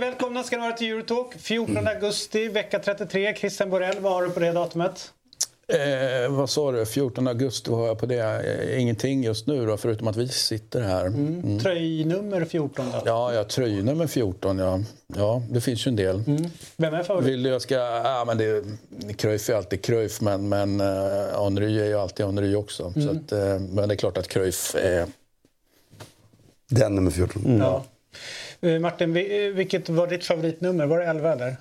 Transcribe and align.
Hjärtligt 0.00 0.20
välkomna 0.20 0.42
ska 0.42 0.56
ni 0.56 0.62
vara 0.62 0.72
till 0.72 0.92
Eurotalk. 0.92 1.34
14 1.38 1.88
augusti, 1.88 2.48
vecka 2.48 2.78
33. 2.78 3.34
Christian 3.34 3.70
Borell, 3.70 4.00
vad 4.00 4.12
har 4.12 4.22
du 4.22 4.30
på 4.30 4.40
det 4.40 4.52
datumet? 4.52 5.12
Eh, 5.68 6.30
vad 6.30 6.50
sa 6.50 6.72
du? 6.72 6.86
14 6.86 7.28
augusti, 7.28 7.70
vad 7.70 7.80
har 7.80 7.86
jag 7.86 7.98
på 7.98 8.06
det? 8.06 8.18
Eh, 8.18 8.80
ingenting 8.80 9.24
just 9.24 9.46
nu 9.46 9.66
då, 9.66 9.76
förutom 9.76 10.08
att 10.08 10.16
vi 10.16 10.28
sitter 10.28 10.80
här. 10.80 11.06
Mm. 11.06 11.58
Tröjnummer 11.58 12.44
14 12.44 12.86
då? 12.92 13.02
Ja, 13.04 13.34
ja 13.34 13.44
tröjnummer 13.44 14.06
14, 14.06 14.58
ja. 14.58 14.80
Ja, 15.16 15.42
det 15.50 15.60
finns 15.60 15.86
ju 15.86 15.88
en 15.88 15.96
del. 15.96 16.22
Mm. 16.26 16.50
Vem 16.76 16.94
är 16.94 17.02
favorit? 17.02 17.28
Vill 17.28 17.42
du 17.42 17.50
jag 17.50 17.62
ska... 17.62 17.74
Ja, 17.74 18.24
men 18.26 18.38
det, 18.38 18.64
Cruyff 19.16 19.48
är 19.48 19.54
alltid 19.54 19.82
Cruyff, 19.82 20.20
men, 20.20 20.48
men 20.48 20.80
uh, 20.80 21.44
Henry 21.44 21.80
är 21.80 21.86
ju 21.86 21.98
alltid 21.98 22.26
Henry 22.26 22.54
också. 22.54 22.92
Så 22.92 23.10
att, 23.10 23.32
eh, 23.32 23.58
men 23.58 23.88
det 23.88 23.94
är 23.94 23.96
klart 23.96 24.18
att 24.18 24.28
Cruyff 24.28 24.74
är... 24.74 25.06
Den 26.70 26.94
nummer 26.94 27.10
14. 27.10 27.44
Mm. 27.44 27.58
Ja. 27.58 27.84
Eh, 28.62 28.78
Martin, 28.78 29.16
eh, 29.16 29.50
vilket 29.54 29.88
var 29.88 30.06
ditt 30.06 30.24
favoritnummer? 30.24 30.86
Var 30.86 30.98
det 30.98 31.04
11 31.04 31.32
eller? 31.32 31.56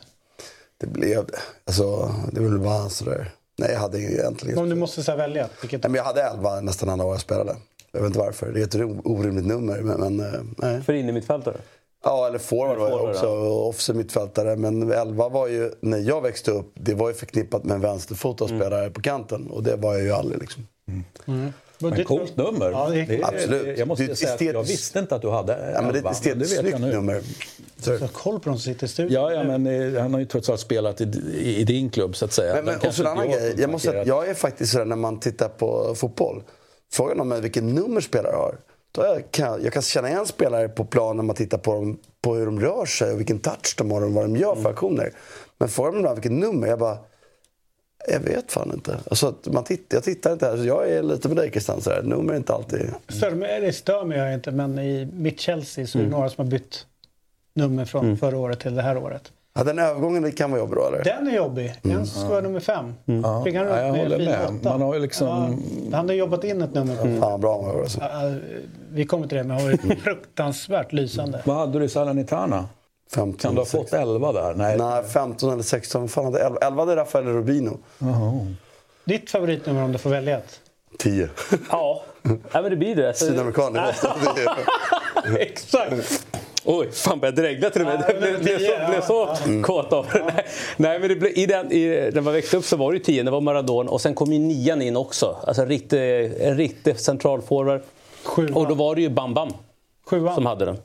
Det 0.78 0.88
blev 0.88 1.26
det. 1.26 1.40
Alltså, 1.66 2.12
det 2.32 2.42
var 2.42 2.50
väl 2.50 2.60
bara 2.60 2.90
sådär. 2.90 3.32
Nej, 3.58 3.72
jag 3.72 3.80
hade 3.80 4.02
egentligen... 4.02 4.58
Om 4.58 4.70
du 4.70 4.76
måste 4.76 5.04
så 5.04 5.16
välja. 5.16 5.50
Vilket... 5.62 5.84
Nej, 5.84 5.92
men 5.92 5.98
jag 5.98 6.04
hade 6.04 6.24
11 6.24 6.62
nästan 6.62 6.90
alla 6.90 7.06
år 7.06 7.14
jag 7.14 7.22
spelade. 7.22 7.56
Jag 7.92 8.00
vet 8.00 8.08
inte 8.08 8.20
varför. 8.20 8.52
Det 8.52 8.60
är 8.60 8.64
ett 8.64 9.06
orimligt 9.06 9.46
nummer. 9.46 9.80
Men, 9.82 10.00
men 10.00 10.34
eh, 10.34 10.42
nej. 10.58 10.82
För 10.82 10.94
innermittfältare? 10.94 11.56
Ja, 12.04 12.28
eller 12.28 12.40
forward 12.40 12.78
var 12.78 12.90
jag 12.90 13.10
också. 13.10 13.28
Offensiv 13.28 13.96
mittfältare. 13.96 14.56
Men 14.56 14.92
11 14.92 15.30
var 15.30 15.48
ju, 15.48 15.72
när 15.80 15.98
jag 15.98 16.22
växte 16.22 16.52
upp, 16.52 16.72
det 16.74 16.94
var 16.94 17.08
ju 17.08 17.14
förknippat 17.14 17.64
med 17.64 17.76
en 17.76 17.82
vänsterfotad 17.82 18.48
spelare 18.48 18.90
på 18.90 19.02
kanten. 19.02 19.48
Och 19.48 19.64
det 19.64 19.76
var 19.76 19.94
jag 19.94 20.04
ju 20.04 20.12
aldrig 20.12 20.42
liksom. 20.42 20.68
Var 21.26 21.52
Men 21.82 22.06
coolt 22.06 22.38
nummer. 22.38 22.72
Ja, 22.72 22.90
det 22.90 23.00
är- 23.00 23.26
Absolut. 23.36 23.78
Jag 23.78 23.88
måste 23.88 24.04
Det 24.06 24.16
säga 24.16 24.34
att 24.34 24.42
jag 24.42 24.64
visste 24.64 25.00
inte 25.00 25.16
att 25.16 25.22
du 25.22 25.30
hade 25.30 25.72
Ja, 25.76 25.82
men 25.82 25.84
det 25.84 25.88
är 25.88 25.90
ett 25.90 25.96
11, 25.96 26.10
estetiskt 26.12 26.60
snyggt 26.60 26.80
nummer. 26.80 27.22
Så. 27.80 27.92
Du 27.92 27.98
har 27.98 28.08
koll 28.08 28.40
på 28.40 28.50
de 28.50 28.60
som 28.60 28.74
sitter 28.74 28.86
i 28.86 28.90
studion. 28.90 29.14
Ja, 29.14 29.34
ja, 29.34 29.44
men 29.44 29.94
eh, 29.96 30.02
han 30.02 30.14
har 30.14 30.20
ju 30.20 30.26
trots 30.26 30.50
allt 30.50 30.60
spelat 30.60 31.02
i, 31.02 31.04
i, 31.34 31.58
i 31.58 31.64
din 31.64 31.90
klubb 31.90 32.16
så 32.16 32.26
att 32.26 32.34
säga. 32.34 32.56
Men, 32.56 32.66
men 32.66 32.74
en 32.80 32.86
inte 32.90 33.10
annan 33.10 33.30
jag 33.30 33.40
grej. 33.40 33.56
Jag, 33.58 33.70
måste, 33.70 33.92
säga 33.92 34.04
jag 34.06 34.30
är 34.30 34.34
faktiskt 34.34 34.72
sådär 34.72 34.86
när 34.86 34.96
man 34.96 35.20
tittar 35.20 35.50
på 35.50 35.96
fotboll. 35.96 36.44
Frågan 36.92 37.20
om 37.20 37.42
vilken 37.42 37.76
nummer 37.76 38.02
spelare 38.02 38.36
har. 38.36 38.56
Då 38.92 39.02
jag, 39.06 39.32
kan, 39.32 39.64
jag 39.64 39.74
kan 39.74 39.82
känna 39.82 40.10
igen 40.10 40.26
spelare 40.26 40.70
på 40.70 40.86
plan 40.86 41.16
när 41.16 41.24
man 41.24 41.36
tittar 41.36 41.58
på, 41.58 41.74
dem, 41.74 42.00
på 42.22 42.36
hur 42.36 42.46
de 42.46 42.60
rör 42.60 42.86
sig 42.86 43.14
och 43.14 43.20
vilken 43.20 43.40
touch 43.40 43.76
de 43.78 43.92
har 43.92 44.02
och 44.02 44.12
vad 44.12 44.24
de 44.24 44.36
gör 44.38 44.56
för 44.56 44.70
aktioner. 44.70 45.12
Men 45.58 45.70
frågan 45.70 46.06
om 46.06 46.14
vilket 46.16 46.32
nummer, 46.32 46.68
jag 46.68 46.80
bara... 46.80 46.98
Jag 48.08 48.20
vet 48.20 48.52
fan 48.52 48.72
inte. 48.74 48.98
Alltså, 49.10 49.28
att 49.28 49.48
man 49.54 49.64
tittar, 49.64 49.98
jag 49.98 50.04
tittar 50.04 50.34
inte. 50.34 50.52
Alltså, 50.52 50.66
jag 50.66 50.90
är 50.90 51.04
lite 51.04 51.28
dig 51.28 51.52
Christian. 51.52 51.80
Nummer 52.04 52.34
är 52.34 52.38
inte 52.38 52.54
alltid... 52.54 52.90
Stör 53.10 53.32
mig, 53.32 53.62
det 53.62 53.74
stör 53.74 54.06
mig 54.06 54.18
jag 54.18 54.34
inte, 54.34 54.52
men 54.52 54.80
i 54.80 55.10
mitt 55.14 55.40
Chelsea 55.40 55.88
så 55.88 56.00
är 56.00 56.04
det 56.04 56.10
några 56.10 56.30
som 56.30 56.46
har 56.46 56.52
bytt 56.52 56.86
nummer 57.54 57.86
från 57.86 58.18
förra 58.18 58.38
året 58.38 58.60
till 58.60 58.76
det 58.76 58.82
här 58.82 58.98
året. 58.98 59.32
Ja, 59.54 59.64
den 59.64 59.80
övergången 59.80 60.24
det 60.24 60.32
kan 60.32 60.52
vara 60.52 60.62
jobbig 60.62 60.78
då 60.78 60.88
eller? 60.88 61.04
Den 61.04 61.28
är 61.28 61.36
jobbig. 61.36 61.74
En 61.84 62.06
ska 62.06 62.28
vara 62.28 62.42
nummer 62.42 62.60
fem. 62.60 62.94
Ja, 63.06 63.44
Fick 63.44 63.56
han 63.56 63.68
ja, 63.68 63.82
jag 63.86 63.94
håller 63.94 64.18
fin 64.18 64.26
med. 64.26 64.64
Man 64.64 64.82
har 64.82 65.00
liksom... 65.00 65.28
Ja, 65.92 65.98
han 65.98 66.08
har 66.08 66.16
jobbat 66.16 66.44
in 66.44 66.62
ett 66.62 66.74
nummer. 66.74 66.96
Fan 66.96 67.20
vad 67.20 67.40
bra 67.40 67.62
han 67.62 67.76
var 67.76 67.82
alltså. 67.82 68.00
Ja, 68.02 68.34
vi 68.90 69.06
kommer 69.06 69.28
till 69.28 69.38
det, 69.38 69.44
men 69.44 69.58
han 69.58 69.66
var 69.66 69.72
ju 69.72 69.78
fruktansvärt 69.78 70.94
lysande. 70.94 71.42
Vad 71.46 71.56
hade 71.58 71.80
du 71.80 71.86
i 71.86 71.90
Salernitana? 71.90 72.66
15, 73.16 73.38
Kan 73.40 73.56
du 73.56 73.62
ha 73.62 73.66
fått 73.66 73.94
11 73.94 74.32
där? 74.32 74.54
Nej. 74.54 74.78
Nej, 74.78 75.04
15 75.04 75.54
eller 75.54 75.64
16. 75.64 76.02
Vad 76.02 76.12
Fan, 76.12 76.26
hade 76.26 76.40
11, 76.40 76.58
11 76.62 76.82
hade 76.82 76.96
Rafael 76.96 77.26
Rubino. 77.26 77.80
Ditt 79.06 79.30
favoritnummer 79.30 79.84
om 79.84 79.92
du 79.92 79.98
får 79.98 80.10
välja 80.10 80.38
ett? 80.38 80.60
10. 80.98 81.30
Ja, 81.72 82.02
ja 82.52 82.62
men 82.62 82.70
det 82.70 82.76
blir 82.76 82.96
det. 82.96 83.08
Alltså, 83.08 83.26
Sydamerikan, 83.26 83.74
det 83.74 83.80
var 85.30 85.38
Exakt! 85.40 86.26
Oj, 86.66 86.92
fan 86.92 87.20
började 87.20 87.42
dregla 87.42 87.70
till 87.70 87.82
och 87.82 87.88
med. 87.88 88.04
Det 88.08 88.20
blev, 88.20 88.44
blev 88.44 88.58
så, 88.60 88.90
blev 88.90 89.02
så 89.02 89.30
Mm. 89.46 89.64
kåt 89.64 89.94
av 89.94 90.06
det. 90.14 90.24
Nej, 90.36 90.46
nej, 90.78 91.00
men 91.00 91.10
det 91.10 91.16
blev, 91.16 91.38
i 91.38 91.46
den, 91.46 91.72
i, 91.72 92.12
när 92.14 92.22
man 92.22 92.34
växte 92.34 92.58
upp 92.58 92.66
så 92.66 92.78
var 92.78 92.92
det 92.92 92.98
ju 92.98 93.04
tio, 93.04 93.24
det 93.24 93.32
var 93.32 93.42
Maradona 93.42 93.92
och 93.92 94.02
sen 94.02 94.16
kom 94.16 94.34
ju 94.34 94.40
nian 94.40 94.82
in 94.82 94.96
också. 94.98 95.38
Alltså 95.48 95.62
en 95.62 95.68
riktig, 95.68 96.00
en 96.42 96.58
riktig 96.58 97.00
centralforward. 97.00 97.82
Och 98.54 98.68
då 98.68 98.76
var 98.76 98.96
det 98.96 99.02
ju 99.02 99.10
Bam 99.10 99.34
Bam 99.34 99.50
Sjuan. 100.06 100.36
som 100.36 100.46
hade 100.46 100.66
den. 100.66 100.78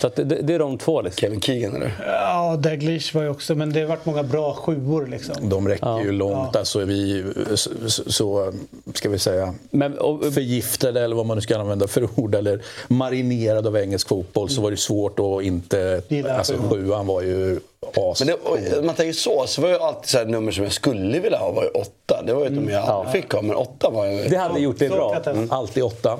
Så 0.00 0.06
att 0.06 0.16
det, 0.16 0.24
det, 0.24 0.54
är 0.54 0.58
de 0.58 0.78
två 0.78 1.02
liksom. 1.02 1.20
Kevin 1.20 1.40
Keegan 1.40 1.76
eller? 1.76 1.92
Ja, 2.06 2.56
Daglish 2.56 3.14
var 3.14 3.22
ju 3.22 3.28
också, 3.28 3.54
men 3.54 3.72
det 3.72 3.80
har 3.80 3.86
varit 3.86 4.06
många 4.06 4.22
bra 4.22 4.54
sjuor 4.54 5.06
liksom. 5.06 5.48
De 5.48 5.68
räcker 5.68 6.00
ju 6.04 6.12
långt. 6.12 6.56
Alltså 6.56 6.80
är 6.80 6.84
vi 6.84 7.24
så, 7.54 7.70
så- 8.06 8.52
ska 8.94 9.08
vi 9.08 9.18
säga, 9.18 9.54
Men, 9.70 9.98
och, 9.98 10.34
förgiftade 10.34 11.00
eller 11.00 11.16
vad 11.16 11.26
man 11.26 11.36
nu 11.36 11.40
ska 11.40 11.58
använda 11.58 11.86
för 11.86 12.08
ord 12.20 12.34
eller 12.34 12.62
marinerade 12.88 13.68
av 13.68 13.76
engelsk 13.76 14.08
fotboll 14.08 14.48
så 14.48 14.60
var 14.62 14.70
det 14.70 14.76
svårt 14.76 15.18
att 15.18 15.42
inte... 15.42 16.02
Alltså 16.30 16.54
sjuan 16.70 17.06
var 17.06 17.22
ju 17.22 17.60
as. 17.96 18.24
Men 18.24 18.26
det, 18.26 18.82
man 18.82 18.94
tänker 18.94 19.12
så, 19.12 19.46
så 19.46 19.62
var 19.62 19.68
ju 19.68 19.78
alltid 19.78 20.08
så 20.08 20.18
här, 20.18 20.24
nummer 20.24 20.52
som 20.52 20.64
jag 20.64 20.72
skulle 20.72 21.20
vilja 21.20 21.38
ha 21.38 21.50
var 21.50 21.62
ju 21.62 21.68
åtta. 21.68 22.22
Det 22.26 22.34
var 22.34 22.40
ju 22.40 22.46
ett 22.46 22.52
nummer 22.52 22.72
jag 22.72 22.84
aldrig 22.84 23.22
fick 23.22 23.32
ha, 23.32 23.42
men 23.42 23.56
åtta 23.56 23.90
var 23.90 24.06
ju... 24.06 24.28
det 24.28 24.36
hade 24.36 24.60
gjort 24.60 24.78
det 24.78 24.88
bra. 24.88 25.16
Mm. 25.26 25.50
Alltid 25.50 25.82
åtta. 25.82 26.18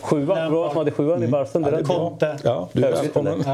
Sjuan, 0.00 0.50
bra 0.50 0.68
som 0.68 0.78
hade 0.78 0.90
sjuan 0.90 1.22
i 1.22 1.28
Barca. 1.28 1.58
Det 1.58 1.68
är 1.68 1.72
rätt 1.72 1.86
bra. 1.86 1.96
Conte. 1.96 2.36
Ja, 2.42 2.68
du 2.72 2.84
är 2.84 2.92
välkommen. 2.92 3.44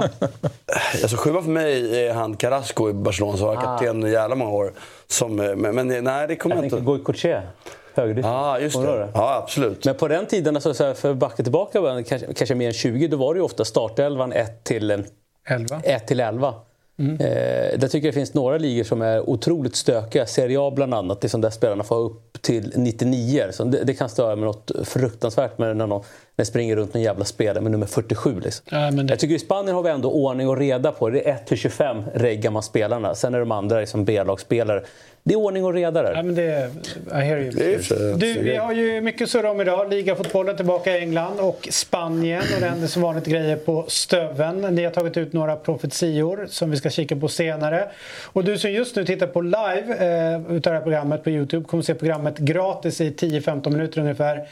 Alltså 1.02 1.16
sjuan 1.16 1.42
för 1.42 1.50
mig 1.50 2.04
är 2.06 2.12
han 2.12 2.36
Carrasco 2.36 2.90
i 2.90 2.92
Barcelona 2.92 3.36
som 3.36 3.46
var 3.46 3.56
kapten 3.56 4.06
i 4.06 4.10
jävla 4.10 4.34
många 4.34 4.50
år. 4.50 4.72
Som, 5.06 5.40
eh, 5.40 5.56
men, 5.56 5.74
men 5.74 6.04
nej, 6.04 6.28
det 6.28 6.36
kommer 6.36 6.56
Jag 6.56 6.64
jag 6.64 6.70
tänker 6.70 6.76
inte... 6.76 7.42
Högerdyft. 7.94 8.26
Ja, 8.26 8.58
just 8.58 8.76
ihåg 8.76 8.84
det. 8.84 9.08
Ja, 9.14 9.34
absolut. 9.34 9.84
Men 9.84 9.94
på 9.94 10.08
den 10.08 10.26
tiden, 10.26 10.56
alltså, 10.56 10.74
så 10.74 10.84
här, 10.84 10.94
för 10.94 11.10
att 11.10 11.16
backa 11.16 11.42
tillbaka 11.42 12.02
kanske, 12.08 12.34
kanske 12.34 12.54
mer 12.54 12.66
än 12.66 12.72
20, 12.72 13.08
då 13.08 13.16
var 13.16 13.34
det 13.34 13.38
ju 13.38 13.44
ofta 13.44 13.64
startelvan 13.64 14.32
1 14.32 14.64
till, 14.64 14.90
eh, 14.90 14.98
Elva. 15.48 15.80
1 15.84 16.06
till 16.06 16.20
11. 16.20 16.54
Eh, 16.98 17.78
där 17.78 17.88
tycker 17.88 18.06
jag 18.08 18.14
det 18.14 18.18
finns 18.18 18.34
några 18.34 18.58
ligor 18.58 18.84
som 18.84 19.02
är 19.02 19.30
otroligt 19.30 19.76
stökiga. 19.76 20.26
Serie 20.26 20.58
A 20.60 20.72
bland 20.76 20.94
annat, 20.94 21.20
det 21.20 21.26
är 21.26 21.28
som 21.28 21.40
där 21.40 21.50
spelarna 21.50 21.84
får 21.84 21.96
upp 21.98 22.42
till 22.42 22.72
99. 22.76 23.44
Så 23.50 23.64
det, 23.64 23.84
det 23.84 23.94
kan 23.94 24.08
störa 24.08 24.36
mig 24.36 24.44
något 24.44 24.70
fruktansvärt 24.84 25.58
med 25.58 25.76
när 25.76 25.86
någon 25.86 26.02
när 26.36 26.44
springer 26.44 26.76
runt 26.76 26.94
någon 26.94 27.02
jävla 27.02 27.24
spelare 27.24 27.60
med 27.62 27.72
nummer 27.72 27.86
47. 27.86 28.40
Liksom. 28.40 28.66
Ja, 28.70 28.90
det- 28.90 29.06
Jag 29.12 29.18
tycker 29.18 29.34
i 29.34 29.38
Spanien 29.38 29.74
har 29.76 29.82
vi 29.82 29.90
ändå 29.90 30.12
ordning 30.12 30.48
och 30.48 30.56
reda 30.56 30.92
på 30.92 31.10
det. 31.10 31.18
Det 31.18 31.28
är 31.30 31.34
1 31.34 31.46
till 31.46 31.56
25 31.58 32.02
reggar 32.14 32.50
man 32.50 32.62
spelarna. 32.62 33.14
Sen 33.14 33.34
är 33.34 33.38
de 33.40 33.52
andra 33.52 33.80
liksom 33.80 34.04
B-lagsspelare. 34.04 34.82
Det 35.24 35.34
är 35.34 35.38
ordning 35.38 35.64
och 35.64 35.74
reda 35.74 36.02
där. 36.02 36.14
Ja, 36.14 36.22
men 36.22 36.34
det, 36.34 36.70
I 37.06 37.14
hear 37.14 37.38
you. 37.38 38.16
Du, 38.16 38.42
vi 38.42 38.56
har 38.56 38.72
ju 38.72 39.00
mycket 39.00 39.22
att 39.22 39.30
surra 39.30 39.50
om 39.50 39.60
idag. 39.60 39.90
Ligafotbollen 39.90 40.56
tillbaka 40.56 40.98
i 40.98 41.00
England 41.00 41.40
och 41.40 41.68
Spanien. 41.70 42.42
Och 42.54 42.60
det 42.60 42.66
händer 42.66 42.86
som 42.86 43.02
vanligt 43.02 43.26
grejer 43.26 43.56
på 43.56 43.84
Stöven. 43.88 44.60
Ni 44.60 44.84
har 44.84 44.90
tagit 44.90 45.16
ut 45.16 45.32
några 45.32 45.56
profetior 45.56 46.46
som 46.48 46.70
vi 46.70 46.76
ska 46.76 46.90
kika 46.90 47.16
på 47.16 47.28
senare. 47.28 47.88
Och 48.24 48.44
du 48.44 48.58
som 48.58 48.70
just 48.70 48.96
nu 48.96 49.04
tittar 49.04 49.26
på 49.26 49.40
live 49.40 49.94
eh, 49.98 50.56
utav 50.56 50.72
det 50.72 50.78
här 50.78 50.82
programmet 50.82 51.24
på 51.24 51.30
Youtube 51.30 51.64
kommer 51.64 51.82
se 51.82 51.94
programmet 51.94 52.38
gratis 52.38 53.00
i 53.00 53.10
10-15 53.10 53.70
minuter 53.70 54.00
ungefär. 54.00 54.46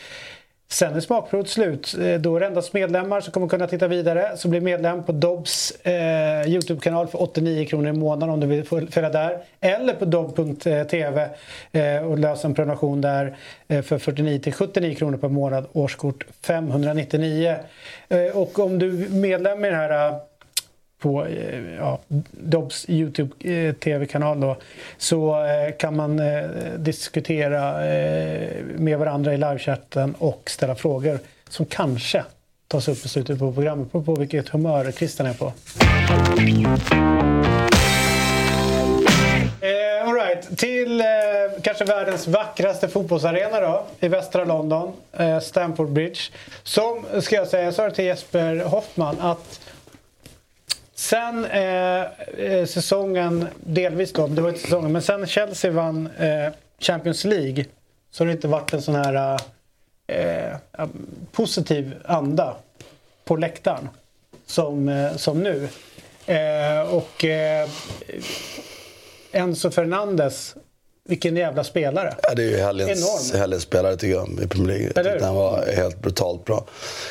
Sen 0.72 0.96
är 0.96 1.00
smakprovet 1.00 1.48
slut. 1.48 1.94
Eh, 2.00 2.14
då 2.20 2.36
är 2.36 2.40
det 2.40 2.46
endast 2.46 2.72
medlemmar 2.72 3.20
som 3.20 3.32
kommer 3.32 3.48
kunna 3.48 3.66
titta 3.66 3.88
vidare. 3.88 4.36
Så 4.36 4.48
bli 4.48 4.60
medlem 4.60 5.02
på 5.02 5.12
Dobbs 5.12 5.70
eh, 5.70 6.48
Youtube-kanal 6.48 7.06
för 7.06 7.22
89 7.22 7.66
kronor 7.66 7.88
i 7.88 7.92
månaden 7.92 8.30
om 8.30 8.40
du 8.40 8.46
vill 8.46 8.64
följa 8.64 9.10
där. 9.10 9.38
Eller 9.60 9.94
på 9.94 10.04
dobb.tv 10.04 11.28
eh, 11.72 12.08
och 12.08 12.18
lösa 12.18 12.48
en 12.48 12.54
prenumeration 12.54 13.00
där 13.00 13.36
eh, 13.68 13.82
för 13.82 13.98
49 13.98 14.38
till 14.38 14.52
79 14.52 14.94
kronor 14.94 15.16
per 15.16 15.28
månad. 15.28 15.66
Årskort 15.72 16.24
599. 16.42 17.56
Eh, 18.08 18.36
och 18.36 18.58
om 18.58 18.78
du 18.78 19.04
är 19.04 19.08
medlem 19.08 19.64
i 19.64 19.70
det 19.70 19.76
här 19.76 20.08
eh, 20.08 20.16
på 21.00 21.26
eh, 21.26 21.74
ja, 21.78 22.00
Dobbs 22.30 22.88
Youtube-tv-kanal 22.88 24.36
eh, 24.36 24.40
då 24.40 24.56
så 24.98 25.44
eh, 25.44 25.76
kan 25.78 25.96
man 25.96 26.18
eh, 26.18 26.42
diskutera 26.76 27.86
eh, 27.86 28.64
med 28.64 28.98
varandra 28.98 29.34
i 29.34 29.36
livechatten 29.36 30.14
och 30.18 30.50
ställa 30.50 30.74
frågor 30.74 31.18
som 31.48 31.66
kanske 31.66 32.24
tas 32.68 32.88
upp 32.88 33.04
i 33.04 33.08
slutet 33.08 33.38
på 33.38 33.52
programmet 33.52 33.92
på, 33.92 34.02
på 34.02 34.14
vilket 34.14 34.48
humör 34.48 34.90
Christian 34.90 35.26
är 35.26 35.34
på. 35.34 35.52
Eh, 39.62 40.08
all 40.08 40.14
right. 40.14 40.58
Till 40.58 41.00
eh, 41.00 41.06
kanske 41.62 41.84
världens 41.84 42.26
vackraste 42.26 42.88
fotbollsarena 42.88 43.60
då, 43.60 43.86
i 44.00 44.08
västra 44.08 44.44
London, 44.44 44.92
eh, 45.12 45.40
Stamford 45.40 45.88
Bridge. 45.88 46.20
Som, 46.62 47.04
ska 47.20 47.36
jag 47.36 47.48
säga, 47.48 47.64
jag 47.64 47.74
sa 47.74 47.84
det 47.84 47.94
till 47.94 48.04
Jesper 48.04 48.64
Hoffman, 48.64 49.20
att 49.20 49.60
sen 51.00 51.44
eh, 51.44 52.02
eh, 52.38 52.66
säsongen, 52.66 53.46
delvis 53.60 54.12
då, 54.12 54.26
det 54.26 54.42
var 54.42 54.48
inte 54.48 54.60
säsongen, 54.60 54.92
men 54.92 55.02
sen 55.02 55.26
Chelsea 55.26 55.70
vann 55.70 56.08
eh, 56.18 56.52
Champions 56.78 57.24
League 57.24 57.64
så 58.10 58.22
har 58.22 58.26
det 58.26 58.32
inte 58.32 58.48
varit 58.48 58.72
en 58.72 58.82
sån 58.82 58.94
här 58.94 59.40
eh, 60.06 60.86
positiv 61.32 61.94
anda 62.04 62.56
på 63.24 63.36
läktaren 63.36 63.88
som, 64.46 64.88
eh, 64.88 65.16
som 65.16 65.40
nu. 65.40 65.68
Eh, 66.26 66.94
och 66.94 67.24
eh, 67.24 67.68
Enzo 69.32 69.70
Fernandes, 69.70 70.54
vilken 71.08 71.36
jävla 71.36 71.64
spelare. 71.64 72.14
Ja, 72.22 72.34
det 72.34 72.42
är 72.42 72.50
ju 72.50 72.56
helgens, 72.56 73.32
helgens 73.34 73.62
spelare 73.62 73.96
tycker 73.96 74.14
jag 74.14 74.28
i 74.42 74.48
Premier 74.48 74.68
League. 74.68 74.92
Jag 74.94 75.04
tyckte 75.04 75.26
han 75.26 75.34
var 75.34 75.66
helt 75.76 76.02
brutalt 76.02 76.44
bra. 76.44 76.64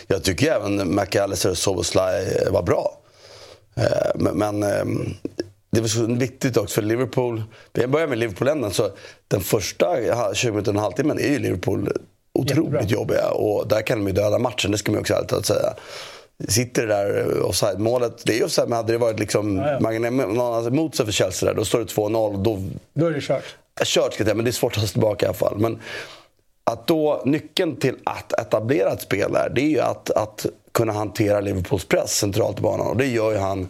Jag 0.07 0.23
tycker 0.23 0.51
även 0.51 0.95
McAllister 0.95 1.49
och 1.49 1.57
Soboslaj 1.57 2.47
var 2.51 2.63
bra. 2.63 2.95
Eh, 3.79 4.33
men, 4.33 4.63
ehm, 4.63 5.13
det 5.71 5.81
var 5.81 5.87
så 5.87 6.05
viktigt 6.05 6.57
också 6.57 6.75
för 6.75 6.81
Liverpool. 6.81 7.43
Vi 7.73 7.87
börjar 7.87 8.07
med 8.07 8.17
Liverpool-änden. 8.17 8.71
den 9.27 9.41
första 9.41 9.95
20 10.33 10.51
minuterna, 10.51 10.79
och 10.79 10.83
halvtimmen 10.83 11.19
är 11.19 11.27
ju 11.27 11.39
Liverpool 11.39 11.89
otroligt 12.33 12.73
Jättebra. 12.73 12.83
jobbiga. 12.83 13.29
Och 13.29 13.67
där 13.67 13.81
kan 13.81 13.97
de 13.99 14.07
ju 14.07 14.13
döda 14.13 14.39
matchen, 14.39 14.71
det 14.71 14.77
ska 14.77 14.91
man 14.91 15.01
också 15.01 15.13
ärligt 15.13 15.45
säga. 15.45 15.73
Sitter 16.47 16.87
det 16.87 16.93
där 16.93 17.41
offside-målet, 17.41 18.21
det 18.25 18.39
är 18.39 18.45
offside, 18.45 18.69
men 18.69 18.77
hade 18.77 18.91
det 18.91 18.97
varit 18.97 19.19
liksom, 19.19 19.57
ja, 19.57 19.71
ja. 19.71 20.11
Man, 20.11 20.67
emot 20.67 20.95
sig 20.95 21.05
för 21.05 21.13
Chelsea 21.13 21.49
där, 21.49 21.55
då 21.55 21.65
står 21.65 21.79
det 21.79 21.85
2-0. 21.85 22.43
Då, 22.43 22.63
då 22.93 23.05
är 23.05 23.11
det 23.11 23.21
kört. 23.21 23.43
Kört 23.83 23.87
ska 23.87 24.01
jag 24.03 24.13
säga, 24.13 24.35
men 24.35 24.45
det 24.45 24.49
är 24.49 24.51
svårt 24.51 24.71
att 24.71 24.75
ta 24.75 24.81
sig 24.81 24.91
tillbaka 24.91 25.25
i 25.25 25.27
alla 25.27 25.33
fall. 25.33 25.57
Men 25.57 25.79
att 26.63 26.87
då, 26.87 27.21
nyckeln 27.25 27.75
till 27.75 27.95
att 28.03 28.33
etablera 28.33 28.91
ett 28.91 29.01
spel 29.01 29.33
där, 29.33 29.49
det 29.49 29.61
är 29.61 29.69
ju 29.69 29.79
att, 29.79 30.09
att 30.09 30.45
kunna 30.71 30.93
hantera 30.93 31.39
Liverpools 31.39 31.85
press 31.85 32.17
centralt 32.17 32.59
i 32.59 32.61
banan. 32.61 32.87
Och 32.87 32.97
det 32.97 33.05
gör 33.05 33.31
ju 33.31 33.37
han 33.37 33.67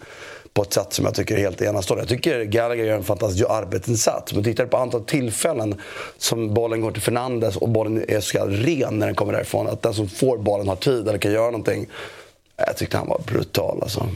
på 0.53 0.61
ett 0.61 0.73
sätt 0.73 0.93
som 0.93 1.05
jag 1.05 1.15
tycker 1.15 1.35
är 1.35 1.39
helt 1.39 1.61
enastående. 1.61 2.01
Jag 2.01 2.09
tycker 2.09 2.43
Gallagher 2.43 2.83
gör 2.83 2.95
en 2.95 3.03
fantastisk 3.03 3.45
arbetsinsats. 3.49 4.33
Men 4.33 4.43
tittar 4.43 4.65
på 4.65 4.77
antal 4.77 5.01
tillfällen 5.01 5.81
som 6.17 6.53
bollen 6.53 6.81
går 6.81 6.91
till 6.91 7.01
Fernandes 7.01 7.55
och 7.55 7.69
bollen 7.69 8.05
är 8.07 8.19
så 8.19 8.45
ren 8.45 8.99
när 8.99 9.05
den 9.05 9.15
kommer 9.15 9.33
därifrån. 9.33 9.67
Att 9.67 9.81
den 9.81 9.93
som 9.93 10.09
får 10.09 10.37
bollen 10.37 10.67
har 10.67 10.75
tid 10.75 11.07
eller 11.07 11.19
kan 11.19 11.31
göra 11.31 11.45
någonting. 11.45 11.87
Jag 12.67 12.77
tyckte 12.77 12.97
han 12.97 13.07
var 13.07 13.21
brutal. 13.25 13.79
Alltså. 13.81 14.09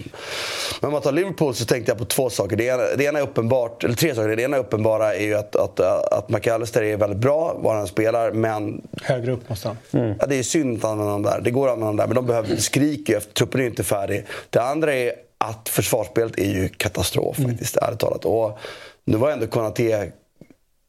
Men 0.82 0.88
om 0.88 0.92
man 0.92 1.02
tar 1.02 1.12
Liverpool 1.12 1.56
så 1.56 1.66
tänkte 1.66 1.92
jag 1.92 2.00
på 2.00 2.06
två 2.06 2.30
saker. 2.30 2.56
Det 2.56 2.64
ena, 2.64 2.84
det 2.98 3.04
ena 3.04 3.20
är 3.20 3.24
uppenbart, 3.24 3.84
eller 3.84 3.96
tre 3.96 4.16
saker. 4.16 4.36
Det 4.36 4.44
ena 4.44 4.58
uppenbara 4.58 5.16
är 5.16 5.24
ju 5.24 5.36
att, 5.36 5.56
att, 5.56 5.80
att 6.14 6.30
McAllister 6.30 6.84
är 6.84 6.98
väldigt 6.98 7.20
bra 7.20 7.58
var 7.60 7.76
han 7.76 7.88
spelar, 7.88 8.32
men... 8.32 8.82
Högre 9.02 9.32
upp 9.32 9.50
måste 9.50 9.68
han. 9.68 9.78
Mm. 9.92 10.16
Ja, 10.20 10.26
det 10.26 10.36
är 10.36 10.44
synd 10.44 10.78
att 10.78 10.92
använda 10.92 11.12
dem 11.12 11.24
där. 11.24 11.42
Det 11.44 11.52
går 11.52 11.68
att 11.68 11.74
använda 11.74 11.88
dem 11.88 11.98
där, 11.98 12.08
men 12.08 12.16
de 12.16 12.26
behöver 12.26 12.56
skrika 12.56 13.18
efter. 13.18 13.34
Truppen 13.34 13.62
är 13.62 13.66
inte 13.66 13.84
färdig. 13.84 14.26
Det 14.50 14.60
andra 14.60 14.94
är 14.94 15.14
att 15.38 15.70
försvarsspelet 15.70 16.40
är 16.40 16.50
ju 16.50 16.70
katastrof 16.70 17.40
mm. 17.40 17.52
faktiskt, 17.52 17.78
ärligt 17.78 18.00
talat. 18.00 18.26
Och 18.26 18.60
nu 19.06 19.18
var 19.18 19.32
ändå 19.32 19.48
Konaté 19.48 20.12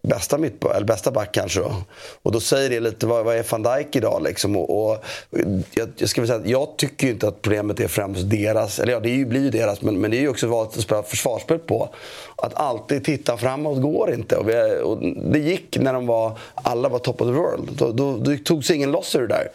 bästa, 0.05 0.39
mitt, 0.39 0.65
eller 0.65 0.87
bästa 0.87 1.11
back 1.11 1.35
kanske. 1.35 1.61
Då. 1.61 1.75
Och 2.23 2.33
då 2.33 2.41
säger 2.41 2.71
det 2.71 2.81
lite, 2.81 3.07
vad, 3.07 3.25
vad 3.25 3.37
är 3.37 3.47
van 3.51 3.63
Dijk 3.63 3.97
idag? 3.97 4.23
Liksom? 4.23 4.57
Och, 4.57 4.91
och 4.91 5.05
jag, 5.75 5.89
jag, 5.97 6.09
ska 6.09 6.27
säga 6.27 6.41
jag 6.45 6.77
tycker 6.77 7.09
inte 7.09 7.29
att 7.29 7.43
problemet 7.43 7.81
är 7.81 7.89
främst 7.89 8.31
deras, 8.31 8.79
eller 8.79 8.93
ja 8.93 9.01
det 9.01 9.25
blir 9.25 9.41
ju 9.41 9.51
deras, 9.51 9.83
men, 9.83 10.01
men 10.01 10.11
det 10.11 10.17
är 10.17 10.21
ju 10.21 10.29
också 10.29 10.47
valet 10.47 10.77
att 10.77 10.83
spela 10.83 11.03
försvarsspel 11.03 11.59
på. 11.59 11.95
Att 12.37 12.55
alltid 12.55 13.05
titta 13.05 13.37
framåt 13.37 13.83
går 13.83 14.13
inte. 14.13 14.37
Och, 14.37 14.49
vi, 14.49 14.81
och 14.83 14.99
det 15.33 15.39
gick 15.39 15.79
när 15.79 15.93
de 15.93 16.07
var, 16.07 16.39
alla 16.55 16.89
var 16.89 16.99
top 16.99 17.21
of 17.21 17.29
the 17.29 17.33
world. 17.33 17.69
Då, 17.73 17.93
då, 17.93 18.17
då 18.17 18.37
tog 18.45 18.65
sig 18.65 18.77
ingen 18.77 18.93
loss 18.93 19.17
ur 19.17 19.21
det 19.21 19.27
där. 19.27 19.49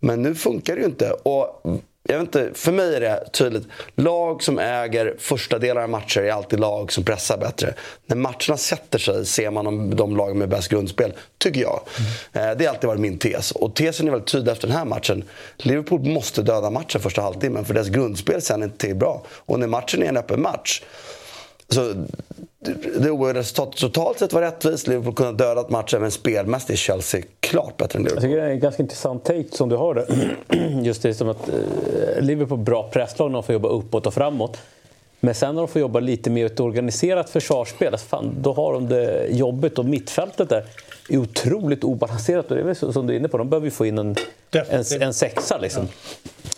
Men 0.00 0.22
nu 0.22 0.34
funkar 0.34 0.74
det 0.74 0.80
ju 0.80 0.86
inte. 0.86 1.10
Och 1.10 1.62
jag 2.08 2.18
vet 2.18 2.22
inte, 2.22 2.50
för 2.54 2.72
mig 2.72 2.96
är 2.96 3.00
det 3.00 3.28
tydligt. 3.32 3.66
Lag 3.94 4.42
som 4.42 4.58
äger 4.58 5.14
första 5.18 5.58
delar 5.58 5.82
av 5.82 5.88
matcher 5.88 6.20
är 6.20 6.32
alltid 6.32 6.60
lag 6.60 6.92
som 6.92 7.04
pressar 7.04 7.38
bättre. 7.38 7.74
När 8.06 8.16
matcherna 8.16 8.56
sätter 8.56 8.98
sig 8.98 9.26
ser 9.26 9.50
man 9.50 9.64
de, 9.64 9.96
de 9.96 10.16
lagen 10.16 10.38
med 10.38 10.48
bäst 10.48 10.68
grundspel, 10.68 11.12
tycker 11.38 11.60
jag. 11.60 11.80
Mm. 12.32 12.58
Det 12.58 12.64
har 12.64 12.74
alltid 12.74 12.88
varit 12.88 13.00
min 13.00 13.18
tes. 13.18 13.50
Och 13.50 13.74
tesen 13.74 14.06
är 14.06 14.10
väldigt 14.10 14.28
tydlig 14.28 14.52
efter 14.52 14.68
den 14.68 14.76
här 14.76 14.84
matchen. 14.84 15.24
Liverpool 15.56 16.00
måste 16.00 16.42
döda 16.42 16.70
matchen 16.70 17.00
första 17.00 17.22
halvtimmen 17.22 17.64
för 17.64 17.74
deras 17.74 17.88
grundspel 17.88 18.42
sen 18.42 18.62
är 18.62 18.66
inte 18.66 18.94
bra. 18.94 19.22
Och 19.30 19.60
när 19.60 19.66
matchen 19.66 20.02
är 20.02 20.06
en 20.06 20.16
öppen 20.16 20.42
match 20.42 20.82
så 21.68 22.06
det 22.58 23.10
oerhörda 23.10 23.40
resultatet 23.40 23.80
totalt 23.80 24.18
sett 24.18 24.32
var 24.32 24.40
rättvist. 24.40 24.86
Liverpool 24.86 25.14
kunde 25.14 25.44
ha 25.44 25.48
dödat 25.48 25.70
matchen, 25.70 26.00
men 26.00 26.10
spelmässigt 26.10 26.70
är 26.70 26.76
Chelsea 26.76 27.22
klart 27.40 27.76
bättre 27.76 27.98
än 27.98 28.02
Liverpool. 28.04 28.22
Jag 28.22 28.30
tycker 28.30 28.42
det 28.42 28.48
är 28.48 28.54
en 28.54 28.60
ganska 28.60 28.82
intressant 28.82 29.24
take 29.24 29.44
som 29.50 29.68
du 29.68 29.76
har 29.76 29.94
där. 29.94 30.36
Just 30.82 31.02
det 31.02 31.14
som 31.14 31.28
att 31.28 31.48
eh, 31.48 32.20
Liverpool 32.20 32.58
bra 32.58 32.90
presslag 32.92 33.30
när 33.30 33.34
de 33.34 33.42
får 33.42 33.52
jobba 33.52 33.68
uppåt 33.68 34.06
och 34.06 34.14
framåt. 34.14 34.58
Men 35.20 35.34
sen 35.34 35.54
när 35.54 35.62
de 35.62 35.68
får 35.68 35.80
jobba 35.80 36.00
lite 36.00 36.30
mer 36.30 36.46
ett 36.46 36.60
organiserat 36.60 37.30
försvarsspel, 37.30 37.92
alltså 37.92 38.06
fan, 38.06 38.34
då 38.40 38.52
har 38.52 38.72
de 38.72 38.88
det 38.88 39.26
jobbigt. 39.30 39.78
Och 39.78 39.84
mittfältet 39.84 40.48
där 40.48 40.64
är 41.08 41.18
otroligt 41.18 41.84
obalanserat. 41.84 42.50
Och 42.50 42.56
det 42.56 42.62
är 42.62 42.64
väl 42.64 42.76
som 42.76 43.06
du 43.06 43.12
är 43.12 43.18
inne 43.18 43.28
på, 43.28 43.38
de 43.38 43.50
behöver 43.50 43.66
ju 43.66 43.70
få 43.70 43.86
in 43.86 43.98
en, 43.98 44.16
en, 44.52 45.02
en 45.02 45.14
sexa. 45.14 45.58
Liksom. 45.58 45.88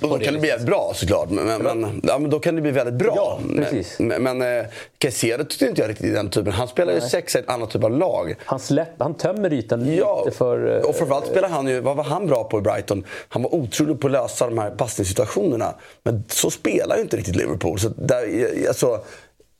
Och 0.02 0.08
då 0.08 0.18
kan 0.18 0.34
det 0.34 0.40
bli 0.40 0.56
bra 0.66 0.92
såklart. 0.94 1.30
Men, 1.30 1.62
men, 1.62 2.00
ja, 2.04 2.18
men 2.18 2.30
då 2.30 2.38
kan 2.40 2.54
det 2.54 2.60
bli 2.60 2.70
väldigt 2.70 2.94
bra. 2.94 3.12
Ja, 3.16 3.40
precis. 3.56 3.98
Men, 3.98 4.22
men 4.22 4.42
eh, 4.42 4.66
Caicedo 4.98 5.44
tyckte 5.44 5.66
inte 5.66 5.80
jag 5.80 5.90
riktigt 5.90 6.14
den 6.14 6.30
typen. 6.30 6.52
Han 6.52 6.68
spelar 6.68 6.92
ju 6.92 7.00
sex 7.00 7.36
i 7.36 7.38
ett 7.38 7.48
annat 7.48 7.70
typ 7.70 7.84
av 7.84 7.90
lag. 7.90 8.34
Han, 8.44 8.58
släpp, 8.58 8.88
han 8.98 9.14
tömmer 9.14 9.52
ytan 9.52 9.94
ja, 9.94 10.22
lite 10.24 10.36
för... 10.36 10.76
Eh, 10.76 10.82
och 10.82 10.96
framförallt 10.96 11.26
spelar 11.26 11.48
han 11.48 11.66
ju, 11.66 11.80
vad 11.80 11.96
var 11.96 12.04
han 12.04 12.26
bra 12.26 12.44
på 12.44 12.58
i 12.58 12.60
Brighton? 12.60 13.04
Han 13.28 13.42
var 13.42 13.54
otrolig 13.54 14.00
på 14.00 14.06
att 14.06 14.12
lösa 14.12 14.46
de 14.46 14.58
här 14.58 14.70
passningssituationerna. 14.70 15.74
Men 16.02 16.24
så 16.28 16.50
spelar 16.50 16.96
ju 16.96 17.02
inte 17.02 17.16
riktigt 17.16 17.36
Liverpool. 17.36 17.78
Så 17.78 17.88
där, 17.96 18.24
alltså, 18.68 19.00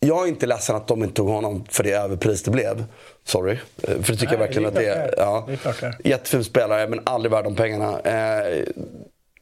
jag 0.00 0.25
är 0.25 0.29
inte 0.29 0.47
ledsen 0.47 0.77
att 0.77 0.87
de 0.87 1.03
inte 1.03 1.15
tog 1.15 1.29
honom 1.29 1.65
för 1.71 1.85
det 1.85 1.93
överpris 1.93 2.43
det 2.43 2.50
blev. 2.50 2.85
Sorry. 3.25 3.53
Eh, 3.53 3.59
för 3.83 3.95
det 3.97 4.03
tycker 4.03 4.25
Nej, 4.25 4.33
jag 4.33 4.39
verkligen 4.39 4.62
det 4.62 4.69
att 4.69 4.75
det 4.75 4.87
är. 4.87 5.15
Ja, 5.17 5.49
det 5.49 6.09
Jättefin 6.09 6.45
spelare, 6.45 6.89
men 6.89 7.00
aldrig 7.05 7.33
värd 7.33 7.45
de 7.45 7.56
pengarna. 7.56 8.00
Eh, 8.00 8.65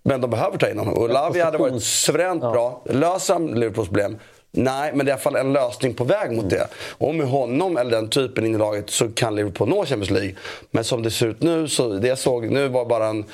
men 0.02 0.20
de 0.20 0.30
behöver 0.30 0.58
ta 0.58 0.70
in 0.70 0.78
honom. 0.78 0.94
Och 0.94 1.08
Lavi 1.08 1.40
hade 1.40 1.58
varit 1.58 1.82
suveränt 1.82 2.42
ja. 2.42 2.52
bra. 2.52 2.82
Löser 2.84 3.34
han 3.34 3.46
Liverpools 3.46 3.88
problem? 3.88 4.18
Nej, 4.50 4.92
men 4.94 5.06
det 5.06 5.10
är 5.10 5.12
i 5.12 5.12
alla 5.12 5.20
fall 5.20 5.36
en 5.36 5.52
lösning 5.52 5.94
på 5.94 6.04
väg 6.04 6.32
mot 6.32 6.50
det. 6.50 6.68
Och 6.98 7.14
med 7.14 7.26
honom 7.26 7.76
eller 7.76 7.90
den 7.90 8.08
typen 8.08 8.46
in 8.46 8.54
i 8.54 8.58
laget 8.58 8.90
så 8.90 9.08
kan 9.08 9.34
Liverpool 9.34 9.68
nå 9.68 9.84
Champions 9.84 10.10
League. 10.10 10.34
Men 10.70 10.84
som 10.84 11.02
det 11.02 11.10
ser 11.10 11.26
ut 11.26 11.42
nu, 11.42 11.68
så 11.68 11.88
det 11.88 12.08
jag 12.08 12.18
såg 12.18 12.50
nu 12.50 12.68
var 12.68 12.84
bara 12.84 13.06
en 13.06 13.24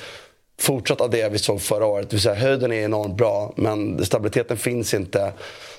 fortsatt 0.59 1.01
av 1.01 1.09
det 1.09 1.29
vi 1.29 1.39
såg 1.39 1.61
förra 1.61 1.85
året. 1.85 2.09
Det 2.09 2.15
vill 2.15 2.21
säga 2.21 2.35
höjden 2.35 2.71
är 2.71 2.83
enormt 2.83 3.15
bra, 3.15 3.53
men 3.55 4.05
stabiliteten 4.05 4.57
finns 4.57 4.93
inte. 4.93 5.33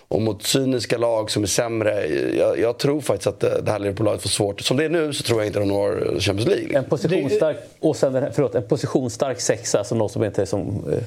Och 0.09 0.23
mot 0.23 0.43
cyniska 0.43 0.99
lag 0.99 1.31
som 1.31 1.43
är 1.43 1.47
sämre. 1.47 2.07
Jag, 2.37 2.59
jag 2.59 2.79
tror 2.79 3.01
faktiskt 3.01 3.27
att 3.27 3.41
det 3.41 3.71
här 3.71 3.79
Liverpool-laget 3.79 4.23
får 4.23 4.29
svårt. 4.29 4.61
Som 4.61 4.77
det 4.77 4.85
är 4.85 4.89
nu 4.89 5.13
så 5.13 5.23
tror 5.23 5.41
jag 5.41 5.47
inte 5.47 5.59
de 5.59 5.69
når 5.69 6.21
Champions 6.21 6.47
League. 6.51 6.79
En 6.79 6.85
positionsstark, 6.85 7.57
och 7.81 7.97
sen, 7.97 8.27
förlåt, 8.33 8.55
en 8.55 8.69
positionsstark 8.69 9.41
sexa 9.41 9.85
som 9.85 9.99
någon 9.99 10.09
som 10.09 10.25
inte 10.25 10.47
som, 10.47 10.85
eh, 10.93 11.03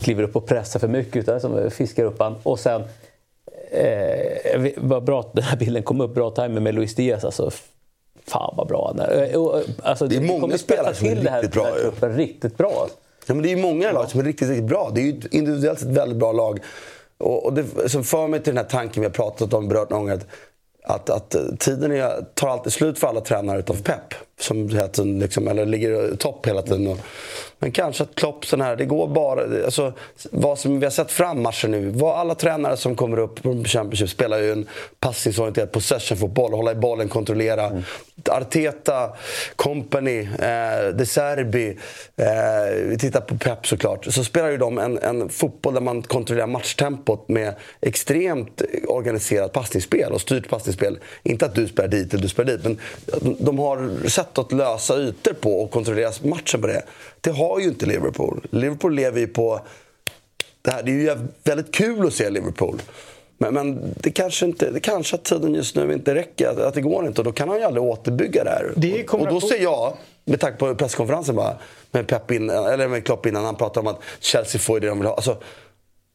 kliver 0.00 0.22
upp 0.22 0.36
och 0.36 0.46
pressar 0.46 0.80
för 0.80 0.88
mycket 0.88 1.16
utan 1.16 1.40
som 1.40 1.70
fiskar 1.70 2.04
upp 2.04 2.18
han. 2.18 2.34
Och 2.42 2.60
sen, 2.60 2.82
eh, 3.70 4.72
vad 4.76 5.04
bra 5.04 5.20
att 5.20 5.32
den 5.32 5.44
här 5.44 5.56
bilden 5.56 5.82
kom 5.82 6.00
upp, 6.00 6.14
bra 6.14 6.30
timing 6.30 6.62
med 6.62 6.74
Luis 6.74 6.94
Diaz. 6.94 7.24
Alltså, 7.24 7.50
fan 8.26 8.54
vad 8.56 8.68
bra 8.68 8.92
han 8.96 9.00
är. 9.00 9.34
Eh, 9.34 9.62
alltså, 9.82 10.06
det 10.06 10.16
är 10.16 10.20
många 10.20 10.58
spelare 10.58 10.94
som 10.94 11.06
är 11.06 11.10
riktigt 11.10 11.30
här, 11.30 11.48
bra. 11.48 11.70
Truppen, 11.70 12.16
riktigt 12.16 12.56
bra. 12.56 12.88
Ja, 13.26 13.34
men 13.34 13.42
det 13.42 13.52
är 13.52 13.56
många 13.56 13.92
lag 13.92 14.10
som 14.10 14.20
är 14.20 14.24
riktigt, 14.24 14.48
riktigt 14.48 14.68
bra. 14.68 14.90
Det 14.94 15.00
är 15.00 15.04
ju 15.04 15.20
individuellt 15.30 15.82
ett 15.82 15.88
väldigt 15.88 16.18
bra 16.18 16.32
lag. 16.32 16.60
Och, 17.22 17.46
och 17.46 17.52
det 17.52 17.88
som 17.88 18.04
för 18.04 18.28
mig 18.28 18.42
till 18.42 18.54
den 18.54 18.64
här 18.64 18.70
tanken 18.70 19.00
vi 19.00 19.06
har 19.06 19.14
pratat 19.14 19.54
om, 19.54 19.68
berört 19.68 19.90
någon 19.90 20.00
gång, 20.00 20.10
att, 20.10 20.26
att 20.84 21.10
att 21.10 21.60
tiden 21.60 21.92
är, 21.92 22.24
tar 22.34 22.48
alltid 22.48 22.72
slut 22.72 22.98
för 22.98 23.06
alla 23.06 23.20
tränare 23.20 23.58
utav 23.58 23.82
Pep. 23.82 24.14
Som 24.40 24.68
hela 24.68 24.88
tiden, 24.88 25.18
liksom, 25.18 25.48
eller 25.48 25.66
ligger 25.66 26.16
topp 26.16 26.46
hela 26.46 26.62
tiden. 26.62 26.86
Och, 26.86 26.98
men 27.62 27.72
kanske 27.72 28.02
att 28.02 28.14
Klopp, 28.14 28.46
sån 28.46 28.60
här, 28.60 28.76
det 28.76 28.84
går 28.84 29.08
bara... 29.08 29.64
Alltså, 29.64 29.92
vad 30.30 30.58
som 30.58 30.80
vi 30.80 30.86
har 30.86 30.90
sett 30.90 31.10
fram 31.10 31.42
matchen 31.42 31.70
nu. 31.70 31.90
Vad 31.90 32.18
alla 32.18 32.34
tränare 32.34 32.76
som 32.76 32.96
kommer 32.96 33.18
upp 33.18 33.42
på 33.42 33.64
Championship 33.64 34.10
spelar 34.10 34.38
ju 34.38 34.52
en 34.52 34.68
passningsorienterad 35.00 35.72
possession-fotboll. 35.72 36.52
Hålla 36.52 36.72
i 36.72 36.74
bollen, 36.74 37.08
kontrollera. 37.08 37.66
Mm. 37.66 37.82
Arteta, 38.30 39.12
Company, 39.56 40.20
eh, 40.20 40.94
De 40.94 41.06
Serbi. 41.06 41.78
Eh, 42.16 42.86
vi 42.86 42.98
tittar 42.98 43.20
på 43.20 43.38
Pep 43.38 43.66
såklart. 43.66 44.04
Så 44.04 44.24
spelar 44.24 44.50
ju 44.50 44.56
de 44.56 44.78
en, 44.78 44.98
en 44.98 45.28
fotboll 45.28 45.74
där 45.74 45.80
man 45.80 46.02
kontrollerar 46.02 46.46
matchtempot 46.46 47.28
med 47.28 47.54
extremt 47.80 48.62
organiserat 48.88 49.52
passningsspel 49.52 50.12
och 50.12 50.20
styrt 50.20 50.48
passningsspel. 50.48 50.98
Inte 51.22 51.46
att 51.46 51.54
du 51.54 51.68
spelar 51.68 51.88
dit 51.88 52.14
eller 52.14 52.22
du 52.22 52.28
spelar 52.28 52.52
dit. 52.52 52.64
Men 52.64 52.78
de 53.38 53.58
har 53.58 54.08
sätt 54.08 54.38
att 54.38 54.52
lösa 54.52 54.98
ytor 54.98 55.32
på 55.32 55.62
och 55.62 55.70
kontrollera 55.70 56.12
matchen 56.22 56.60
på 56.60 56.66
det. 56.66 56.82
Det 57.22 57.30
har 57.30 57.60
ju 57.60 57.64
inte 57.64 57.86
Liverpool. 57.86 58.46
Liverpool 58.50 58.94
lever 58.94 59.20
ju 59.20 59.26
på... 59.26 59.60
Det, 60.62 60.70
här, 60.70 60.82
det 60.82 60.90
är 60.90 60.94
ju 60.94 61.16
väldigt 61.44 61.74
kul 61.74 62.06
att 62.06 62.14
se 62.14 62.30
Liverpool. 62.30 62.82
Men, 63.38 63.54
men 63.54 63.94
det 63.96 64.10
kanske 64.10 64.46
inte, 64.46 64.70
det 64.70 64.80
kanske 64.80 65.16
att 65.16 65.24
tiden 65.24 65.54
just 65.54 65.76
nu 65.76 65.92
inte 65.92 66.14
räcker, 66.14 66.48
att, 66.48 66.58
att 66.58 66.74
det 66.74 66.80
går 66.80 67.06
inte. 67.06 67.20
Och 67.20 67.24
då 67.24 67.32
kan 67.32 67.48
han 67.48 67.58
ju 67.58 67.64
aldrig 67.64 67.82
återbygga 67.82 68.44
det 68.44 68.50
här. 68.50 68.72
Det 68.76 69.08
och, 69.08 69.20
och 69.20 69.28
då 69.28 69.40
ser 69.40 69.62
jag, 69.62 69.96
med 70.24 70.40
tanke 70.40 70.58
på 70.58 70.74
presskonferensen 70.74 71.36
bara, 71.36 71.56
med, 71.90 72.06
Pep 72.06 72.30
in, 72.30 72.50
eller 72.50 72.88
med 72.88 73.06
Klopp 73.06 73.26
innan 73.26 73.44
han 73.44 73.56
pratade 73.56 73.88
om 73.88 73.94
att 73.94 74.02
Chelsea 74.20 74.60
får 74.60 74.80
det 74.80 74.86
de 74.86 74.98
vill 74.98 75.06
ha. 75.06 75.14
Alltså, 75.14 75.36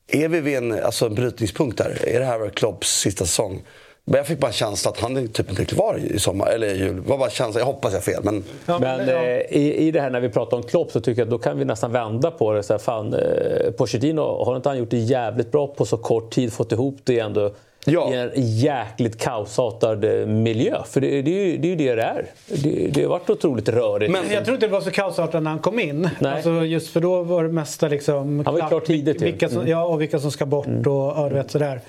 är 0.08 0.28
vi 0.28 0.40
vid 0.40 0.58
en, 0.58 0.84
alltså 0.84 1.06
en 1.06 1.16
brytningspunkt 1.16 1.78
där? 1.78 1.98
Är 2.08 2.20
det 2.20 2.26
här 2.26 2.50
Klopps 2.50 3.00
sista 3.00 3.26
säsong? 3.26 3.64
Men 4.10 4.18
jag 4.18 4.28
fick 4.28 4.40
bara 4.40 4.52
känslan 4.52 4.94
att 4.94 5.00
han 5.00 5.18
är 5.18 5.28
typ 5.28 5.50
inte 5.50 5.66
kvar 5.66 6.00
i 6.12 6.20
sommar, 6.20 6.48
eller 6.48 6.68
i 6.68 6.78
jul. 6.78 7.00
Var 7.00 7.18
bara 7.18 7.30
känslan, 7.30 7.60
jag 7.60 7.66
hoppas 7.66 7.92
jag 7.92 8.00
har 8.00 8.04
fel. 8.04 8.24
Men, 8.24 8.44
ja, 8.66 8.80
men, 8.80 8.98
men 8.98 9.08
ja. 9.08 9.24
Eh, 9.24 9.58
i, 9.58 9.88
i 9.88 9.92
det 9.92 10.02
här 10.02 10.10
när 10.10 10.20
vi 10.20 10.30
pratar 10.30 10.58
om 10.58 10.64
Klopp 10.64 10.92
så 10.92 11.00
tycker 11.02 11.22
jag 11.22 11.26
att 11.26 11.32
då 11.32 11.38
kan 11.38 11.60
vi 11.60 11.66
nästan 11.66 11.92
vända 11.92 12.32
på 12.32 12.54
det. 12.54 12.64
Så 12.64 12.74
här, 12.74 12.80
fan, 12.80 13.14
eh, 13.14 13.72
Pochettino, 13.72 14.44
har 14.46 14.56
inte 14.56 14.70
han 14.70 14.78
gjort 14.78 14.90
det 14.90 14.98
jävligt 14.98 15.52
bra 15.52 15.68
på 15.68 15.86
så 15.86 15.98
kort 15.98 16.34
tid? 16.34 16.54
Fått 16.54 16.72
ihop 16.72 16.98
det 17.04 17.20
ändå 17.20 17.52
ja. 17.86 18.14
i 18.14 18.18
en 18.18 18.32
jäkligt 18.36 19.18
kaosartad 19.18 20.04
eh, 20.04 20.28
miljö. 20.28 20.84
För 20.86 21.02
det, 21.02 21.22
det, 21.22 21.32
är, 21.42 21.46
ju, 21.46 21.58
det 21.58 21.68
är 21.68 21.70
ju 21.70 21.76
det 21.76 21.96
det 21.96 22.02
är. 22.02 22.26
Det, 22.48 22.90
det 22.94 23.02
har 23.02 23.10
varit 23.10 23.30
otroligt 23.30 23.70
rörigt. 23.70 24.12
Men 24.12 24.32
jag 24.32 24.46
tror 24.46 24.56
inte 24.56 24.68
det 24.68 24.72
var 24.72 24.82
så 24.82 24.92
kaosartat 24.92 25.44
när 25.44 25.52
han 25.52 25.60
kom 25.60 25.80
in. 25.80 26.10
Nej. 26.20 26.34
Alltså 26.34 26.66
just 26.66 26.90
för 26.90 27.00
då 27.00 27.24
var 27.24 27.44
det 27.44 27.50
mesta 27.50 27.88
liksom... 27.88 28.46
Han 28.46 28.54
var 28.54 28.62
ju 28.62 28.68
klar 28.68 28.80
tidigt 28.80 29.22
vilka 29.22 29.50
som, 29.50 29.58
mm. 29.58 29.72
Ja, 29.72 29.86
och 29.86 30.02
vilka 30.02 30.20
som 30.20 30.32
ska 30.32 30.46
bort 30.46 30.68
mm. 30.68 30.80
och 30.80 31.14
ja, 31.18 31.30
vet, 31.34 31.52
sådär. 31.52 31.82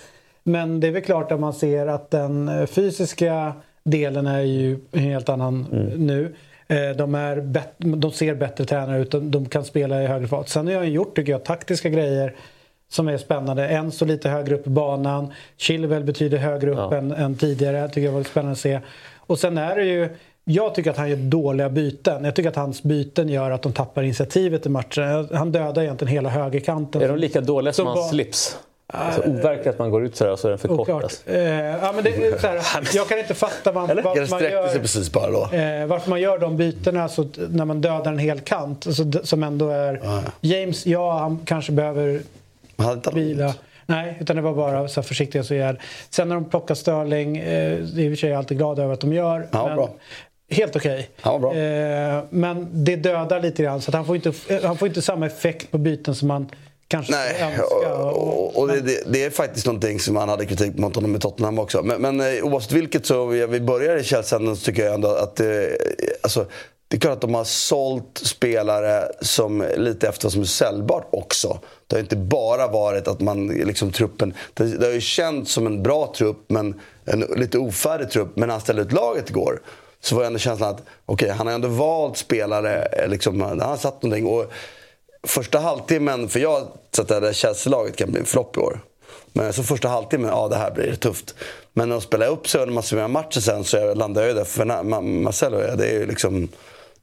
Men 0.48 0.80
det 0.80 0.86
är 0.86 0.92
väl 0.92 1.02
klart 1.02 1.32
att 1.32 1.40
man 1.40 1.52
ser 1.52 1.86
att 1.86 2.10
den 2.10 2.48
eh, 2.48 2.66
fysiska 2.66 3.52
delen 3.84 4.26
är 4.26 4.40
ju 4.40 4.78
en 4.92 5.00
helt 5.00 5.28
annan 5.28 5.66
mm. 5.72 6.06
nu. 6.06 6.34
Eh, 6.68 6.96
de, 6.96 7.14
är 7.14 7.62
de 7.78 8.12
ser 8.12 8.34
bättre 8.34 8.64
tränare 8.64 9.00
ut, 9.00 9.14
de 9.22 9.46
kan 9.46 9.64
spela 9.64 10.02
i 10.02 10.06
högre 10.06 10.28
fart. 10.28 10.48
Sen 10.48 10.66
har 10.66 10.74
jag 10.74 10.88
gjort, 10.88 11.16
tycker 11.16 11.32
jag, 11.32 11.44
taktiska 11.44 11.88
grejer 11.88 12.36
som 12.88 13.08
är 13.08 13.18
spännande. 13.18 13.68
En 13.68 13.92
står 13.92 14.06
lite 14.06 14.28
högre 14.28 14.54
upp 14.54 14.66
i 14.66 14.70
banan. 14.70 15.32
Chilwell 15.56 16.04
betyder 16.04 16.38
högre 16.38 16.70
upp 16.70 16.78
ja. 16.78 16.96
än, 16.96 17.12
än, 17.12 17.34
tidigare. 17.34 17.88
tycker 17.88 18.02
jag 18.02 18.12
var 18.12 18.22
spännande 18.22 18.52
att 18.52 18.58
se. 18.58 18.80
Och 19.16 19.38
sen 19.38 19.58
är 19.58 19.76
det 19.76 19.84
ju 19.84 20.08
jag 20.44 20.74
tycker 20.74 20.90
att 20.90 20.96
han 20.96 21.10
gör 21.10 21.16
dåliga 21.16 21.68
byten. 21.68 22.24
Jag 22.24 22.34
tycker 22.34 22.48
att 22.48 22.56
hans 22.56 22.82
byten 22.82 23.28
gör 23.28 23.50
att 23.50 23.62
de 23.62 23.72
tappar 23.72 24.02
initiativet 24.02 24.66
i 24.66 24.68
matchen. 24.68 25.28
Han 25.32 25.52
dödar 25.52 25.82
egentligen 25.82 26.12
hela 26.12 26.28
högerkanten. 26.28 27.02
Är 27.02 27.08
de 27.08 27.18
lika 27.18 27.40
dåliga 27.40 27.72
som, 27.72 27.86
som 27.86 27.96
hans 27.96 28.10
slips? 28.10 28.58
Alltså, 28.92 29.22
overkligt 29.22 29.66
att 29.66 29.78
man 29.78 29.90
går 29.90 30.04
ut 30.04 30.16
sådär 30.16 30.32
och 30.32 30.38
så 30.38 30.46
är 30.46 30.50
den 30.50 30.58
förkortad. 30.58 31.12
Eh, 31.26 31.36
ja, 31.36 31.92
men 31.94 32.04
det, 32.04 32.10
är 32.10 32.38
såhär, 32.38 32.88
jag 32.94 33.08
kan 33.08 33.18
inte 33.18 33.34
fatta 33.34 33.72
var, 33.72 33.86
varför, 33.86 34.30
man 34.30 34.42
gör, 34.42 34.68
sig 34.68 34.80
precis 34.80 35.12
bara 35.12 35.30
då. 35.30 35.56
Eh, 35.56 35.86
varför 35.86 36.10
man 36.10 36.20
gör 36.20 36.38
de 36.38 36.56
bytena 36.56 37.08
så, 37.08 37.28
när 37.50 37.64
man 37.64 37.80
dödar 37.80 38.12
en 38.12 38.18
hel 38.18 38.40
kant. 38.40 38.86
Alltså, 38.86 39.04
som 39.22 39.42
ändå 39.42 39.68
är... 39.68 40.00
Ah. 40.04 40.22
James, 40.40 40.86
ja 40.86 41.18
han 41.18 41.40
kanske 41.44 41.72
behöver 41.72 42.20
vila. 43.12 43.54
Nej, 43.86 44.16
utan 44.20 44.36
det 44.36 44.42
var 44.42 44.54
bara 44.54 44.88
så 44.88 45.02
försiktiga 45.02 45.42
så 45.44 45.54
är 45.54 45.82
Sen 46.10 46.28
när 46.28 46.34
de 46.34 46.44
plockar 46.44 46.74
Sterling, 46.74 47.36
eh, 47.36 47.78
det 47.78 48.02
är 48.02 48.04
i 48.04 48.08
och 48.08 48.12
för 48.12 48.16
sig 48.16 48.34
alltid 48.34 48.58
glad 48.58 48.78
över 48.78 48.94
att 48.94 49.00
de 49.00 49.12
gör. 49.12 49.48
Ja, 49.50 49.66
men, 49.66 49.76
bra. 49.76 49.90
Helt 50.50 50.76
okej. 50.76 51.08
Okay. 51.24 51.58
Eh, 51.58 52.22
men 52.30 52.68
det 52.84 52.96
dödar 52.96 53.40
lite 53.40 53.62
grann 53.62 53.80
så 53.80 53.90
att 53.90 53.94
han 53.94 54.06
får 54.06 54.16
inte, 54.16 54.32
han 54.62 54.76
får 54.76 54.88
inte 54.88 55.02
samma 55.02 55.26
effekt 55.26 55.70
på 55.70 55.78
byten 55.78 56.14
som 56.14 56.28
man 56.28 56.50
kanske 56.88 57.12
Nej. 57.12 57.60
Och, 57.60 58.28
och, 58.28 58.56
och 58.56 58.68
det, 58.68 59.12
det, 59.12 59.24
är 59.24 59.30
faktiskt 59.30 59.66
någonting 59.66 60.00
som 60.00 60.14
man 60.14 60.28
hade 60.28 60.46
kritik 60.46 60.78
mot 60.78 60.94
honom 60.94 61.16
i 61.16 61.18
Tottenham 61.18 61.58
också. 61.58 61.82
Men, 61.82 62.02
men 62.02 62.20
eh, 62.20 62.44
oavsett 62.44 62.72
vilket 62.72 63.06
så, 63.06 63.26
vi 63.26 63.60
börjar 63.60 63.96
i 63.96 64.04
Chelsea 64.04 64.38
så 64.38 64.56
tycker 64.56 64.84
jag 64.84 64.94
ändå 64.94 65.08
att 65.08 65.40
eh, 65.40 65.46
alltså, 66.22 66.46
det 66.88 66.96
är 66.96 67.00
klart 67.00 67.12
att 67.12 67.20
de 67.20 67.34
har 67.34 67.44
sålt 67.44 68.18
spelare 68.18 69.08
som 69.20 69.64
lite 69.76 70.08
efter 70.08 70.28
som 70.28 70.40
är 70.40 70.44
säljbart 70.44 71.08
också. 71.10 71.58
Det 71.86 71.96
har 71.96 72.00
inte 72.00 72.16
bara 72.16 72.66
varit 72.66 73.08
att 73.08 73.20
man, 73.20 73.46
liksom 73.46 73.92
truppen, 73.92 74.34
det, 74.54 74.64
det 74.64 74.86
har 74.86 74.92
ju 74.92 75.00
känts 75.00 75.52
som 75.52 75.66
en 75.66 75.82
bra 75.82 76.12
trupp, 76.16 76.44
men 76.48 76.80
en 77.04 77.20
lite 77.20 77.58
ofärdig 77.58 78.10
trupp. 78.10 78.36
Men 78.36 78.46
när 78.46 78.54
han 78.54 78.60
ställde 78.60 78.82
ut 78.82 78.92
laget 78.92 79.30
igår 79.30 79.60
så 80.00 80.16
var 80.16 80.24
ändå 80.24 80.38
känslan 80.38 80.70
att 80.70 80.82
okay, 81.06 81.30
han 81.30 81.46
har 81.46 81.54
ändå 81.54 81.68
valt 81.68 82.16
spelare, 82.16 82.82
eh, 82.82 83.08
liksom, 83.08 83.40
han 83.40 83.60
har 83.60 83.76
satt 83.76 84.02
någonting. 84.02 84.26
Och 84.26 84.52
första 85.26 85.58
halvtimmen, 85.58 86.28
för 86.28 86.40
jag 86.40 86.68
satt 86.96 87.10
att 87.10 87.36
Chelsea-laget 87.36 87.96
kan 87.96 88.10
bli 88.10 88.20
en 88.20 88.26
flopp 88.26 88.56
i 88.56 88.60
år. 88.60 88.80
Men 89.32 89.52
så 89.52 89.62
första 89.62 89.88
halvtimmen, 89.88 90.30
ja 90.30 90.48
det 90.48 90.56
här 90.56 90.70
blir 90.70 90.94
tufft. 90.94 91.34
Men 91.72 91.88
när 91.88 91.96
de 91.96 92.02
spelar 92.02 92.26
upp 92.26 92.48
sig 92.48 92.60
och 92.60 92.68
när 92.68 92.74
man 92.74 92.82
summerar 92.82 93.08
matchen 93.08 93.42
sen 93.42 93.64
så 93.64 93.94
landar 93.94 94.22
jag 94.22 94.28
ju 94.28 94.34
där 94.34 94.44
för 94.44 94.64
Marcelo. 95.02 95.76
Det 95.76 95.86
är 95.88 95.92
ju 95.92 96.06
liksom 96.06 96.48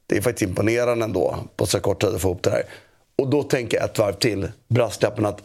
det 0.06 0.16
är 0.16 0.20
faktiskt 0.20 0.50
imponerande 0.50 1.04
ändå 1.04 1.36
på 1.56 1.66
så 1.66 1.80
kort 1.80 2.00
tid 2.00 2.14
att 2.14 2.20
få 2.20 2.28
ihop 2.28 2.42
det 2.42 2.50
här. 2.50 2.64
Och 3.18 3.28
då 3.28 3.42
tänker 3.42 3.76
jag 3.76 3.84
ett 3.84 3.98
varv 3.98 4.12
till, 4.12 4.48
brasklappen 4.68 5.26
att 5.26 5.42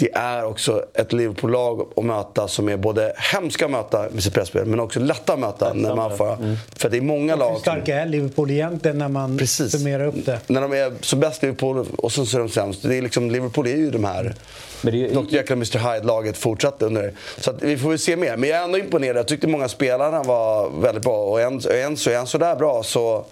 det 0.00 0.14
är 0.14 0.44
också 0.44 0.84
ett 0.94 1.12
Liverpool-lag 1.12 1.88
att 1.96 2.04
möta 2.04 2.48
som 2.48 2.68
är 2.68 2.76
både 2.76 3.12
hemska 3.16 3.64
att 3.64 3.70
möta 3.70 4.06
med 4.12 4.22
sitt 4.22 4.34
presspel 4.34 4.66
men 4.66 4.80
också 4.80 5.00
lätta 5.00 5.32
att 5.32 5.38
möta. 5.38 5.72
När 5.72 5.94
man 5.94 6.16
får, 6.16 6.34
mm. 6.34 6.56
För 6.76 6.90
det 6.90 6.96
är 6.96 7.00
många 7.00 7.36
lag... 7.36 7.52
Hur 7.52 7.58
starka 7.58 8.00
är 8.00 8.06
Liverpool 8.06 8.50
egentligen 8.50 8.98
när 8.98 9.08
man 9.08 9.38
Precis. 9.38 9.72
summerar 9.72 10.06
upp 10.06 10.26
det? 10.26 10.40
När 10.46 10.60
de 10.60 10.72
är 10.72 10.92
som 11.00 11.20
bäst 11.20 11.42
Liverpool 11.42 11.86
och 11.96 12.12
så 12.12 12.22
är 12.22 12.38
de 12.38 12.48
sämst. 12.48 12.82
Det 12.82 12.96
är 12.96 13.02
liksom, 13.02 13.30
Liverpool 13.30 13.66
är 13.66 13.76
ju 13.76 13.90
de 13.90 14.04
här... 14.04 14.34
Men 14.82 14.92
det 14.92 15.04
är, 15.04 15.14
Dr 15.14 15.34
Jekyll 15.34 15.52
och 15.52 15.76
Mr 15.76 15.78
Hyde-laget 15.78 16.36
fortsatte 16.36 16.86
under. 16.86 17.12
Så 17.38 17.52
vi 17.60 17.78
får 17.78 17.88
väl 17.88 17.98
se 17.98 18.16
mer. 18.16 18.36
Men 18.36 18.48
jag 18.48 18.58
är 18.58 18.64
ändå 18.64 18.78
imponerad. 18.78 19.16
Jag 19.16 19.28
tyckte 19.28 19.46
många 19.46 19.68
spelarna 19.68 20.22
var 20.22 20.70
väldigt 20.80 21.04
bra. 21.04 21.24
Och 21.24 21.40
en, 21.40 21.60
en 21.70 21.96
så 21.96 22.10
är 22.10 22.16
han 22.16 22.26
sådär 22.26 22.56
bra 22.56 22.82
så 22.82 23.24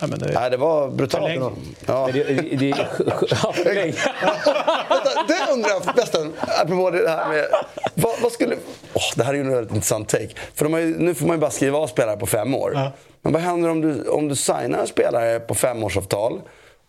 Ja, 0.00 0.06
men 0.06 0.18
det... 0.18 0.32
Nej, 0.34 0.50
det 0.50 0.56
var 0.56 0.88
brutalt. 0.88 1.32
Ja. 1.86 2.08
Det, 2.12 2.24
det, 2.24 2.34
det, 2.56 2.56
det 5.28 5.52
undrar 5.52 5.70
jag 5.70 5.84
förresten, 5.84 6.32
apropå 6.62 6.90
det 6.90 7.08
här 7.08 7.28
med... 7.28 7.46
Vad, 7.94 8.20
vad 8.22 8.32
skulle... 8.32 8.54
Oh, 8.94 9.12
det 9.16 9.24
här 9.24 9.30
är 9.30 9.34
ju 9.34 9.40
en 9.40 9.52
väldigt 9.52 9.74
intressant 9.74 10.08
take. 10.08 10.30
För 10.54 10.78
ju, 10.78 10.98
nu 10.98 11.14
får 11.14 11.26
man 11.26 11.36
ju 11.36 11.40
bara 11.40 11.50
skriva 11.50 11.78
av 11.78 11.86
spelare 11.86 12.16
på 12.16 12.26
fem 12.26 12.54
år. 12.54 12.72
Ja. 12.74 12.92
Men 13.22 13.32
vad 13.32 13.42
händer 13.42 13.70
om 13.70 13.80
du, 13.80 14.08
om 14.08 14.28
du 14.28 14.36
signar 14.36 14.78
en 14.78 14.86
spelare 14.86 15.40
på 15.40 15.54
femårsavtal 15.54 16.40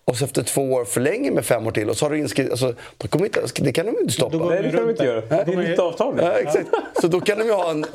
och 0.07 0.17
så 0.17 0.25
efter 0.25 0.43
två 0.43 0.73
år 0.73 0.85
förlänger 0.85 1.31
med 1.31 1.45
fem 1.45 1.67
år 1.67 1.71
till 1.71 1.89
och 1.89 1.97
så 1.97 2.05
har 2.05 2.09
du 2.09 2.19
inskrivet... 2.19 2.51
Alltså, 2.51 2.73
då 2.97 3.07
kommer 3.07 3.25
inte, 3.25 3.41
det 3.55 3.71
kan 3.71 3.85
de 3.85 3.99
inte 4.01 4.13
stoppa. 4.13 4.37
Nej, 4.37 4.63
det 4.63 4.71
kan 4.71 4.79
de 4.81 4.89
inte 4.89 5.05
göra. 5.05 5.21
Det 5.21 5.53
är 5.53 5.57
nytt 5.57 5.79
avtal. 5.79 6.19
Ja, 6.21 6.31
exakt. 6.31 6.67
Så 7.01 7.07
då 7.07 7.21
kan 7.21 7.37
de 7.37 7.43
ju 7.45 7.51
ha 7.51 7.71
en 7.71 7.85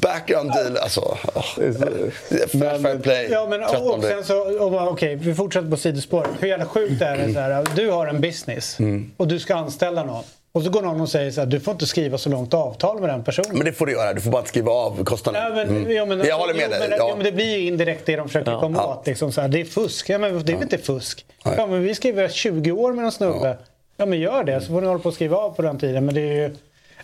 background 0.00 0.52
deal. 0.52 0.76
Alltså, 0.76 1.00
oh, 1.00 1.42
fair, 1.52 2.82
fair 2.82 2.98
play. 2.98 3.28
Ja, 3.30 3.46
men, 3.50 3.62
och 3.62 4.04
sen 4.04 4.24
så, 4.24 4.42
Okej, 4.60 4.88
okay, 4.88 5.14
vi 5.14 5.34
fortsätter 5.34 5.70
på 5.70 5.76
sidospår. 5.76 6.26
Hur 6.40 6.48
jävla 6.48 6.66
sjukt 6.66 7.02
är 7.02 7.16
det? 7.16 7.32
Så 7.32 7.40
här, 7.40 7.66
du 7.76 7.90
har 7.90 8.06
en 8.06 8.20
business 8.20 8.78
mm. 8.78 9.10
och 9.16 9.28
du 9.28 9.38
ska 9.38 9.54
anställa 9.54 10.04
någon. 10.04 10.24
Och 10.52 10.62
så 10.62 10.70
går 10.70 10.82
någon 10.82 11.00
och 11.00 11.08
säger 11.08 11.30
så 11.30 11.40
här, 11.40 11.46
du 11.46 11.60
får 11.60 11.72
inte 11.72 11.86
skriva 11.86 12.18
så 12.18 12.30
långt 12.30 12.54
avtal 12.54 13.00
med 13.00 13.08
den 13.08 13.24
personen. 13.24 13.50
Men 13.52 13.64
det 13.64 13.72
får 13.72 13.86
du 13.86 13.92
göra, 13.92 14.14
du 14.14 14.20
får 14.20 14.30
bara 14.30 14.38
inte 14.38 14.48
skriva 14.48 14.72
av 14.72 15.04
kostnaden. 15.04 15.42
Ja, 15.42 15.54
men, 15.54 15.68
mm. 15.68 15.92
ja, 15.92 16.04
men, 16.04 16.26
jag 16.26 16.38
håller 16.38 16.54
med 16.54 16.70
dig. 16.70 16.94
Ja. 16.98 17.14
men 17.16 17.24
det 17.24 17.32
blir 17.32 17.58
ju 17.58 17.66
indirekt 17.66 18.06
det 18.06 18.16
de 18.16 18.28
försöker 18.28 18.52
ja. 18.52 18.60
komma 18.60 18.78
ja. 18.78 18.96
åt. 18.98 19.06
Liksom, 19.06 19.32
så 19.32 19.40
här, 19.40 19.48
det 19.48 19.60
är 19.60 19.64
fusk. 19.64 20.08
Ja, 20.08 20.18
men 20.18 20.44
det 20.44 20.52
är 20.52 20.54
väl 20.54 20.62
inte 20.62 20.78
fusk? 20.78 21.26
Ja, 21.44 21.66
men 21.66 21.82
vi 21.82 21.94
skriver 21.94 22.28
20 22.28 22.72
år 22.72 22.92
med 22.92 23.04
en 23.04 23.12
snubbe. 23.12 23.58
Ja. 23.96 24.06
men 24.06 24.20
gör 24.20 24.44
det 24.44 24.60
så 24.60 24.66
får 24.66 24.80
ni 24.80 24.86
hålla 24.86 25.00
på 25.00 25.08
att 25.08 25.14
skriva 25.14 25.36
av 25.36 25.50
på 25.50 25.62
den 25.62 25.78
tiden. 25.78 26.04
Men 26.04 26.14
det 26.14 26.20
är 26.20 26.34
ju... 26.34 26.56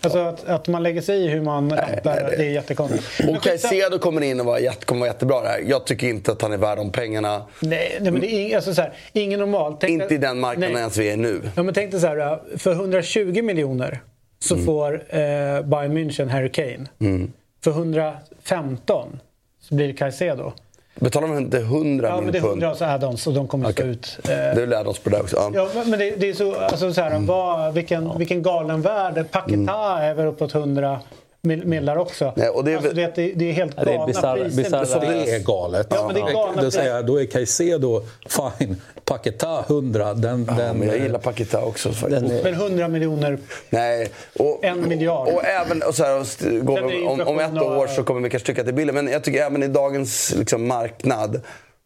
Alltså 0.07 0.19
att, 0.19 0.45
att 0.45 0.69
man 0.69 0.83
lägger 0.83 1.01
sig 1.01 1.25
i 1.25 1.29
hur 1.29 1.41
man 1.41 1.69
nej, 1.69 2.01
det, 2.03 2.45
är 2.45 2.51
jättekonstigt. 2.51 3.05
Och 3.29 3.43
Caicedo 3.43 3.99
kommer 3.99 4.21
in 4.21 4.41
och 4.41 4.47
var, 4.47 4.85
kommer 4.85 5.01
vara 5.01 5.11
jättebra 5.11 5.43
där. 5.43 5.65
Jag 5.67 5.87
tycker 5.87 6.07
inte 6.07 6.33
att 6.33 6.43
han 6.43 6.53
är 6.53 6.57
värd 6.57 6.79
de 6.79 6.93
pengarna. 6.93 7.43
Nej, 7.61 7.99
nej 8.01 8.13
men 8.13 8.21
det 8.21 8.33
är 8.33 8.57
alltså 8.57 8.75
så 8.75 8.83
här, 8.83 8.93
ingen 9.13 9.41
normal. 9.41 9.77
Tänk 9.81 10.03
inte 10.03 10.15
i 10.15 10.19
den 10.19 10.41
marknaden 10.41 10.77
ens 10.77 10.97
vi 10.97 11.11
är 11.11 11.17
nu. 11.17 11.41
Ja, 11.55 11.63
men 11.63 11.75
tänk 11.75 11.91
dig 11.91 12.01
så 12.01 12.07
här, 12.07 12.59
för 12.59 12.73
120 12.73 13.43
miljoner 13.43 14.01
så 14.39 14.55
mm. 14.55 14.67
får 14.67 14.95
eh, 14.95 15.19
Bayern 15.63 15.99
München 15.99 16.29
Harry 16.29 16.53
Kane. 16.53 16.87
Mm. 16.99 17.33
För 17.65 17.71
115 17.71 19.21
så 19.61 19.75
blir 19.75 19.87
det 19.87 19.93
Caicedo. 19.93 20.53
Betalar 21.01 21.29
man 21.29 21.39
inte 21.39 21.59
100 21.59 22.09
Ja, 22.09 22.21
men 22.21 22.33
det 22.33 22.39
är 22.39 22.43
100 22.43 22.71
och 22.71 22.77
så 22.77 22.85
add-ons 22.85 23.27
och 23.27 23.35
de 23.35 23.49
kommer 23.49 23.69
okay. 23.69 23.75
stå 23.75 23.91
ut. 23.91 24.19
Eh, 24.25 24.29
det 24.29 24.63
är 24.63 24.67
add-ons 24.67 25.03
på 25.03 25.11
det 25.11 25.21
också. 25.21 25.37
Ja, 25.37 25.51
ja 25.75 25.85
men 25.87 25.99
det, 25.99 26.11
det, 26.11 26.29
är 26.29 26.35
så, 26.35 26.55
alltså 26.55 26.93
så 26.93 27.01
här, 27.01 27.11
mm. 27.11 27.27
vad, 27.27 27.75
vilken, 27.75 28.19
vilken 28.19 28.43
galen 28.43 28.83
värld. 28.83 29.25
Paketa 29.31 29.55
mm. 29.55 29.69
är 29.69 30.15
väl 30.15 30.27
uppåt 30.27 30.55
100 30.55 31.01
millar 31.47 31.97
också. 31.97 32.33
Nej, 32.37 32.49
och 32.49 32.65
det, 32.65 32.73
är, 32.73 32.77
alltså, 32.77 32.93
det, 32.93 33.13
det 33.15 33.51
är 33.51 33.53
helt 33.53 33.77
galna 33.77 33.93
ja, 33.93 34.07
bizarra, 34.07 34.45
priser. 34.45 34.63
Bizarra. 34.63 35.01
Det 35.01 35.35
är 35.35 35.39
galet. 35.39 35.87
Ja, 35.91 36.07
men 36.07 36.15
det 36.15 36.21
är 36.21 36.33
galna 36.33 36.63
då, 36.63 36.71
säger 36.71 36.95
jag, 36.95 37.07
då 37.07 37.21
är 37.21 37.27
Caicedo 37.27 38.03
fine. 38.29 38.77
Paketa 39.05 39.65
100. 39.69 40.15
Den, 40.15 40.47
ja, 40.49 40.55
den, 40.55 40.77
men 40.77 40.89
jag 40.89 40.99
gillar 40.99 41.19
Paketa 41.19 41.65
också. 41.65 41.89
Är... 41.89 42.43
Men 42.43 42.55
100 42.55 42.89
miljoner? 42.89 43.39
Nej. 43.71 44.11
Och, 44.39 44.65
en 44.65 44.89
miljard? 44.89 45.29
Och, 45.29 45.35
och 45.35 45.45
även, 45.45 45.83
och 45.83 45.95
så 45.95 46.05
här, 46.05 46.61
går, 46.61 47.07
om, 47.09 47.21
om 47.21 47.39
ett 47.39 47.63
år 47.63 47.87
så 47.87 48.03
kommer 48.03 48.21
vi 48.21 48.31
kanske 48.31 48.47
tycka 48.47 48.61
att 48.61 48.67
det 48.67 48.71
är 48.71 48.77
billigt. 48.77 48.95
Men 48.95 49.09
jag 49.09 49.25
tycker 49.25 49.43
även 49.43 49.63
i 49.63 49.69
dagens 49.69 50.35
liksom, 50.39 50.67
marknad 50.67 51.41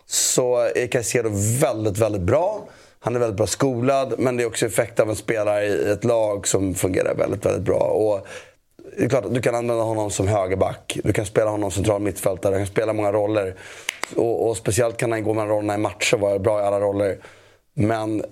så 0.07 0.57
är 0.75 0.87
Caicedo 0.87 1.31
väldigt, 1.61 1.99
väldigt 1.99 2.23
bra. 2.23 2.69
Han 3.01 3.17
är 3.17 3.21
väldigt 3.21 3.37
bra 3.37 3.47
skolad, 3.47 4.15
men 4.19 4.37
det 4.37 4.43
är 4.43 4.47
också 4.47 4.67
effekt 4.67 5.01
av 5.01 5.11
en 5.11 5.17
spelare 5.17 5.67
i 5.67 5.91
ett 5.91 6.05
lag 6.05 6.49
som 6.49 6.75
fungerar 6.75 7.15
väldigt, 7.15 7.47
väldigt 7.47 7.63
bra. 7.63 7.79
Och 7.79 8.27
det 8.97 9.05
är 9.05 9.09
klart 9.09 9.25
att 9.25 9.35
du 9.35 9.41
kan 9.43 9.55
använda 9.55 9.83
honom 9.83 10.11
som 10.11 10.29
högerback. 10.29 10.99
Du 11.05 11.13
kan 11.13 11.27
spela 11.27 11.51
honom 11.51 11.71
central 11.71 12.01
mittfältare. 12.01 12.55
Du 12.55 12.59
kan 12.59 12.67
spela 12.67 12.93
många 12.93 13.13
roller. 13.13 13.55
Och, 14.17 14.49
och 14.49 14.57
speciellt 14.57 14.97
kan 14.97 15.13
han 15.13 15.25
gå 15.25 15.35
mellan 15.35 15.49
rollerna 15.49 15.75
i 15.75 15.79
matcher 15.79 16.15
och 16.15 16.21
vara 16.21 16.39
bra 16.39 16.61
i 16.61 16.65
alla 16.65 16.81
roller. 16.81 17.19
Men 17.75 18.25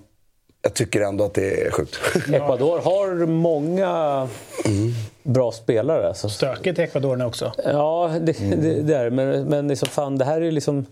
jag 0.61 0.73
tycker 0.73 1.01
ändå 1.01 1.23
att 1.23 1.33
det 1.33 1.61
är 1.61 1.71
sjukt. 1.71 1.99
Ecuador 2.33 2.79
har 2.79 3.25
många 3.25 4.27
mm. 4.65 4.93
bra 5.23 5.51
spelare. 5.51 6.07
Alltså. 6.07 6.29
Stökigt 6.29 6.79
i 6.79 6.81
Ecuador 6.81 7.15
nu 7.15 7.25
också. 7.25 7.53
Ja, 7.65 8.11
det, 8.21 8.39
mm. 8.39 8.61
det, 8.61 8.81
det 8.81 8.95
är 8.95 9.09
Men, 9.09 9.45
men 9.45 9.67
liksom, 9.67 9.89
fan, 9.89 10.17
det 10.17 10.25
här 10.25 10.41
är 10.41 10.51
liksom... 10.51 10.85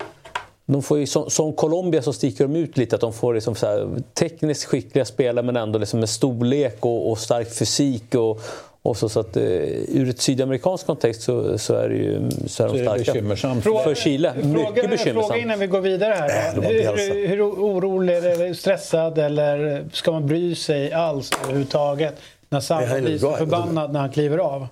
De 0.66 0.84
får 0.84 1.00
ju, 1.00 1.08
som, 1.08 1.30
som 1.30 1.54
Colombia 1.54 2.02
så 2.02 2.14
sticker 2.14 2.48
de 2.48 2.56
ut 2.56 2.78
lite. 2.78 2.96
Att 2.96 3.02
de 3.02 3.14
får 3.14 3.34
liksom 3.34 3.56
så 3.56 3.66
här, 3.66 3.90
tekniskt 4.14 4.66
skickliga 4.66 5.06
spelare 5.06 5.46
men 5.46 5.56
ändå 5.56 5.80
liksom 5.80 6.00
med 6.00 6.10
storlek 6.10 6.78
och, 6.80 7.12
och 7.12 7.18
stark 7.18 7.54
fysik. 7.54 8.16
Och, 8.16 8.42
och 8.88 8.98
så, 8.98 9.10
så 9.10 9.20
att, 9.20 9.38
uh, 9.38 9.44
ur 9.88 10.10
ett 10.10 10.22
sydamerikansk 10.22 10.86
kontext 10.86 11.22
så, 11.22 11.58
så 11.58 11.76
är 11.76 11.90
det 11.90 11.96
ju 11.96 12.30
så 12.48 12.64
är 12.64 12.68
de 12.68 12.74
starka. 12.74 12.86
Så 12.86 12.94
är 12.94 12.98
bekymmersamt. 12.98 13.64
För 13.64 13.96
Chile, 13.96 14.34
mycket 14.36 14.52
fråga, 14.52 14.88
bekymmersamt. 14.88 15.28
Fråga 15.28 15.38
innan 15.38 15.60
vi 15.60 15.68
går 15.68 15.82
vidare 15.82 16.14
här. 16.14 16.58
Äh, 16.58 16.64
hur, 16.64 17.28
hur 17.28 17.42
orolig 17.42 18.18
eller 18.18 18.54
stressad 18.54 19.18
eller 19.18 19.86
ska 19.94 20.12
man 20.12 20.28
bry 20.28 20.56
sig 20.56 20.94
alls 20.94 21.32
överhuvudtaget 21.44 22.16
när 22.50 22.60
Samba 22.60 23.00
blir 23.00 23.18
så 23.18 23.32
förbannad 23.32 23.94
när 23.94 24.00
han 24.00 24.12
kliver 24.12 24.38
av? 24.38 24.68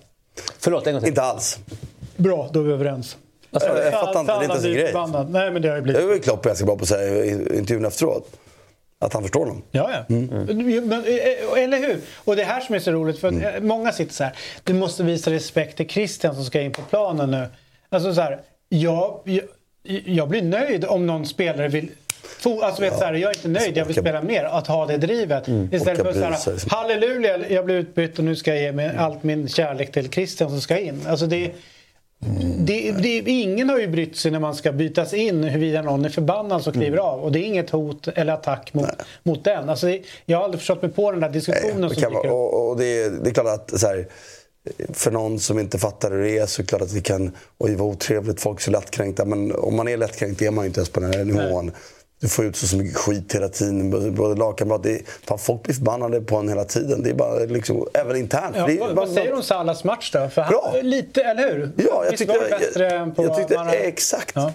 Förlåt, 0.60 0.88
en 0.88 0.94
gång 0.94 1.02
till. 1.02 1.10
Inte 1.10 1.22
alls. 1.22 1.60
Bra, 2.16 2.50
då 2.54 2.60
är 2.60 2.64
vi 2.64 2.74
överens. 2.74 3.18
Alltså, 3.52 3.70
jag, 3.70 3.86
jag 3.86 3.94
fattar 3.94 4.20
inte, 4.20 4.32
det 4.32 4.38
är 4.38 4.42
inte 4.42 4.54
ens 4.54 4.66
en 4.66 4.74
grej. 4.74 4.94
Nej, 5.30 5.52
men 5.52 5.62
det 5.62 5.70
har 5.70 5.82
blivit. 5.82 6.02
Det 6.02 6.08
är 6.08 6.10
väl 6.10 6.22
Klopp 6.22 6.44
ganska 6.44 6.66
bra 6.66 6.76
på 6.76 6.82
att 6.82 6.88
säga 6.88 7.26
i 7.26 7.30
intervjun 7.32 7.86
efteråt. 7.86 8.30
Att 9.00 9.14
han 9.14 9.22
förstår 9.22 9.46
dem. 9.46 9.64
Ja, 9.72 9.92
ja. 9.94 10.16
Mm. 10.16 10.88
Men, 10.88 11.04
eh, 11.04 11.64
eller 11.64 11.78
hur? 11.78 12.02
Och 12.16 12.36
det 12.36 12.44
här 12.44 12.62
som 12.62 12.76
är 12.76 12.80
så 12.80 12.92
roligt, 12.92 13.20
för 13.20 13.28
mm. 13.28 13.68
många 13.68 13.92
sitter 13.92 14.14
så 14.14 14.24
här. 14.24 14.34
Du 14.64 14.74
måste 14.74 15.04
visa 15.04 15.32
respekt 15.32 15.78
till 15.78 15.90
Christian 15.90 16.36
som 16.36 16.46
ska 16.46 16.62
in 16.62 16.72
på 16.72 16.82
planen 16.82 17.32
nu. 17.32 17.48
Alltså 17.90 18.14
så 18.14 18.22
här, 18.22 18.42
jag, 18.70 19.20
jag, 19.24 19.44
jag 20.06 20.30
blir 20.30 20.42
nöjd 20.42 20.86
om 20.86 21.08
någon 21.08 21.26
spelare 21.26 21.68
vill 21.68 21.90
Alltså, 22.62 22.82
vet, 22.82 22.94
ja. 22.94 23.00
så 23.00 23.06
här, 23.06 23.14
jag 23.14 23.32
är 23.32 23.36
inte 23.36 23.48
nöjd, 23.48 23.78
jag 23.78 23.86
vill 23.86 23.96
spela 23.96 24.22
mer. 24.22 24.44
Att 24.44 24.68
ha 24.68 24.86
det 24.86 24.98
drivet. 24.98 25.48
Mm. 25.48 25.70
Istället 25.72 26.02
för 26.02 26.30
att 26.30 26.40
säga 26.40 26.58
halleluja, 26.70 27.50
jag 27.50 27.66
blev 27.66 27.78
utbytt 27.78 28.20
och 28.20 28.26
nu 28.26 28.36
ska 28.36 28.54
jag 28.54 28.64
ge 28.64 28.72
min, 28.72 28.92
allt 28.98 29.24
min 29.24 29.48
kärlek 29.48 29.92
till 29.92 30.10
Christian 30.10 30.50
som 30.50 30.62
ska 30.62 30.78
in. 30.78 31.02
Alltså, 31.08 31.26
det, 31.26 31.52
det, 32.58 32.92
det, 32.92 33.18
ingen 33.32 33.70
har 33.70 33.80
ju 33.80 33.88
brytt 33.88 34.16
sig 34.16 34.32
när 34.32 34.40
man 34.40 34.56
ska 34.56 34.72
bytas 34.72 35.14
in 35.14 35.44
huruvida 35.44 35.82
någon 35.82 36.06
är 36.06 36.10
förbannad 36.10 36.64
som 36.64 36.74
kliver 36.74 36.98
mm. 36.98 37.06
av. 37.06 37.24
Och 37.24 37.32
det 37.32 37.40
är 37.40 37.44
inget 37.44 37.70
hot 37.70 38.08
eller 38.08 38.34
attack 38.34 38.74
mot, 38.74 38.90
mot 39.24 39.44
den. 39.44 39.70
Alltså 39.70 39.88
det, 39.88 40.02
jag 40.26 40.38
har 40.38 40.44
aldrig 40.44 40.60
förstått 40.60 40.82
mig 40.82 40.92
på 40.92 41.12
den 41.12 41.20
där 41.20 41.30
diskussionen 41.30 41.82
Nej, 41.82 41.90
som 41.90 42.02
kan, 42.02 42.16
och, 42.16 42.70
och 42.70 42.78
det, 42.78 43.10
det, 43.10 43.30
är 43.30 43.34
klart 43.34 43.48
att 43.48 43.80
så 43.80 43.88
här, 43.88 44.08
för 44.94 45.12
någon 45.12 45.40
som 45.40 45.60
inte 45.60 45.78
fattar 45.78 46.12
hur 46.12 46.24
det 46.24 46.38
är 46.38 46.46
så 46.46 46.62
är 46.62 46.64
det 46.64 46.68
klart 46.68 46.82
att 46.82 46.94
vi 46.94 47.02
kan... 47.02 47.32
Oj, 47.58 47.76
vad 47.76 47.88
otrevligt, 47.88 48.42
folk 48.42 48.60
är 48.60 48.64
så 48.64 48.72
lättkränkta. 48.72 49.26
Men 49.26 49.52
om 49.52 49.76
man 49.76 49.88
är 49.88 49.98
lättkränkt 49.98 50.42
är 50.42 50.52
man 50.52 50.64
ju 50.64 50.68
inte 50.68 50.80
ens 50.80 50.90
på 50.90 51.00
den 51.00 51.14
här 51.14 51.24
nivån. 51.24 51.66
Nej 51.66 51.76
du 52.22 52.28
får 52.28 52.46
ut 52.46 52.56
så 52.56 52.78
mycket 52.78 52.98
skit 52.98 53.36
hela 53.36 53.50
tiden. 53.50 54.16
Både 54.16 54.36
lagkamrater. 54.36 55.02
Folk 55.38 55.64
blir 55.64 55.76
förbannade 55.76 56.22
på 56.22 56.36
en 56.38 56.50
hela 56.50 56.66
tiden. 56.66 57.04
Det 57.04 57.10
är 57.10 57.14
bara 57.14 57.40
liksom, 57.40 57.88
även 57.94 58.16
internt. 58.16 58.56
Ja, 58.56 58.68
vad, 58.80 58.96
vad 58.96 59.10
säger 59.10 59.30
du 59.30 59.36
om 59.36 59.44
Salas 59.44 59.84
match 59.84 60.12
då? 60.12 60.30
För 60.30 60.44
bra. 60.50 60.72
Han, 60.74 60.90
lite, 60.90 61.22
eller 61.22 61.54
hur? 61.54 61.72
Ja, 61.78 62.06
jag 62.06 62.18
tyckte, 62.18 62.38
var 62.38 62.50
bättre 62.60 62.84
jag, 62.84 62.94
än 62.94 63.16
på 63.16 63.24
jag 63.24 63.36
tyckte 63.36 63.56
exakt. 63.72 64.32
Ja. 64.36 64.54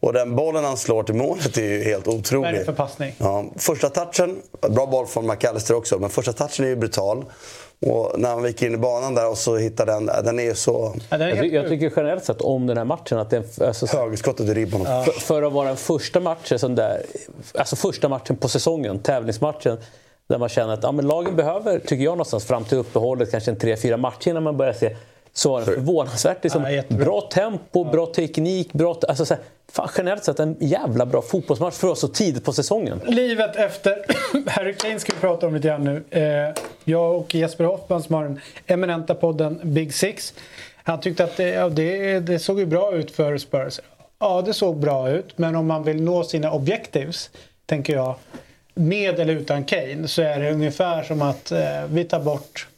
Och 0.00 0.12
den 0.12 0.36
bollen 0.36 0.64
han 0.64 0.76
slår 0.76 1.02
till 1.02 1.14
målet 1.14 1.58
är 1.58 1.62
ju 1.62 1.82
helt 1.82 2.08
otrolig. 2.08 2.46
Vad 2.46 2.54
är 2.54 2.58
det 2.58 2.64
för 2.64 2.72
passning? 2.72 3.14
Ja, 3.18 3.44
första 3.56 3.88
touchen, 3.88 4.36
bra 4.68 4.86
boll 4.86 5.06
från 5.06 5.26
McAllister 5.26 5.74
också, 5.74 5.98
men 5.98 6.10
första 6.10 6.32
touchen 6.32 6.64
är 6.64 6.68
ju 6.68 6.76
brutal. 6.76 7.24
Och 7.86 8.20
när 8.20 8.28
han 8.28 8.42
viker 8.42 8.66
in 8.66 8.74
i 8.74 8.76
banan 8.76 9.14
där 9.14 9.30
och 9.30 9.38
så 9.38 9.56
hittar 9.56 9.86
den, 9.86 10.06
den 10.06 10.40
är 10.40 10.54
så... 10.54 10.94
Ja, 11.08 11.16
är 11.16 11.36
jag, 11.36 11.46
jag, 11.46 11.68
tycker 11.68 11.92
generellt 11.96 12.24
sett 12.24 12.40
om 12.40 12.66
den 12.66 12.76
här 12.76 12.84
matchen 12.84 13.18
att 13.18 13.30
den... 13.30 13.44
Alltså, 13.60 13.86
Högerskottet 13.96 14.48
i 14.48 14.54
ribban. 14.54 14.82
Ja. 14.84 15.02
För, 15.02 15.12
för, 15.12 15.42
att 15.42 15.52
vara 15.52 15.68
den 15.68 15.76
första 15.76 16.20
matchen, 16.20 16.58
sån 16.58 16.74
där, 16.74 17.02
alltså 17.54 17.76
första 17.76 18.08
matchen 18.08 18.36
på 18.36 18.48
säsongen, 18.48 18.98
tävlingsmatchen. 18.98 19.78
Där 20.28 20.38
man 20.38 20.48
känner 20.48 20.74
att 20.74 20.82
ja, 20.82 20.92
men 20.92 21.06
lagen 21.06 21.36
behöver, 21.36 21.78
tycker 21.78 22.04
jag 22.04 22.12
någonstans 22.12 22.44
fram 22.44 22.64
till 22.64 22.78
uppehållet, 22.78 23.30
kanske 23.30 23.50
en 23.50 23.58
tre, 23.58 23.76
fyra 23.76 23.96
matcher 23.96 24.30
innan 24.30 24.42
man 24.42 24.56
börjar 24.56 24.72
se 24.72 24.96
så 25.32 25.50
var 25.50 25.60
den 25.60 25.74
förvånansvärt 25.74 26.42
liksom, 26.42 26.64
ja, 26.72 26.82
bra 26.88 27.20
tempo, 27.20 27.84
bra 27.84 28.06
teknik, 28.06 28.72
bra... 28.72 28.96
Alltså, 29.08 29.26
så 29.26 29.34
här, 29.34 29.42
fan, 29.72 29.88
generellt 29.96 30.24
sett 30.24 30.40
en 30.40 30.56
jävla 30.60 31.06
bra 31.06 31.22
fotbollsmatch 31.22 31.76
för 31.76 31.88
oss 31.88 32.00
så 32.00 32.08
tidigt 32.08 32.44
på 32.44 32.52
säsongen. 32.52 33.00
Livet 33.06 33.56
efter 33.56 34.04
Harry 34.46 34.74
Kane 34.74 35.00
ska 35.00 35.12
vi 35.12 35.18
prata 35.18 35.46
om 35.46 35.54
lite 35.54 35.68
grann 35.68 35.84
nu. 35.84 36.04
Eh, 36.10 36.62
jag 36.84 37.16
och 37.16 37.34
Jesper 37.34 37.64
Hoffman 37.64 38.02
som 38.02 38.14
har 38.14 38.22
den 38.22 38.40
eminenta 38.66 39.14
podden 39.14 39.60
Big 39.62 39.94
Six. 39.94 40.34
Han 40.82 41.00
tyckte 41.00 41.24
att 41.24 41.36
det, 41.36 41.48
ja, 41.48 41.68
det, 41.68 42.20
det 42.20 42.38
såg 42.38 42.58
ju 42.58 42.66
bra 42.66 42.92
ut 42.92 43.10
för 43.10 43.38
Spurs. 43.38 43.80
Ja, 44.18 44.42
det 44.42 44.54
såg 44.54 44.76
bra 44.76 45.10
ut. 45.10 45.38
Men 45.38 45.56
om 45.56 45.66
man 45.66 45.84
vill 45.84 46.02
nå 46.02 46.24
sina 46.24 46.52
objectives, 46.52 47.30
tänker 47.66 47.92
jag, 47.92 48.14
med 48.74 49.20
eller 49.20 49.34
utan 49.34 49.64
Kane, 49.64 50.08
så 50.08 50.22
är 50.22 50.40
det 50.40 50.52
ungefär 50.52 51.02
som 51.02 51.22
att 51.22 51.52
eh, 51.52 51.84
vi 51.88 52.04
tar 52.04 52.20
bort 52.20 52.68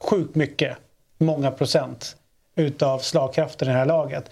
sjukt 0.00 0.34
mycket 0.34 0.76
många 1.18 1.50
procent 1.50 2.16
utav 2.56 2.98
slagkraften 2.98 3.68
i 3.68 3.70
det 3.70 3.78
här 3.78 3.86
laget. 3.86 4.30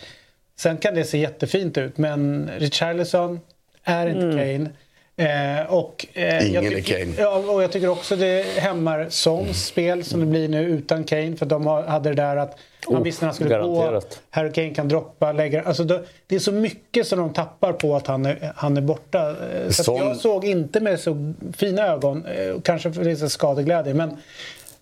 Sen 0.57 0.77
kan 0.77 0.94
det 0.94 1.05
se 1.05 1.18
jättefint 1.18 1.79
ut 1.79 1.99
men 1.99 2.51
Richarlison 2.59 3.40
är 3.85 4.07
inte 4.07 4.22
mm. 4.22 4.37
Kane. 4.37 4.70
Eh, 5.18 5.72
och, 5.72 6.07
eh, 6.12 6.49
Ingen 6.49 6.64
tycker, 6.64 6.96
är 6.96 7.05
Kane. 7.05 7.12
Ja, 7.18 7.37
och 7.37 7.62
jag 7.62 7.72
tycker 7.72 7.88
också 7.88 8.16
det 8.16 8.42
hämmar 8.59 9.07
Sons 9.11 9.42
mm. 9.42 9.55
spel 9.55 10.05
som 10.05 10.20
det 10.20 10.27
blir 10.27 10.49
nu 10.49 10.62
utan 10.62 11.05
Kane. 11.05 11.37
För 11.37 11.46
de 11.46 11.66
hade 11.66 12.09
det 12.09 12.14
där 12.14 12.37
att 12.37 12.59
man 12.88 12.96
oh, 12.96 13.05
visste 13.05 13.25
när 13.25 13.29
han 13.29 13.35
skulle 13.35 13.51
garanterat. 13.51 14.05
gå. 14.05 14.16
Harry 14.31 14.53
Kane 14.53 14.75
kan 14.75 14.88
droppa, 14.88 15.33
lägga... 15.33 15.62
Alltså 15.62 15.85
det, 15.85 16.03
det, 16.27 16.35
är 16.35 16.38
så 16.38 16.53
mycket 16.53 17.07
som 17.07 17.18
de 17.18 17.33
tappar 17.33 17.72
på 17.72 17.96
att 17.96 18.07
han 18.07 18.27
är, 18.27 18.53
han 18.57 18.77
är 18.77 18.81
borta. 18.81 19.31
Eh, 19.31 19.70
så 19.70 19.85
Son... 19.85 19.96
jag 19.96 20.16
såg 20.16 20.44
inte 20.44 20.81
med 20.81 21.01
så 21.01 21.33
fina 21.57 21.87
ögon, 21.87 22.27
eh, 22.27 22.61
kanske 22.64 22.92
för 22.92 23.05
det 23.05 23.11
är 23.11 23.29
skadeglädje, 23.29 23.94
men 23.94 24.16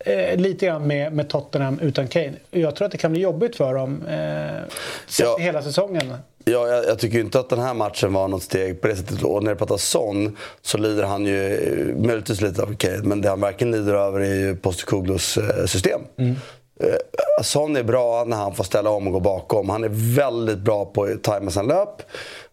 eh, 0.05 0.37
lite 0.37 0.67
grann 0.67 0.87
med, 0.87 1.13
med 1.13 1.29
Tottenham 1.29 1.79
utan 1.79 2.09
Kane. 2.09 2.33
Jag 2.51 2.77
tror 2.77 2.87
att 2.87 2.93
det 2.93 2.99
kan 2.99 3.13
bli 3.13 3.21
jobbigt 3.21 3.57
för 3.57 3.75
dem 3.75 4.03
eh, 4.09 4.75
ja. 5.21 5.37
hela 5.39 5.63
säsongen. 5.63 6.15
Ja, 6.45 6.69
jag, 6.69 6.87
jag, 6.87 6.99
tycker 6.99 7.21
inte 7.21 7.41
att 7.41 7.49
den 7.49 7.59
här 7.59 7.75
matchen 7.75 8.13
var 8.13 8.29
något 8.29 8.43
steg 8.43 8.81
på 8.81 8.89
det 8.89 8.97
sättet. 8.97 9.23
Och 9.23 9.43
när 9.43 9.51
det 9.51 9.57
pratar 9.57 9.77
Son 9.77 10.37
så 10.63 10.79
lider 10.79 11.03
han 11.03 11.27
ju 11.27 11.55
eh, 11.55 12.07
möjligtvis 12.07 12.41
lite 12.41 12.63
av 12.63 12.77
Kane. 12.77 13.03
Men 13.03 13.21
det 13.21 13.29
han 13.29 13.41
verkligen 13.41 13.73
lider 13.73 13.95
över 13.95 14.21
är 14.21 14.35
ju 14.35 14.57
Postekoglos 14.57 15.37
eh, 15.37 15.67
system. 15.67 16.01
Mm. 16.19 16.37
Eh, 16.81 17.43
Son 17.43 17.77
är 17.77 17.83
bra 17.83 18.25
när 18.27 18.37
han 18.37 18.55
får 18.55 18.65
ställa 18.65 18.91
om 18.91 19.07
och 19.07 19.13
gå 19.13 19.21
bakom. 19.21 19.69
Han 19.69 19.85
är 19.85 20.17
väldigt 20.17 20.59
bra 20.59 20.85
på 20.85 21.05
att 21.05 21.23
tajma 21.23 21.51
sina 21.51 21.63
löp. 21.63 22.03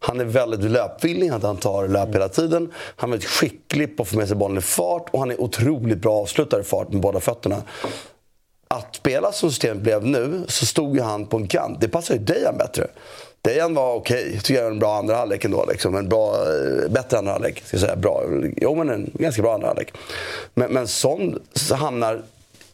Han 0.03 0.19
är 0.19 0.25
väldigt 0.25 0.71
löpvillig, 0.71 1.29
han 1.29 1.57
tar 1.57 1.87
löp 1.87 2.15
hela 2.15 2.29
tiden. 2.29 2.71
Han 2.95 3.09
är 3.09 3.11
väldigt 3.11 3.29
skicklig 3.29 3.97
på 3.97 4.03
att 4.03 4.09
få 4.09 4.17
med 4.17 4.27
sig 4.27 4.37
bollen 4.37 4.57
i 4.57 4.61
fart 4.61 5.09
och 5.11 5.19
han 5.19 5.31
är 5.31 5.41
otroligt 5.41 5.97
bra 5.97 6.13
avslutare 6.13 6.61
i 6.61 6.63
fart 6.63 6.89
med 6.89 7.01
båda 7.01 7.19
fötterna. 7.19 7.63
Att 8.67 8.95
spela 8.95 9.31
som 9.31 9.49
systemet 9.49 9.83
blev 9.83 10.05
nu 10.05 10.43
så 10.47 10.65
stod 10.65 10.95
ju 10.95 11.01
han 11.01 11.25
på 11.25 11.37
en 11.37 11.47
kant. 11.47 11.81
Det 11.81 11.87
passar 11.87 12.13
ju 12.13 12.19
Dejan 12.19 12.57
bättre. 12.57 12.87
Dejan 13.41 13.73
var 13.73 13.93
okej, 13.93 14.27
okay. 14.27 14.39
tycker 14.39 14.53
jag 14.53 14.63
var 14.63 14.71
en 14.71 14.79
bra 14.79 14.97
andra 14.97 15.15
halvlek 15.15 15.45
ändå. 15.45 15.65
Liksom. 15.65 15.95
En 15.95 16.09
bra, 16.09 16.35
eh, 16.35 16.91
bättre 16.91 17.17
andra 17.17 17.31
halvlek. 17.31 17.63
Ska 17.65 17.77
jag 17.77 17.81
säga. 17.81 17.95
Bra. 17.95 18.23
Jo 18.57 18.75
men 18.75 18.89
en 18.89 19.11
ganska 19.13 19.41
bra 19.41 19.53
andra 19.53 19.67
halvlek. 19.67 19.93
Men, 20.53 20.71
men 20.71 20.87
sån 20.87 21.39
hamnar 21.71 22.21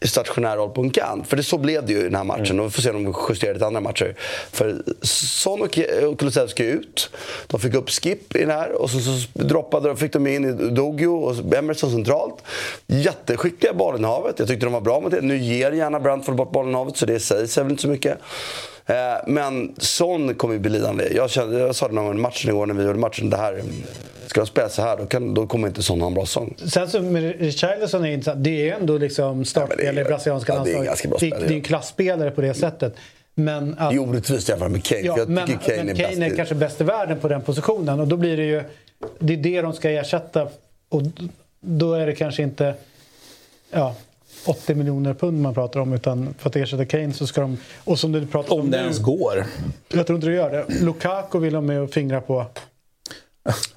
stationär 0.01 0.57
roll 0.57 0.69
på 0.69 0.81
en 0.81 0.89
kant. 0.89 1.27
För 1.27 1.37
det 1.37 1.43
så 1.43 1.57
blev 1.57 1.85
det 1.85 1.93
ju 1.93 1.99
i 1.99 2.03
den 2.03 2.15
här 2.15 2.23
matchen. 2.23 2.45
Mm. 2.45 2.59
Och 2.59 2.65
vi 2.65 2.71
får 2.71 2.81
se 2.81 2.89
om 2.89 3.03
de 3.03 3.13
justerar 3.29 3.53
lite 3.53 3.65
andra 3.65 3.81
matcher. 3.81 4.15
För 4.51 4.81
Son 5.01 5.61
och 5.61 5.79
Kulusevski 6.19 6.63
ut. 6.63 7.09
De 7.47 7.59
fick 7.59 7.73
upp 7.73 7.89
Skip 7.89 8.35
i 8.35 8.39
den 8.39 8.51
här 8.51 8.71
och 8.81 8.89
så, 8.89 8.99
så 8.99 9.27
droppade 9.33 9.87
de, 9.87 9.97
fick 9.97 10.13
de 10.13 10.27
in 10.27 10.45
i 10.45 10.71
Dogio 10.71 11.07
och 11.07 11.55
Emerson 11.55 11.91
centralt. 11.91 12.43
Jätteskickliga 12.87 13.73
bollinnehavet. 13.73 14.39
Jag 14.39 14.47
tyckte 14.47 14.65
de 14.65 14.73
var 14.73 14.81
bra 14.81 14.99
med 14.99 15.11
det. 15.11 15.21
Nu 15.21 15.37
ger 15.37 15.71
gärna 15.71 15.99
Brentford 15.99 16.35
bort 16.35 16.51
bollinnehavet 16.51 16.97
så 16.97 17.05
det 17.05 17.19
säger 17.19 17.63
väl 17.63 17.71
inte 17.71 17.81
så 17.81 17.87
mycket. 17.87 18.17
Eh, 18.85 18.95
men 19.27 19.75
Son 19.77 20.33
kommer 20.33 20.53
ju 20.53 20.59
bli 20.59 20.71
lidande. 20.71 21.07
Jag, 21.15 21.29
kände, 21.29 21.59
jag 21.59 21.75
sa 21.75 21.87
det 21.87 21.93
någon 21.93 22.05
gång 22.05 22.17
i 22.17 22.21
matchen 22.21 22.49
igår 22.49 22.65
när 22.65 22.73
vi 22.73 22.83
gjorde 22.83 22.99
matchen. 22.99 23.29
Det 23.29 23.37
här, 23.37 23.63
ska 24.29 24.39
de 24.39 24.47
spela 24.47 24.69
så 24.69 24.81
här 24.81 24.97
då, 24.97 25.05
kan, 25.05 25.33
då 25.33 25.47
kommer 25.47 25.67
inte 25.67 25.83
Son 25.83 26.01
ha 26.01 26.07
en 26.07 26.13
bra 26.13 26.25
säsong. 26.25 26.55
Sen 26.65 26.89
så 26.89 27.01
med 27.01 27.39
Richarlison 27.39 28.05
är 28.05 28.09
intressant. 28.09 28.43
Det 28.43 28.69
är 28.69 28.75
ändå 28.75 28.97
liksom 28.97 29.45
startspelare 29.45 30.01
i 30.01 30.03
brasilianska 30.03 30.53
ja, 30.53 30.57
landslaget. 30.57 31.19
Det, 31.19 31.29
det, 31.29 31.47
det 31.47 31.53
är 31.53 31.55
en 31.55 31.61
klasspelare 31.61 32.31
på 32.31 32.41
det 32.41 32.53
sättet. 32.53 32.95
Men 33.35 33.75
att, 33.77 33.89
det 33.89 33.95
är 33.95 33.99
orättvist 33.99 34.49
jämfört 34.49 34.71
med 34.71 34.83
Kane. 34.83 35.01
Ja, 35.01 35.17
jag 35.17 35.29
men, 35.29 35.47
Kane, 35.47 35.83
men 35.83 35.95
Kane 35.95 36.25
är, 36.25 36.31
är 36.31 36.35
kanske 36.35 36.55
bäst 36.55 36.81
i 36.81 36.83
världen 36.83 37.19
på 37.19 37.27
den 37.27 37.41
positionen. 37.41 37.99
Och 37.99 38.07
då 38.07 38.17
blir 38.17 38.37
det 38.37 38.45
ju... 38.45 38.63
Det 39.19 39.33
är 39.33 39.37
det 39.37 39.61
de 39.61 39.73
ska 39.73 39.89
ersätta. 39.89 40.47
Och 40.89 41.01
då 41.59 41.93
är 41.93 42.05
det 42.05 42.15
kanske 42.15 42.43
inte... 42.43 42.73
Ja, 43.71 43.95
80 44.45 44.75
miljoner 44.75 45.13
pund 45.13 45.41
man 45.41 45.53
pratar 45.53 45.79
om 45.79 45.93
utan 45.93 46.33
för 46.37 46.49
att 46.49 46.55
ersätta 46.55 46.85
Kane 46.85 47.13
så 47.13 47.27
ska 47.27 47.41
de... 47.41 47.57
Och 47.83 47.99
som 47.99 48.11
du 48.11 48.27
pratar 48.27 48.53
om, 48.53 48.61
om 48.61 48.71
det 48.71 48.77
ens 48.77 48.99
går. 48.99 49.45
Jag 49.87 50.07
tror 50.07 50.17
inte 50.17 50.27
det 50.27 50.35
gör 50.35 50.51
det. 50.51 50.65
Lukaku 50.81 51.39
vill 51.39 51.53
de 51.53 51.65
med 51.65 51.81
och 51.81 51.91
fingra 51.91 52.21
på. 52.21 52.45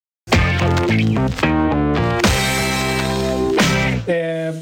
Eh, 4.07 4.55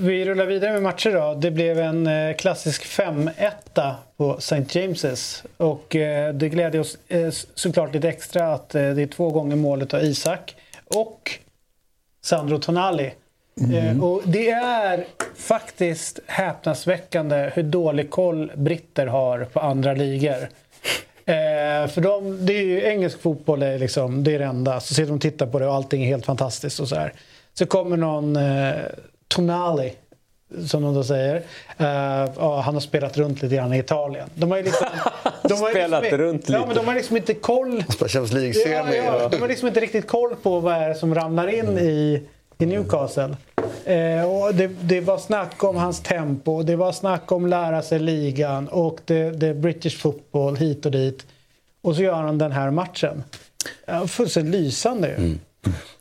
vi 0.00 0.24
rullar 0.24 0.46
vidare 0.46 0.72
med 0.72 0.82
matcher 0.82 1.10
då. 1.10 1.34
Det 1.34 1.50
blev 1.50 1.78
en 1.78 2.06
eh, 2.06 2.36
klassisk 2.36 2.86
5-1 2.86 3.94
på 4.16 4.36
St. 4.38 4.56
James's. 4.56 5.44
Och 5.56 5.96
eh, 5.96 6.34
det 6.34 6.48
glädjer 6.48 6.80
oss 6.80 6.98
eh, 7.08 7.30
såklart 7.54 7.94
lite 7.94 8.08
extra 8.08 8.52
att 8.52 8.74
eh, 8.74 8.90
det 8.90 9.02
är 9.02 9.06
två 9.06 9.30
gånger 9.30 9.56
målet 9.56 9.94
av 9.94 10.02
Isak 10.02 10.56
och 10.94 11.30
Sandro 12.22 12.58
Tonali. 12.58 13.12
Eh, 13.74 14.04
och 14.04 14.22
det 14.24 14.50
är 14.50 15.04
faktiskt 15.36 16.20
häpnadsväckande 16.26 17.50
hur 17.54 17.62
dålig 17.62 18.10
koll 18.10 18.52
britter 18.54 19.06
har 19.06 19.44
på 19.44 19.60
andra 19.60 19.92
ligor. 19.92 20.48
Eh, 21.28 21.88
för 21.90 22.00
de, 22.00 22.46
det 22.46 22.52
är 22.52 22.62
ju 22.62 22.84
engelsk 22.84 23.20
fotboll 23.22 23.62
är 23.62 23.78
liksom, 23.78 24.24
det 24.24 24.34
är 24.34 24.38
det 24.38 24.44
enda. 24.44 24.80
Så 24.80 24.94
sitter 24.94 25.08
de 25.08 25.14
och 25.14 25.20
tittar 25.20 25.46
på 25.46 25.58
det 25.58 25.66
och 25.66 25.74
allting 25.74 26.02
är 26.02 26.06
helt 26.06 26.26
fantastiskt 26.26 26.80
och 26.80 26.88
så 26.88 26.96
här. 26.96 27.12
Så 27.54 27.66
kommer 27.66 27.96
någon 27.96 28.36
eh, 28.36 28.72
Tonali, 29.28 29.92
som 30.68 30.82
de 30.82 30.94
då 30.94 31.04
säger. 31.04 31.36
Eh, 31.78 32.30
ja, 32.36 32.60
han 32.60 32.74
har 32.74 32.80
spelat 32.80 33.16
runt 33.16 33.42
lite 33.42 33.54
grann 33.54 33.72
i 33.72 33.78
Italien. 33.78 34.28
De 34.34 34.50
har 34.50 34.58
ju 34.58 34.64
liksom, 34.64 34.86
de 35.42 35.54
har 35.60 35.68
ju 35.68 35.74
Spelat 35.74 36.02
liksom, 36.02 36.18
runt 36.18 36.48
Ja, 36.48 36.56
lite. 36.58 36.66
men 36.66 36.76
de 36.76 36.86
har 36.86 36.94
liksom 36.94 37.16
inte 37.16 37.34
koll. 37.34 37.82
Champions 37.88 38.32
Ja, 38.32 38.38
League-semi. 38.38 38.96
ja, 38.96 39.28
de 39.28 39.36
har 39.40 39.48
liksom 39.48 39.68
inte 39.68 39.80
riktigt 39.80 40.06
koll 40.08 40.34
på 40.42 40.60
vad 40.60 40.74
är 40.74 40.88
det 40.88 40.94
som 40.94 41.14
ramlar 41.14 41.48
in 41.48 41.78
i, 41.78 42.22
i 42.58 42.66
Newcastle. 42.66 43.36
Eh, 43.84 44.24
och 44.24 44.54
det, 44.54 44.66
det 44.82 45.00
var 45.00 45.18
snack 45.18 45.64
om 45.64 45.76
hans 45.76 46.00
tempo, 46.00 46.62
det 46.62 46.76
var 46.76 46.92
snack 46.92 47.32
om 47.32 47.46
lära 47.46 47.82
sig 47.82 47.98
ligan 47.98 48.68
och 48.68 49.00
det, 49.04 49.30
det 49.30 49.54
British 49.54 49.98
football 49.98 50.56
hit 50.56 50.86
och 50.86 50.92
dit. 50.92 51.26
Och 51.82 51.96
så 51.96 52.02
gör 52.02 52.14
han 52.22 52.38
den 52.38 52.52
här 52.52 52.70
matchen. 52.70 53.24
Fullständigt 54.08 54.60
lysande 54.60 55.08
ju. 55.08 55.38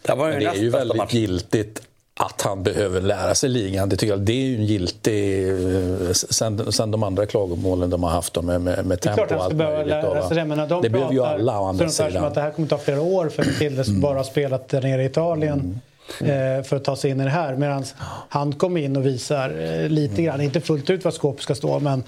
Det 0.02 0.16
var 0.16 0.28
ju 0.28 0.34
Men 0.34 0.40
det 0.44 0.50
är 0.50 0.56
ju 0.56 0.70
väldigt 0.70 0.98
matchen. 0.98 1.20
giltigt 1.20 1.82
att 2.20 2.42
han 2.42 2.64
behöver 2.64 3.02
lära 3.02 3.36
sig 3.36 3.50
ligan. 3.50 3.90
Det, 3.90 3.96
tycker 3.96 4.14
jag, 4.14 4.22
det 4.22 4.34
är 4.34 4.46
ju 4.46 4.56
en 4.56 4.66
giltig... 4.66 5.50
eh, 5.50 6.12
Sen, 6.14 6.72
sen 6.72 6.92
de 6.92 7.04
andra 7.04 7.26
klagomålen 7.26 7.90
de 7.90 8.04
har 8.04 8.10
haft 8.10 8.44
med, 8.44 8.62
med, 8.62 8.86
med 8.86 8.98
Det 9.02 9.10
är 9.10 9.16
tempo 9.16 9.16
klart 9.16 9.32
och 9.32 9.44
allt 9.46 9.56
möjligt. 9.56 9.88
lära 9.88 10.28
sig 10.28 10.38
det. 10.38 10.46
Men 10.46 10.68
de 10.70 10.82
det 10.82 10.90
behöver 10.90 11.14
ju 11.14 11.20
pratar 11.20 11.34
alla 11.36 11.60
å 11.60 11.66
andra 11.66 11.78
det 11.78 11.84
ungefär 11.84 12.04
som 12.04 12.12
sidan. 12.12 12.26
att 12.26 12.34
det 12.36 12.42
här 12.42 12.52
kommer 12.52 12.68
ta 12.68 12.78
flera 12.78 13.02
år 13.02 13.30
för 13.30 13.44
en 13.44 13.54
kille 13.60 13.84
som 13.84 14.02
bara 14.02 14.18
har 14.18 14.24
spelat 14.24 14.70
där 14.70 14.82
nere 14.82 15.04
i 15.04 15.06
Italien. 15.06 15.82
Mm. 16.22 16.58
eh, 16.58 16.64
För 16.64 16.76
att 16.76 16.84
ta 16.84 16.96
sig 16.96 17.12
in 17.12 17.22
i 17.22 17.24
det 17.24 17.30
här. 17.30 17.56
Medan 17.56 17.84
han 18.30 18.54
kom 18.54 18.78
in 18.78 18.98
och 18.98 19.06
visar 19.06 19.50
eh, 19.84 19.90
lite 19.90 20.22
grann, 20.22 20.42
inte 20.42 20.62
fullt 20.62 20.90
ut 20.90 21.04
var 21.04 21.12
skåpet 21.12 21.44
ska 21.44 21.56
stå 21.56 21.80
men 21.80 22.04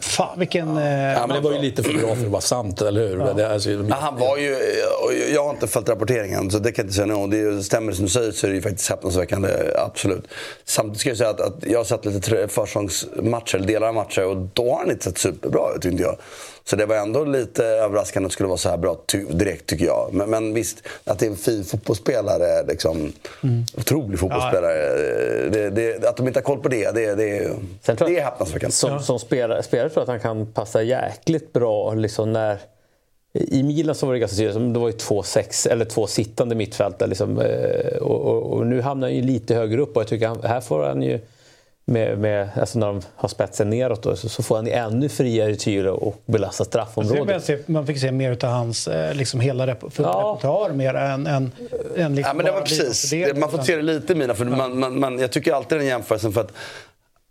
fan 0.00 0.38
vilken... 0.38 0.76
eh, 0.76 0.84
Ja, 1.12 1.26
men 1.26 1.36
det 1.36 1.40
var 1.48 1.52
ju 1.52 1.58
lite 1.58 1.82
för 1.82 1.92
bra 1.92 2.14
för 2.14 2.22
att 2.24 2.30
vara 2.30 2.40
sant, 2.40 2.82
eller 2.82 3.08
hur? 3.08 3.34
Det, 3.34 3.48
alltså, 3.52 3.70
Ja, 3.70 3.94
han 4.00 4.18
var 4.18 4.36
ju, 4.36 4.54
och 5.04 5.12
jag 5.34 5.44
har 5.44 5.50
inte 5.50 5.66
följt 5.66 5.88
rapporteringen 5.88 6.50
så 6.50 6.58
det 6.58 6.72
kan 6.72 6.82
jag 6.82 6.86
inte 6.86 6.94
säga 6.94 7.06
något 7.06 7.24
om. 7.24 7.30
Det 7.30 7.62
stämmer 7.62 7.92
som 7.92 8.04
du 8.04 8.10
säger 8.10 8.32
så 8.32 8.46
är 8.46 8.50
det 8.50 8.56
ju 8.56 8.62
faktiskt 8.62 8.90
häpnadsväckande, 8.90 9.48
absolut. 9.76 10.28
Samtidigt 10.64 11.00
ska 11.00 11.08
jag 11.08 11.18
säga 11.18 11.30
att, 11.30 11.40
att 11.40 11.54
jag 11.66 11.78
har 11.78 11.84
sett 11.84 12.04
lite 12.04 12.20
eller 13.54 13.66
delar 13.66 13.88
av 13.88 13.94
matcher 13.94 14.24
och 14.24 14.36
då 14.36 14.70
har 14.70 14.78
han 14.78 14.90
inte 14.90 15.04
sett 15.04 15.18
superbra 15.18 15.62
ut 15.76 15.82
tyckte 15.82 16.02
jag. 16.02 16.16
Så 16.64 16.76
det 16.76 16.86
var 16.86 16.96
ändå 16.96 17.24
lite 17.24 17.64
överraskande 17.64 18.26
att 18.26 18.30
det 18.30 18.32
skulle 18.34 18.48
vara 18.48 18.58
så 18.58 18.68
här 18.68 18.76
bra 18.76 18.96
ty- 19.12 19.24
direkt 19.30 19.66
tycker 19.66 19.84
jag. 19.84 20.08
Men, 20.12 20.30
men 20.30 20.54
visst, 20.54 20.76
att 21.04 21.18
det 21.18 21.26
är 21.26 21.30
en 21.30 21.36
fin 21.36 21.64
fotbollsspelare, 21.64 22.62
liksom, 22.68 23.12
otrolig 23.76 24.18
fotbollsspelare. 24.18 24.74
Det, 25.50 25.70
det, 25.70 26.04
att 26.08 26.16
de 26.16 26.26
inte 26.28 26.38
har 26.38 26.44
koll 26.44 26.58
på 26.58 26.68
det, 26.68 26.90
det, 26.90 27.14
det, 27.14 27.14
det 27.14 28.18
är 28.18 28.24
häpnadsväckande. 28.24 28.72
Som, 28.72 29.00
som 29.00 29.18
spelare, 29.18 29.62
spelare 29.62 29.81
tror 29.90 30.00
jag 30.00 30.02
att 30.02 30.22
han 30.22 30.36
kan 30.36 30.52
passa 30.52 30.82
jäkligt 30.82 31.52
bra 31.52 31.94
liksom 31.94 32.32
när... 32.32 32.58
I 33.34 33.62
Milan 33.62 33.94
så 33.94 34.06
var 34.06 34.12
det 34.12 34.18
ganska 34.18 34.36
tydligt, 34.36 34.74
det 34.74 34.80
var 34.80 34.88
ju 34.88 34.92
två, 34.92 35.22
sex, 35.22 35.66
eller 35.66 35.84
två 35.84 36.06
sittande 36.06 36.54
mittfältare. 36.54 37.08
Liksom, 37.08 37.38
eh, 37.40 37.96
och, 37.96 38.20
och, 38.20 38.52
och 38.52 38.66
nu 38.66 38.80
hamnar 38.80 39.08
han 39.08 39.16
ju 39.16 39.22
lite 39.22 39.54
högre 39.54 39.80
upp 39.80 39.96
och 39.96 40.02
jag 40.02 40.08
tycker 40.08 40.28
han, 40.28 40.42
här 40.42 40.60
får 40.60 40.84
han 40.84 41.02
ju 41.02 41.20
med, 41.84 42.18
med, 42.18 42.48
alltså 42.56 42.78
när 42.78 42.86
de 42.86 43.00
har 43.16 43.28
spetsen 43.28 43.70
neråt 43.70 44.02
då, 44.02 44.16
så, 44.16 44.28
så 44.28 44.42
får 44.42 44.56
han 44.56 44.66
ju 44.66 44.72
ännu 44.72 45.08
friare 45.08 45.54
tyglar 45.56 45.90
och 45.90 46.22
belasta 46.26 46.64
straffområdet. 46.64 47.26
man, 47.26 47.40
se, 47.40 47.58
man 47.66 47.86
fick 47.86 47.98
se 48.00 48.12
mer 48.12 48.44
av 48.44 48.50
hans 48.50 48.88
eh, 48.88 49.14
liksom 49.14 49.40
hela 49.40 49.66
rep 49.66 49.78
Ja. 49.82 49.88
repertoar 49.88 50.70
mer 50.70 50.94
än, 50.94 51.26
än, 51.26 51.52
än 51.96 52.14
liksom 52.14 52.28
Ja, 52.28 52.34
men 52.34 52.46
det 52.46 52.52
var 52.52 52.58
bara 52.58 52.66
precis. 52.66 53.10
det, 53.10 53.38
Man 53.38 53.50
får 53.50 53.58
se 53.58 53.76
det 53.76 53.82
lite 53.82 54.12
i 54.12 54.16
mina. 54.16 54.34
För 54.34 54.44
man, 54.44 54.78
man, 54.78 55.00
man, 55.00 55.18
jag 55.18 55.30
tycker 55.30 55.52
alltid 55.52 55.78
den 55.78 55.86
jämförelsen 55.86 56.32
för 56.32 56.40
att 56.40 56.52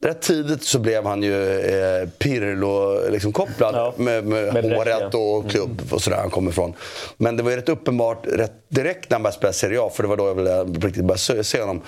Rätt 0.02 0.22
tidigt 0.22 0.64
så 0.64 0.80
blev 0.80 1.06
han 1.06 1.24
ju 1.24 1.60
eh, 1.60 2.10
Pirlo 2.10 3.00
liksom 3.10 3.34
kopplad 3.34 3.76
Ja, 3.76 3.94
med, 3.98 4.26
med, 4.26 4.54
med 4.54 4.64
håret 4.78 5.14
och 5.14 5.52
klubb 5.52 5.82
och 5.92 6.02
sådär 6.02 6.18
han 6.18 6.30
kommer 6.30 6.52
ifrån. 6.52 6.74
Men 7.18 7.38
det 7.38 7.44
var 7.44 7.52
ju 7.52 7.58
rätt 7.58 7.70
uppenbart 7.70 8.28
rätt 8.28 8.54
direkt 8.70 9.10
när 9.10 9.16
han 9.16 9.24
började 9.24 9.38
spela 9.38 9.54
Serie 9.54 9.82
A, 9.82 9.92
för 9.94 10.04
det 10.04 10.10
var 10.10 10.18
då 10.18 10.28
jag 10.28 10.36
ville 10.36 10.64
riktigt 10.64 11.06
börja 11.06 11.44
se 11.44 11.62
honom. 11.62 11.82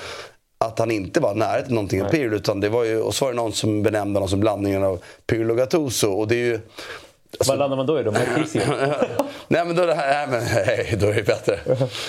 Att 0.57 0.79
han 0.79 0.91
inte 0.91 1.19
var 1.19 1.35
nära 1.35 1.61
till 1.61 1.73
någonting 1.73 2.03
av 2.03 2.09
Pirlo. 2.09 2.35
Utan 2.35 2.59
det 2.59 2.69
var 2.69 2.83
ju, 2.83 3.01
och 3.01 3.15
så 3.15 3.25
var 3.25 3.31
det 3.31 3.35
någon 3.35 3.53
som 3.53 3.83
benämnde 3.83 4.17
honom 4.17 4.29
som 4.29 4.39
blandningen 4.39 4.83
av 4.83 5.03
Pirlo 5.27 5.51
och 5.51 5.57
Gattuso. 5.57 6.11
Och 6.11 6.27
det 6.27 6.35
är 6.35 6.45
ju, 6.45 6.59
Vad 7.47 7.57
landar 7.57 7.77
man 7.77 7.85
då 7.85 7.99
i 7.99 8.03
då? 8.03 8.11
Marquisi? 8.11 8.59
nej 9.47 9.65
men 9.65 9.75
då, 9.75 9.81
är 9.81 9.87
det 9.87 9.93
här, 9.93 10.27
nej, 10.27 10.39
men, 10.39 10.65
hej, 10.65 10.97
då 10.99 11.07
är 11.07 11.13
det 11.13 11.23
bättre. 11.23 11.59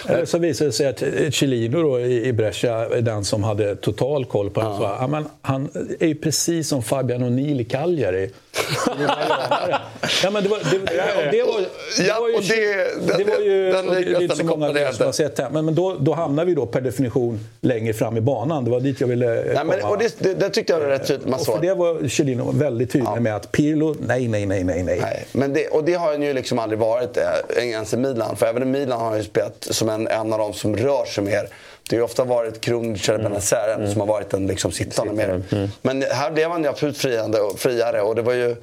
Eller 0.09 0.25
så 0.25 0.39
visade 0.39 0.69
det 0.69 0.73
sig 0.73 0.87
att 0.87 1.35
Chilino 1.35 1.83
då 1.83 2.01
i 2.01 2.27
i 2.27 2.33
Brescia 2.33 2.75
är 2.75 3.01
den 3.01 3.25
som 3.25 3.45
hade 3.45 3.77
total 3.77 4.25
koll 4.25 4.51
på 4.51 4.61
honom. 4.61 4.83
Ja. 4.83 5.07
men 5.07 5.25
han 5.43 5.69
är 6.01 6.07
ju 6.07 6.15
precis 6.15 6.69
som 6.69 6.83
Fabian 6.83 7.25
O'Neill 7.25 7.61
i 7.61 7.65
Cagliari. 7.65 8.31
ja, 10.23 10.31
men 10.31 10.43
det 10.43 10.49
var, 10.49 10.59
det, 10.71 10.79
och 10.79 11.33
det 11.33 11.43
var, 11.43 11.61
det 11.61 12.07
Ja, 12.07 12.21
var 12.21 12.29
ju, 12.29 12.35
det- 12.41 13.17
det 13.19 13.25
var 13.25 13.41
ju 13.41 13.73
den 13.73 13.87
det 13.87 13.93
är 13.93 13.99
liknelsen 13.99 14.23
inte 14.23 14.37
så 14.37 14.45
många 14.45 14.81
jag 14.81 14.95
som 14.95 15.07
har 15.07 15.13
sett 15.13 15.39
här. 15.39 15.51
Men, 15.51 15.65
men 15.65 15.75
då, 15.75 15.97
då 16.01 16.13
hamnar 16.13 16.45
vi 16.45 16.55
då 16.55 16.67
per 16.67 16.81
definition 16.81 17.41
längre 17.61 17.93
fram 17.93 18.17
i 18.17 18.21
banan. 18.21 18.65
Det 18.65 18.71
var 18.71 18.81
dit 18.81 19.01
jag 19.01 19.09
ville 19.09 19.27
Nej, 19.27 19.45
komma. 19.57 19.65
men, 19.65 19.85
och 19.85 19.99
det, 19.99 20.15
det, 20.19 20.35
det 20.35 20.51
tyckte 20.51 20.73
jag 20.73 20.81
var 20.81 20.87
rätt 20.87 21.07
tydligt. 21.07 21.29
Man 21.29 21.41
och 21.41 21.47
för 21.47 21.59
det 21.61 21.75
var 21.75 22.09
Chilino 22.09 22.53
väldigt 22.53 22.93
tydlig 22.93 23.21
med 23.23 23.37
att 23.37 23.53
Pirlo, 23.53 23.97
nej, 24.01 24.29
nej, 24.29 24.47
nej, 24.47 24.65
nej, 24.65 24.83
nej. 24.83 24.99
Nej, 25.01 25.27
men 25.33 25.53
det, 25.53 25.69
och 25.69 25.85
det 25.85 25.95
har 25.95 26.07
han 26.07 26.23
ju 26.23 26.33
liksom 26.33 26.59
aldrig 26.59 26.79
varit 26.79 27.17
eh, 27.17 27.65
ens 27.69 27.95
i 27.95 27.97
Milan. 27.97 28.37
För 28.37 28.47
även 28.47 28.63
i 28.63 28.67
Milan 28.67 29.01
har 29.01 29.09
han 29.09 29.19
ju 29.19 29.25
spelat 29.25 29.67
som 29.71 29.89
en, 29.89 30.09
en 30.09 30.33
av 30.33 30.39
de 30.39 30.53
som 30.53 30.77
rör 30.77 31.05
sig 31.05 31.25
mer. 31.25 31.49
Det 31.89 31.97
har 31.97 32.01
ju 32.01 32.05
ofta 32.05 32.25
varit 32.25 32.61
Krunic 32.61 33.09
eller 33.09 33.19
Benazer 33.19 33.87
som 33.93 34.01
har 34.01 34.07
varit 34.07 34.31
den 34.31 34.47
liksom 34.47 34.73
sittande 34.73 35.13
mer. 35.13 35.43
Men 35.83 36.03
här 36.03 36.31
blev 36.31 36.51
han 36.51 36.63
ju 36.63 36.69
absolut 36.69 36.99
friande 36.99 37.41
och 37.41 37.59
friare 37.59 38.03
och 38.03 38.15
det 38.15 38.23
var 38.23 38.33
ju 38.33 38.57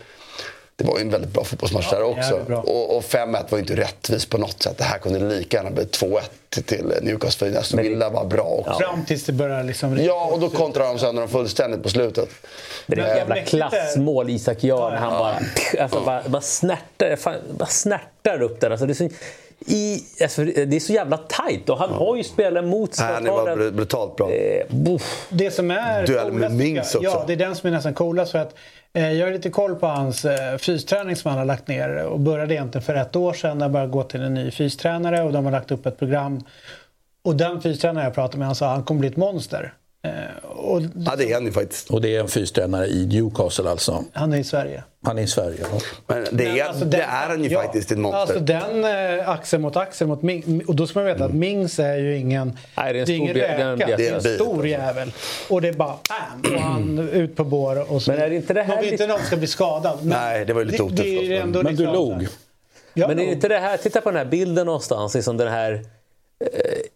det 0.81 0.87
var 0.87 0.97
ju 0.97 1.01
en 1.01 1.09
väldigt 1.09 1.29
bra 1.29 1.43
fotbollsmatch 1.43 1.89
där 1.89 2.03
också. 2.03 2.35
Och, 2.55 2.97
och 2.97 3.03
5-1 3.03 3.45
var 3.49 3.57
ju 3.57 3.59
inte 3.59 3.75
rättvist 3.75 4.29
på 4.29 4.37
något 4.37 4.63
sätt. 4.63 4.77
Det 4.77 4.83
här 4.83 4.97
kunde 4.97 5.19
lika 5.19 5.57
gärna 5.57 5.71
bli 5.71 5.83
2-1 5.83 6.21
till 6.49 6.93
Newcastle. 7.01 7.59
Aston 7.59 7.81
Villa 7.81 8.09
var 8.09 8.25
bra 8.25 8.43
också. 8.43 8.79
Fram 8.79 9.05
tills 9.05 9.23
det 9.23 9.33
börjar 9.33 9.63
liksom... 9.63 9.97
Ja, 9.97 10.29
och 10.33 10.39
då 10.39 10.49
kontrar 10.49 10.85
de 10.85 10.99
sönder 10.99 11.21
dem 11.21 11.29
fullständigt 11.29 11.83
på 11.83 11.89
slutet. 11.89 12.29
Det 12.87 13.01
är 13.01 13.05
ett 13.05 13.17
jävla 13.17 13.35
klassmål 13.41 14.29
Isak 14.29 14.63
gör 14.63 14.91
när 14.91 14.97
han 14.97 15.11
bara, 15.11 15.39
alltså, 15.79 16.01
bara, 16.01 16.23
bara, 16.27 16.41
snärtar, 16.41 17.15
fan, 17.15 17.35
bara 17.57 17.69
snärtar 17.69 18.41
upp 18.41 18.61
den. 18.61 18.71
Alltså, 18.71 18.85
det, 18.85 18.93
är 18.93 19.09
så, 19.09 19.09
i, 19.65 20.03
alltså, 20.21 20.43
det 20.43 20.75
är 20.75 20.79
så 20.79 20.93
jävla 20.93 21.17
tajt 21.17 21.69
och 21.69 21.77
han 21.77 21.89
har 21.89 22.15
ju 22.15 22.23
spelare 22.23 22.65
mot 22.65 22.95
sig. 22.95 23.05
Han 23.13 23.25
var 23.25 23.57
den- 23.57 23.75
brutalt 23.75 24.15
bra. 24.15 24.31
Eh. 24.31 24.65
Det 25.29 25.51
som 25.51 25.71
är 25.71 26.07
Duell 26.07 26.31
med 26.31 26.51
Mings 26.51 26.95
också. 26.95 26.99
Ja, 27.03 27.23
det 27.27 27.33
är 27.33 27.37
den 27.37 27.55
som 27.55 27.67
är 27.67 27.71
nästan 27.71 27.93
coolast. 27.93 28.31
För 28.31 28.39
att, 28.39 28.55
eh, 28.93 29.11
jag 29.11 29.27
har 29.27 29.33
lite 29.33 29.49
koll 29.49 29.75
på 29.75 29.87
hans 29.87 30.25
eh, 30.25 30.57
fysträning 30.57 31.15
som 31.15 31.29
han 31.29 31.37
har 31.37 31.45
lagt 31.45 31.67
ner. 31.67 32.05
Och 32.05 32.19
började 32.19 32.53
egentligen 32.53 32.85
för 32.85 32.95
ett 32.95 33.15
år 33.15 33.33
sedan 33.33 33.57
när 33.57 33.65
jag 33.65 33.71
började 33.71 33.91
gå 33.91 34.03
till 34.03 34.21
en 34.21 34.33
ny 34.33 34.51
fystränare. 34.51 35.21
Och 35.23 35.31
de 35.33 35.45
har 35.45 35.51
lagt 35.51 35.71
upp 35.71 35.85
ett 35.85 35.99
program. 35.99 36.43
Och 37.23 37.35
den 37.35 37.61
fystränaren 37.61 38.05
jag 38.05 38.13
pratade 38.15 38.37
med 38.37 38.47
han 38.47 38.55
sa 38.55 38.65
att 38.65 38.75
han 38.75 38.83
kommer 38.83 38.99
bli 38.99 39.09
ett 39.09 39.17
monster. 39.17 39.73
Eh, 40.03 40.45
och, 40.49 40.81
Ja, 41.05 41.15
det 41.17 41.31
är 41.31 41.33
han 41.33 41.45
ju 41.45 41.51
faktiskt. 41.51 41.89
Och 41.89 42.01
det 42.01 42.15
är 42.15 42.19
en 42.19 42.27
fystränare 42.27 42.87
i 42.87 43.05
Newcastle 43.05 43.69
alltså. 43.69 44.03
Han 44.13 44.33
är 44.33 44.37
i 44.37 44.43
Sverige. 44.43 44.83
Han 45.03 45.17
är 45.17 45.21
i 45.23 45.27
Sverige. 45.27 45.57
Ja. 45.71 45.79
Men 46.07 46.25
det 46.31 46.45
är, 46.47 46.53
Men 46.53 46.67
alltså 46.67 46.85
det 46.85 46.91
den- 46.97 47.01
är 47.09 47.27
han 47.29 47.43
ju 47.43 47.49
ja, 47.49 47.61
faktiskt, 47.61 47.91
ett 47.91 47.97
monster. 47.97 48.19
Alltså 48.19 48.39
den 48.39 48.83
eh, 49.19 49.29
axel 49.29 49.59
mot 49.59 49.75
axel 49.75 50.07
mot 50.07 50.21
Ming, 50.21 50.63
och 50.67 50.75
då 50.75 50.87
ska 50.87 50.99
man 50.99 51.05
veta 51.05 51.25
att 51.25 51.33
Mings 51.33 51.79
är 51.79 51.95
ju 51.97 52.17
ingen, 52.17 52.57
Nej, 52.77 52.93
det 52.93 52.99
är 52.99 53.01
en 53.01 53.05
det 53.05 53.13
är 53.13 53.15
ingen 53.15 53.33
stor 53.35 53.41
bjä- 53.41 53.57
det 53.57 53.63
är 53.63 53.71
en 53.71 53.97
det 53.97 54.07
är 54.07 54.13
en 54.31 54.35
stor 54.37 54.67
jävel. 54.67 55.11
Och 55.49 55.61
det 55.61 55.67
är 55.67 55.73
bara 55.73 55.95
bam, 56.09 56.53
och 56.55 56.61
han 56.61 57.09
ut 57.13 57.35
på 57.35 57.43
bår 57.43 57.91
och 57.91 58.01
så. 58.01 58.11
Men 58.11 58.19
är 58.21 58.29
det 58.29 58.35
inte 58.35 58.53
det 58.53 58.61
här 58.63 58.75
Man 58.75 58.83
vill 58.83 58.91
inte 58.91 59.07
någon 59.07 59.19
ska 59.21 59.37
bli 59.37 59.47
skadad. 59.47 59.97
Men 60.01 60.09
Nej, 60.09 60.45
det 60.45 60.53
var 60.53 60.61
ju 60.61 60.67
lite 60.67 60.83
otufft 60.83 61.01
det 61.03 61.15
är 61.15 61.19
också, 61.19 61.33
ändå 61.33 61.63
Men 61.63 61.75
du 61.75 61.85
log. 61.85 62.27
Men 62.93 63.09
är 63.11 63.15
det 63.15 63.23
inte 63.23 63.47
det 63.47 63.59
här, 63.59 63.77
titta 63.77 64.01
på 64.01 64.09
den 64.11 64.17
här 64.17 64.25
bilden 64.25 64.65
någonstans, 64.65 65.15
liksom 65.15 65.37
den 65.37 65.47
här 65.47 65.71
eh, 66.39 66.49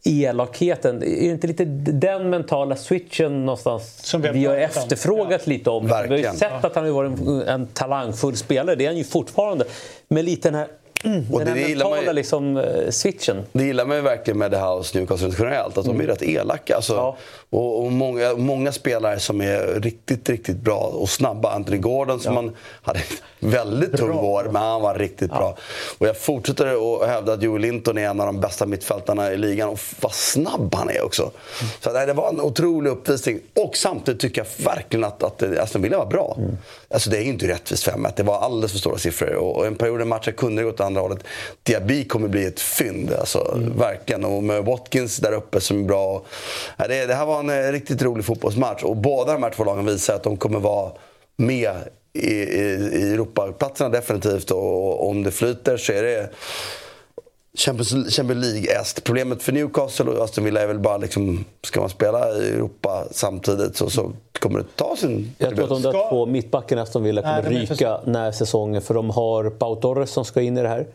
elakheten. 0.06 0.96
Är 1.04 1.06
det 1.06 1.26
inte 1.26 1.48
lite 1.48 1.66
den 1.92 2.30
mentala 2.30 2.76
switchen 2.76 3.46
någonstans 3.46 3.98
Som 4.06 4.22
vi 4.22 4.28
har 4.28 4.34
vi 4.34 4.46
har 4.46 4.56
pratat 4.56 4.78
om. 4.78 4.82
efterfrågat 4.84 5.48
lite 5.48 5.70
om? 5.70 5.86
Vi 5.86 5.92
har 5.92 6.04
ju 6.04 6.10
Verkligen. 6.10 6.36
sett 6.36 6.66
att 6.66 6.76
han 6.76 6.86
har 6.86 6.92
varit 6.92 7.20
en, 7.20 7.42
en 7.42 7.68
talangfull 7.68 8.38
spelare, 8.38 8.76
det 8.76 8.84
är 8.86 8.90
han 8.90 8.98
ju 8.98 9.04
fortfarande. 9.04 9.66
Men 10.08 10.26
lite 10.26 10.48
den 10.50 10.56
här, 10.60 10.68
mm, 11.06 11.34
Och 11.34 11.46
den 11.46 11.54
det 11.54 11.62
gillar 11.62 11.90
man 11.90 12.04
ju. 12.04 12.14
liksom, 12.14 12.58
eh, 12.58 12.90
switchen. 12.90 13.44
Det 13.52 13.64
gillar 13.64 13.86
man 13.86 13.98
ju 13.98 14.04
verkligen 14.04 14.38
med 14.38 14.52
The 14.52 14.58
House 14.58 14.98
Newcastle 14.98 15.32
generellt. 15.40 15.78
Att 15.78 15.86
de 15.86 16.02
är 16.02 16.04
rätt 16.08 16.24
elaka. 16.24 16.76
Alltså. 16.76 16.94
Ja. 16.94 17.18
Och, 17.50 17.84
och 17.86 17.92
många, 17.92 18.34
många 18.34 18.72
spelare 18.72 19.20
som 19.20 19.42
är 19.42 19.80
riktigt, 19.82 20.30
riktigt 20.30 20.58
bra 20.58 20.80
och 20.80 21.10
snabba. 21.10 21.52
Anthony 21.52 21.78
Gordon 21.78 22.20
som 22.20 22.34
man 22.34 22.56
hade 22.82 23.00
väldigt 23.40 23.98
tung 23.98 24.16
vår, 24.16 24.44
men 24.44 24.62
han 24.62 24.82
var 24.82 24.96
riktigt 24.96 25.30
bra. 25.30 25.58
Och 25.98 26.08
jag 26.08 26.18
fortsätter 26.20 26.66
att 27.04 27.10
hävda 27.10 27.34
att 27.34 27.42
Joel 27.44 27.62
Linton 27.62 27.98
är 27.98 28.10
en 28.10 28.20
av 28.20 28.26
de 28.26 28.40
bästa 28.40 28.66
mittfältarna 28.66 29.32
i 29.32 29.38
ligan. 29.38 29.70
Och 29.70 29.80
vad 30.00 30.14
snabb 30.14 30.76
han 30.76 30.90
är 30.90 31.06
också. 31.06 31.32
Så 31.80 31.92
nej, 31.92 32.08
det 32.08 32.14
var 32.14 32.30
en 32.30 32.42
otrolig 32.42 32.90
uppvisning. 32.92 33.40
Och 33.54 33.78
samtidigt 33.78 34.22
tycker 34.22 34.42
jag 34.42 34.66
verkligen 34.66 35.04
att, 35.04 35.24
att 35.24 35.44
Aston 35.60 35.82
Villa 35.82 35.98
var 35.98 36.06
bra. 36.06 36.38
Alltså 36.90 37.10
det 37.10 37.18
är 37.18 37.22
ju 37.22 37.30
inte 37.30 37.48
rättvist 37.48 37.88
5-1. 37.88 38.12
Det 38.16 38.24
var 38.24 38.40
alldeles 38.40 38.72
för 38.72 38.80
stora 38.80 38.98
siffror. 38.98 39.36
Och 39.36 39.68
en 39.68 39.76
period 39.76 40.02
i 40.02 40.06
matchen 40.06 40.34
kunde 40.34 40.62
det 40.62 40.66
gått 40.66 40.74
åt 40.80 40.86
andra 40.98 41.10
hållet. 41.10 41.24
Diaby 41.64 42.08
kommer 42.08 42.28
bli 42.28 42.46
ett 42.46 42.60
fynd. 42.60 43.14
Alltså, 43.14 43.60
Verkligen. 43.76 44.26
Och 44.26 44.44
med 44.44 44.66
Watkins 44.66 45.18
där 45.18 45.32
uppe 45.32 45.62
som 45.62 45.80
är 45.80 45.84
bra. 45.84 46.24
Ja, 46.78 46.88
det, 46.88 47.06
det 47.06 47.14
här 47.14 47.26
var 47.26 47.40
en 47.40 47.50
eh, 47.50 47.72
riktigt 47.72 48.02
rolig 48.02 48.26
fotbollsmatch. 48.26 48.84
Och 48.84 48.96
båda 48.96 49.34
de 49.34 49.44
här 49.44 49.50
två 49.50 49.64
lagen 49.64 49.86
visar 49.86 50.16
att 50.16 50.24
de 50.24 50.38
kommer 50.38 50.60
vara 50.60 50.92
med 51.36 51.74
i, 52.14 52.32
i, 52.32 52.90
i 52.94 53.14
Europaplatserna 53.14 53.90
definitivt. 53.90 54.52
Och, 54.52 55.02
och 55.02 55.10
om 55.10 55.24
det 55.24 55.32
flyter 55.32 55.78
så 55.78 55.92
är 55.92 56.04
det 56.04 56.30
Champions, 57.56 58.16
Champions 58.16 58.46
League-est. 58.46 59.04
Problemet 59.04 59.44
för 59.44 59.52
Newcastle 59.52 60.06
och 60.06 60.24
Aston 60.24 60.44
Villa 60.44 60.62
är 60.62 60.68
väl 60.68 60.80
bara 60.80 60.98
liksom, 60.98 61.46
ska 61.64 61.80
man 61.80 61.90
spela 61.90 62.38
i 62.38 62.50
Europa 62.50 63.08
samtidigt 63.12 63.76
så, 63.78 63.90
så 63.90 64.12
kommer 64.40 64.60
det 64.60 64.66
ta 64.76 64.96
sin 64.96 65.32
Jag 65.38 65.50
tror 65.56 65.64
att 65.64 65.70
de 65.70 65.82
där 65.82 65.90
Ska- 65.92 66.10
två 66.10 66.26
mittbackarna 66.26 66.82
Aston 66.82 67.04
Villa 67.04 67.22
kommer 67.22 67.44
Nej, 67.52 67.66
ryka 67.66 68.00
när 68.06 68.32
säsongen, 68.32 68.82
för 68.82 68.94
de 68.94 69.10
har 69.10 69.50
Pau 69.50 69.76
Torres 69.76 70.12
som 70.12 70.26
ska 70.26 70.42
in 70.42 70.58
i 70.58 70.62
det 70.62 70.70
här. 70.70 70.88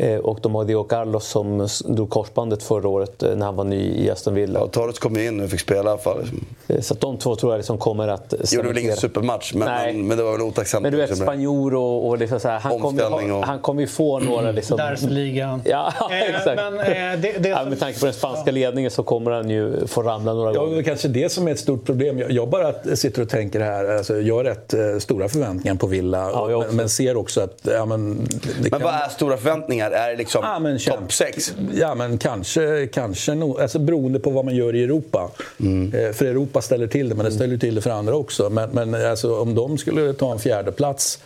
Eh, 0.00 0.18
Och 0.18 0.38
de 0.42 0.54
har 0.54 0.64
Dio 0.64 0.84
Carlos 0.84 1.26
som 1.26 1.68
drog 1.84 2.10
korsbandet 2.10 2.62
förra 2.62 2.88
året 2.88 3.22
eh, 3.22 3.34
när 3.36 3.46
han 3.46 3.56
var 3.56 3.64
ny 3.64 4.04
i 4.04 4.10
Aston 4.10 4.34
Villa. 4.34 4.60
Ja, 4.60 4.66
Torres 4.66 4.98
kom 4.98 5.14
ju 5.16 5.26
in 5.26 5.40
och 5.44 5.50
fick 5.50 5.60
spela 5.60 5.78
i 5.90 5.92
alla 5.92 5.98
fall. 5.98 6.24
Eh, 6.68 6.80
Så 6.80 6.94
att 6.94 7.00
de 7.00 7.18
två 7.18 7.36
tror 7.36 7.52
jag 7.52 7.58
liksom 7.58 7.78
kommer 7.78 8.08
att 8.08 8.34
Gjorde 8.52 8.68
väl 8.68 8.78
ingen 8.78 8.96
cementera. 8.96 8.96
supermatch, 9.00 9.54
men, 9.54 9.68
men, 9.68 10.06
men 10.08 10.16
det 10.18 10.22
var 10.24 10.32
väl 10.32 10.40
otacksamt. 10.42 10.82
Men 10.82 10.92
du 10.92 10.98
vet, 10.98 11.16
spanjor 11.18 11.74
och, 11.74 12.08
och 12.08 12.18
liksom 12.18 12.40
så 12.40 12.48
här, 12.48 12.58
han, 12.58 12.78
kommer, 12.80 13.22
ju 13.22 13.32
och- 13.32 13.44
han 13.44 13.58
kommer 13.58 13.80
ju 13.80 13.86
få 13.86 14.18
några... 14.18 14.50
Liksom, 14.52 14.76
Darsligan. 14.76 15.62
Ja, 15.64 15.92
Eh, 16.10 16.22
exakt. 16.36 16.62
men, 16.62 16.80
eh, 16.80 17.20
det- 17.20 17.38
det 17.42 17.48
ja, 17.48 17.64
med 17.64 17.80
tanke 17.80 17.98
på 18.00 18.04
den 18.06 18.14
spanska 18.14 18.50
ledningen 18.50 18.90
så 18.90 19.02
kommer 19.02 19.30
han 19.30 19.50
ju 19.50 19.86
få 19.86 20.02
ramla 20.02 20.32
några 20.34 20.54
Ja, 20.54 20.60
gånger. 20.60 20.74
det 20.74 20.80
är 20.80 20.82
kanske 20.82 21.08
det 21.08 21.32
som 21.32 21.48
är 21.48 21.52
ett 21.52 21.58
stort 21.58 21.84
problem. 21.84 22.18
Jag, 22.18 22.30
jag 22.30 22.48
bara 22.48 22.96
sitter 22.96 23.22
och 23.22 23.28
tänker 23.28 23.60
här. 23.60 23.96
Alltså, 23.96 24.20
jag 24.20 24.34
har 24.36 24.44
rätt 24.44 24.74
eh, 24.74 24.80
stora 24.98 25.28
förväntningar 25.28 25.74
på 25.74 25.86
Villa. 25.86 26.30
Ja, 26.32 26.64
men, 26.66 26.76
men 26.76 26.88
ser 26.88 27.16
också 27.16 27.40
att... 27.40 27.58
Ja, 27.62 27.84
men, 27.84 28.26
det 28.62 28.70
Men 28.70 28.82
vad 28.82 28.94
är 28.94 29.08
stora 29.08 29.36
förväntningar? 29.36 29.87
Är 29.90 30.10
det 30.10 30.16
liksom 30.16 30.78
Ja, 30.86 30.92
topp 30.92 31.12
6? 31.12 31.54
Ja, 31.74 31.94
men 31.94 32.18
kanske, 32.18 32.86
kanske 32.86 33.34
nog, 33.34 33.60
alltså 33.60 33.78
beroende 33.78 34.20
på 34.20 34.30
vad 34.30 34.44
man 34.44 34.56
gör 34.56 34.74
i 34.74 34.84
Europa. 34.84 35.30
Mm. 35.60 35.94
Eh, 35.94 36.12
för 36.12 36.24
Europa 36.24 36.60
ställer 36.60 36.86
till 36.86 37.08
det, 37.08 37.14
men 37.14 37.24
det 37.24 37.32
ställer 37.32 37.56
till 37.56 37.74
det 37.74 37.80
för 37.80 37.90
andra 37.90 38.16
också. 38.16 38.50
Men, 38.50 38.70
men 38.70 38.94
alltså, 38.94 39.40
om 39.40 39.54
de 39.54 39.78
skulle 39.78 40.12
ta 40.12 40.32
en 40.32 40.38
fjärde 40.38 40.72
plats, 40.72 41.22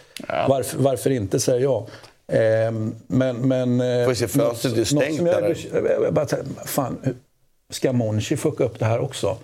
varför, 0.48 0.78
varför 0.78 1.10
inte, 1.10 1.40
säger 1.40 1.60
jag. 1.60 1.86
Eh, 2.32 2.72
men, 3.06 3.36
men, 3.36 3.80
eh, 3.80 4.06
Får 4.06 4.14
se, 4.14 4.28
fönstret 4.28 4.78
är 4.78 4.84
stängt, 4.84 5.16
som 5.16 5.26
jag, 5.26 5.56
jag, 6.02 6.14
bara, 6.14 6.26
fan, 6.64 6.98
ska 7.70 7.92
Monchi 7.92 8.36
fucka 8.36 8.64
upp 8.64 8.78
det 8.78 8.84
här 8.84 8.98
också? 8.98 9.36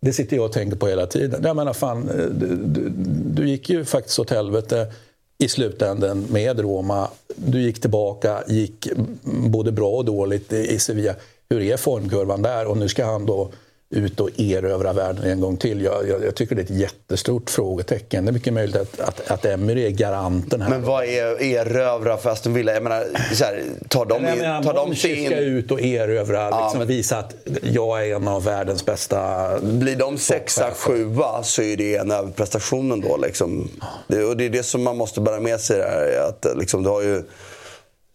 Det 0.00 0.12
sitter 0.12 0.36
jag 0.36 0.44
och 0.44 0.52
tänker 0.52 0.76
på 0.76 0.86
hela 0.86 1.06
tiden. 1.06 1.42
Jag 1.44 1.56
menar, 1.56 1.72
fan, 1.72 2.08
eh, 2.08 2.24
du, 2.24 2.56
du, 2.56 2.88
du 3.34 3.48
gick 3.48 3.70
ju 3.70 3.84
faktiskt 3.84 4.18
åt 4.18 4.30
helvete 4.30 4.92
i 5.38 5.48
slutänden 5.48 6.26
med 6.30 6.60
Roma. 6.60 7.08
Du 7.36 7.62
gick 7.62 7.80
tillbaka, 7.80 8.42
gick 8.48 8.88
både 9.24 9.72
bra 9.72 9.90
och 9.90 10.04
dåligt 10.04 10.52
i 10.52 10.74
i 10.74 10.78
Sevilla. 10.78 11.14
Hur 11.50 11.62
är 11.62 11.76
formkurvan 11.76 12.42
där? 12.42 12.66
Och 12.66 12.76
nu 12.76 12.88
ska 12.88 13.04
han 13.04 13.26
då 13.26 13.50
ut 13.90 14.20
och 14.20 14.30
erövra 14.40 14.92
världen 14.92 15.24
en 15.24 15.40
gång 15.40 15.56
till. 15.56 15.82
Jag, 15.82 16.08
jag, 16.08 16.24
jag 16.24 16.34
tycker 16.34 16.54
det 16.56 16.62
är 16.62 16.64
ett 16.64 16.70
jättestort 16.80 17.50
frågetecken. 17.50 18.24
Det 18.24 18.30
är 18.30 18.32
mycket 18.32 18.52
möjligt 18.52 18.76
att, 18.76 19.00
att, 19.00 19.30
att 19.30 19.44
Emery 19.44 19.86
är 19.86 19.90
garanten 19.90 20.60
här. 20.62 20.70
Men 20.70 20.82
vad 20.82 21.04
är 21.04 21.42
erövra 21.42 22.16
för 22.16 22.30
Aston 22.30 22.54
Villa? 22.54 22.72
Jag 22.72 22.82
menar, 22.82 23.04
så 23.34 23.44
här, 23.44 23.62
tar 23.88 24.06
de, 24.06 24.16
in, 24.16 24.38
menar, 24.38 24.62
tar 24.62 24.74
de 24.74 24.96
sig 24.96 25.26
ska 25.26 25.36
in... 25.36 25.42
ut 25.42 25.70
och 25.70 25.80
erövra, 25.80 26.62
liksom 26.62 26.78
men- 26.78 26.88
visa 26.88 27.18
att 27.18 27.34
jag 27.62 28.08
är 28.08 28.16
en 28.16 28.28
av 28.28 28.44
världens 28.44 28.86
bästa... 28.86 29.50
Blir 29.60 29.96
de 29.96 30.18
sexa, 30.18 30.70
sjua 30.74 31.42
så 31.42 31.62
är 31.62 31.76
det 31.76 31.96
en 31.96 32.10
överprestation 32.10 32.92
ändå. 32.92 33.16
Liksom. 33.16 33.68
Det, 34.08 34.24
och 34.24 34.36
det 34.36 34.44
är 34.44 34.50
det 34.50 34.62
som 34.62 34.82
man 34.82 34.96
måste 34.96 35.20
bära 35.20 35.40
med 35.40 35.60
sig 35.60 35.78
där. 35.78 36.28
Att, 36.28 36.46
liksom, 36.58 36.82
du 36.82 36.88
har 36.88 37.02
ju 37.02 37.22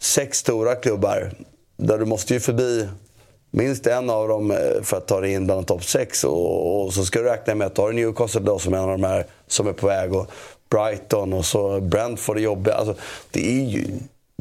sex 0.02 0.38
stora 0.38 0.76
klubbar 0.76 1.32
där 1.78 1.98
du 1.98 2.06
måste 2.06 2.34
ju 2.34 2.40
förbi 2.40 2.88
minst 3.52 3.88
en 3.88 4.10
av 4.10 4.28
dem 4.28 4.52
eh, 4.52 4.82
för 4.84 4.98
att 4.98 5.08
ta 5.08 5.22
dig 5.22 5.34
in 5.34 5.46
bland 5.46 5.68
topp 5.68 5.84
sex. 5.84 6.24
Och, 6.24 6.86
och 6.86 6.94
så 6.94 7.06
ska 7.06 7.20
du 7.20 7.26
räkna 7.26 7.56
med 7.56 7.68
att 7.68 7.76
du 7.76 7.82
har 7.82 7.92
Newcastle 7.92 8.42
då 8.42 8.60
som 8.60 8.74
är 8.74 8.78
en 8.78 8.84
av 8.84 8.90
de 8.90 9.04
här 9.04 9.26
som 9.48 9.68
är 9.68 9.74
på 9.74 9.88
väg. 9.88 10.16
Och 10.16 10.32
Brighton 10.70 11.34
och 11.34 11.46
så 11.46 11.82
Brentford 11.82 12.38
är 12.38 12.42
jobbiga. 12.42 12.76
Alltså, 12.76 12.96
det 13.32 13.50
är 13.50 13.66
ju 13.66 13.88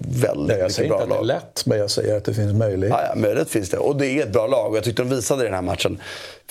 väldigt 0.08 0.46
Nej, 0.48 0.58
jag 0.58 0.70
säger 0.72 0.88
bra 0.88 1.02
inte 1.02 1.04
att 1.04 1.10
det 1.10 1.14
är 1.14 1.18
lag. 1.18 1.26
lätt, 1.26 1.62
men 1.66 1.78
jag 1.78 1.90
säger 1.90 2.16
att 2.16 2.24
det 2.24 2.34
finns 2.34 2.52
möjlighet. 2.52 2.96
Ja, 3.00 3.06
ja, 3.14 3.20
möjlighet 3.20 3.50
finns 3.50 3.70
det. 3.70 3.78
Och 3.78 3.96
det 3.96 4.06
är 4.06 4.22
ett 4.22 4.32
bra 4.32 4.46
lag. 4.46 4.70
Och 4.70 4.76
jag 4.76 4.84
tyckte 4.84 5.02
de 5.02 5.08
visade 5.10 5.42
i 5.42 5.44
den 5.44 5.54
här 5.54 5.62
matchen. 5.62 6.00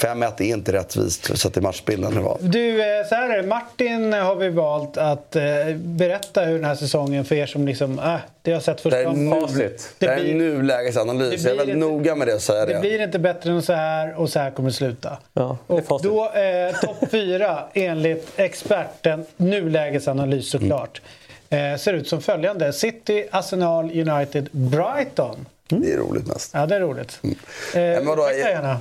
5-1 0.02 0.42
är 0.42 0.46
inte 0.46 0.74
rättvist 0.74 1.38
sett 1.38 1.54
till 1.54 1.62
matchbilden 1.62 2.16
det 2.16 2.22
var. 2.22 2.38
Du, 2.42 2.82
eh, 3.00 3.08
så 3.10 3.16
här 3.16 3.30
är 3.38 3.42
det. 3.42 3.48
Martin 3.48 4.14
har 4.14 4.36
vi 4.36 4.50
valt 4.50 4.98
att 4.98 5.36
eh, 5.36 5.44
berätta 5.76 6.42
hur 6.42 6.54
den 6.56 6.66
här 6.66 6.76
säsongen 6.76 7.26
för 7.26 7.36
er 7.36 7.46
som 7.46 7.68
liksom, 7.68 8.00
äh, 8.00 8.16
det 8.42 8.52
har 8.52 8.60
sett 8.60 8.78
Det 8.78 8.84
första 8.84 9.04
gången. 9.04 9.30
nu, 9.30 9.42
Facit. 9.42 9.90
det 9.98 10.06
Det 10.06 10.12
här 10.12 10.18
är 10.20 10.24
blir- 10.24 10.34
nulägesanalys. 10.36 11.30
det 11.30 11.36
Jag 11.36 11.40
är 11.52 11.56
blir 11.56 11.58
väldigt 11.58 11.76
inte- 11.76 11.88
noga 11.88 12.16
med 12.16 12.28
det 12.28 12.36
att 12.36 12.42
säga 12.42 12.66
det. 12.66 12.74
Det 12.74 12.80
blir 12.80 13.02
inte 13.04 13.20
bättre 13.20 13.50
än 13.52 13.62
så 13.62 13.74
här 13.74 14.20
och 14.20 14.30
så 14.30 14.40
här 14.40 14.52
kommer 14.52 14.70
det 14.70 14.76
sluta. 14.76 15.18
Ja, 15.34 15.58
det 15.68 15.74
är 15.74 15.92
och 15.94 16.02
då 16.04 16.26
eh, 16.26 16.76
topp 16.82 17.12
fyra 17.12 17.60
enligt 17.74 18.28
experten, 18.36 19.26
nulägesanalys 19.38 20.50
såklart. 20.50 21.02
Eh, 21.50 21.78
ser 21.78 21.94
ut 21.94 22.08
som 22.08 22.22
följande. 22.22 22.74
City, 22.74 23.28
Arsenal, 23.32 24.10
United, 24.10 24.50
Brighton. 24.52 25.46
Det 25.68 25.92
är 25.94 25.98
roligt 25.98 26.28
mest. 26.28 26.52
Ja, 26.54 26.66
det 26.66 26.76
är 26.76 26.80
roligt. 26.80 27.20
Eh, 27.24 27.32
Men 27.74 28.06
vadå, 28.06 28.28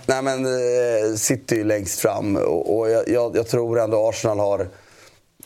nej 0.06 0.22
men 0.22 0.44
eh, 0.46 1.14
City 1.16 1.64
längst 1.64 2.00
fram 2.00 2.36
och, 2.36 2.78
och 2.78 2.90
jag, 2.90 3.08
jag, 3.08 3.36
jag 3.36 3.48
tror 3.48 3.78
ändå 3.80 4.08
Arsenal 4.08 4.38
har 4.38 4.66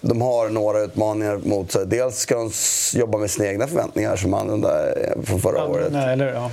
de 0.01 0.21
har 0.23 0.49
några 0.49 0.81
utmaningar 0.81 1.37
mot 1.37 1.73
sig. 1.73 1.87
Dels 1.87 2.17
ska 2.19 2.35
de 2.35 2.51
jobba 2.99 3.19
med 3.19 3.31
sina 3.31 3.49
egna 3.49 3.67
förväntningar 3.67 4.17
som 4.17 4.35
annorlunda 4.35 4.93
eh, 4.93 5.23
från 5.23 5.41
förra 5.41 5.65
året. 5.67 5.93
Nej, 5.93 6.13
eller, 6.13 6.33
ja. 6.33 6.51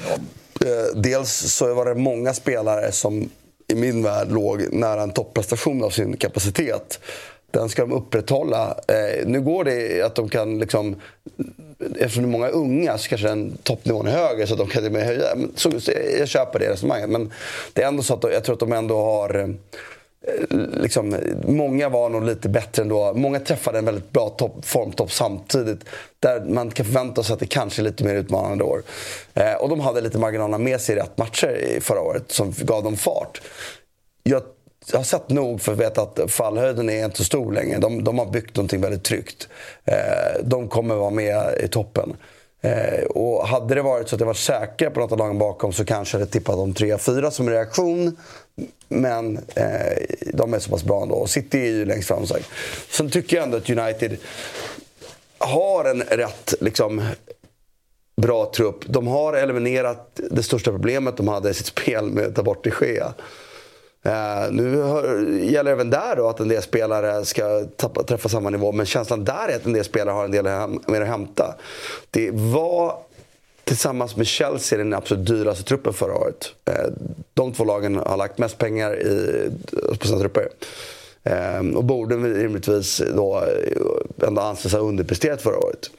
Eh, 0.65 0.95
Dels 0.95 1.31
så 1.31 1.73
var 1.73 1.85
det 1.85 1.95
många 1.95 2.33
spelare 2.33 2.91
som 2.91 3.29
i 3.67 3.75
min 3.75 4.03
värld 4.03 4.31
låg 4.31 4.73
nära 4.73 5.03
en 5.03 5.11
topprestation 5.11 5.83
av 5.83 5.89
sin 5.89 6.17
kapacitet. 6.17 6.99
Den 7.51 7.69
ska 7.69 7.81
de 7.81 7.91
upprätthålla. 7.91 8.77
Eh, 8.87 9.27
nu 9.27 9.41
går 9.41 9.63
det 9.63 10.01
att 10.01 10.15
de 10.15 10.29
kan 10.29 10.59
liksom... 10.59 10.95
Eftersom 11.99 12.23
det 12.23 12.29
är 12.29 12.31
många 12.31 12.47
unga 12.47 12.97
så 12.97 13.09
kanske 13.09 13.27
den 13.27 13.57
toppnivån 13.63 14.07
är 14.07 14.11
högre 14.11 14.47
så 14.47 14.53
att 14.53 14.59
de 14.59 14.67
kan 14.67 14.81
till 14.81 14.85
och 14.85 14.91
med 14.91 15.05
höja. 15.05 15.35
Men 15.35 15.51
Så, 15.55 15.79
så 15.79 15.91
jag 16.19 16.27
köper 16.27 16.59
det 16.59 16.69
resonemanget. 16.69 17.09
Men 17.09 17.31
det 17.73 17.83
är 17.83 17.87
ändå 17.87 18.03
så 18.03 18.13
att 18.13 18.21
de, 18.21 18.31
jag 18.31 18.43
tror 18.43 18.53
att 18.53 18.59
de 18.59 18.73
ändå 18.73 19.01
har... 19.01 19.35
Eh, 19.39 19.47
liksom, 20.81 21.15
många 21.47 21.89
var 21.89 22.09
nog 22.09 22.23
lite 22.23 22.49
bättre 22.49 22.81
ändå. 22.81 23.13
Många 23.13 23.39
träffade 23.39 23.77
en 23.77 23.85
väldigt 23.85 24.11
bra 24.11 24.29
topp, 24.29 24.65
formtopp 24.65 25.11
samtidigt. 25.11 25.79
Där 26.19 26.41
man 26.41 26.71
kan 26.71 26.85
förvänta 26.85 27.23
sig 27.23 27.33
att 27.33 27.39
det 27.39 27.45
kanske 27.45 27.81
är 27.81 27.83
lite 27.83 28.03
mer 28.03 28.15
utmanande 28.15 28.63
år. 28.63 28.83
Eh, 29.33 29.53
och 29.53 29.69
de 29.69 29.79
hade 29.79 30.01
lite 30.01 30.17
marginalerna 30.17 30.57
med 30.57 30.81
sig 30.81 30.95
i 30.95 30.99
rätt 30.99 31.17
matcher 31.17 31.79
förra 31.81 32.01
året 32.01 32.31
som 32.31 32.53
gav 32.57 32.83
dem 32.83 32.97
fart. 32.97 33.41
Jag 34.23 34.43
jag 34.91 34.99
har 34.99 35.03
sett 35.03 35.29
nog 35.29 35.61
för 35.61 35.71
att 35.71 35.79
veta 35.79 36.01
att 36.01 36.31
fallhöjden 36.31 36.89
är 36.89 37.05
inte 37.05 37.17
så 37.17 37.23
stor 37.23 37.53
längre. 37.53 37.79
De, 37.79 38.03
de 38.03 38.19
har 38.19 38.25
byggt 38.25 38.55
någonting 38.55 38.81
väldigt 38.81 39.03
tryggt. 39.03 39.47
Eh, 39.85 40.43
de 40.43 40.67
kommer 40.67 40.95
vara 40.95 41.09
med 41.09 41.57
i 41.63 41.67
toppen. 41.67 42.15
Eh, 42.61 43.03
och 43.03 43.47
hade 43.47 43.75
det 43.75 43.81
varit 43.81 44.09
så 44.09 44.15
att 44.15 44.19
jag 44.19 44.27
var 44.27 44.33
säker 44.33 44.89
på 44.89 44.99
något 44.99 45.11
av 45.11 45.17
lagen 45.17 45.37
bakom 45.37 45.73
så 45.73 45.85
kanske 45.85 46.17
jag 46.17 46.19
hade 46.19 46.31
tippat 46.31 46.55
de 46.55 46.73
3-4 46.73 47.29
som 47.29 47.49
reaktion. 47.49 48.17
Men 48.87 49.37
eh, 49.37 49.97
de 50.33 50.53
är 50.53 50.59
så 50.59 50.69
pass 50.69 50.83
bra 50.83 51.01
ändå. 51.01 51.15
Och 51.15 51.29
City 51.29 51.59
är 51.59 51.71
ju 51.71 51.85
längst 51.85 52.07
fram. 52.07 52.27
Så. 52.27 52.35
Sen 52.89 53.09
tycker 53.09 53.37
jag 53.37 53.43
ändå 53.43 53.57
att 53.57 53.69
United 53.69 54.17
har 55.37 55.85
en 55.85 56.01
rätt 56.01 56.53
liksom, 56.61 57.01
bra 58.21 58.51
trupp. 58.55 58.85
De 58.85 59.07
har 59.07 59.33
eliminerat 59.33 60.19
det 60.31 60.43
största 60.43 60.71
problemet 60.71 61.17
de 61.17 61.27
hade 61.27 61.49
i 61.49 61.53
sitt 61.53 61.65
spel 61.65 62.09
med 62.09 62.25
att 62.25 62.35
ta 62.35 62.43
bort 62.43 62.63
de 62.63 62.71
Gea. 62.81 63.13
Uh, 64.05 64.51
nu 64.51 64.75
hör, 64.75 65.29
gäller 65.29 65.71
även 65.71 65.89
där 65.89 66.15
då 66.15 66.27
att 66.27 66.39
en 66.39 66.47
del 66.47 66.61
spelare 66.61 67.25
ska 67.25 67.65
tappa, 67.75 68.03
träffa 68.03 68.29
samma 68.29 68.49
nivå. 68.49 68.71
Men 68.71 68.85
känslan 68.85 69.23
där 69.23 69.47
är 69.47 69.55
att 69.55 69.65
en 69.65 69.73
del 69.73 69.85
spelare 69.85 70.13
har 70.13 70.25
en 70.25 70.31
del 70.31 70.43
mer 70.87 71.01
att 71.01 71.07
hämta. 71.07 71.55
Det 72.09 72.31
var 72.31 72.97
tillsammans 73.63 74.15
med 74.15 74.27
Chelsea 74.27 74.77
den 74.77 74.93
absolut 74.93 75.27
dyraste 75.27 75.63
truppen 75.63 75.93
förra 75.93 76.15
året. 76.15 76.53
Uh, 76.69 76.93
de 77.33 77.53
två 77.53 77.63
lagen 77.63 77.95
har 77.95 78.17
lagt 78.17 78.37
mest 78.37 78.57
pengar 78.57 78.99
i, 78.99 79.49
på 79.99 80.07
sina 80.07 80.19
trupper. 80.19 80.49
Uh, 81.29 81.75
och 81.75 81.83
borde 81.83 82.15
rimligtvis 82.15 83.01
då 83.15 83.43
ändå 84.23 84.41
anses 84.41 84.73
ha 84.73 84.79
underpresterat 84.79 85.41
förra 85.41 85.57
året. 85.57 85.89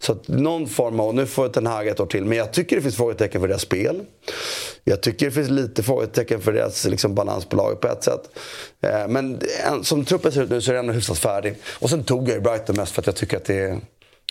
Så 0.00 0.12
att 0.12 0.28
någon 0.28 0.66
form 0.66 1.00
av, 1.00 1.14
nu 1.14 1.26
får 1.26 1.48
Ten 1.48 1.66
Hag 1.66 1.88
ett 1.88 2.00
år 2.00 2.06
till, 2.06 2.24
men 2.24 2.38
jag 2.38 2.52
tycker 2.52 2.76
det 2.76 2.82
finns 2.82 2.96
frågetecken 2.96 3.40
för 3.40 3.48
deras 3.48 3.62
spel. 3.62 4.00
Jag 4.84 5.00
tycker 5.00 5.26
det 5.26 5.32
finns 5.32 5.50
lite 5.50 5.82
frågetecken 5.82 6.40
för 6.40 6.52
deras 6.52 6.84
liksom, 6.84 7.14
balans 7.14 7.44
på 7.44 7.56
laget 7.56 7.80
på 7.80 7.88
ett 7.88 8.04
sätt. 8.04 8.30
Eh, 8.80 9.08
men 9.08 9.40
som 9.82 10.04
truppen 10.04 10.32
ser 10.32 10.42
ut 10.42 10.50
nu 10.50 10.60
så 10.60 10.70
är 10.70 10.74
den 10.74 10.84
ändå 10.84 10.92
hyfsat 10.92 11.18
färdig. 11.18 11.54
Och 11.78 11.90
sen 11.90 12.04
tog 12.04 12.28
jag 12.28 12.34
ju 12.34 12.40
Brighton 12.40 12.76
mest 12.76 12.92
för 12.92 13.02
att 13.02 13.06
jag 13.06 13.16
tycker 13.16 13.36
att 13.36 13.44
det 13.44 13.58
är 13.58 13.80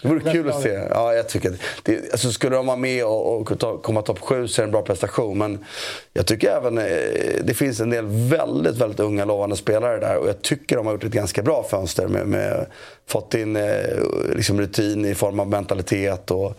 det 0.01 0.07
vore 0.07 0.31
kul 0.31 0.49
att 0.49 0.61
se. 0.61 0.69
Ja, 0.89 1.13
jag 1.13 1.29
tycker 1.29 1.53
det, 1.83 2.11
alltså 2.11 2.31
skulle 2.31 2.55
de 2.55 2.65
vara 2.65 2.77
med 2.77 3.05
och, 3.05 3.37
och 3.37 3.59
ta, 3.59 3.77
komma 3.77 4.01
topp 4.01 4.19
sju 4.19 4.47
så 4.47 4.61
är 4.61 4.63
det 4.63 4.67
en 4.67 4.71
bra 4.71 4.81
prestation. 4.81 5.37
Men 5.37 5.65
jag 6.13 6.25
tycker 6.25 6.49
även 6.49 6.77
eh, 6.77 6.85
det 7.43 7.53
finns 7.53 7.79
en 7.79 7.89
del 7.89 8.05
väldigt, 8.07 8.77
väldigt 8.77 8.99
unga 8.99 9.25
lovande 9.25 9.55
spelare 9.55 9.99
där. 9.99 10.17
Och 10.17 10.27
jag 10.27 10.41
tycker 10.41 10.75
de 10.75 10.85
har 10.85 10.93
gjort 10.93 11.03
ett 11.03 11.11
ganska 11.11 11.41
bra 11.41 11.63
fönster. 11.63 12.07
Med, 12.07 12.27
med 12.27 12.65
fått 13.07 13.33
in 13.33 13.55
eh, 13.55 13.65
liksom 14.35 14.59
rutin 14.59 15.05
i 15.05 15.15
form 15.15 15.39
av 15.39 15.47
mentalitet. 15.47 16.31
och 16.31 16.53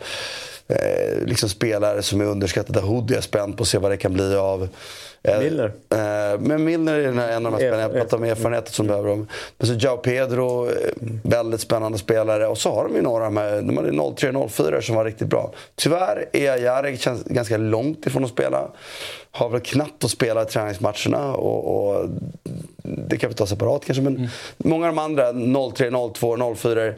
eh, 0.68 1.24
liksom 1.24 1.48
spelare 1.48 2.02
som 2.02 2.20
är 2.20 2.24
underskattade. 2.24 2.80
Hoodie 2.80 3.16
är 3.16 3.20
spänd 3.20 3.56
på 3.56 3.62
att 3.62 3.68
se 3.68 3.78
vad 3.78 3.90
det 3.90 3.96
kan 3.96 4.12
bli 4.12 4.36
av. 4.36 4.68
Eh, 5.22 5.38
Milner. 5.38 5.72
Eh, 5.90 6.40
men 6.40 6.64
Milner 6.64 6.94
är 6.94 7.08
en 7.08 7.46
av 7.46 7.52
de 7.52 7.52
här 7.52 7.58
spelarna, 7.58 7.82
jag 7.82 7.92
pratar 7.92 8.16
om 8.16 8.24
erfarenheten 8.24 8.72
som 8.72 8.86
behöver 8.86 9.08
dem. 9.08 9.28
Men 9.58 9.66
så 9.68 9.74
Jao 9.74 9.96
Pedro, 9.96 10.66
eh, 10.66 10.72
väldigt 11.22 11.60
spännande 11.60 11.98
spelare. 11.98 12.46
Och 12.46 12.58
så 12.58 12.74
har 12.74 12.84
de 12.84 12.94
ju 12.94 13.02
några 13.02 13.26
av 13.26 13.34
de 13.34 13.40
här, 13.40 13.62
de 13.62 13.76
hade 13.76 13.90
03-04 13.90 14.80
som 14.80 14.96
var 14.96 15.04
riktigt 15.04 15.28
bra. 15.28 15.52
Tyvärr 15.74 16.28
är 16.32 16.56
Jarek 16.56 17.04
ganska 17.24 17.56
långt 17.56 18.06
ifrån 18.06 18.24
att 18.24 18.30
spela. 18.30 18.68
Har 19.30 19.48
väl 19.48 19.60
knappt 19.60 20.04
att 20.04 20.10
spela 20.10 20.42
i 20.42 20.46
träningsmatcherna. 20.46 21.34
Och, 21.34 21.88
och 21.88 22.08
det 22.82 23.16
kan 23.16 23.30
vi 23.30 23.36
ta 23.36 23.46
separat 23.46 23.84
kanske. 23.84 24.02
Men 24.02 24.16
mm. 24.16 24.28
många 24.56 24.88
av 24.88 24.94
de 24.94 25.00
andra, 25.00 25.32
03, 25.72 25.90
02, 26.14 26.54
04 26.54 26.94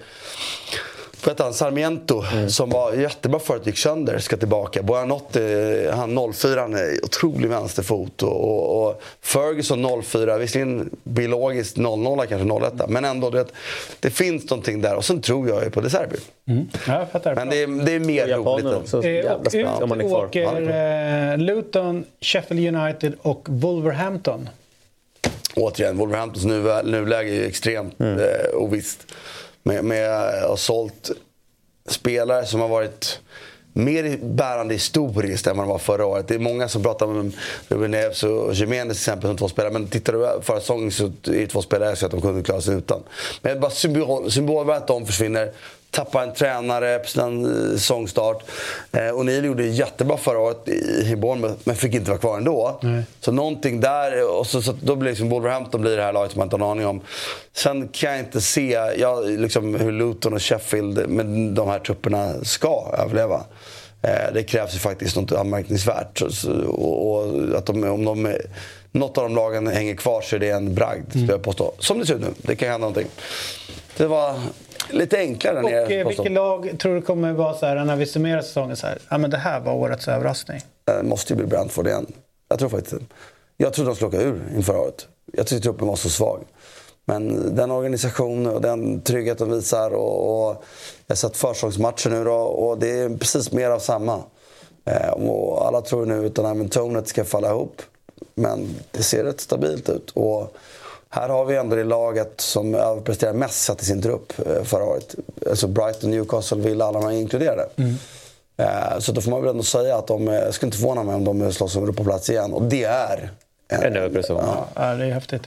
vad 1.26 1.32
heter 1.34 1.44
han, 1.44 1.54
Sarmiento, 1.54 2.24
mm. 2.32 2.50
som 2.50 2.70
var 2.70 2.92
jättebra 2.92 3.40
förut, 3.40 3.66
gick 3.66 3.78
sönder, 3.78 4.18
ska 4.18 4.36
tillbaka. 4.36 4.82
Buonanotte, 4.82 5.92
han 5.94 6.32
04, 6.32 6.60
han 6.60 6.74
är 6.74 7.04
otrolig 7.04 7.48
vänsterfot. 7.48 8.22
Och, 8.22 8.44
och, 8.44 8.88
och 8.88 9.02
Ferguson 9.20 10.02
04, 10.02 10.38
visserligen 10.38 10.90
biologiskt 11.04 11.76
00 11.76 12.26
kanske 12.28 12.66
01, 12.66 12.72
men 12.88 13.04
ändå, 13.04 13.30
det, 13.30 13.44
det 14.00 14.10
finns 14.10 14.50
någonting 14.50 14.82
där. 14.82 14.96
Och 14.96 15.04
sen 15.04 15.20
tror 15.20 15.48
jag 15.48 15.64
ju 15.64 15.70
på 15.70 15.80
De 15.80 15.90
Serbi. 15.90 16.16
Mm. 16.48 16.68
Ja, 16.86 17.06
men 17.24 17.48
det 17.48 17.62
är, 17.62 17.84
det 17.84 17.92
är 17.92 18.00
mer 18.00 18.26
roligt. 18.26 18.66
Också, 18.66 19.04
eh, 19.04 19.32
och 19.32 19.54
ut 19.54 19.88
man 19.88 20.00
är 20.00 20.12
åker 20.12 21.32
eh, 21.32 21.38
Luton, 21.38 22.04
Sheffield 22.20 22.76
United 22.76 23.14
och 23.22 23.46
Wolverhampton. 23.48 24.48
Återigen, 25.56 25.96
Wolverhamptons 25.96 26.44
nuläge 26.84 27.30
är 27.30 27.46
extremt 27.46 28.00
mm. 28.00 28.18
eh, 28.18 28.26
ovisst 28.54 29.06
med, 29.62 29.84
med 29.84 30.10
eh, 30.10 30.42
att 30.42 30.48
ha 30.48 30.56
sålt 30.56 31.10
spelare 31.88 32.46
som 32.46 32.60
har 32.60 32.68
varit 32.68 33.20
mer 33.72 34.18
bärande 34.22 34.74
historiskt 34.74 35.46
än 35.46 35.56
vad 35.56 35.66
de 35.66 35.70
var 35.70 35.78
förra 35.78 36.06
året. 36.06 36.28
Det 36.28 36.34
är 36.34 36.38
många 36.38 36.68
som 36.68 36.82
pratar 36.82 37.06
om 37.06 37.32
Ruben 37.68 37.90
Neves 37.90 38.22
och 38.22 38.54
Jiménez 38.54 38.96
till 38.96 39.12
exempel 39.12 39.28
som 39.28 39.36
två 39.36 39.48
spelare. 39.48 39.72
Men 39.72 39.86
tittar 39.86 40.12
du 40.12 40.42
förra 40.42 40.60
säsongen 40.60 40.90
så 40.90 41.06
är 41.06 41.12
det 41.22 41.46
två 41.46 41.62
spelare 41.62 41.96
så 41.96 42.06
att 42.06 42.12
de 42.12 42.20
kunde 42.20 42.42
klara 42.42 42.60
sig 42.60 42.74
utan. 42.74 43.02
Men 43.42 43.60
bara 43.60 43.70
symbol, 43.70 44.30
symbolvärdet 44.30 44.82
att 44.82 44.88
de 44.88 45.06
försvinner 45.06 45.52
tappade 45.90 46.24
en 46.24 46.34
tränare 46.34 46.98
på 46.98 47.08
sin 47.08 47.44
eh, 47.44 47.72
säsongstart. 47.72 48.42
Eh, 48.92 48.98
O'Neill 48.98 49.46
gjorde 49.46 49.66
jättebra 49.66 50.16
förra 50.16 50.38
året 50.38 50.68
i 50.68 51.16
Bournemouth, 51.16 51.60
men 51.64 51.76
fick 51.76 51.94
inte 51.94 52.10
vara 52.10 52.20
kvar 52.20 52.36
ändå. 52.36 52.78
Nej. 52.82 53.02
Så 53.20 53.32
någonting 53.32 53.80
där, 53.80 54.38
och 54.38 54.46
så, 54.46 54.62
så 54.62 54.74
då 54.82 54.96
blir 54.96 55.10
liksom 55.10 55.28
Wolverhampton 55.28 55.80
blir 55.80 55.96
det 55.96 56.02
här 56.02 56.12
laget 56.12 56.32
som 56.32 56.38
man 56.38 56.46
inte 56.46 56.56
har 56.56 56.64
en 56.64 56.70
aning 56.70 56.86
om. 56.86 57.00
Sen 57.52 57.88
kan 57.88 58.10
jag 58.10 58.20
inte 58.20 58.40
se 58.40 58.78
jag, 58.98 59.28
liksom, 59.28 59.74
hur 59.74 59.92
Luton 59.92 60.32
och 60.32 60.42
Sheffield 60.42 61.08
med 61.08 61.26
de 61.54 61.68
här 61.68 61.78
trupperna 61.78 62.34
ska 62.42 62.94
överleva. 62.98 63.44
Eh, 64.02 64.32
det 64.34 64.42
krävs 64.42 64.74
ju 64.74 64.78
faktiskt 64.78 65.16
något 65.16 65.32
anmärkningsvärt. 65.32 66.22
Och, 66.68 67.10
och 67.10 67.56
att 67.58 67.66
de, 67.66 67.84
om 67.84 68.04
de, 68.04 68.36
något 68.92 69.18
av 69.18 69.24
de 69.24 69.34
lagen 69.34 69.66
hänger 69.66 69.94
kvar 69.94 70.20
så 70.20 70.36
är 70.36 70.40
det 70.40 70.50
en 70.50 70.74
bragd, 70.74 70.98
mm. 70.98 71.10
skulle 71.10 71.32
jag 71.32 71.42
påstå. 71.42 71.72
Som 71.78 71.98
det 71.98 72.06
ser 72.06 72.14
ut 72.14 72.20
nu. 72.20 72.34
Det 72.36 72.56
kan 72.56 72.68
hända 72.68 72.86
någonting. 72.86 73.10
Det 73.96 74.06
var 74.06 74.34
lite 74.92 75.18
enklare 75.18 75.58
och 75.58 75.70
nere. 75.70 75.84
Och 75.84 75.92
eh, 75.92 76.06
vilket 76.06 76.32
lag 76.32 76.76
tror 76.78 76.94
du 76.94 77.02
kommer 77.02 77.32
vara 77.32 77.54
så 77.54 77.66
här, 77.66 77.84
när 77.84 77.96
vi 77.96 78.06
summerar 78.06 78.42
säsongen 78.42 78.76
så 78.76 78.86
här, 78.86 78.98
ja 79.08 79.18
men 79.18 79.30
det 79.30 79.36
här 79.36 79.60
var 79.60 79.72
årets 79.72 80.08
överraskning? 80.08 80.60
Det 80.84 80.92
eh, 80.92 81.02
måste 81.02 81.32
ju 81.32 81.36
bli 81.36 81.46
Brentford 81.46 81.86
igen. 81.86 82.06
Jag 82.48 82.58
tror 82.58 82.68
faktiskt 82.68 83.02
Jag 83.56 83.72
trodde 83.72 83.90
de 83.90 83.96
skulle 83.96 84.08
åka 84.08 84.20
ur 84.20 84.42
inför 84.56 84.78
året. 84.78 85.06
Jag 85.32 85.46
tyckte 85.46 85.62
truppen 85.62 85.88
var 85.88 85.96
så 85.96 86.08
svag. 86.08 86.44
Men 87.04 87.54
den 87.56 87.70
organisation 87.70 88.46
och 88.46 88.60
den 88.60 89.00
trygghet 89.00 89.38
de 89.38 89.50
visar 89.50 89.90
och, 89.90 90.48
och 90.48 90.64
jag 91.06 91.14
har 91.14 91.16
sett 91.16 91.36
försäsongsmatcher 91.36 92.10
nu 92.10 92.24
då 92.24 92.34
och 92.34 92.78
det 92.78 92.90
är 92.90 93.08
precis 93.08 93.52
mer 93.52 93.70
av 93.70 93.78
samma. 93.78 94.22
Eh, 94.84 95.10
och 95.10 95.66
alla 95.66 95.80
tror 95.80 96.06
nu 96.06 96.26
att 96.26 96.70
Tonet 96.70 97.08
ska 97.08 97.24
falla 97.24 97.50
ihop. 97.50 97.82
Men 98.34 98.68
det 98.90 99.02
ser 99.02 99.24
rätt 99.24 99.40
stabilt 99.40 99.88
ut. 99.88 100.10
Och 100.10 100.56
här 101.12 101.28
har 101.28 101.44
vi 101.44 101.56
ändå 101.56 101.76
det 101.76 101.84
laget 101.84 102.40
som 102.40 102.74
överpresterar 102.74 103.32
mest 103.32 103.62
sett 103.62 103.82
i 103.82 103.84
sin 103.84 104.02
trupp 104.02 104.32
eh, 104.46 104.62
förra 104.62 104.84
året. 104.84 105.14
Alltså 105.50 105.66
Brighton, 105.66 106.10
Newcastle, 106.10 106.58
Villa, 106.58 106.84
alla 106.84 107.00
de 107.00 107.06
här 107.06 107.12
inkluderade. 107.12 107.68
Mm. 107.76 107.94
Eh, 108.56 108.98
så 108.98 109.12
då 109.12 109.20
får 109.20 109.30
man 109.30 109.40
väl 109.40 109.50
ändå 109.50 109.62
säga 109.62 109.96
att 109.96 110.06
de, 110.06 110.26
jag 110.26 110.54
skulle 110.54 110.68
inte 110.68 110.78
förvåna 110.78 111.02
mig 111.02 111.14
om 111.14 111.24
de 111.24 111.52
slåss 111.52 111.76
om 111.76 111.82
Europaplats 111.82 112.30
igen. 112.30 112.52
Och 112.52 112.62
det 112.62 112.84
är 112.84 113.30
en, 113.68 113.82
en 113.82 113.96
överprestation. 113.96 114.42
Ja. 114.46 114.68
ja, 114.74 114.94
det 114.94 115.04
är 115.04 115.10
häftigt. 115.10 115.42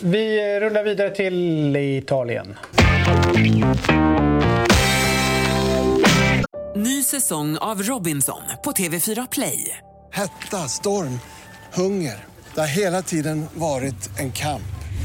Vi 0.00 0.60
rullar 0.60 0.84
vidare 0.84 1.10
till 1.10 1.76
Italien. 1.76 2.56
Ny 6.76 7.02
säsong 7.02 7.58
av 7.58 7.82
Robinson 7.82 8.42
på 8.64 8.72
TV4 8.72 9.28
Play. 9.30 9.78
Hetta, 10.12 10.56
storm, 10.56 11.20
hunger. 11.74 12.24
Det 12.54 12.60
har 12.60 12.68
hela 12.68 13.02
tiden 13.02 13.46
varit 13.54 14.10
en 14.18 14.32
kamp. 14.32 14.77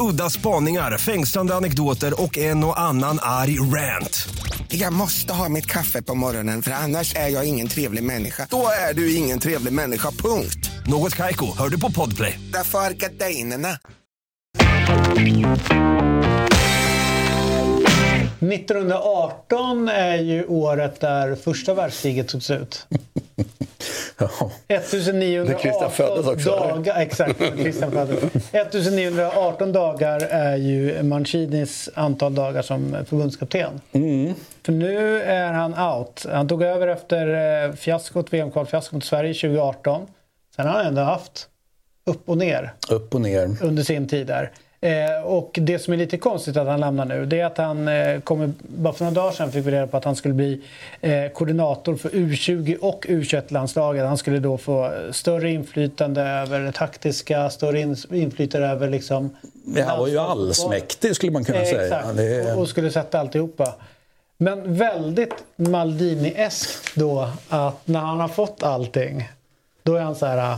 Udda 0.00 0.30
spaningar, 0.30 0.98
fängslande 0.98 1.54
anekdoter 1.54 2.22
och 2.22 2.38
en 2.38 2.64
och 2.64 2.80
annan 2.80 3.18
arg 3.22 3.60
rant. 3.60 4.28
Jag 4.68 4.92
måste 4.92 5.32
ha 5.32 5.48
mitt 5.48 5.66
kaffe 5.66 6.02
på 6.02 6.14
morgonen 6.14 6.62
för 6.62 6.70
annars 6.70 7.14
är 7.14 7.28
jag 7.28 7.44
ingen 7.44 7.68
trevlig 7.68 8.02
människa. 8.02 8.46
Då 8.50 8.66
är 8.90 8.94
du 8.94 9.14
ingen 9.14 9.38
trevlig 9.38 9.72
människa, 9.72 10.10
punkt. 10.10 10.70
Något 10.86 11.16
kajko, 11.16 11.46
hör 11.58 11.68
du 11.68 11.80
på 11.80 11.92
podplay. 11.92 12.40
Därför 12.52 12.78
är 12.78 12.90
gardinerna. 12.90 13.78
1918 18.40 19.88
är 19.88 20.16
ju 20.16 20.44
året 20.44 21.00
där 21.00 21.34
första 21.34 21.74
världskriget 21.74 22.28
tog 22.28 22.42
slut. 22.42 22.86
Ja. 24.18 24.50
1918 24.68 25.58
Christian 25.60 25.90
föddes 25.90 26.26
också, 26.26 26.50
dagar. 26.50 27.00
Exakt, 27.00 27.40
när 27.40 27.56
Christian 27.56 27.92
föddes. 27.92 28.24
1918 28.54 29.72
dagar 29.72 30.20
är 30.20 30.56
ju 30.56 31.02
Mancinis 31.02 31.88
antal 31.94 32.34
dagar 32.34 32.62
som 32.62 32.96
förbundskapten. 33.08 33.80
Mm. 33.92 34.34
För 34.64 34.72
nu 34.72 35.22
är 35.22 35.52
han 35.52 35.78
out. 35.98 36.26
Han 36.32 36.48
tog 36.48 36.62
över 36.62 36.88
efter 36.88 37.64
eh, 37.68 37.72
fiaskot, 37.74 38.32
VM-kvalfiaskot 38.32 38.92
mot 38.92 39.04
Sverige 39.04 39.34
2018. 39.34 40.06
Sen 40.56 40.66
har 40.66 40.72
han 40.72 40.86
ändå 40.86 41.02
haft 41.02 41.46
upp 42.06 42.28
och 42.28 42.38
ner 42.38 42.72
Upp 42.90 43.14
och 43.14 43.20
ner. 43.20 43.56
under 43.62 43.82
sin 43.82 44.08
tid 44.08 44.26
där. 44.26 44.50
Eh, 44.82 45.24
och 45.24 45.58
det 45.62 45.78
som 45.78 45.92
är 45.92 45.96
lite 45.96 46.18
konstigt 46.18 46.56
att 46.56 46.66
han 46.66 46.80
lämnar 46.80 47.04
nu 47.04 47.26
det 47.26 47.40
är 47.40 47.44
att 47.44 47.58
han 47.58 47.88
eh, 47.88 48.20
kommer, 48.20 48.52
bara 48.58 48.92
för 48.92 49.04
några 49.04 49.14
dagar 49.14 49.32
sedan 49.32 49.52
fick 49.52 49.66
vi 49.66 49.70
reda 49.70 49.86
på 49.86 49.96
att 49.96 50.04
han 50.04 50.16
skulle 50.16 50.34
bli 50.34 50.60
eh, 51.00 51.28
koordinator 51.34 51.96
för 51.96 52.08
U20 52.08 52.76
och 52.76 53.06
U21-landslaget. 53.08 54.06
Han 54.06 54.18
skulle 54.18 54.38
då 54.38 54.58
få 54.58 54.92
större 55.12 55.50
inflytande 55.50 56.22
över 56.22 56.60
det 56.60 56.72
taktiska, 56.72 57.50
större 57.50 57.80
in, 57.80 57.96
inflytande 58.12 58.66
över 58.66 58.88
liksom... 58.88 59.36
Det 59.64 59.82
här 59.82 59.98
var 59.98 60.08
ju 60.08 60.18
allsmäktig 60.18 61.16
skulle 61.16 61.32
man 61.32 61.44
kunna 61.44 61.64
säga. 61.64 61.82
Exakt, 61.82 62.16
Det, 62.16 62.52
och, 62.52 62.60
och 62.60 62.68
skulle 62.68 62.90
sätta 62.90 63.20
alltihopa. 63.20 63.74
Men 64.36 64.74
väldigt 64.74 65.34
Maldini-eskt 65.56 66.94
då 66.94 67.28
att 67.48 67.86
när 67.86 68.00
han 68.00 68.20
har 68.20 68.28
fått 68.28 68.62
allting 68.62 69.28
då 69.82 69.94
är 69.94 70.00
han 70.00 70.14
så 70.14 70.26
här 70.26 70.56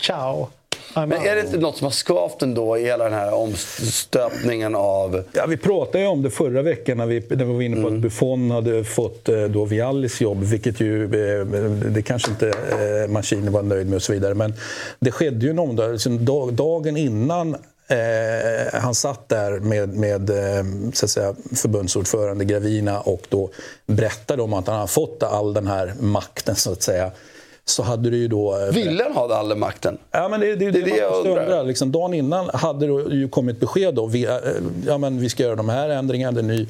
ciao. 0.00 0.48
Men 0.96 1.12
out." 1.18 1.26
är 1.26 1.34
det 1.36 1.40
inte 1.40 1.58
något 1.58 1.76
som 1.76 1.84
har 1.84 1.92
skavt 1.92 2.42
ändå 2.42 2.78
i 2.78 2.84
hela 2.84 3.04
den 3.04 3.12
här 3.12 3.34
omstöpningen 3.34 4.74
av... 4.74 5.22
Ja, 5.32 5.46
vi 5.46 5.56
pratade 5.56 5.98
ju 6.04 6.06
om 6.10 6.22
det 6.22 6.30
förra 6.30 6.62
veckan 6.62 6.96
när 6.98 7.06
vi, 7.06 7.22
när 7.30 7.44
vi 7.44 7.52
var 7.54 7.62
inne 7.62 7.76
på 7.82 7.86
Mm. 7.86 7.94
att 7.96 8.02
Buffon 8.02 8.50
hade 8.50 8.84
fått 8.84 9.28
eh, 9.28 9.42
då 9.42 9.64
Viallis 9.64 10.20
jobb, 10.20 10.42
vilket 10.44 10.80
ju 10.80 11.04
eh, 11.04 11.46
det 11.90 12.02
kanske 12.02 12.30
inte 12.30 12.48
eh, 12.48 13.10
Mancini 13.10 13.48
var 13.50 13.62
nöjd 13.62 13.86
med 13.86 13.96
och 13.96 14.02
så 14.02 14.12
vidare. 14.12 14.34
Men 14.34 14.54
det 14.98 15.10
skedde 15.10 15.44
ju 15.46 15.50
en 15.50 15.58
omdag, 15.58 15.92
liksom 15.92 16.24
dag- 16.24 16.52
dagen 16.52 16.96
innan 16.96 17.54
eh, 17.88 18.80
han 18.80 18.94
satt 18.94 19.28
där 19.28 19.60
med, 19.60 19.88
med 19.96 20.30
eh, 20.30 20.64
så 20.92 21.04
att 21.06 21.10
säga, 21.10 21.34
förbundsordförande 21.56 22.44
Gravina 22.44 23.00
och 23.00 23.22
då 23.28 23.50
berättade 23.86 24.42
om 24.42 24.52
att 24.54 24.66
han 24.66 24.76
hade 24.76 24.88
fått 24.88 25.22
all 25.22 25.54
den 25.54 25.66
här 25.66 25.94
makten 26.00 26.56
så 26.56 26.72
att 26.72 26.82
säga. 26.82 27.10
Så 27.68 27.82
hade 27.82 28.10
det 28.10 28.16
ju 28.16 28.28
då... 28.28 28.58
eh, 28.58 28.74
Ville 28.74 29.02
han 29.02 29.12
ha 29.12 29.34
all 29.36 29.56
makten? 29.56 29.98
Ja, 30.10 30.28
men 30.28 30.40
det, 30.40 30.46
det, 30.46 30.54
det, 30.54 30.70
Det 30.70 30.78
är 30.80 30.84
det 30.84 30.96
jag 30.96 31.26
undrar. 31.26 31.42
undra. 31.42 31.62
Liksom, 31.62 31.92
dagen 31.92 32.14
innan 32.14 32.50
hade 32.54 32.86
det 32.86 33.14
ju 33.14 33.28
kommit 33.28 33.60
besked 33.60 33.94
då. 33.94 34.06
Vi, 34.06 34.24
eh, 34.24 34.32
ja, 34.86 34.98
men 34.98 35.20
vi 35.20 35.28
ska 35.28 35.42
göra 35.42 35.56
de 35.56 35.68
här 35.68 35.88
ändringarna. 35.88 36.32
Det, 36.36 36.42
ny, 36.42 36.68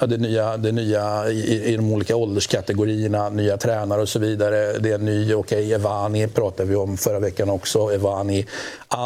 ja, 0.00 0.06
det 0.06 0.16
nya, 0.16 0.56
det 0.56 0.72
nya 0.72 1.30
i, 1.30 1.72
i 1.72 1.76
de 1.76 1.92
olika 1.92 2.16
ålderskategorierna, 2.16 3.28
nya 3.28 3.56
tränare 3.56 4.02
och 4.02 4.08
så 4.08 4.18
vidare. 4.18 4.78
Det 4.78 4.90
är 4.90 4.94
en 4.94 5.04
ny, 5.04 5.34
okej, 5.34 5.72
Evani 5.72 6.26
pratade 6.28 6.68
vi 6.68 6.76
om 6.76 6.96
förra 6.96 7.18
veckan 7.18 7.50
också. 7.50 7.78
Evani 7.78 8.46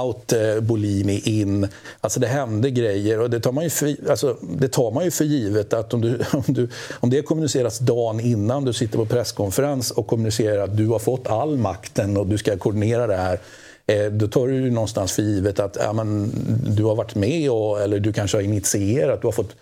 out, 0.02 0.32
eh, 0.32 0.60
Bolini 0.60 1.20
in. 1.24 1.68
Alltså 2.00 2.20
det 2.20 2.26
hände 2.26 2.70
grejer 2.70 3.20
och 3.20 3.30
det 3.30 3.40
tar 3.40 3.52
man 3.52 3.64
ju 3.64 3.70
för, 3.70 4.10
alltså, 4.10 4.36
det 4.58 4.68
tar 4.68 4.90
man 4.90 5.04
ju 5.04 5.10
för 5.10 5.24
givet 5.24 5.72
att 5.72 5.94
om, 5.94 6.00
du, 6.00 6.18
om, 6.32 6.42
du, 6.46 6.68
om 7.00 7.10
det 7.10 7.22
kommuniceras 7.22 7.78
dagen 7.78 8.20
innan 8.20 8.64
du 8.64 8.72
sitter 8.72 8.98
på 8.98 9.06
presskonferens 9.06 9.90
och 9.90 10.06
kommunicerar 10.06 10.64
att 10.64 10.76
du 10.76 10.88
har 10.88 10.98
fått 10.98 11.26
all 11.26 11.56
makten 11.56 12.16
och 12.16 12.26
du 12.26 12.38
ska 12.38 12.56
koordinera 12.56 13.06
det 13.06 13.16
här 13.16 13.38
eh, 13.86 14.06
Då 14.12 14.28
tar 14.28 14.46
du 14.46 14.70
någonstans 14.70 15.12
för 15.12 15.22
givet 15.22 15.60
att 15.60 15.76
ja, 15.80 15.92
men, 15.92 16.32
du 16.76 16.84
har 16.84 16.94
varit 16.94 17.14
med 17.14 17.50
och, 17.50 17.80
eller 17.80 17.98
du 18.00 18.12
kanske 18.12 18.36
har 18.36 18.42
initierat. 18.42 19.20
Du 19.20 19.26
har, 19.26 19.32
fått, 19.32 19.56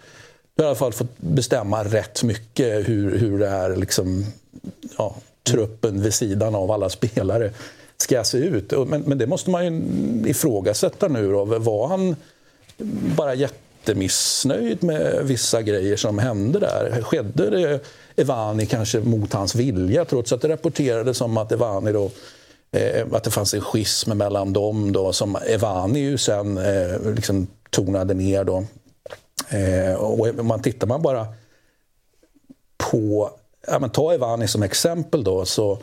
du 0.56 0.62
har 0.62 0.66
i 0.66 0.68
alla 0.68 0.78
fall 0.78 0.92
fått 0.92 1.18
bestämma 1.18 1.84
rätt 1.84 2.22
mycket 2.22 2.88
hur, 2.88 3.18
hur 3.18 3.38
det 3.38 3.48
här 3.48 3.76
liksom, 3.76 4.26
ja, 4.98 5.16
truppen 5.42 6.02
vid 6.02 6.14
sidan 6.14 6.54
av 6.54 6.70
alla 6.70 6.88
spelare 6.88 7.50
ska 7.96 8.24
se 8.24 8.38
ut. 8.38 8.72
Men, 8.86 9.00
men 9.00 9.18
det 9.18 9.26
måste 9.26 9.50
man 9.50 9.64
ju 9.64 9.82
ifrågasätta 10.30 11.08
nu. 11.08 11.32
Då. 11.32 11.44
Var 11.44 11.88
han 11.88 12.16
bara 13.16 13.34
jättemissnöjd 13.34 14.82
med 14.82 15.20
vissa 15.22 15.62
grejer 15.62 15.96
som 15.96 16.18
hände 16.18 16.58
där? 16.58 17.02
Skedde 17.02 17.50
det 17.50 17.80
Evani 18.16 18.66
kanske 18.66 19.00
mot 19.00 19.32
hans 19.32 19.54
vilja 19.54 20.04
trots 20.04 20.32
att 20.32 20.40
det 20.40 20.48
rapporterades 20.48 21.20
om 21.20 21.36
att 21.36 21.52
Evani 21.52 21.92
då 21.92 22.10
eh, 22.72 23.06
att 23.12 23.24
det 23.24 23.30
fanns 23.30 23.54
en 23.54 23.60
schism 23.60 24.18
mellan 24.18 24.52
dem 24.52 24.92
då, 24.92 25.12
som 25.12 25.36
Evani 25.36 26.00
ju 26.00 26.18
sen 26.18 26.58
eh, 26.58 27.12
liksom 27.14 27.46
tonade 27.70 28.14
ner. 28.14 28.44
Då. 28.44 28.64
Eh, 29.48 29.94
och 29.94 30.38
om 30.38 30.46
man 30.46 30.62
tittar 30.62 30.86
man 30.86 31.02
bara 31.02 31.26
på, 32.90 33.30
ja, 33.66 33.78
men 33.78 33.90
ta 33.90 34.12
Evani 34.12 34.48
som 34.48 34.62
exempel 34.62 35.24
då, 35.24 35.44
så 35.44 35.78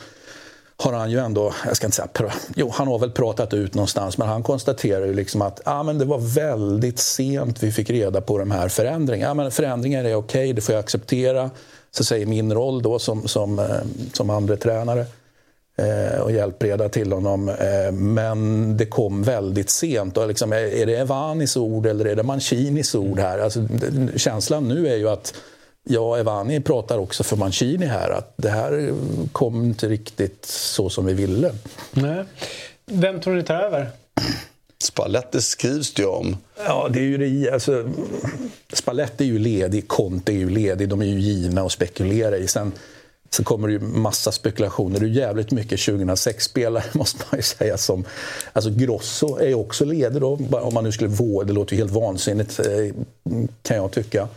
har 0.77 0.93
han 0.93 1.11
ju 1.11 1.19
ändå, 1.19 1.53
jag 1.65 1.75
ska 1.75 1.87
inte 1.87 1.95
säga, 1.95 2.31
jo 2.55 2.69
han 2.73 2.87
har 2.87 2.99
väl 2.99 3.11
pratat 3.11 3.53
ut 3.53 3.73
någonstans, 3.73 4.17
men 4.17 4.27
han 4.27 4.43
konstaterar 4.43 5.05
ju 5.05 5.13
liksom 5.13 5.41
att 5.41 5.61
ah, 5.65 5.83
men 5.83 5.97
det 5.97 6.05
var 6.05 6.17
väldigt 6.17 6.99
sent 6.99 7.63
vi 7.63 7.71
fick 7.71 7.89
reda 7.89 8.21
på 8.21 8.37
de 8.37 8.51
här 8.51 8.69
förändringarna. 8.69 9.31
Ah, 9.31 9.33
men 9.33 9.51
förändringar 9.51 10.03
är 10.03 10.15
okej, 10.15 10.53
det 10.53 10.61
får 10.61 10.75
jag 10.75 10.79
acceptera. 10.79 11.49
Så 11.91 12.03
säger 12.03 12.25
min 12.25 12.53
roll 12.53 12.81
då 12.81 12.99
som, 12.99 13.27
som, 13.27 13.59
eh, 13.59 13.65
som 14.13 14.29
andra 14.29 14.57
tränare 14.57 14.99
eh, 14.99 15.07
och 16.21 16.31
hjälpreda 16.31 16.89
till 16.89 17.11
honom. 17.11 17.49
Eh, 17.49 17.91
men 17.91 18.77
det 18.77 18.85
kom 18.85 19.23
väldigt 19.23 19.69
sent. 19.69 20.17
Och 20.17 20.27
liksom, 20.27 20.53
är, 20.53 20.85
det 20.85 20.95
Evanis 20.95 21.57
ord 21.57 21.85
eller 21.85 22.05
är 22.05 22.15
det 22.15 22.23
Mancinis 22.23 22.95
ord 22.95 23.19
här? 23.19 23.39
Alltså, 23.39 23.67
känslan 24.15 24.67
nu 24.67 24.87
är 24.87 24.95
ju 24.95 25.09
att 25.09 25.33
Ja, 25.83 26.17
Evani 26.17 26.61
pratar 26.61 26.97
också 26.97 27.23
för 27.23 27.37
Mancini 27.37 27.85
här 27.85 28.09
att 28.09 28.33
det 28.37 28.49
här 28.49 28.93
kom 29.31 29.63
inte 29.63 29.89
riktigt 29.89 30.45
så 30.45 30.89
som 30.89 31.05
vi 31.05 31.13
ville. 31.13 31.51
Nej. 31.91 32.23
Vem 32.85 33.21
tror 33.21 33.35
ni 33.35 33.43
tar 33.43 33.55
över? 33.55 33.89
Spalletti 34.83 35.41
skrivs 35.41 35.93
det 35.93 36.01
ju 36.01 36.07
om. 36.07 36.37
Ja, 36.65 36.89
det 36.93 36.99
är 36.99 37.03
ju 37.03 37.17
det, 37.17 37.51
alltså, 37.51 37.89
Spalletti 38.73 39.23
är 39.23 39.27
ju 39.27 39.39
ledig, 39.39 39.87
Conte 39.87 40.31
är 40.31 40.37
ju 40.37 40.49
ledig, 40.49 40.89
de 40.89 41.01
är 41.01 41.05
ju 41.05 41.19
givna 41.19 41.61
att 41.61 41.71
spekulera 41.71 42.37
i. 42.37 42.47
Sen, 42.47 42.71
så 43.35 43.43
kommer 43.43 43.67
det 43.67 43.73
ju 43.73 43.79
massa 43.79 44.31
spekulationer. 44.31 44.99
Det 44.99 45.05
är 45.05 45.09
jävligt 45.09 45.51
mycket 45.51 45.79
2006-spelare 45.79 46.83
måste 46.93 47.25
man 47.31 47.37
ju 47.39 47.43
säga. 47.43 47.77
Som, 47.77 48.05
alltså 48.53 48.69
Grosso 48.69 49.37
är 49.39 49.53
också 49.53 49.85
ledig 49.85 50.21
då, 50.21 50.39
om 50.51 50.73
man 50.73 50.83
nu 50.83 50.91
skulle 50.91 51.09
våga. 51.09 51.47
Det 51.47 51.53
låter 51.53 51.73
ju 51.73 51.81
helt 51.81 51.91
vansinnigt 51.91 52.59
eh, 52.59 52.95
kan 53.61 53.77
jag 53.77 53.91
tycka. 53.91 54.27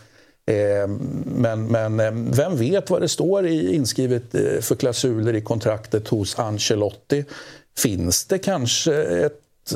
Eh, 0.46 0.88
men, 1.24 1.66
men 1.66 2.00
eh, 2.00 2.12
vem 2.12 2.56
vet 2.56 2.90
vad 2.90 3.00
det 3.00 3.08
står 3.08 3.46
i, 3.46 3.74
inskrivet 3.74 4.22
för 4.60 4.74
klausuler 4.74 5.34
i 5.34 5.40
kontraktet 5.40 6.08
hos 6.08 6.38
Ancelotti? 6.38 7.24
Finns 7.78 8.24
det 8.24 8.38
kanske 8.38 9.02
ett, 9.02 9.72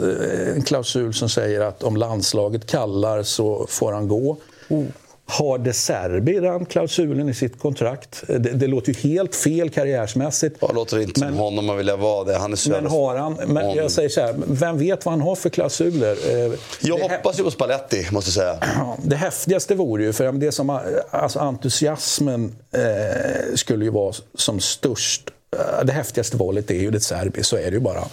en 0.56 0.62
klausul 0.62 1.14
som 1.14 1.28
säger 1.28 1.60
att 1.60 1.82
om 1.82 1.96
landslaget 1.96 2.66
kallar 2.66 3.22
så 3.22 3.66
får 3.68 3.92
han 3.92 4.08
gå? 4.08 4.36
Oh. 4.68 4.84
Har 5.30 5.58
De 5.58 5.72
Serbi 5.72 6.40
den 6.40 6.64
klausulen 6.66 7.28
i 7.28 7.34
sitt 7.34 7.58
kontrakt? 7.58 8.22
Det, 8.26 8.38
det 8.38 8.66
låter 8.66 8.92
ju 8.92 9.10
helt 9.10 9.34
fel 9.34 9.70
karriärsmässigt. 9.70 10.56
Ja, 10.60 10.70
låter 10.74 11.00
inte 11.00 11.20
som 11.20 11.34
honom 11.36 11.70
att 11.70 11.78
vilja 11.78 11.96
vara 11.96 12.24
det. 12.24 12.38
Han 12.38 12.52
är 12.52 12.56
så 12.56 12.70
Men 12.70 12.86
har 12.86 13.16
han, 13.16 13.32
men 13.46 13.74
jag 13.76 13.90
säger 13.90 14.08
så 14.08 14.20
här, 14.20 14.34
vem 14.46 14.78
vet 14.78 15.04
vad 15.04 15.12
han 15.12 15.20
har 15.20 15.34
för 15.34 15.50
klausuler? 15.50 16.16
Eh, 16.46 16.52
Jag 16.80 16.98
hoppas 16.98 17.38
ju 17.40 17.44
på 17.44 17.50
Spalletti, 17.50 18.08
måste 18.10 18.28
jag 18.28 18.34
säga. 18.60 18.68
Det 19.04 19.16
häftigaste 19.16 19.74
vore 19.74 20.04
ju, 20.04 20.12
för 20.12 20.32
det 20.32 20.52
som, 20.52 20.80
alltså 21.10 21.38
entusiasmen 21.38 22.56
eh, 22.72 23.54
skulle 23.54 23.84
ju 23.84 23.90
vara 23.90 24.14
som 24.34 24.60
störst. 24.60 25.30
Eh, 25.56 25.84
Det 25.84 25.92
häftigaste 25.92 26.36
valet 26.36 26.70
är 26.70 26.74
ju 26.74 26.90
det 26.90 27.00
Serbi, 27.00 27.42
så 27.42 27.56
är 27.56 27.62
det 27.64 27.70
ju 27.76 27.80
bara. 27.80 28.04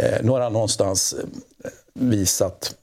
Eh, 0.00 0.18
nu 0.22 0.30
har 0.30 0.40
han 0.40 0.52
någonstans 0.52 1.14
eh, 1.64 1.70
visat, 1.94 2.74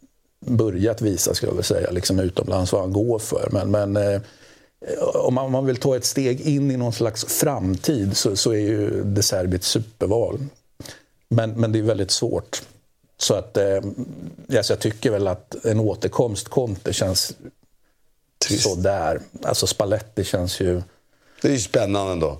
börjat 0.48 1.02
visa 1.02 1.34
skulle 1.34 1.50
jag 1.50 1.54
vilja 1.54 1.64
säga, 1.64 1.92
liksom 1.92 2.20
utomlands 2.20 2.72
vad 2.72 2.82
han 2.82 2.94
går 2.94 3.20
för. 3.20 3.50
Men, 3.52 3.72
men 3.72 3.98
eh, 3.98 4.22
om 5.00 5.34
man, 5.34 5.46
om 5.46 5.52
man 5.52 5.66
vill 5.66 5.78
ta 5.78 5.96
ett 5.96 6.06
steg 6.06 6.42
in 6.42 6.72
i 6.72 6.78
någon 6.78 6.94
slags 6.94 7.26
framtid 7.26 8.18
så, 8.18 8.36
så 8.36 8.52
är 8.52 8.60
ju 8.60 9.04
det 9.04 9.24
Serbi 9.24 9.56
ett 9.56 9.64
superval. 9.64 10.40
Men, 11.30 11.52
men 11.52 11.72
det 11.72 11.80
är 11.80 11.84
väldigt 11.84 12.12
svårt. 12.12 12.62
Så 13.18 13.34
att, 13.34 13.58
eh, 13.58 13.78
alltså 14.58 14.74
jag 14.74 14.80
tycker 14.80 15.12
väl 15.12 15.28
att 15.28 15.66
en 15.66 15.80
återkomst 15.80 16.50
Conte 16.50 16.94
känns 16.94 17.36
sådär. 18.46 19.20
Alltså 19.44 19.68
Spalletti 19.68 20.24
känns 20.24 20.60
ju... 20.60 20.82
Det 21.42 21.48
är 21.48 21.52
ju 21.52 21.60
spännande 21.60 22.12
ändå. 22.12 22.40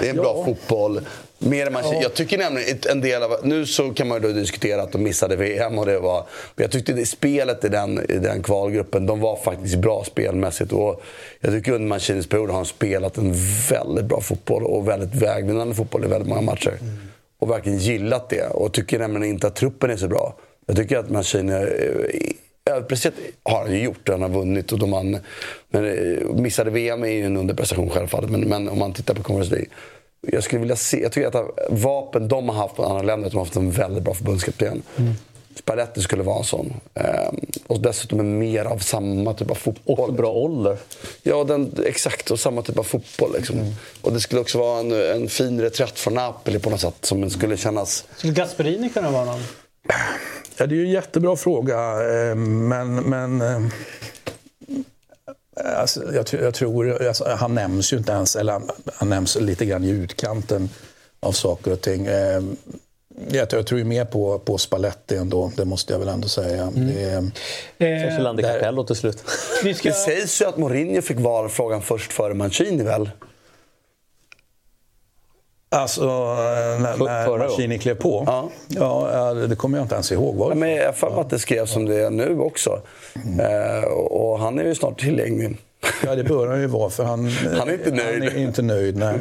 Det 0.00 0.06
är 0.06 0.10
en 0.10 0.16
bra 0.16 0.44
fotboll. 0.44 1.00
Mer 1.38 1.66
än 1.66 1.72
man, 1.72 1.82
Ja. 1.84 1.98
Jag 2.02 2.14
tycker 2.14 2.38
nämligen 2.38 2.78
en 2.90 3.00
del 3.00 3.22
av... 3.22 3.36
Nu 3.42 3.66
så 3.66 3.90
kan 3.90 4.08
man 4.08 4.22
ju 4.22 4.28
då 4.28 4.34
diskutera 4.34 4.82
att 4.82 4.92
de 4.92 5.02
missade 5.02 5.36
VM 5.36 5.78
och 5.78 5.86
det 5.86 5.98
var... 5.98 6.26
Men 6.54 6.62
jag 6.62 6.70
tyckte 6.70 6.92
det, 6.92 7.06
spelet 7.06 7.64
i 7.64 7.68
den, 7.68 8.10
i 8.10 8.18
den 8.18 8.42
kvalgruppen, 8.42 9.06
de 9.06 9.20
var 9.20 9.36
faktiskt 9.36 9.76
bra 9.76 10.04
spelmässigt. 10.04 10.72
Och 10.72 11.02
jag 11.40 11.52
tycker 11.52 11.72
under 11.72 11.88
Mancinis 11.88 12.26
period 12.26 12.50
har 12.50 12.56
de 12.56 12.64
spelat 12.66 13.18
en 13.18 13.34
väldigt 13.70 14.04
bra 14.04 14.20
fotboll 14.20 14.64
och 14.64 14.88
väldigt 14.88 15.22
vägvinnande 15.22 15.74
fotboll 15.74 16.04
i 16.04 16.08
väldigt 16.08 16.28
många 16.28 16.40
matcher. 16.40 16.78
Och 17.38 17.50
verkligen 17.50 17.78
gillat 17.78 18.28
det. 18.30 18.46
Och 18.46 18.72
tycker 18.72 18.98
nämligen 18.98 19.24
inte 19.24 19.46
att 19.46 19.56
truppen 19.56 19.90
är 19.90 19.96
så 19.96 20.08
bra. 20.08 20.36
Jag 20.66 20.76
tycker 20.76 20.98
att 20.98 21.10
Mancini... 21.10 21.52
eh, 21.52 22.30
Överpresterat 22.70 23.14
har 23.42 23.58
han 23.62 23.72
ju 23.72 23.82
gjort. 23.82 24.08
Han 24.08 24.22
har 24.22 24.28
vunnit. 24.28 24.72
Och 24.72 24.78
de 24.78 24.92
han, 24.92 25.18
men, 25.70 25.84
eh, 25.84 26.34
missade 26.34 26.70
VM 26.70 27.02
är 27.04 27.08
ju 27.08 27.24
en 27.26 27.36
underprestation 27.36 27.90
självfallet. 27.90 28.30
Men, 28.30 28.40
men 28.40 28.68
om 28.68 28.78
man 28.78 28.92
tittar 28.92 29.14
på 29.14 29.22
Conference 29.22 29.54
League. 29.54 29.68
Jag 30.20 30.44
skulle 30.44 30.60
vilja 30.60 30.76
se, 30.76 31.02
jag 31.02 31.12
tycker 31.12 31.28
att 31.28 31.58
vapen 31.70 32.28
de 32.28 32.48
har 32.48 32.56
haft 32.56 32.76
på 32.76 32.84
andra 32.84 33.02
länder, 33.02 33.30
de 33.30 33.36
har 33.36 33.44
haft 33.44 33.56
en 33.56 33.70
väldigt 33.70 34.04
bra 34.04 34.14
förbundskapten. 34.14 34.82
Mm. 34.96 35.12
Spalletti 35.54 36.00
skulle 36.00 36.22
vara 36.22 36.38
en 36.38 36.44
sån. 36.44 36.74
Ehm, 36.94 37.36
och 37.66 37.80
dessutom 37.80 38.20
är 38.20 38.24
mer 38.24 38.64
av 38.64 38.78
samma 38.78 39.34
typ 39.34 39.50
av 39.50 39.54
fotboll. 39.54 40.08
Och 40.08 40.14
bra 40.14 40.32
ålder. 40.32 40.78
Ja, 41.22 41.44
den, 41.44 41.74
exakt. 41.84 42.30
Och 42.30 42.40
samma 42.40 42.62
typ 42.62 42.78
av 42.78 42.82
fotboll. 42.82 43.32
Liksom. 43.32 43.58
Mm. 43.58 43.72
Och 44.00 44.12
det 44.12 44.20
skulle 44.20 44.40
också 44.40 44.58
vara 44.58 44.80
en, 44.80 44.92
en 44.92 45.28
fin 45.28 45.60
reträtt 45.60 45.98
från 45.98 46.14
Napoli 46.14 46.58
på 46.58 46.70
något 46.70 46.80
sätt. 46.80 46.96
Som 47.00 47.30
skulle 47.30 47.56
kännas... 47.56 48.04
Skulle 48.16 48.32
Gasperini 48.32 48.88
kunna 48.88 49.10
vara 49.10 49.24
någon? 49.24 49.40
Ja, 50.56 50.66
det 50.66 50.74
är 50.74 50.76
ju 50.76 50.84
en 50.84 50.90
jättebra 50.90 51.36
fråga, 51.36 51.76
eh, 51.76 52.34
men... 52.34 52.94
men 52.94 53.40
eh, 53.40 53.60
alltså, 55.64 56.14
jag, 56.14 56.26
jag 56.42 56.54
tror... 56.54 57.06
Alltså, 57.08 57.24
han 57.38 57.54
nämns 57.54 57.92
ju 57.92 57.96
inte 57.96 58.12
ens, 58.12 58.36
eller 58.36 58.52
han, 58.52 58.70
han 58.94 59.08
nämns 59.08 59.36
lite 59.40 59.64
grann 59.66 59.84
i 59.84 59.88
utkanten 59.90 60.68
av 61.20 61.32
saker 61.32 61.72
och 61.72 61.80
ting. 61.80 62.06
Eh, 62.06 62.42
Jag, 63.30 63.48
jag 63.52 63.66
tror 63.66 63.78
ju 63.78 63.84
mer 63.84 64.04
på, 64.04 64.38
på 64.38 64.58
Spalletti 64.58 65.16
ändå, 65.16 65.52
det 65.56 65.64
måste 65.64 65.92
jag 65.92 65.98
väl 66.00 66.08
ändå 66.08 66.28
säga. 66.28 66.72
Det, 66.74 67.02
är- 67.02 67.30
Kanske 68.04 68.22
landar 68.22 68.42
i 68.42 68.46
Capello 68.52 68.84
till 68.84 68.96
slut. 68.96 69.18
Ska... 69.76 69.88
Det 69.88 69.94
sägs 69.94 70.42
ju 70.42 70.44
att 70.46 70.56
Mourinho 70.56 71.02
fick 71.02 71.18
valfrågan 71.20 71.82
först 71.82 72.12
före 72.12 72.34
Mancini 72.34 72.82
väl? 72.84 73.10
Alltså, 75.68 76.04
när, 76.04 77.04
när 77.04 77.26
förra 77.26 77.38
Mancini 77.38 77.78
klev 77.78 77.94
på? 77.94 78.24
Ja. 78.26 78.50
Ja, 78.68 79.10
ja, 79.12 79.34
det 79.34 79.56
kommer 79.56 79.78
jag 79.78 79.84
inte 79.84 79.94
ens 79.94 80.12
ihåg. 80.12 80.36
Var 80.36 80.54
men 80.54 80.70
jag 80.70 80.92
har 80.92 81.20
att 81.20 81.30
det 81.30 81.38
skrevs 81.38 81.70
som 81.70 81.84
det 81.84 82.02
är 82.02 82.10
nu 82.10 82.38
också. 82.38 82.80
Eh, 83.40 83.84
och, 83.84 84.30
och 84.32 84.38
han 84.38 84.58
är 84.58 84.64
ju 84.64 84.74
snart 84.74 85.00
tillgänglig. 85.00 85.56
Ja, 86.04 86.14
det 86.14 86.24
bör 86.24 86.46
han 86.48 86.60
ju 86.60 86.66
vara, 86.66 86.90
för 86.90 87.04
han, 87.04 87.28
Han 87.58 87.68
är 87.68 87.72
inte 87.72 87.90
nöjd. 87.90 88.22
Han 88.24 88.32
är 88.32 88.36
inte 88.38 88.62
nöjd, 88.62 88.96
nej. 88.96 89.18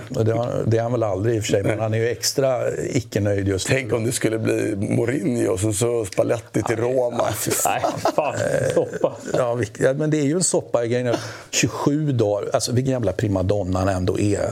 Det, 0.66 0.78
är 0.78 0.82
han 0.82 0.92
väl 0.92 1.04
aldrig 1.04 1.36
i 1.36 1.40
och 1.40 1.44
för 1.44 1.52
sig, 1.52 1.64
men 1.64 1.80
han 1.80 1.94
är 1.94 1.98
ju 1.98 2.10
extra 2.10 2.62
icke-nöjd 2.78 3.48
just 3.48 3.70
nu. 3.70 3.76
Tänk 3.76 3.94
om 3.94 4.04
det 4.06 4.12
skulle 4.12 4.40
bli 4.40 4.76
Mourinho 4.76 5.52
och 5.54 5.60
sen 5.60 5.74
så 5.74 6.06
Spalletti 6.06 6.64
till 6.64 6.76
Roma. 6.78 7.24
Nej, 7.66 7.82
fan. 8.16 8.34
Stoppa. 8.72 9.14
Ja, 9.34 9.56
vilk- 9.56 9.80
ja, 9.84 9.94
men 9.94 10.10
det 10.10 10.18
är 10.20 10.24
ju 10.26 10.34
en 10.36 10.44
soppa 10.44 10.86
i 10.86 10.88
grejen. 10.88 11.16
27 11.52 12.12
dagar, 12.12 12.50
alltså 12.54 12.72
vilken 12.72 12.92
jävla 12.92 13.12
primadonna 13.12 13.80
han 13.80 13.88
ändå 13.90 14.20
är. 14.20 14.50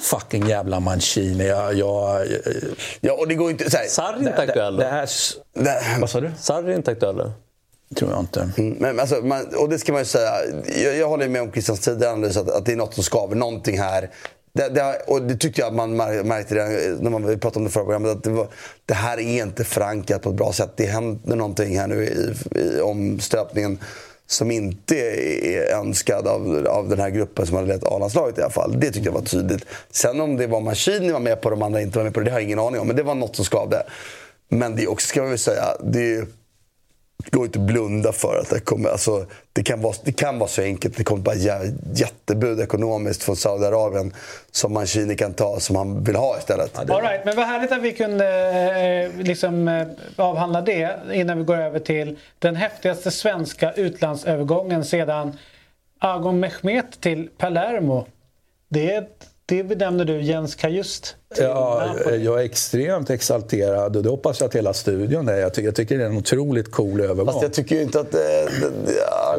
Fucking 0.00 0.48
jävla 0.48 0.80
Mancini. 0.80 1.46
Jag, 1.48 1.74
jag, 1.74 2.26
Ja, 3.00 3.12
och 3.12 3.28
det 3.28 3.34
går 3.34 3.50
inte... 3.50 3.70
Så 3.70 3.78
Sarri 3.88 4.14
är 4.24 4.28
inte 4.28 4.42
aktuell 4.42 4.76
det 4.76 4.84
här, 4.84 5.08
vad 6.00 6.10
sa 6.10 6.20
du? 6.20 6.30
Sarri 6.40 6.72
är 6.72 6.76
inte 6.76 6.90
aktuell? 6.90 7.30
Tror 7.94 8.10
jag 8.10 8.20
inte. 8.20 8.50
Mm, 8.56 8.76
Men, 8.80 9.00
alltså, 9.00 9.14
man, 9.14 9.46
och 9.56 9.68
det 9.68 9.78
ska 9.78 9.92
man 9.92 10.00
ju 10.00 10.06
säga. 10.06 10.30
Jag, 10.84 10.96
jag 10.96 11.08
håller 11.08 11.28
med 11.28 11.42
om 11.42 11.52
Christians 11.52 11.80
tidigare 11.80 12.12
analys 12.12 12.36
att, 12.36 12.50
att 12.50 12.66
det 12.66 12.72
är 12.72 12.76
något 12.76 12.94
som 12.94 13.04
skaver. 13.04 13.36
Någonting 13.36 13.78
här. 13.78 14.10
Det, 14.52 14.68
det, 14.68 15.02
och 15.06 15.22
det 15.22 15.36
tyckte 15.36 15.60
jag 15.60 15.74
man 15.74 15.96
märkte 15.96 16.54
redan 16.54 16.96
när 17.02 17.10
man 17.10 17.22
pratade 17.22 17.58
om 17.58 17.64
det 17.64 17.70
förra 17.70 17.84
programmet. 17.84 18.10
Att 18.10 18.22
det, 18.22 18.30
var, 18.30 18.48
det 18.86 18.94
här 18.94 19.18
är 19.18 19.44
inte 19.44 19.64
förankrat 19.64 20.22
på 20.22 20.30
ett 20.30 20.36
bra 20.36 20.52
sätt. 20.52 20.70
Det 20.76 20.86
händer 20.86 21.36
någonting 21.36 21.78
här 21.78 21.86
nu 21.86 22.04
i, 22.04 22.34
i 22.60 22.80
omstöpningen 22.80 23.78
som 24.26 24.50
inte 24.50 24.96
är 24.96 25.74
önskad 25.74 26.26
av, 26.26 26.66
av 26.68 26.88
den 26.88 27.00
här 27.00 27.10
gruppen 27.10 27.46
som 27.46 27.56
hade 27.56 27.68
lett 27.68 27.84
A-landslaget 27.84 28.38
i 28.38 28.42
alla 28.42 28.50
fall. 28.50 28.80
Det 28.80 28.86
tyckte 28.86 29.08
jag 29.08 29.12
var 29.12 29.22
tydligt. 29.22 29.64
Sen 29.90 30.20
om 30.20 30.36
det 30.36 30.46
var 30.46 30.60
Maschini 30.60 31.12
var 31.12 31.20
med 31.20 31.40
på 31.40 31.50
det, 31.50 31.56
de 31.56 31.62
andra 31.62 31.80
inte 31.80 31.98
var 31.98 32.04
med 32.04 32.14
på 32.14 32.20
det, 32.20 32.26
det 32.26 32.30
har 32.32 32.38
jag 32.38 32.46
ingen 32.46 32.58
aning 32.58 32.80
om. 32.80 32.86
Men 32.86 32.96
det 32.96 33.02
var 33.02 33.14
något 33.14 33.36
som 33.36 33.44
skavde. 33.44 33.82
Men 34.48 34.76
det 34.76 34.82
är 34.82 34.90
också, 34.90 35.08
ska 35.08 35.20
man 35.20 35.28
väl 35.28 35.38
säga, 35.38 35.64
det 35.82 35.98
är 35.98 36.02
ju 36.02 36.26
går 37.30 37.44
inte 37.44 37.58
att 37.58 37.66
blunda 37.66 38.12
för 38.12 38.38
att 38.40 38.50
det 38.50 38.60
kommer... 38.60 38.88
Alltså, 38.88 39.26
det, 39.52 39.62
kan 39.62 39.80
vara, 39.80 39.94
det 40.04 40.12
kan 40.12 40.38
vara 40.38 40.48
så 40.48 40.62
enkelt. 40.62 40.96
Det 40.96 41.04
kommer 41.04 41.22
bara 41.22 41.34
jättebud 41.94 42.60
ekonomiskt 42.60 43.22
från 43.22 43.36
Saudiarabien 43.36 44.14
som 44.50 44.72
Mancini 44.72 45.16
kan 45.16 45.34
ta, 45.34 45.60
som 45.60 45.76
han 45.76 46.04
vill 46.04 46.16
ha 46.16 46.38
istället. 46.38 46.78
All 46.78 47.02
right, 47.02 47.24
men 47.24 47.36
vad 47.36 47.46
härligt 47.46 47.72
att 47.72 47.82
vi 47.82 47.92
kunde 47.92 48.26
eh, 49.16 49.24
liksom, 49.24 49.68
eh, 49.68 49.86
avhandla 50.16 50.60
det 50.60 50.96
innan 51.12 51.38
vi 51.38 51.44
går 51.44 51.56
över 51.56 51.78
till 51.78 52.18
den 52.38 52.56
häftigaste 52.56 53.10
svenska 53.10 53.72
utlandsövergången 53.72 54.84
sedan 54.84 55.38
Agon 55.98 56.40
Mehmet 56.40 57.00
till 57.00 57.28
Palermo. 57.38 58.06
Det, 58.68 59.08
det 59.46 59.64
benämner 59.64 60.04
du 60.04 60.22
Jens 60.22 60.54
Kajust 60.54 61.16
Ja, 61.38 61.94
jag 62.20 62.40
är 62.40 62.44
extremt 62.44 63.10
exalterad 63.10 63.96
och 63.96 64.02
det 64.02 64.08
hoppas 64.08 64.40
jag 64.40 64.46
att 64.48 64.54
hela 64.54 64.72
studion 64.72 65.28
är. 65.28 65.36
Jag 65.36 65.54
tycker, 65.54 65.68
jag 65.68 65.74
tycker 65.74 65.98
det 65.98 66.04
är 66.04 66.08
en 66.08 66.16
otroligt 66.16 66.70
cool 66.70 67.00
övergång. 67.00 67.26
Fast 67.26 67.42
jag 67.42 67.52
tycker 67.52 67.76
ju 67.76 67.82
inte 67.82 68.00
att 68.00 68.12
det, 68.12 68.48
det, 68.60 68.70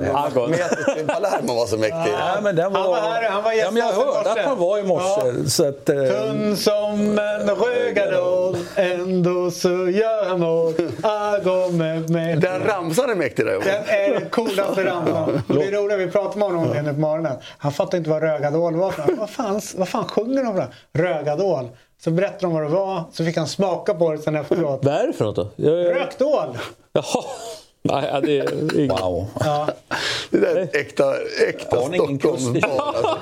det, 0.02 0.14
Agon. 0.14 0.50
Metet 0.52 0.96
till 0.98 1.08
Palermo 1.08 1.56
var 1.56 1.66
så 1.66 1.78
mäktig. 1.78 2.14
Ja, 2.14 2.40
men 2.44 2.56
den 2.56 2.74
var, 2.74 2.80
Han 2.80 2.90
var 2.90 3.00
här, 3.00 3.30
han 3.30 3.44
var 3.44 3.52
ja, 3.54 3.72
men 3.72 3.84
jag 3.84 3.94
i 3.94 3.96
hörde 3.96 4.32
att 4.32 4.46
han 4.46 4.60
var 4.60 4.80
i 4.80 4.84
morse. 4.84 5.50
Så 5.50 5.68
att, 5.68 5.90
eh, 5.90 5.96
Tunn 5.96 6.58
som 6.58 7.20
en 7.20 7.50
rögadål, 7.50 8.58
ändå 8.76 9.52
så 9.52 9.70
gör 9.70 10.26
han 10.30 10.40
mål. 10.40 10.74
Agon 11.04 11.78
Mehmet. 11.78 12.42
Den 12.42 12.64
ramsan 12.64 13.10
är 13.10 13.16
mäktig 13.16 13.46
där. 13.46 13.52
Den 13.54 13.84
är 13.88 14.20
den 14.20 14.30
coolaste 14.30 14.86
ramsan. 14.86 15.42
Det 15.48 15.64
är 15.64 15.72
roligt, 15.72 16.00
vi 16.00 16.12
pratade 16.12 16.40
med 16.40 16.48
honom 16.48 16.64
om 16.64 16.74
det 16.74 16.82
nu 16.82 16.94
på 16.94 17.00
morgonen. 17.00 17.38
Han 17.58 17.72
fattade 17.72 17.98
inte 17.98 18.10
vad 18.10 18.22
rögadål 18.22 18.76
var 18.76 18.92
för 18.92 19.16
vad 19.16 19.30
fan, 19.30 19.62
vad 19.76 19.90
fan 19.90 20.08
sjunger 20.08 20.44
de 20.44 20.56
för? 20.56 20.68
Rögadål. 20.94 21.70
Så 22.04 22.12
berättade 22.12 22.42
de 22.42 22.54
vad 22.54 22.64
det 22.64 22.70
var, 22.70 23.04
så 23.12 23.26
fick 23.26 23.38
han 23.38 23.48
smaka 23.48 23.94
på 23.94 24.12
det 24.12 24.18
sen 24.18 24.36
efteråt. 24.36 24.80
Vad 24.86 24.94
är 24.94 25.08
det 25.08 25.14
för 25.14 25.26
något 25.26 25.36
då? 25.36 25.50
Jag, 25.56 25.80
jag... 25.80 25.96
Rökdål! 25.96 26.58
Jaha. 26.94 27.24
Nej, 27.88 28.10
ja, 28.14 28.22
det 28.22 28.40
är 28.40 28.80
inget. 28.80 29.02
wow. 29.02 29.28
Det 30.30 30.38
där 30.38 30.56
är 30.56 30.80
äkta, 30.80 31.14
äkta 31.48 31.88
ni 31.88 31.98
ingen 31.98 32.20
Stockholmsbarn. 32.20 32.80
Alltså. 32.80 33.18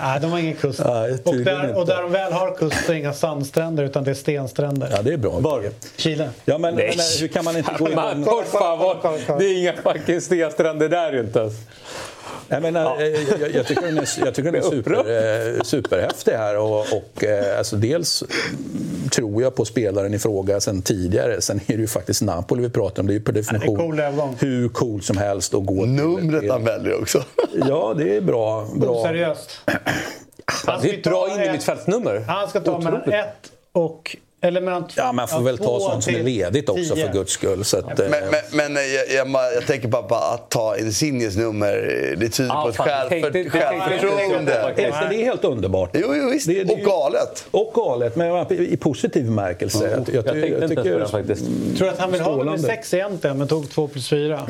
Nej, 0.00 0.20
de 0.20 0.30
har 0.30 0.38
ingen 0.38 0.56
kust. 0.56 0.80
Nej, 0.84 1.12
och, 1.12 1.24
tydligen 1.24 1.58
där, 1.58 1.68
inte. 1.68 1.80
och 1.80 1.86
där 1.86 2.02
de 2.02 2.12
väl 2.12 2.32
har 2.32 2.54
kust 2.54 2.76
så 2.84 2.92
är 2.92 2.94
det 2.94 3.00
inga 3.00 3.12
sandstränder 3.12 3.84
utan 3.84 4.04
det 4.04 4.10
är 4.10 4.14
stenstränder. 4.14 4.88
Ja, 4.96 5.02
det 5.02 5.12
är 5.12 5.16
bra. 5.16 5.30
Var? 5.30 5.70
Chile. 5.96 6.30
Ja, 6.44 6.58
men, 6.58 6.74
men 6.74 6.84
hur 7.20 7.28
kan 7.28 7.44
man 7.44 7.56
inte 7.56 7.72
gå 7.78 7.88
Man, 7.88 8.24
fan 8.24 8.78
var... 8.78 9.38
Det 9.38 9.44
är 9.44 9.58
inga 9.58 9.72
fucking 9.72 10.20
stenstränder 10.20 10.88
där 10.88 11.12
ju 11.12 11.20
inte 11.20 11.38
ens. 11.38 11.54
Jag, 12.54 12.62
menar, 12.62 13.00
eh, 13.02 13.40
jag, 13.40 13.54
jag 13.54 13.66
tycker 13.66 13.82
den 13.82 13.98
är, 13.98 14.08
jag 14.24 14.34
tycker 14.34 14.52
den 14.52 14.62
är 14.64 14.70
super, 14.70 14.92
eh, 15.56 15.62
superhäftig 15.62 16.32
här. 16.32 16.58
Och, 16.58 16.80
och, 16.80 17.24
eh, 17.24 17.58
alltså 17.58 17.76
dels 17.76 18.24
tror 19.12 19.42
jag 19.42 19.54
på 19.54 19.64
spelaren 19.64 20.14
i 20.14 20.18
fråga 20.18 20.60
sen 20.60 20.82
tidigare. 20.82 21.40
Sen 21.40 21.60
är 21.66 21.74
det 21.74 21.80
ju 21.80 21.86
faktiskt 21.86 22.22
Napoli 22.22 22.62
vi 22.62 22.70
pratar 22.70 23.02
om. 23.02 23.06
Det 23.06 23.12
är 23.12 23.14
ju 23.14 23.20
per 23.24 23.32
definition 23.32 23.76
cool 23.76 24.00
hur 24.38 24.68
cool 24.68 25.02
som 25.02 25.16
helst 25.16 25.54
att 25.54 25.66
gå 25.66 25.82
till- 25.82 25.92
Numret 25.92 26.40
till. 26.40 26.50
han 26.50 26.64
väljer 26.64 27.00
också. 27.00 27.24
Ja, 27.68 27.94
det 27.98 28.16
är 28.16 28.20
bra. 28.20 28.68
bra. 28.76 28.90
Oseriöst. 28.90 29.50
Han 30.66 30.82
Det 30.82 30.90
är 30.90 30.94
ett 30.94 31.02
bra 31.04 31.28
innermittfältsnummer. 31.34 32.18
Han 32.28 32.48
ska 32.48 32.60
ta 32.60 32.78
mellan 32.78 33.00
Otroligt. 33.00 33.14
ett 33.20 33.52
och... 33.72 34.16
Eller 34.44 34.60
mellan 34.60 34.84
Ja, 34.96 35.12
man 35.12 35.28
får 35.28 35.40
väl 35.40 35.58
ta 35.58 35.80
sånt 35.80 36.04
som 36.04 36.14
är 36.14 36.22
ledigt 36.22 36.68
också 36.68 36.94
tio. 36.94 37.06
för 37.06 37.12
guds 37.12 37.32
skull. 37.32 37.64
Så 37.64 37.78
att, 37.78 38.00
eh, 38.00 38.06
Men, 38.10 38.20
men, 38.30 38.72
men 38.72 38.82
jag, 38.94 39.10
jag, 39.26 39.54
jag 39.54 39.66
tänker 39.66 39.88
bara 39.88 40.02
på 40.02 40.14
att 40.14 40.50
ta 40.50 40.76
Insignes 40.76 41.36
nummer. 41.36 41.74
Det 42.18 42.28
tyder 42.28 42.50
Ja, 42.50 42.62
på 42.62 42.68
ett 42.68 42.76
fan, 42.76 42.86
själv, 42.86 43.10
det 43.10 43.30
det 43.30 43.38
jag 43.42 43.52
självförtroende. 43.52 44.74
eh, 44.76 45.08
det 45.08 45.16
är 45.16 45.24
helt 45.24 45.44
underbart. 45.44 45.90
Jo, 45.94 46.14
jo 46.14 46.30
visst. 46.30 46.46
Det- 46.46 46.64
det 46.64 46.72
är 46.72 46.78
och 46.78 46.84
galet. 46.84 47.46
Och 47.50 47.72
galet, 47.74 48.16
men 48.16 48.52
i 48.52 48.76
positiv 48.76 49.24
bemärkelse. 49.24 49.90
Jag, 49.90 50.14
jag, 50.14 50.14
Jag 50.14 50.24
tänkte 50.24 50.64
inte 50.64 50.74
ens 50.74 50.74
på 50.92 50.98
den 50.98 51.08
faktiskt. 51.08 51.44
Tror 51.78 51.86
du 51.86 51.88
att 51.88 51.98
han 51.98 52.12
vill 52.12 52.20
ha 52.20 52.36
nummer 52.36 52.58
sex 52.58 52.94
egentligen 52.94 53.38
men 53.38 53.48
tog 53.48 53.70
två 53.70 53.88
plus 53.88 54.08
fyra? 54.08 54.40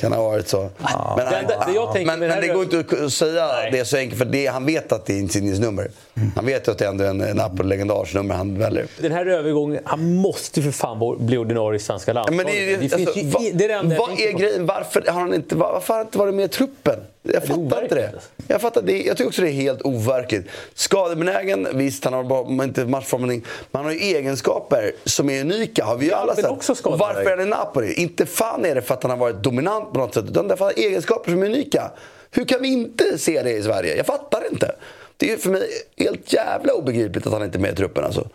Kan 0.00 0.12
ha 0.12 0.22
varit 0.22 0.48
så. 0.48 0.70
Men, 1.16 1.26
Det 1.30 1.36
enda- 1.36 1.64
det 1.66 1.72
jag 1.72 1.92
tänker 1.92 2.06
men, 2.06 2.20
men 2.20 2.28
det 2.40 2.46
det 2.46 2.54
går 2.54 2.62
inte 2.62 3.04
att 3.04 3.12
säga 3.12 3.48
det 3.72 3.84
så 3.84 3.96
enkelt 3.96 4.18
för 4.18 4.24
det, 4.24 4.46
han 4.46 4.66
vet 4.66 4.92
att 4.92 5.06
det 5.06 5.12
är 5.14 5.18
Insignes 5.18 5.58
nummer. 5.60 5.90
Han 6.36 6.46
vet 6.46 6.68
att 6.68 6.78
det 6.78 6.86
ändå 6.86 7.04
är 7.04 7.08
en 7.08 7.18
Napoli-legendars 7.36 8.14
nummer 8.14 8.34
han 8.34 8.58
väljer. 8.58 8.86
Den 9.00 9.12
här 9.12 9.26
övergången, 9.26 9.82
han 9.84 10.14
måste 10.14 10.62
för 10.62 10.70
fan 10.70 11.16
bli 11.26 11.38
ordinarie 11.38 11.76
i 11.76 11.80
svenska 11.82 12.12
landslaget. 12.12 12.46
Men 12.46 12.54
det 12.54 12.72
är, 12.74 12.82
alltså, 13.00 13.18
ju- 13.18 13.30
vad, 13.30 13.42
det 13.42 13.64
är 13.64 13.82
det 13.82 13.96
vad 13.98 14.10
är 14.20 14.32
grejen? 14.38 14.66
Varför 14.66 15.04
har 15.08 15.20
han 15.20 15.34
inte, 15.34 15.54
var- 15.56 15.72
varför 15.72 15.92
har 15.92 15.98
han 15.98 16.06
inte 16.06 16.18
varit 16.18 16.34
med 16.34 16.44
i 16.44 16.48
truppen? 16.48 16.98
Jag 17.22 17.42
fattar 17.42 17.82
inte 17.82 17.94
det. 17.94 18.00
overkligt. 18.00 18.30
Jag, 18.48 18.60
fattar, 18.60 18.82
det. 18.82 19.02
jag 19.02 19.16
tycker 19.16 19.28
också 19.28 19.42
det 19.42 19.48
är 19.48 19.52
helt 19.52 19.82
overkligt. 19.82 20.48
Skadebenägen, 20.74 21.68
visst 21.74 22.04
han 22.04 22.12
har 22.12 22.24
bara, 22.24 22.64
inte 22.64 22.84
matchformning. 22.84 23.44
Men 23.70 23.78
han 23.78 23.84
har 23.84 23.92
ju 23.92 23.98
egenskaper 23.98 24.92
som 25.04 25.30
är 25.30 25.40
unika. 25.40 25.84
Har 25.84 25.96
vi 25.96 26.06
ju 26.06 26.12
alla 26.12 26.34
sett. 26.34 26.44
varför 26.84 27.24
är 27.24 27.36
han 27.36 27.46
i 27.46 27.50
Napoli? 27.50 27.94
Inte 27.94 28.26
fan 28.26 28.64
är 28.64 28.74
det 28.74 28.82
för 28.82 28.94
att 28.94 29.02
han 29.02 29.10
har 29.10 29.18
varit 29.18 29.42
dominant 29.42 29.92
på 29.92 29.98
något 29.98 30.14
sätt. 30.14 30.24
Utan 30.28 30.48
därför 30.48 30.66
att 30.66 30.74
han 30.76 30.82
har 30.84 30.90
egenskaper 30.90 31.30
som 31.30 31.42
är 31.42 31.46
unika. 31.46 31.90
Hur 32.30 32.44
kan 32.44 32.62
vi 32.62 32.68
inte 32.68 33.18
se 33.18 33.42
det 33.42 33.52
i 33.52 33.62
Sverige? 33.62 33.96
Jag 33.96 34.06
fattar 34.06 34.42
inte. 34.52 34.74
Det 35.16 35.32
är 35.32 35.36
för 35.36 35.50
mig 35.50 35.68
helt 35.96 36.32
jävla 36.32 36.72
obegripligt 36.72 37.26
att 37.26 37.32
han 37.32 37.44
inte 37.44 37.58
är 37.58 37.60
med 37.60 37.72
i 37.72 37.76
truppen. 37.76 38.04
Alltså. 38.04 38.28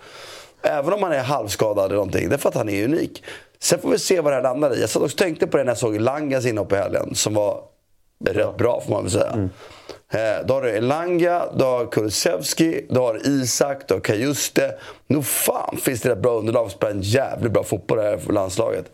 Även 0.61 0.93
om 0.93 1.03
han 1.03 1.11
är 1.11 1.19
halvskadad 1.19 1.85
eller 1.85 1.95
någonting. 1.95 2.29
Det 2.29 2.35
är 2.35 2.37
för 2.37 2.49
att 2.49 2.55
han 2.55 2.69
är 2.69 2.83
unik. 2.83 3.23
Sen 3.59 3.79
får 3.79 3.89
vi 3.89 3.99
se 3.99 4.21
vad 4.21 4.31
det 4.31 4.35
här 4.35 4.43
landar 4.43 4.75
i. 4.77 4.81
Jag 4.81 4.89
satt 4.89 5.03
och 5.03 5.15
tänkte 5.15 5.47
på 5.47 5.57
det 5.57 5.63
när 5.63 5.71
jag 5.71 5.77
såg 5.77 6.01
Langas 6.01 6.45
inhopp 6.45 6.71
i 6.71 6.75
helgen. 6.75 7.15
Som 7.15 7.33
var 7.33 7.61
rätt 8.25 8.57
bra 8.57 8.81
får 8.81 8.91
man 8.91 9.03
väl 9.03 9.11
säga. 9.11 9.49
Eh, 10.13 10.45
Då 10.45 10.53
har 10.53 10.61
du 10.61 10.69
Elanga, 10.69 11.45
du 11.57 11.63
har 11.63 11.85
Kulusevski, 11.91 12.85
du 12.89 12.99
har 12.99 13.27
Isak, 13.27 13.87
du 13.87 13.93
har 13.93 14.01
Kajuste. 14.01 14.75
Nog 15.07 15.25
fan 15.25 15.77
finns 15.77 16.01
det 16.01 16.09
rätt 16.09 16.21
bra 16.21 16.31
underlag 16.37 16.61
för 16.63 16.67
att 16.67 16.77
spela 16.77 16.91
en 16.91 17.01
jävligt 17.01 17.51
bra 17.51 17.63
fotboll 17.63 17.99
här 17.99 18.17
för 18.17 18.33
landslaget. 18.33 18.85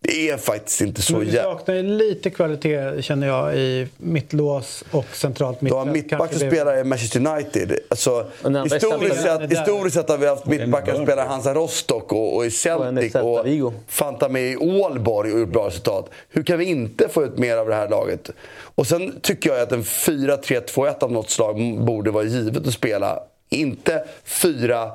Det 0.00 0.30
är 0.30 0.36
faktiskt 0.36 0.80
inte 0.80 1.02
så 1.02 1.22
jävla... 1.22 1.42
saknar 1.42 1.74
ju 1.74 1.82
lite 1.82 2.30
kvalitet 2.30 3.02
känner 3.02 3.26
jag 3.26 3.56
i 3.56 3.88
mittlås 3.96 4.84
och 4.90 5.06
centralt 5.12 5.58
Du 5.60 5.72
har 5.72 5.84
mittfält. 5.84 6.20
Kanske 6.20 6.38
som 6.38 6.50
spelar 6.50 6.78
i 6.78 6.84
Manchester 6.84 7.26
United. 7.26 7.78
Alltså, 7.88 8.26
historiskt, 8.64 9.22
sett, 9.22 9.52
historiskt 9.52 9.96
sett 9.96 10.08
har 10.08 10.18
vi 10.18 10.26
haft 10.26 10.46
mittbackar 10.46 10.94
som 10.94 11.04
spelar 11.04 11.24
i 11.24 11.28
Hansa 11.28 11.54
Rostock 11.54 12.12
och, 12.12 12.36
och 12.36 12.46
i 12.46 12.50
Celtic 12.50 13.14
och 13.14 13.46
Vigo. 13.46 13.72
Fanta 13.88 14.28
med 14.28 14.42
i 14.42 14.56
Ålborg 14.56 15.32
och 15.32 15.40
gjort 15.40 15.52
bra 15.52 15.66
resultat. 15.66 16.10
Hur 16.28 16.42
kan 16.42 16.58
vi 16.58 16.64
inte 16.64 17.08
få 17.08 17.24
ut 17.24 17.38
mer 17.38 17.56
av 17.56 17.68
det 17.68 17.74
här 17.74 17.88
laget? 17.88 18.30
Och 18.74 18.86
sen 18.86 19.20
tycker 19.20 19.50
jag 19.50 19.60
att 19.60 19.72
en 19.72 19.82
4-3-2-1 19.82 21.04
av 21.04 21.12
något 21.12 21.30
slag 21.30 21.78
borde 21.80 22.10
vara 22.10 22.24
givet 22.24 22.66
att 22.66 22.72
spela. 22.72 23.22
Inte 23.50 24.04
4 24.24 24.90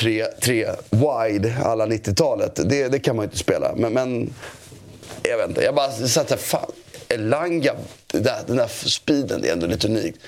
3-3 0.00 0.76
wide 0.90 1.54
alla 1.64 1.86
90-talet. 1.86 2.60
Det, 2.64 2.88
det 2.88 2.98
kan 2.98 3.16
man 3.16 3.22
ju 3.22 3.26
inte 3.26 3.38
spela. 3.38 3.74
Men, 3.76 3.92
men 3.92 4.30
jag 5.22 5.38
vet 5.38 5.48
inte. 5.48 5.62
Jag 5.62 5.74
bara 5.74 5.90
satt 5.90 6.28
såhär, 6.28 6.36
fan. 6.42 6.72
Elanga, 7.08 7.72
där, 8.12 8.36
den 8.46 8.56
där 8.56 8.88
speeden, 8.88 9.40
det 9.42 9.48
är 9.48 9.52
ändå 9.52 9.66
lite 9.66 9.88
unikt. 9.88 10.18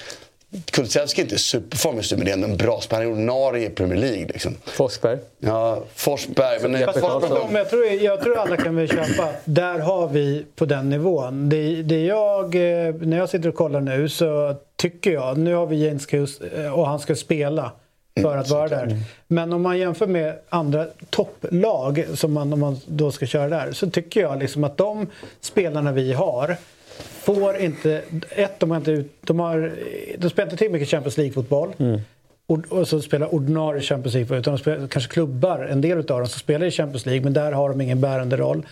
Kulusevski 0.71 1.21
är 1.21 1.25
inte 1.25 1.39
superform 1.39 1.97
just 1.97 2.11
nu, 2.11 2.17
men 2.17 2.27
det 2.27 2.31
är 2.31 2.35
ändå 2.35 2.49
en 2.49 2.57
bra 2.57 2.81
spelare. 2.81 3.05
Han 3.05 3.13
ordinarie 3.13 3.67
i 3.67 3.71
Premier 3.71 3.99
League. 3.99 4.27
Liksom. 4.27 4.55
Forsberg. 4.65 5.19
Ja, 5.39 5.83
Forsberg. 5.95 6.69
Men 6.69 6.85
Fast- 6.87 7.01
Forsberg, 7.01 7.47
Men 7.47 7.55
jag 7.55 7.71
tror, 7.71 7.87
jag 7.87 8.21
tror 8.23 8.39
alla 8.39 8.57
kan 8.57 8.77
väl 8.77 8.89
köpa. 8.89 9.29
Där 9.45 9.79
har 9.79 10.09
vi 10.09 10.47
på 10.57 10.65
den 10.65 10.91
nivån. 10.91 11.49
Det, 11.49 11.83
det 11.83 12.05
jag, 12.05 12.55
eh, 12.55 12.95
när 12.95 13.17
jag 13.17 13.29
sitter 13.29 13.49
och 13.49 13.55
kollar 13.55 13.81
nu 13.81 14.09
så 14.09 14.57
tycker 14.77 15.11
jag, 15.11 15.39
nu 15.39 15.55
har 15.55 15.67
vi 15.67 15.87
James 15.87 16.13
Hughes 16.13 16.41
eh, 16.41 16.75
och 16.79 16.87
han 16.87 16.99
ska 17.01 17.17
spela 17.17 17.73
för 18.23 18.37
att 18.37 18.51
vara 18.51 18.69
där. 18.69 18.97
Men 19.27 19.53
om 19.53 19.63
man 19.63 19.79
jämför 19.79 20.07
med 20.07 20.35
andra 20.49 20.87
topplag 21.11 22.05
som 22.15 22.33
man, 22.33 22.53
om 22.53 22.61
man 22.61 22.77
då 22.87 23.11
ska 23.13 23.27
köra 23.27 23.49
där 23.49 23.73
så 23.73 23.91
tycker 23.91 24.21
jag 24.21 24.39
liksom 24.39 24.65
att 24.65 24.77
de 24.77 25.07
spelarna 25.41 25.93
vi 25.93 26.13
har 26.13 26.57
får 27.23 27.57
inte... 27.57 28.03
Ett, 28.31 28.61
de 28.61 28.71
har 28.71 28.79
inte, 28.79 28.91
ut- 28.91 29.13
de 29.21 29.41
har, 29.41 29.73
de 30.19 30.31
spelar 30.31 30.47
inte 30.47 30.57
till 30.57 30.71
mycket 30.71 30.89
Champions 30.89 31.17
League-fotboll. 31.17 31.73
Och, 32.47 32.59
och 32.69 32.89
så 32.89 33.01
spelar 33.03 33.35
ordinarie 33.35 33.81
Champions 33.81 34.15
League 34.15 34.39
utan 34.39 34.55
de 34.55 34.59
spelar, 34.59 34.87
kanske 34.89 35.13
klubbar, 35.13 35.69
en 35.71 35.81
del 35.81 35.99
av 35.99 36.05
dem 36.05 36.27
som 36.27 36.41
spelar 36.41 36.67
i 36.67 36.71
Champions 36.71 37.07
League 37.07 37.25
men 37.25 37.33
där 37.33 37.53
har 37.53 37.69
de 37.69 37.81
ingen 37.81 38.01
bärande 38.01 38.37
roll. 38.37 38.67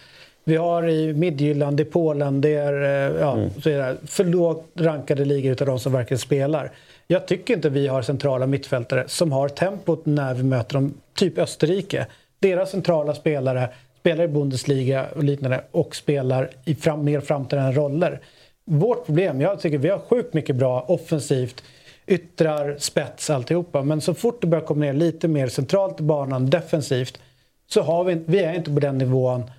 Vi 0.44 0.56
har 0.56 0.88
i 0.88 1.12
Midtjylland, 1.12 1.80
är 1.80 1.84
Polen, 1.84 2.40
det 2.40 2.54
är 2.54 2.72
eh, 2.82 3.20
ja, 3.20 3.38
så 3.62 3.70
är 3.70 3.78
det 3.78 3.96
för 4.06 4.24
lågt 4.24 4.66
rankade 4.74 5.24
ligor 5.24 5.52
utav 5.52 5.66
de 5.66 5.78
som 5.80 5.92
verkligen 5.92 6.18
spelar. 6.18 6.70
Jag 7.10 7.26
tycker 7.26 7.54
inte 7.54 7.68
vi 7.68 7.86
har 7.86 8.02
centrala 8.02 8.46
mittfältare 8.46 9.04
som 9.08 9.32
har 9.32 9.48
tempot 9.48 10.06
när 10.06 10.34
vi 10.34 10.42
möter 10.42 10.74
dem, 10.74 10.94
typ 11.14 11.38
Österrike. 11.38 12.06
Deras 12.38 12.70
centrala 12.70 13.14
spelare 13.14 13.70
spelar 14.00 14.24
i 14.24 14.28
Bundesliga 14.28 15.06
och 15.16 15.24
liknande 15.24 15.64
och 15.70 15.96
spelar 15.96 16.50
i 16.64 16.74
fram, 16.74 17.04
mer 17.04 17.20
framträdande 17.20 17.80
roller. 17.80 18.20
Vårt 18.64 19.06
problem, 19.06 19.40
jag 19.40 19.60
tycker 19.60 19.78
vi 19.78 19.88
har 19.88 19.98
sjukt 19.98 20.34
mycket 20.34 20.56
bra 20.56 20.84
offensivt 20.88 21.62
yttrar, 22.06 22.76
spets, 22.78 23.30
alltihopa. 23.30 23.82
Men 23.82 24.00
så 24.00 24.14
fort 24.14 24.40
det 24.40 24.46
börjar 24.46 24.64
komma 24.64 24.80
ner 24.80 24.92
lite 24.92 25.28
mer 25.28 25.48
centralt 25.48 26.00
i 26.00 26.02
banan, 26.02 26.50
defensivt, 26.50 27.20
så 27.66 27.82
har 27.82 28.04
vi, 28.04 28.22
vi 28.26 28.38
är 28.38 28.54
inte 28.54 28.70
på 28.74 28.80
den 28.80 28.98
nivån 28.98 29.50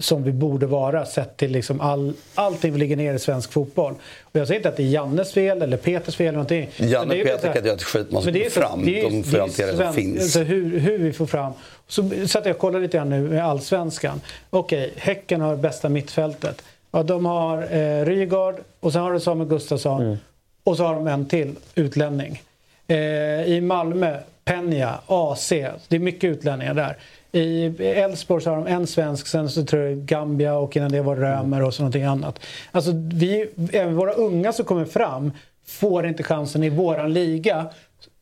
som 0.00 0.22
vi 0.24 0.32
borde 0.32 0.66
vara 0.66 1.06
sett 1.06 1.36
till 1.36 1.50
liksom 1.52 1.80
all, 1.80 2.12
allting 2.34 2.72
vi 2.72 2.78
ligger 2.78 2.96
ner 2.96 3.14
i 3.14 3.18
svensk 3.18 3.52
fotboll. 3.52 3.94
Och 4.22 4.30
jag 4.40 4.46
säger 4.46 4.58
inte 4.58 4.68
att 4.68 4.76
det 4.76 4.82
är 4.82 4.86
Jannes 4.86 5.32
fel 5.32 5.62
eller 5.62 5.76
Peters 5.76 6.16
fel 6.16 6.26
eller 6.26 6.32
någonting. 6.32 6.68
Janne 6.76 7.04
och 7.20 7.24
Peter 7.26 7.36
så 7.38 7.46
kan 7.46 7.56
inte 7.56 7.68
göra 7.68 7.76
ett 7.76 7.82
skit, 7.82 8.06
man 8.06 8.14
måste 8.14 8.26
men 8.32 8.40
det 8.40 8.46
är 8.46 8.50
få 8.50 8.54
så- 8.54 8.60
fram. 8.60 8.84
det 8.84 9.00
är- 9.00 9.10
De 9.10 9.22
får 9.22 9.32
det 9.32 9.36
är 9.38 9.40
hantera 9.40 9.72
det 9.72 9.76
som 9.76 9.92
finns. 9.94 10.20
Alltså 10.22 10.38
hur, 10.40 10.78
hur 10.78 10.98
vi 10.98 11.12
får 11.12 11.26
fram. 11.26 11.52
Så 11.88 12.10
satt 12.26 12.46
jag 12.46 12.54
och 12.54 12.60
kollade 12.60 12.82
lite 12.84 12.96
grann 12.96 13.10
nu 13.10 13.20
med 13.28 13.44
allsvenskan. 13.46 14.20
Okej, 14.50 14.92
Häcken 14.96 15.40
har 15.40 15.56
bästa 15.56 15.88
mittfältet. 15.88 16.62
Ja, 16.92 17.02
de 17.02 17.26
har 17.26 17.62
eh, 17.76 18.04
Rygaard 18.04 18.54
och 18.80 18.92
sen 18.92 19.02
har 19.02 19.12
du 19.12 19.20
Samuel 19.20 19.48
Gustafsson. 19.48 20.18
Och 20.64 20.76
så 20.76 20.84
har 20.84 20.94
de 20.94 21.06
en 21.06 21.26
till 21.26 21.54
utlänning. 21.74 22.42
Eh, 22.88 22.96
I 23.44 23.60
Malmö, 23.60 24.16
Peña, 24.44 24.98
AC. 25.06 25.48
Det 25.88 25.96
är 25.96 25.98
mycket 25.98 26.30
utlänningar 26.30 26.74
där. 26.74 26.96
I 27.32 27.64
Elfsborg 27.78 28.42
så 28.42 28.50
har 28.50 28.56
de 28.56 28.66
en 28.66 28.86
svensk, 28.86 29.26
sen 29.26 29.50
så 29.50 29.64
tror 29.64 29.82
jag 29.82 29.98
Gambia 29.98 30.54
och 30.54 30.76
innan 30.76 30.92
det 30.92 31.02
var 31.02 31.16
Römer 31.16 31.62
och 31.62 31.74
så 31.74 31.82
någonting 31.82 32.02
annat. 32.02 32.40
Alltså 32.72 32.90
vi, 32.94 33.50
även 33.72 33.96
våra 33.96 34.12
unga 34.12 34.52
som 34.52 34.64
kommer 34.64 34.84
fram 34.84 35.32
får 35.66 36.06
inte 36.06 36.22
chansen 36.22 36.62
i 36.62 36.68
våran 36.68 37.12
liga 37.12 37.66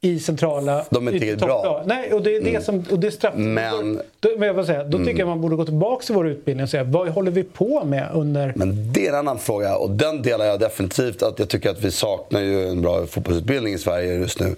i 0.00 0.18
centrala... 0.18 0.84
De 0.90 1.08
är 1.08 1.12
inte 1.12 1.20
tillräckligt 1.26 1.46
bra. 1.46 1.82
Nej, 1.86 2.12
och 2.12 2.22
det 2.22 2.36
är 2.36 2.40
det 2.40 2.64
som... 2.64 2.84
Och 2.90 2.98
det 2.98 3.06
är 3.06 3.10
straff. 3.10 3.34
Men- 3.36 4.00
Då, 4.20 4.28
men 4.38 4.46
jag 4.46 4.54
vill 4.54 4.66
säga, 4.66 4.84
då 4.84 4.98
tycker 4.98 5.18
jag 5.18 5.28
man 5.28 5.40
borde 5.40 5.56
gå 5.56 5.64
tillbaka 5.64 6.04
till 6.06 6.14
vår 6.14 6.28
utbildning 6.28 6.64
och 6.64 6.70
säga 6.70 6.84
vad 6.84 7.08
håller 7.08 7.30
vi 7.30 7.42
på 7.42 7.84
med 7.84 8.08
under... 8.14 8.52
Men 8.56 8.92
det 8.92 9.06
är 9.06 9.08
en 9.08 9.14
annan 9.18 9.38
fråga 9.38 9.76
och 9.76 9.90
den 9.90 10.22
delar 10.22 10.44
jag 10.44 10.60
definitivt. 10.60 11.22
att 11.22 11.38
Jag 11.38 11.48
tycker 11.48 11.70
att 11.70 11.84
vi 11.84 11.90
saknar 11.90 12.40
ju 12.40 12.68
en 12.68 12.82
bra 12.82 13.06
fotbollsutbildning 13.06 13.74
i 13.74 13.78
Sverige 13.78 14.14
just 14.14 14.40
nu. 14.40 14.56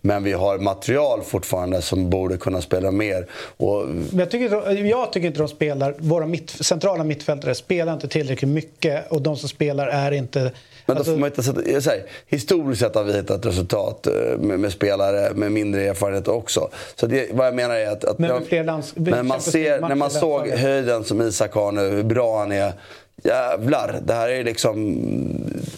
Men 0.00 0.24
vi 0.24 0.32
har 0.32 0.58
material 0.58 1.20
fortfarande 1.22 1.82
som 1.82 2.10
borde 2.10 2.36
kunna 2.36 2.60
spela 2.60 2.90
mer. 2.90 3.26
Och 3.56 3.84
Men 3.88 4.18
jag, 4.18 4.30
tycker, 4.30 4.70
inte- 4.70 4.82
jag 4.88 5.12
tycker 5.12 5.26
inte 5.26 5.38
de 5.38 5.48
spelar, 5.48 5.94
våra 5.98 6.26
mitt, 6.26 6.50
centrala 6.50 7.04
mittfältare 7.04 7.54
spelar 7.54 7.92
inte 7.92 8.08
tillräckligt 8.08 8.50
mycket 8.50 9.12
och 9.12 9.22
de 9.22 9.36
som 9.36 9.48
spelar 9.48 9.86
är 9.86 10.12
inte... 10.12 10.52
Men 10.86 10.96
då 10.96 11.00
alltså, 11.00 11.12
får 11.12 11.20
man 11.20 11.26
inte 11.26 11.42
sätta, 11.42 11.68
jag 11.70 11.82
säger, 11.82 12.04
historiskt 12.26 12.80
sett 12.80 12.94
har 12.94 13.04
vi 13.04 13.12
hittat 13.12 13.46
resultat 13.46 14.06
eh, 14.06 14.12
med, 14.38 14.60
med 14.60 14.72
spelare 14.72 15.34
med 15.34 15.52
mindre 15.52 15.82
erfarenhet 15.84 16.28
också. 16.28 16.68
Så 16.94 17.06
det, 17.06 17.28
vad 17.32 17.46
jag 17.46 17.54
menar 17.54 17.74
är 17.74 17.90
att... 17.90 18.04
att 18.04 18.18
Men 18.18 18.30
jag- 18.30 18.46
fler 18.46 18.64
lands- 18.64 18.92
men 18.96 19.26
man 19.26 19.40
ser, 19.40 19.80
när 19.80 19.94
man 19.94 20.10
såg 20.10 20.48
höjden 20.48 21.04
som 21.04 21.22
Isak 21.22 21.54
har 21.54 21.72
nu, 21.72 21.88
hur 21.88 22.02
bra 22.02 22.38
han 22.38 22.52
är. 22.52 22.72
Jävlar, 23.24 24.00
det 24.04 24.14
här 24.14 24.28
är 24.28 24.44
liksom... 24.44 24.94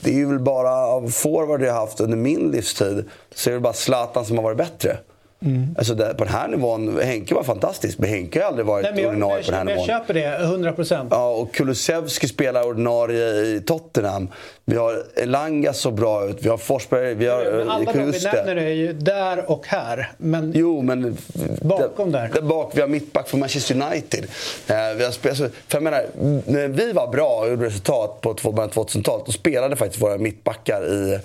Det 0.00 0.10
är 0.10 0.14
ju 0.14 0.26
väl 0.26 0.38
bara 0.38 0.70
av 0.86 1.08
forward 1.08 1.62
jag 1.62 1.72
har 1.72 1.80
haft 1.80 2.00
under 2.00 2.16
min 2.16 2.50
livstid 2.50 3.04
så 3.34 3.50
är 3.50 3.54
det 3.54 3.60
bara 3.60 3.72
Zlatan 3.72 4.24
som 4.24 4.36
har 4.36 4.42
varit 4.44 4.58
bättre. 4.58 4.96
Mm. 5.42 5.74
Alltså 5.78 5.94
det, 5.94 6.14
på 6.14 6.24
den 6.24 6.32
här 6.32 6.48
nivån, 6.48 7.00
Henke 7.02 7.34
var 7.34 7.42
fantastisk 7.42 7.98
men 7.98 8.08
Henke 8.10 8.40
har 8.40 8.46
aldrig 8.48 8.66
varit 8.66 8.82
nej, 8.84 8.92
men 8.94 9.02
jag, 9.02 9.08
ordinarie 9.10 9.36
jag, 9.36 9.44
på 9.44 9.50
den 9.50 9.58
här 9.60 9.66
jag, 9.66 9.72
nivån. 9.82 9.86
köper 9.86 10.14
det, 10.14 10.26
100 10.44 10.72
procent. 10.72 11.08
Ja, 11.10 11.30
och 11.30 11.54
Kulusevski 11.54 12.28
spelar 12.28 12.66
ordinarie 12.66 13.28
i 13.28 13.60
Tottenham. 13.66 14.28
Vi 14.64 14.76
har 14.76 15.04
Elanga 15.16 15.72
så 15.72 15.90
bra 15.90 16.26
ut. 16.28 16.36
Vi 16.40 16.48
har 16.48 16.56
Forsberg. 16.56 17.14
Vi 17.14 17.26
har 17.26 17.44
Men 17.44 17.68
alla 17.70 17.84
eh, 17.90 17.96
de 17.96 18.10
vi 18.12 18.20
nämner 18.24 18.56
är 18.56 18.68
ju 18.70 18.92
där 18.92 19.50
och 19.50 19.66
här. 19.66 20.12
Men 20.18 20.52
Jo, 20.54 20.82
men 20.82 21.16
Bakom 21.62 22.12
där. 22.12 22.30
där 22.34 22.42
bak. 22.42 22.70
Vi 22.74 22.80
har 22.80 22.88
mittback 22.88 23.28
från 23.28 23.40
Manchester 23.40 23.74
United. 23.74 24.24
Eh, 24.66 24.76
vi 24.96 25.04
har 25.04 25.10
spelat, 25.10 25.38
så- 25.38 25.48
för 25.68 25.76
jag 25.76 25.82
menar, 25.82 26.04
när 26.46 26.68
vi 26.68 26.92
var 26.92 27.06
bra 27.12 27.40
och 27.40 27.48
gjorde 27.48 27.66
resultat 27.66 28.20
på 28.20 28.34
två- 28.34 28.52
början 28.52 28.70
av 28.70 28.72
2000-talet, 28.74 29.26
då 29.26 29.32
spelade 29.32 29.76
faktiskt 29.76 30.02
våra 30.02 30.18
mittbackar 30.18 30.86
i 30.94 31.18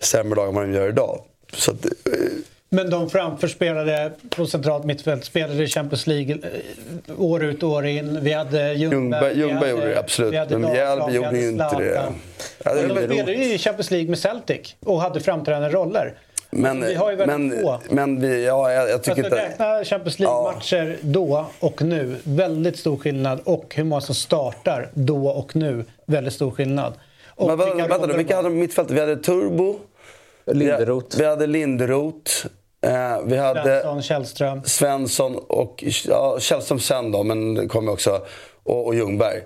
sämre 0.00 0.36
lag 0.36 0.48
än 0.48 0.54
vad 0.54 0.64
de 0.64 0.72
gör 0.72 0.88
idag. 0.88 1.18
Så 1.52 1.70
att, 1.70 1.84
eh, 1.84 1.90
Men 2.74 2.90
de 2.90 3.10
framför 3.10 3.48
spelade 3.48 4.12
på 4.30 4.46
centralt 4.46 4.84
mittfält, 4.84 5.24
spelade 5.24 5.62
i 5.64 5.66
Champions 5.68 6.06
League 6.06 6.34
eh, 6.34 7.20
år 7.20 7.44
ut 7.44 7.62
och 7.62 7.70
år 7.70 7.86
in. 7.86 8.18
Vi 8.20 8.32
hade 8.32 8.72
Ljungberg. 8.72 8.92
Ljungberg, 8.92 9.34
vi 9.34 9.40
Ljungberg 9.40 9.58
hade- 9.58 9.70
gjorde 9.70 9.86
det 9.94 9.98
absolut, 9.98 10.32
vi 10.32 10.36
hade 10.36 10.58
men 10.58 10.72
Mjällby 10.72 11.04
vi 11.10 11.16
gjorde 11.16 11.38
ju 11.38 11.48
inte 11.48 11.76
det. 11.78 12.12
Ja, 12.64 12.74
det 12.74 12.86
de 12.86 12.94
spelade 13.06 13.32
ju 13.32 13.54
i 13.54 13.58
Champions 13.58 13.90
League 13.90 14.08
med 14.10 14.18
Celtic 14.18 14.74
och 14.84 15.00
hade 15.00 15.20
framträdande 15.20 15.68
roller. 15.68 16.14
men, 16.50 16.80
vi 16.80 16.94
har 16.94 17.10
ju 17.10 17.16
väldigt 17.16 17.38
men, 17.40 17.60
få. 17.62 17.78
men 17.90 18.20
vi, 18.20 18.44
ja, 18.46 18.72
jag, 18.72 18.90
jag 18.90 19.02
tycker 19.02 19.24
Alltså, 19.24 19.36
inte... 19.36 19.48
räkna 19.48 19.84
Champions 19.84 20.18
League-matcher 20.18 20.96
då 21.00 21.46
och 21.60 21.82
nu. 21.82 22.16
Väldigt 22.24 22.78
stor 22.78 22.96
skillnad. 22.96 23.40
Och 23.44 23.74
hur 23.76 23.84
många 23.84 24.00
som 24.00 24.14
startar 24.14 24.88
då 24.94 25.28
och 25.28 25.56
nu. 25.56 25.84
Väldigt 26.06 26.32
stor 26.34 26.50
skillnad. 26.50 26.92
Och 27.28 27.46
Men, 27.46 27.58
vilka 27.58 27.86
vänta, 27.98 28.16
vilka 28.16 28.36
hade 28.36 28.48
de 28.48 28.54
mittfältet? 28.58 28.96
Vi 28.96 29.00
hade 29.00 29.16
Turbo. 29.16 29.76
Linderoth. 30.46 31.16
Vi, 31.16 31.22
vi 31.22 31.28
hade 31.30 31.46
Linderoth. 31.46 32.32
Eh, 32.84 33.20
vi 33.24 33.36
hade 33.36 33.62
Svensson, 33.62 34.02
Källström. 34.02 34.62
Svensson 34.64 35.36
och 35.36 35.84
ja, 36.08 36.36
Källström 36.40 36.80
sen 36.80 37.12
då, 37.12 37.22
men 37.22 37.54
det 37.54 37.66
kom 37.66 37.88
också. 37.88 38.20
Och, 38.62 38.86
och 38.86 38.94
Ljungberg. 38.94 39.40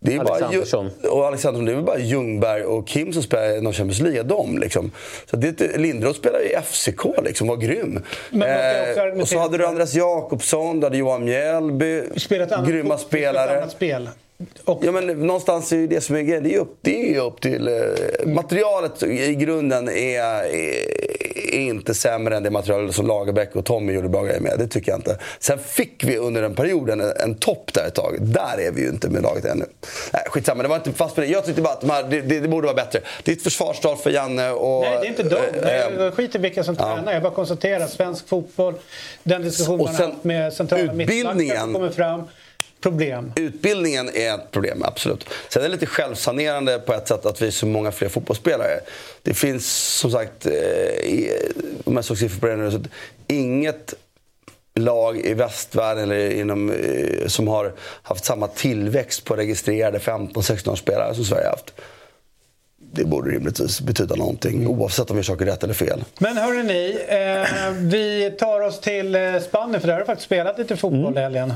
Det 0.00 0.14
är 0.14 0.18
bara, 0.18 0.28
Alexandersson. 0.34 0.90
Ju- 1.02 1.08
och 1.08 1.26
Alexandersson, 1.26 1.64
det 1.66 1.72
är 1.72 1.76
väl 1.76 1.84
bara 1.84 1.98
Ljungberg 1.98 2.62
och 2.64 2.86
Kim 2.88 3.12
som 3.12 3.22
spelar 3.22 3.56
i 3.56 3.60
någon 3.60 3.72
Champions 3.72 4.00
League, 4.00 4.22
de 4.22 4.58
liksom. 4.58 4.90
Så 5.30 5.36
det, 5.36 5.46
är 5.46 5.48
inte- 5.48 5.78
Linderoth 5.78 6.18
spelar 6.18 6.40
i 6.46 6.56
FCK 6.62 7.00
liksom, 7.24 7.48
var 7.48 7.56
grym. 7.56 8.02
Eh, 8.32 9.20
och 9.20 9.28
så 9.28 9.38
hade 9.38 9.58
du 9.58 9.66
Andreas 9.66 9.94
Jakobsson, 9.94 10.80
du 10.80 10.86
hade 10.86 10.96
Johan 10.96 11.24
Mjällby. 11.24 12.02
Spelat 12.16 12.52
annat 12.52 12.68
grymma 12.68 12.98
spelare. 12.98 13.58
annat 13.58 13.72
spel. 13.72 14.08
Och 14.64 14.80
Ja, 14.84 14.92
men 14.92 15.06
någonstans 15.06 15.72
är 15.72 15.76
ju 15.76 15.86
det 15.86 16.00
som 16.00 16.16
är 16.16 16.20
grejen. 16.22 16.42
Det 16.42 16.48
är 16.50 16.52
ju 16.52 16.58
upp, 16.58 16.76
det 16.80 17.14
är 17.14 17.20
upp 17.20 17.40
till... 17.40 17.68
Eh, 17.68 18.26
materialet 18.26 19.02
i 19.02 19.34
grunden 19.34 19.88
är, 19.88 20.20
är, 20.24 21.33
är 21.44 21.60
inte 21.60 21.94
sämre 21.94 22.36
än 22.36 22.42
det 22.42 22.50
material 22.50 22.92
som 22.92 23.06
Lagerbäck 23.06 23.56
och 23.56 23.64
Tommy 23.64 23.92
gjorde 23.92 24.08
bra 24.08 24.22
grejer 24.22 24.40
med. 24.40 24.58
Det 24.58 24.66
tycker 24.66 24.92
jag 24.92 24.98
inte. 24.98 25.18
Sen 25.38 25.58
fick 25.58 26.04
vi 26.04 26.16
under 26.16 26.42
den 26.42 26.54
perioden 26.54 27.00
en, 27.00 27.12
en 27.16 27.34
topp 27.34 27.70
där 27.74 27.86
ett 27.86 27.94
tag. 27.94 28.16
Där 28.20 28.60
är 28.60 28.70
vi 28.70 28.82
ju 28.82 28.88
inte 28.88 29.08
med 29.08 29.22
laget 29.22 29.44
ännu. 29.44 29.64
Nej, 30.12 30.22
skitsamma, 30.26 30.62
det 30.62 30.68
var 30.68 30.76
inte 30.76 30.92
fast 30.92 31.16
med 31.16 31.26
det. 31.26 31.32
Jag 31.32 31.44
tyckte 31.44 31.62
bara 31.62 31.72
att 31.72 31.80
de 31.80 31.90
här, 31.90 32.02
det, 32.02 32.20
det, 32.20 32.40
det 32.40 32.48
borde 32.48 32.66
vara 32.66 32.76
bättre. 32.76 33.00
Det 33.22 33.32
är 33.32 33.36
ett 33.36 33.42
försvarstal 33.42 33.96
för 33.96 34.10
Janne 34.10 34.50
och... 34.50 34.82
Nej, 34.82 34.98
det 35.00 35.06
är 35.06 35.08
inte 35.08 35.22
de. 35.22 35.36
Nej, 35.62 35.80
eh, 35.80 36.04
jag 36.04 36.14
skiter 36.14 36.38
i 36.38 36.42
vilka 36.42 36.64
som 36.64 36.76
tränar. 36.76 37.12
Jag 37.12 37.22
bara 37.22 37.34
konstaterar 37.34 37.84
att 37.84 37.90
svensk 37.90 38.28
fotboll, 38.28 38.74
den 39.22 39.42
diskussionen 39.42 39.80
Och 39.80 39.86
man 39.86 39.94
har 39.94 40.06
haft 40.06 40.24
med 40.24 40.52
centrala 40.52 40.92
mittbackar 40.92 41.72
kommer 41.72 41.90
fram 41.90 42.22
problem. 42.84 43.32
Utbildningen 43.36 44.10
är 44.14 44.34
ett 44.34 44.50
problem, 44.50 44.82
absolut. 44.82 45.26
Sen 45.48 45.62
är 45.62 45.68
det 45.68 45.72
lite 45.72 45.86
självsanerande 45.86 46.78
på 46.78 46.94
ett 46.94 47.08
sätt 47.08 47.26
att 47.26 47.42
vi 47.42 47.46
är 47.46 47.50
så 47.50 47.66
många 47.66 47.92
fler 47.92 48.08
fotbollsspelare. 48.08 48.80
Det 49.22 49.34
finns 49.34 49.66
som 49.72 50.10
sagt, 50.10 50.46
eh, 50.46 50.52
om 51.84 51.96
jag 51.96 52.04
såg 52.04 52.18
siffror 52.18 52.40
på 52.40 52.46
det 52.46 52.56
nu, 52.56 52.70
så 52.70 52.76
att 52.76 52.88
inget 53.26 53.94
lag 54.74 55.18
i 55.18 55.34
västvärlden 55.34 56.04
eller 56.04 56.30
inom, 56.30 56.70
eh, 56.70 57.26
som 57.26 57.48
har 57.48 57.72
haft 58.02 58.24
samma 58.24 58.48
tillväxt 58.48 59.24
på 59.24 59.36
registrerade 59.36 59.98
15-16-årsspelare 59.98 61.14
som 61.14 61.24
Sverige 61.24 61.44
har 61.44 61.50
haft. 61.50 61.72
Det 62.94 63.04
borde 63.04 63.30
rimligtvis 63.30 63.80
betyda 63.80 64.14
någonting 64.14 64.66
oavsett 64.66 65.10
om 65.10 65.16
vi 65.16 65.22
saker 65.22 65.44
rätt 65.44 65.64
eller 65.64 65.74
fel. 65.74 66.04
Men 66.18 66.36
hörni 66.36 66.62
ni, 66.62 66.98
eh, 67.08 67.70
vi 67.72 68.30
tar 68.38 68.60
oss 68.60 68.80
till 68.80 69.14
eh, 69.14 69.20
Spanien 69.40 69.80
för 69.80 69.88
där 69.88 69.94
har 69.94 70.00
du 70.00 70.06
faktiskt 70.06 70.26
spelat 70.26 70.58
lite 70.58 70.76
fotboll 70.76 71.18
i 71.18 71.20
helgen. 71.20 71.52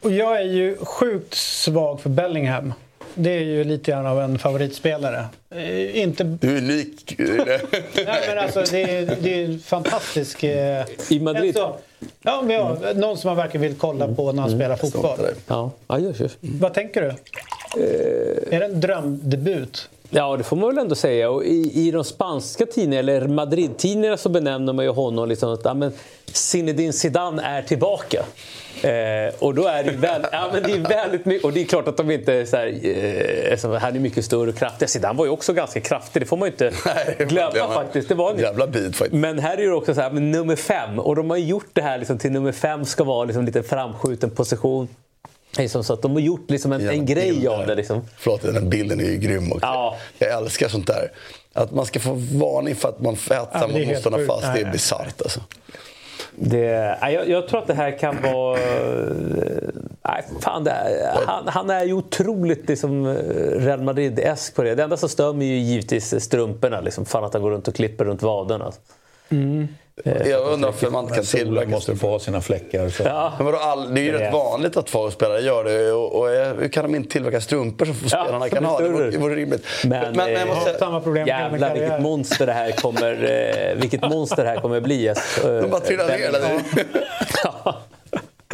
Och 0.00 0.12
jag 0.12 0.36
är 0.40 0.44
ju 0.44 0.76
sjukt 0.76 1.34
svag 1.34 2.00
för 2.00 2.10
Bellingham. 2.10 2.72
Det 3.14 3.30
är 3.30 3.40
ju 3.40 3.64
lite 3.64 3.90
grann 3.90 4.06
av 4.06 4.20
en 4.20 4.38
favoritspelare. 4.38 5.24
Eh, 5.50 6.02
inte... 6.02 6.24
Unik. 6.42 7.14
Nej, 7.18 7.60
men 8.28 8.38
alltså, 8.38 8.64
det, 8.70 8.82
är, 8.82 9.16
det 9.20 9.42
är 9.42 9.44
en 9.44 9.58
fantastisk... 9.58 10.44
Eh... 10.44 10.84
I 11.10 11.20
Madrid? 11.20 11.56
Alltså, 11.56 11.76
ja, 12.22 12.42
men 12.42 12.56
ja, 12.56 12.78
någon 12.94 13.18
som 13.18 13.28
man 13.28 13.36
verkligen 13.36 13.62
vill 13.62 13.78
kolla 13.78 14.14
på 14.14 14.32
när 14.32 14.42
han 14.42 14.50
spelar 14.50 14.76
fotboll. 14.76 15.18
Ja, 15.46 15.70
ja 15.86 15.98
just, 15.98 16.20
just. 16.20 16.36
Vad 16.40 16.74
tänker 16.74 17.02
du? 17.02 17.14
Är 18.50 18.58
det 18.58 18.64
en 18.64 18.80
drömdebut? 18.80 19.88
Ja, 20.14 20.36
det 20.36 20.44
får 20.44 20.56
man 20.56 20.68
väl 20.68 20.78
ändå 20.78 20.94
säga. 20.94 21.30
Och 21.30 21.44
i, 21.44 21.70
I 21.74 21.90
de 21.90 22.04
spanska 22.04 22.66
tidningarna, 22.66 23.12
eller 23.12 23.28
Madrid-tidningarna, 23.28 24.16
så 24.16 24.28
benämner 24.28 24.72
man 24.72 24.84
ju 24.84 24.90
honom 24.90 25.28
liksom 25.28 25.52
att 25.54 25.60
ja, 25.64 25.74
men 25.74 25.92
Zinedine 26.32 26.92
Zidane 26.92 27.42
är 27.42 27.62
tillbaka. 27.62 28.24
Eh, 28.82 29.34
och 29.38 29.54
då 29.54 29.66
är 29.66 29.84
det 29.84 29.90
väl, 29.90 30.22
ja, 30.32 30.50
men 30.52 30.62
det 30.62 30.72
är 30.72 30.78
väldigt 31.02 31.24
mycket. 31.26 31.44
Och 31.44 31.52
det 31.52 31.60
är 31.60 31.64
klart 31.64 31.88
att 31.88 31.96
de 31.96 32.10
inte 32.10 32.32
är 32.34 32.44
så 32.44 32.56
här, 32.56 32.66
eh, 33.50 33.56
så 33.56 33.74
här 33.74 33.88
är 33.94 33.98
mycket 33.98 34.24
större 34.24 34.48
och 34.50 34.56
kraftiga. 34.56 34.88
Zidane 34.88 35.18
var 35.18 35.24
ju 35.24 35.30
också 35.30 35.52
ganska 35.52 35.80
kraftig, 35.80 36.22
det 36.22 36.26
får 36.26 36.36
man 36.36 36.48
ju 36.48 36.52
inte 36.52 36.72
glömma 37.24 37.50
det 37.50 37.60
var- 37.60 37.74
faktiskt. 37.74 38.08
Det 38.08 38.14
var 38.14 38.30
en 38.30 38.38
Jävla 38.38 38.66
bit 38.66 38.96
faktiskt. 38.96 39.20
men 39.20 39.38
här 39.38 39.56
är 39.60 39.62
det 39.62 39.72
också 39.74 39.94
så 39.94 40.00
här, 40.00 40.10
nummer 40.10 40.56
fem. 40.56 40.98
Och 40.98 41.16
de 41.16 41.30
har 41.30 41.36
gjort 41.36 41.68
det 41.72 41.82
här 41.82 41.98
liksom, 41.98 42.18
till 42.18 42.32
nummer 42.32 42.52
fem 42.52 42.84
ska 42.84 43.04
vara 43.04 43.24
liksom, 43.24 43.44
lite 43.44 43.62
framskjuten 43.62 44.30
position. 44.30 44.88
Liksom, 45.58 45.84
så 45.84 45.92
att 45.92 46.02
de 46.02 46.12
har 46.12 46.20
gjort 46.20 46.50
liksom, 46.50 46.72
en, 46.72 46.88
en 46.88 47.06
grej 47.06 47.48
av 47.48 47.66
det. 47.66 47.74
Liksom. 47.74 48.02
Förlåt, 48.16 48.42
den 48.42 48.70
bilden 48.70 49.00
är 49.00 49.04
ju 49.04 49.16
grym 49.16 49.52
också. 49.52 49.66
Ja. 49.66 49.96
Jag 50.18 50.38
älskar 50.38 50.68
sånt 50.68 50.86
där. 50.86 51.12
Att 51.52 51.70
man 51.70 51.86
ska 51.86 52.00
få 52.00 52.12
varning 52.14 52.74
för 52.74 52.88
att 52.88 53.00
man 53.00 53.16
Ja, 53.30 53.48
det 53.52 53.58
är 53.58 53.78
mot 53.78 53.88
motståndarna 53.88 54.26
fast. 54.26 54.42
Det 54.42 54.48
Nej, 54.48 54.60
är 54.60 54.64
nej. 54.64 54.72
bisarrt 54.72 55.22
alltså. 55.22 55.40
Det, 56.36 56.98
jag, 57.02 57.28
jag 57.28 57.48
tror 57.48 57.60
att 57.60 57.66
det 57.66 57.74
här 57.74 57.98
kan 57.98 58.22
vara... 58.22 58.58
Nej, 60.02 60.24
fan, 60.40 60.64
det 60.64 60.70
är, 60.70 61.26
han, 61.26 61.48
han 61.48 61.70
är 61.70 61.84
ju 61.84 61.92
otroligt 61.92 62.68
liksom, 62.68 63.06
Real 63.52 63.80
Madrid-esk 63.82 64.54
på 64.54 64.62
det. 64.62 64.74
Det 64.74 64.82
enda 64.82 64.96
som 64.96 65.08
stör 65.08 65.32
mig 65.32 65.48
är 65.48 65.52
ju 65.52 65.58
givetvis 65.58 66.24
strumporna. 66.24 66.80
Liksom. 66.80 67.04
Fan 67.04 67.24
att 67.24 67.32
han 67.32 67.42
går 67.42 67.50
runt 67.50 67.68
och 67.68 67.74
klipper 67.74 68.04
runt 68.04 68.22
vaderna. 68.22 68.72
Jag 70.04 70.40
undrar 70.52 70.70
varför 70.70 70.90
man 70.90 71.04
inte 71.04 71.14
kan 71.14 71.24
Men 71.32 71.44
tillverka 71.44 71.68
måste 71.68 71.96
få 71.96 72.18
sina 72.18 72.40
fläckar. 72.40 72.88
Så. 72.88 73.02
Ja. 73.02 73.32
Men 73.36 73.46
vadå, 73.46 73.58
all, 73.58 73.94
det 73.94 74.00
är 74.00 74.04
ju 74.04 74.12
Det 74.12 74.18
är- 74.18 74.22
rätt 74.24 74.32
vanligt 74.32 74.76
att 74.76 74.90
fotbollsspelare 74.90 75.40
gör 75.40 75.64
det. 75.64 75.92
Och, 75.92 76.18
och 76.18 76.30
eh, 76.34 76.54
hur 76.56 76.68
kan 76.68 76.84
de 76.84 76.94
inte 76.94 77.10
tillverka 77.12 77.40
strumpor 77.40 77.84
som 77.86 77.94
Ja, 78.02 78.08
spelarna 78.08 78.40
som 78.40 78.50
kan 78.50 78.64
ha? 78.64 78.78
Det 78.80 78.88
vore, 78.88 78.96
större. 78.96 79.10
det 79.10 79.18
vore 79.18 79.34
rimligt. 79.34 79.64
Men, 79.84 80.16
men, 80.16 80.32
jag 80.32 80.40
eh, 80.42 80.54
måste, 80.54 80.78
Samma 80.78 81.00
problem 81.00 81.26
med 81.28 81.28
Jävlar 81.52 81.74
vilket 81.74 82.00
monster 82.00 82.46
det 82.46 82.52
här 82.52 82.70
kommer, 82.70 83.12
eh, 83.72 83.80
vilket 83.80 84.02
monster 84.02 84.42
det 84.44 84.48
här 84.50 84.56
kommer 84.60 84.80
bli. 84.80 85.08
eh, 85.08 85.14
de 85.42 85.70
bara 85.70 85.80
trillar 85.80 86.06
ner 86.08 86.18
hela 86.18 86.38
tiden. 86.38 86.60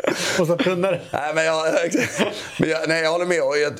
Och 0.41 0.47
så 0.47 0.57
tunnare. 0.57 1.01
Nej, 1.13 1.35
men 1.35 1.45
jag, 1.45 1.65
men 2.59 2.69
jag, 2.69 2.89
nej, 2.89 3.03
jag 3.03 3.13
håller 3.13 3.27
med. 3.27 3.43
Och 3.43 3.59
jag, 3.59 3.73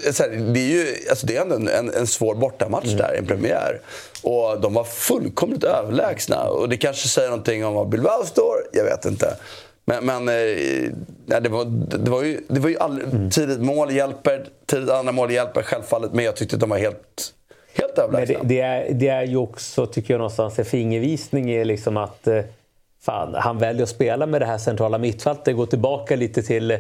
det 0.55 0.61
är 0.61 0.69
ju 0.69 0.87
alltså, 1.11 1.27
det 1.27 1.37
är 1.37 1.43
ändå 1.43 1.55
en, 1.55 1.69
en, 1.69 1.95
en 1.95 2.07
svår 2.07 2.35
bortamatch 2.35 2.93
där, 2.93 3.15
en 3.19 3.27
premiär. 3.27 3.81
Och 4.23 4.61
de 4.61 4.75
var 4.75 4.85
fullkomligt 4.85 5.65
överlägsna. 5.65 6.45
Och 6.45 6.69
det 6.69 6.77
kanske 6.77 7.09
säger 7.09 7.29
någonting 7.29 7.65
om 7.65 7.75
var 7.75 7.85
Bilbao 7.85 8.25
står, 8.25 8.57
jag 8.73 8.85
vet 8.85 9.05
inte. 9.05 9.37
Men, 9.85 10.07
men 10.07 10.29
eh, 10.29 10.93
nej, 11.27 11.41
det, 11.41 11.49
var, 11.49 11.65
det 11.99 12.11
var 12.11 12.23
ju, 12.23 12.41
det 12.49 12.61
var 12.61 12.69
ju 12.69 12.79
all, 12.79 13.01
tidigt 13.33 13.61
mål 13.61 13.93
hjälper, 13.93 14.47
tidigt 14.67 14.91
andra 14.91 15.13
mål 15.13 15.31
hjälper 15.31 15.63
självfallet. 15.63 16.13
Men 16.13 16.25
jag 16.25 16.37
tyckte 16.37 16.57
att 16.57 16.61
de 16.61 16.71
var 16.71 16.79
helt, 16.79 17.35
helt 17.75 17.99
överlägsna. 17.99 18.39
det, 18.43 18.49
det, 18.49 18.61
är, 18.61 18.93
det 18.93 19.09
är 19.09 19.23
ju 19.23 19.37
också, 19.37 19.87
tycker 19.87 20.15
jag, 20.15 20.19
någonstans 20.19 20.59
en 20.59 20.65
fingervisning 20.65 21.53
i 21.53 21.65
liksom 21.65 21.97
att 21.97 22.27
eh, 22.27 22.43
fan, 23.09 23.35
han 23.35 23.59
väljer 23.59 23.83
att 23.83 23.89
spela 23.89 24.27
med 24.27 24.41
det 24.41 24.47
här 24.47 24.59
centrala 24.59 24.99
mittfältet. 24.99 25.57
Gå 25.57 25.67
tillbaka 25.67 26.17
lite 26.17 26.43
till 26.43 26.71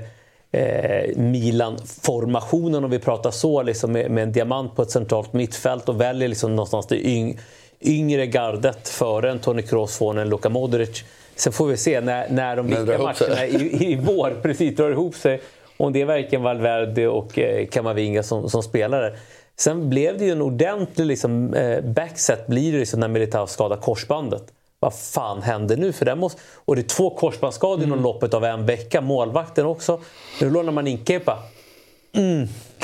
eh, 0.51 1.16
Milan-formationen 1.16 2.85
om 2.85 2.91
vi 2.91 2.99
pratar 2.99 3.31
så, 3.31 3.62
liksom 3.62 3.93
med, 3.93 4.11
med 4.11 4.22
en 4.22 4.33
diamant 4.33 4.76
på 4.76 4.83
ett 4.83 4.91
centralt 4.91 5.33
mittfält 5.33 5.89
och 5.89 6.01
väljer 6.01 6.29
liksom 6.29 6.57
någonstans 6.57 6.87
det 6.87 7.09
yng, 7.09 7.39
yngre 7.81 8.26
gardet 8.26 8.89
före 8.89 9.31
en 9.31 9.39
Toni 9.39 9.62
Kroos, 9.62 9.99
från 9.99 10.18
en 10.18 10.29
Luka 10.29 10.49
Modric. 10.49 11.05
Sen 11.37 11.53
får 11.53 11.66
vi 11.66 11.76
se 11.76 12.01
när, 12.01 12.29
när 12.31 12.57
de 12.57 12.66
viktiga 12.66 12.99
matcherna 12.99 13.47
i, 13.47 13.93
i 13.93 13.97
vår 13.97 14.31
precis 14.43 14.76
drar 14.76 14.91
ihop 14.91 15.14
sig. 15.14 15.41
Om 15.76 15.93
det 15.93 16.01
är 16.01 16.05
verkligen 16.05 16.43
Valverde 16.43 17.09
och 17.09 17.39
eh, 17.39 17.66
Camavinga 17.66 18.22
som, 18.22 18.51
som 18.51 18.62
spelare. 18.62 19.12
Sen 19.57 19.91
blev 19.91 20.18
det 20.18 20.24
ju 20.24 20.33
en 20.33 20.43
ordentlig 20.43 21.07
liksom, 21.07 21.55
eh, 21.55 21.81
backset 21.81 22.47
blir 22.47 22.72
det 22.72 22.79
liksom 22.79 23.01
när 23.01 23.09
Militao 23.09 23.47
skadar 23.47 23.76
korsbandet. 23.76 24.43
Vad 24.81 24.95
fan 24.95 25.43
hände 25.43 25.76
nu? 25.76 25.93
För 25.93 26.05
det 26.05 26.14
måste... 26.14 26.41
Och 26.55 26.76
det 26.76 26.83
är 26.83 26.89
två 26.89 27.11
korsbandsskador 27.11 27.85
inom 27.85 28.03
loppet 28.03 28.35
av 28.35 28.45
en 28.45 28.66
vecka. 28.66 29.01
Målvakten 29.01 29.66
också. 29.66 30.01
Nu 30.41 30.51
lånar 30.51 30.72
man 30.72 30.87
in 30.87 31.05
Kepa. 31.05 31.39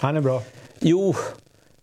Han 0.00 0.16
är 0.16 0.20
bra. 0.20 0.42
Jo, 0.78 1.14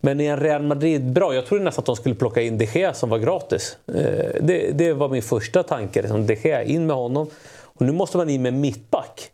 men 0.00 0.20
är 0.20 0.32
en 0.32 0.40
Real 0.40 0.62
Madrid 0.62 1.12
bra? 1.12 1.34
Jag 1.34 1.46
trodde 1.46 1.64
nästan 1.64 1.82
att 1.82 1.86
de 1.86 1.96
skulle 1.96 2.14
plocka 2.14 2.42
in 2.42 2.58
De 2.58 2.64
Gea 2.64 2.94
som 2.94 3.10
var 3.10 3.18
gratis. 3.18 3.76
Eh, 3.86 3.94
Det, 4.40 4.70
det 4.72 4.92
var 4.92 5.08
min 5.08 5.22
första 5.22 5.62
tanke. 5.62 6.02
Liksom. 6.02 6.26
De 6.26 6.34
Gea, 6.34 6.62
in 6.62 6.86
med 6.86 6.96
honom. 6.96 7.30
Och 7.60 7.82
nu 7.82 7.92
måste 7.92 8.16
man 8.16 8.30
in 8.30 8.42
med 8.42 8.54
mittback. 8.54 9.30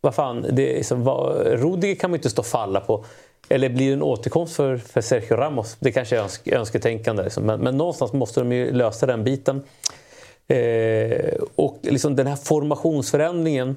Vad 0.00 0.14
fan, 0.14 0.46
det 0.52 0.72
är 0.72 0.76
liksom, 0.76 1.04
vad, 1.04 1.46
Rudiger 1.46 1.94
kan 1.94 2.10
man 2.10 2.18
inte 2.18 2.30
stå 2.30 2.42
och 2.42 2.46
falla 2.46 2.80
på. 2.80 3.04
Eller 3.52 3.68
blir 3.68 3.86
det 3.86 3.92
en 3.92 4.02
återkomst 4.02 4.56
för, 4.56 4.76
för 4.76 5.00
Sergio 5.00 5.36
Ramos? 5.36 5.76
Det 5.80 5.92
kanske 5.92 6.16
är 6.16 6.20
önsk, 6.20 6.48
önsketänkande. 6.48 7.22
Liksom. 7.22 7.44
Men, 7.44 7.60
men 7.60 7.76
någonstans 7.76 8.12
måste 8.12 8.40
de 8.40 8.52
ju 8.52 8.72
lösa 8.72 9.06
den 9.06 9.24
biten. 9.24 9.62
Eh, 10.48 11.34
och 11.54 11.78
liksom 11.82 12.16
den 12.16 12.26
här 12.26 12.36
formationsförändringen. 12.36 13.76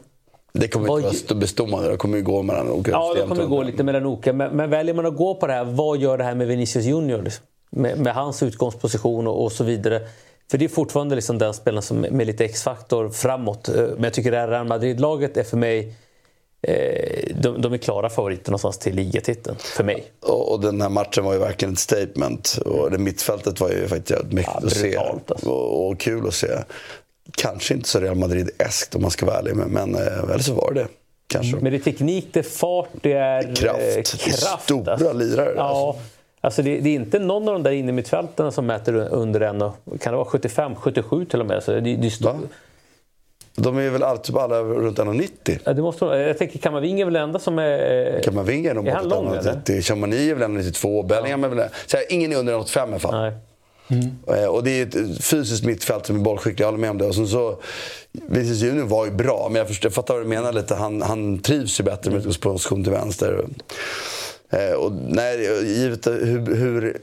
Det 0.54 0.68
kommer 0.68 0.88
Vad 0.88 1.06
inte 1.06 1.34
vara 1.34 1.40
bestående. 1.40 1.92
Det 1.92 1.98
kommer 1.98 2.18
ju 2.18 2.24
gå 2.24 2.42
mellan 2.42 2.72
olika 2.72 2.92
Ja, 2.92 3.14
det 3.14 3.28
kommer 3.28 3.46
gå 3.46 3.64
lite 3.64 3.84
mellan 3.84 4.06
olika. 4.06 4.34
Men, 4.34 4.52
men 4.52 4.70
väljer 4.70 4.94
man 4.94 5.06
att 5.06 5.16
gå 5.16 5.36
på 5.36 5.48
det 5.48 5.54
här, 5.54 5.64
vad 5.64 5.98
gör 5.98 6.18
det 6.18 6.24
här 6.24 6.36
med 6.36 6.48
Vinicius 6.48 6.86
Junior? 6.86 7.22
Liksom? 7.22 7.46
Med, 7.70 8.00
med 8.00 8.14
hans 8.14 8.44
utgångsposition 8.44 9.28
och, 9.28 9.44
och 9.44 9.52
så 9.52 9.64
vidare. 9.64 10.02
För 10.52 10.58
det 10.58 10.66
är 10.66 10.70
fortfarande 10.70 11.16
liksom 11.16 11.38
den 11.38 11.54
spelaren 11.54 11.82
som 11.82 12.02
med 12.02 12.28
lite 12.28 12.46
X-faktor 12.46 13.10
framåt. 13.10 13.70
Eh, 13.70 13.76
Men 13.76 14.04
jag 14.04 14.14
tycker 14.14 14.32
det 14.32 14.38
här 14.38 14.48
Real 14.48 14.68
Madrid-laget 14.68 15.38
är 15.38 15.44
för 15.44 15.58
mig 15.58 15.94
de, 17.42 17.62
de 17.62 17.74
är 17.74 17.78
klara 17.78 18.10
favoriter 18.10 18.52
någonstans 18.52 18.78
till 18.78 18.96
ligatiteln, 18.96 19.56
för 19.60 19.84
mig. 19.84 20.04
Och, 20.22 20.52
och 20.52 20.60
den 20.60 20.82
här 20.82 20.90
matchen 20.90 21.24
var 21.24 21.34
ju 21.34 21.40
verkligen 21.40 21.74
ett 21.74 21.80
statement. 21.80 22.58
Och 22.66 22.92
det 22.92 22.98
mittfältet 22.98 23.60
var 23.60 23.70
ju 23.70 23.88
faktiskt 23.88 24.10
jävligt 24.12 24.34
mäktigt 24.34 24.58
Ja, 24.62 24.68
att 24.68 24.74
se. 24.74 24.98
alltså. 24.98 25.50
Och, 25.50 25.88
och 25.92 26.00
kul 26.00 26.28
att 26.28 26.34
se. 26.34 26.48
Kanske 27.38 27.74
inte 27.74 27.90
så 27.90 28.00
Real 28.00 28.16
Madrid-eskt 28.16 28.96
om 28.96 29.02
man 29.02 29.12
ska 29.12 29.26
vara 29.26 29.38
ärlig. 29.40 29.56
Men, 29.56 29.70
men 29.70 29.96
eh, 29.96 30.24
eller 30.24 30.40
så 30.40 30.54
var 30.54 30.72
det. 30.72 30.88
Kanske. 31.28 31.58
Men 31.62 31.72
det 31.72 31.78
är 31.78 31.80
teknik, 31.80 32.28
det 32.32 32.40
är 32.40 32.44
fart, 32.44 32.90
det 33.02 33.14
är 33.14 33.56
Kraft. 33.56 33.80
eh, 33.80 33.86
Det 33.86 34.00
är 34.00 34.04
kraft 34.32 34.64
stora 34.64 34.92
alltså. 34.94 35.14
lirare, 35.14 35.54
Ja, 35.56 35.88
alltså. 35.88 36.04
alltså 36.42 36.62
det, 36.62 36.80
det 36.80 36.90
är 36.90 36.94
inte 36.96 37.20
någon 37.20 37.48
av 37.48 37.54
de 37.54 37.64
där 37.64 37.72
inne 37.72 37.92
mittfältarna 37.92 38.52
som 38.52 38.66
mäter 38.66 38.94
under 38.96 39.42
en, 39.42 39.62
och- 39.62 39.76
kan 40.02 40.14
det 40.14 40.18
vara 40.18 40.26
75, 40.26 40.76
77 40.76 41.26
till 41.26 41.40
och 41.42 41.46
med? 41.46 41.64
Så 41.64 41.72
det, 41.72 41.82
det 41.82 42.08
är 42.08 42.10
stor? 42.10 42.40
De 43.56 43.78
är 43.78 43.90
väl 43.90 44.04
alla, 44.04 44.18
typ 44.18 44.36
alla 44.36 44.62
runt 44.64 44.98
1,90. 45.00 45.60
Ja, 45.64 45.74
det 45.74 45.82
måste, 45.82 46.06
vara- 46.06 46.20
jag 46.28 46.38
tänker 46.38 46.60
Kamavinga 46.60 47.02
är 47.02 47.06
väl 47.06 47.14
den 47.14 47.24
enda 47.24 47.40
som 47.40 47.60
är... 47.60 48.22
Kamavinga 48.24 48.70
är 48.72 48.74
nog 48.76 48.86
bortåt 48.86 49.10
lång, 49.10 49.28
eller? 49.36 49.54
1,90. 49.54 49.82
Chamani 49.82 50.30
är 50.30 50.36
väl 50.36 50.50
1,92. 50.52 51.08
Bellingham 51.08 51.44
är 51.44 51.48
väl... 51.48 51.70
Så 51.86 51.98
här, 51.98 52.06
ingen 52.10 52.32
är 52.32 52.36
under 52.38 52.54
1,85 52.54 52.78
i 52.78 52.82
alla 52.82 53.00
fall. 53.00 53.14
Nej. 53.22 53.34
Eh, 54.40 54.46
Och 54.48 54.64
det 54.64 54.72
är 54.82 54.84
ett 54.88 55.24
fysiskt 55.24 55.64
mittfält 55.66 56.06
som 56.06 56.16
är 56.16 56.20
bollskicklig, 56.20 56.60
jag 56.64 56.68
håller 56.68 56.80
med 56.80 56.90
om 56.90 56.98
det. 56.98 57.06
Och 57.06 57.16
sen 57.16 57.28
så, 57.28 57.60
Vinicius 58.12 58.62
Junior 58.62 58.86
var 58.86 59.06
ju 59.06 59.12
bra, 59.12 59.48
men 59.52 59.58
jag, 59.60 59.68
förstår, 59.68 59.90
jag 59.90 59.94
fattar 59.94 60.14
vad 60.14 60.24
du 60.24 60.28
menar 60.28 60.54
lite. 60.54 60.76
Han, 60.76 61.02
han 61.02 61.40
trivs 61.40 61.80
ju 61.80 61.84
bättre 61.84 62.12
med 62.12 62.18
utgångsposition 62.18 62.84
till 62.84 62.94
vänster. 62.94 63.46
Eh, 64.50 64.74
Och 64.76 64.92
nej, 64.92 65.38
givet 65.78 66.08
hur, 66.08 66.56
hur 66.56 66.98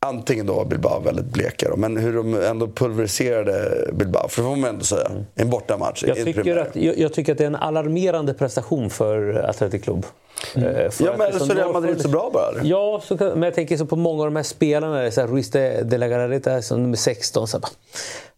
Antingen 0.00 0.46
då 0.46 0.54
var 0.54 0.64
Bilbao 0.64 1.00
väldigt 1.00 1.24
bleka 1.26 1.68
då, 1.70 1.76
men 1.76 1.96
hur 1.96 2.12
de 2.12 2.34
ändå 2.34 2.68
pulveriserade 2.68 3.86
Bilbao, 3.92 4.28
för 4.28 4.42
det 4.42 4.48
får 4.48 4.56
man 4.56 4.70
ändå 4.70 4.84
säga. 4.84 5.10
En 5.34 5.50
bortamatch. 5.50 6.04
Jag 6.06 6.16
tycker, 6.16 6.56
att, 6.56 6.76
jag, 6.76 6.98
jag 6.98 7.12
tycker 7.12 7.32
att 7.32 7.38
det 7.38 7.44
är 7.44 7.48
en 7.48 7.56
alarmerande 7.56 8.34
prestation 8.34 8.90
för 8.90 9.34
Athletic 9.34 9.82
Club. 9.82 10.06
Eh, 10.54 10.90
för 10.90 11.04
Ja, 11.04 11.14
men 11.18 11.26
eller 11.26 11.38
så 11.38 11.52
är 11.52 11.56
Real 11.56 11.72
Madrid 11.72 12.00
så 12.00 12.08
bra 12.08 12.30
bara, 12.32 12.48
eller? 12.48 12.70
Ja, 12.70 13.02
så 13.04 13.16
men 13.16 13.42
jag 13.42 13.54
tänker 13.54 13.76
så 13.76 13.86
på 13.86 13.96
många 13.96 14.22
av 14.22 14.26
de 14.26 14.36
här 14.36 14.42
spelarna. 14.42 15.10
Så 15.10 15.20
här, 15.20 15.28
Ruiz 15.28 15.50
de, 15.50 15.82
de 15.82 15.98
la 15.98 16.08
Garreta 16.08 16.62
som 16.62 16.82
nummer 16.82 16.96
16. 16.96 17.48
Så 17.48 17.58
här, 17.58 17.68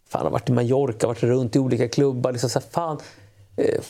fan, 0.09 0.23
har 0.23 0.31
varit 0.31 0.49
i 0.49 0.53
Mallorca, 0.53 1.07
varit 1.07 1.23
runt 1.23 1.57
i 1.57 1.59
olika 1.59 1.89
klubbar. 1.89 2.33
Liksom 2.33 2.51
så 2.51 2.59
här, 2.59 2.67
fan, 2.71 2.99
eh, 3.57 3.81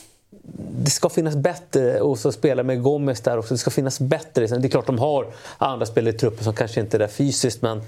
det 0.83 0.91
ska 0.91 1.09
finnas 1.09 1.35
bättre 1.35 2.01
och 2.01 2.19
så 2.19 2.31
spela 2.31 2.63
med 2.63 2.83
Gomez 2.83 3.21
där 3.21 3.37
också. 3.37 3.53
Det 3.53 3.57
ska 3.57 3.71
finnas 3.71 3.99
bättre. 3.99 4.47
Det 4.47 4.67
är 4.67 4.69
klart 4.69 4.87
de 4.87 4.99
har 4.99 5.27
andra 5.57 5.85
spelare 5.85 6.15
i 6.15 6.17
truppen 6.17 6.43
som 6.43 6.53
kanske 6.53 6.79
inte 6.79 6.97
är 6.97 6.99
där 6.99 7.07
fysiskt 7.07 7.61
men 7.61 7.81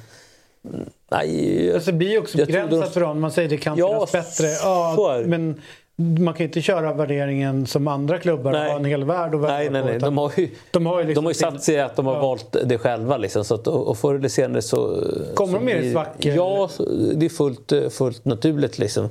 Nej, 1.12 1.74
alltså, 1.74 1.91
det 1.91 1.97
blir 1.97 2.10
ju 2.10 2.20
också 2.20 2.38
begränsat 2.38 2.86
de... 2.86 2.91
för 2.91 3.01
dem. 3.01 3.22
Man 3.22 3.32
säger 3.32 3.49
det 3.49 3.58
kan 3.58 3.78
ja, 3.78 4.06
finnas 4.08 4.12
bättre. 4.12 4.47
Ja, 4.47 5.22
men 5.26 5.62
man 5.95 6.34
kan 6.34 6.38
ju 6.38 6.45
inte 6.45 6.62
köra 6.62 6.93
värderingen 6.93 7.68
som 7.68 7.88
andra 7.88 8.20
klubbar 8.20 8.51
nej. 8.51 8.70
har 8.72 8.80
en 8.80 8.86
hel 8.86 9.04
värld 9.04 9.36
att 9.36 9.41
välja 9.41 9.72
nej, 9.72 9.82
nej, 9.82 9.84
nej. 9.84 9.99
De 9.99 10.18
har 10.18 10.32
ju, 10.38 10.49
de 10.72 10.86
har 10.86 10.99
ju, 10.99 11.08
liksom 11.08 11.24
de 11.24 11.26
har 11.26 11.32
ju 11.32 11.36
satt 11.36 11.64
sig 11.64 11.80
att 11.80 11.95
de 11.95 12.06
har 12.06 12.14
ja. 12.14 12.22
valt 12.22 12.56
det 12.66 12.78
själva. 12.78 13.18
Liksom, 13.18 13.45
så 13.45 13.56
att, 13.56 13.68
och 13.68 13.97
förr 13.97 14.16
eller 14.16 14.30
senare 14.30 14.62
så... 14.62 15.04
Kommer 15.36 15.54
de 15.54 15.66
mer 15.66 15.76
i 15.76 15.91
svackor? 15.91 16.32
Ja, 16.32 16.70
det 17.16 17.26
är 17.26 17.30
fullt, 17.30 17.74
fullt 17.89 18.26
naturligt. 18.26 18.80
Liksom. 18.80 19.10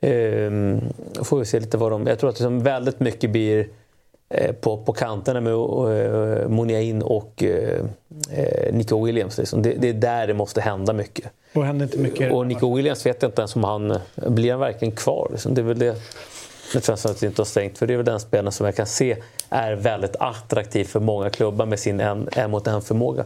Ehm, 0.00 0.80
får 1.22 1.38
vi 1.38 1.44
se 1.44 1.60
lite 1.60 1.76
vad 1.76 1.92
de... 1.92 2.06
Jag 2.06 2.18
tror 2.18 2.30
att 2.30 2.36
liksom 2.36 2.62
väldigt 2.62 3.00
mycket 3.00 3.30
blir 3.30 3.68
eh, 4.28 4.52
på, 4.52 4.76
på 4.76 4.92
kanterna 4.92 5.40
med 5.40 5.52
uh, 5.52 6.48
Moniain 6.48 7.02
och 7.02 7.42
uh, 7.42 7.84
Nico 8.72 9.04
Williams. 9.04 9.38
Liksom. 9.38 9.62
Det, 9.62 9.74
det, 9.78 9.88
är 9.88 9.92
där 9.92 10.26
det 10.26 10.34
måste 10.34 10.60
hända 10.60 10.92
mycket. 10.92 11.30
Och 11.54 11.64
händer 11.64 11.86
inte 11.86 11.98
mycket. 11.98 12.32
Och 12.32 12.46
Nico 12.46 12.76
Williams 12.76 13.06
vet 13.06 13.22
jag 13.22 13.28
inte 13.28 13.42
ens 13.42 13.56
om 13.56 13.64
han... 13.64 13.98
Blir 14.14 14.50
han 14.50 14.60
verkligen 14.60 14.96
kvar? 14.96 15.28
Liksom. 15.30 15.54
Det 15.54 15.60
är 15.60 15.64
väl 15.64 15.78
det 15.78 15.96
det 16.72 16.80
transfönstret 16.80 17.22
inte 17.22 17.40
har 17.40 17.46
stängt. 17.46 17.78
För 17.78 17.86
det 17.86 17.92
är 17.92 17.96
väl 17.96 18.06
den 18.06 18.20
spelaren 18.20 18.52
som 18.52 18.66
jag 18.66 18.76
kan 18.76 18.86
se 18.86 19.16
är 19.48 19.72
väldigt 19.72 20.16
attraktiv 20.16 20.84
för 20.84 21.00
många 21.00 21.30
klubbar 21.30 21.66
med 21.66 21.78
sin 21.78 22.00
en, 22.00 22.28
en 22.32 22.50
mot 22.50 22.66
en 22.66 22.82
förmåga. 22.82 23.24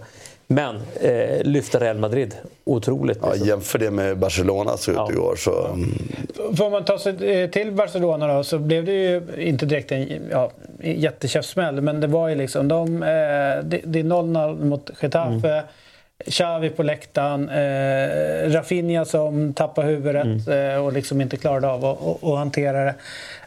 Men 0.55 0.76
eh, 1.00 1.42
lyfta 1.44 1.80
Real 1.80 1.98
Madrid, 1.98 2.34
otroligt. 2.64 3.18
Ja, 3.22 3.28
liksom. 3.30 3.48
jämför 3.48 3.78
det 3.78 3.90
med 3.90 4.18
Barcelona 4.18 4.76
såg 4.76 4.94
ut 4.94 4.98
ja. 4.98 5.12
igår. 5.12 5.36
Så, 5.36 5.66
mm. 5.66 6.57
Får 6.57 6.70
man 6.70 6.84
ta 6.84 6.98
sig 6.98 7.48
till 7.50 7.72
Barcelona 7.72 8.34
då 8.36 8.44
så 8.44 8.59
blev 8.59 8.84
det 8.84 8.92
ju 8.92 9.22
inte 9.38 9.66
direkt 9.66 9.92
en 9.92 10.28
ja, 10.30 10.50
jättekäftsmäll. 10.82 11.80
Men 11.80 12.00
det 12.00 12.07
var 12.07 12.28
ju 12.28 12.34
liksom, 12.34 12.68
de, 12.68 13.03
eh, 13.03 13.09
det, 13.64 13.80
det 13.84 13.98
är 13.98 14.05
0-0 14.05 14.64
mot 14.64 14.90
Getafe. 15.00 15.48
Mm. 15.48 15.64
Xavi 16.26 16.70
på 16.70 16.82
läktaren, 16.82 17.48
eh, 17.48 18.50
Rafinha 18.50 19.05
som 19.05 19.55
tappar 19.55 19.84
huvudet 19.84 20.46
mm. 20.48 20.72
eh, 20.72 20.84
och 20.84 20.92
liksom 20.92 21.20
inte 21.20 21.36
klarade 21.36 21.68
av 21.68 21.84
att, 21.84 22.24
att, 22.24 22.38
hantera 22.38 22.84
det. 22.84 22.94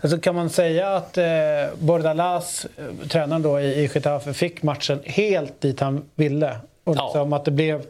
Alltså 0.02 0.18
kan 0.18 0.36
man 0.36 0.50
säga 0.50 0.96
att 0.96 1.18
eh, 1.18 1.26
Bordalas, 1.80 2.68
eh, 2.78 3.08
tränaren 3.08 3.42
då 3.42 3.60
i, 3.60 3.66
i 3.66 3.90
Getafe, 3.94 4.34
fick 4.34 4.64
matchen 4.64 5.00
helt 5.06 5.62
dit 5.62 5.80
han 5.80 6.06
ville? 6.16 6.56
Och 6.86 6.96
liksom 6.96 7.32
ja. 7.32 7.38
att 7.38 7.46
det 7.46 7.52
blev... 7.52 7.86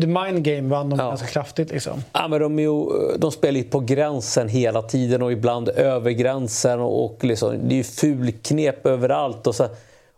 The 0.00 0.06
Mind 0.06 0.44
Game 0.44 0.68
vann 0.68 0.90
de 0.90 0.98
ja. 0.98 1.08
ganska 1.08 1.26
kraftigt. 1.26 1.70
Liksom. 1.70 2.02
Ja, 2.12 2.28
men 2.28 2.40
de, 2.40 2.58
ju, 2.58 2.86
de 3.18 3.32
spelar 3.32 3.58
ju 3.58 3.64
på 3.64 3.80
gränsen 3.80 4.48
hela 4.48 4.82
tiden 4.82 5.22
och 5.22 5.32
ibland 5.32 5.68
över 5.68 6.10
gränsen. 6.10 6.80
Och, 6.80 7.04
och 7.04 7.24
liksom, 7.24 7.68
det 7.68 7.74
är 7.74 7.76
ju 7.76 7.84
fulknep 7.84 8.86
överallt. 8.86 9.46
Och 9.46 9.54
så, 9.54 9.68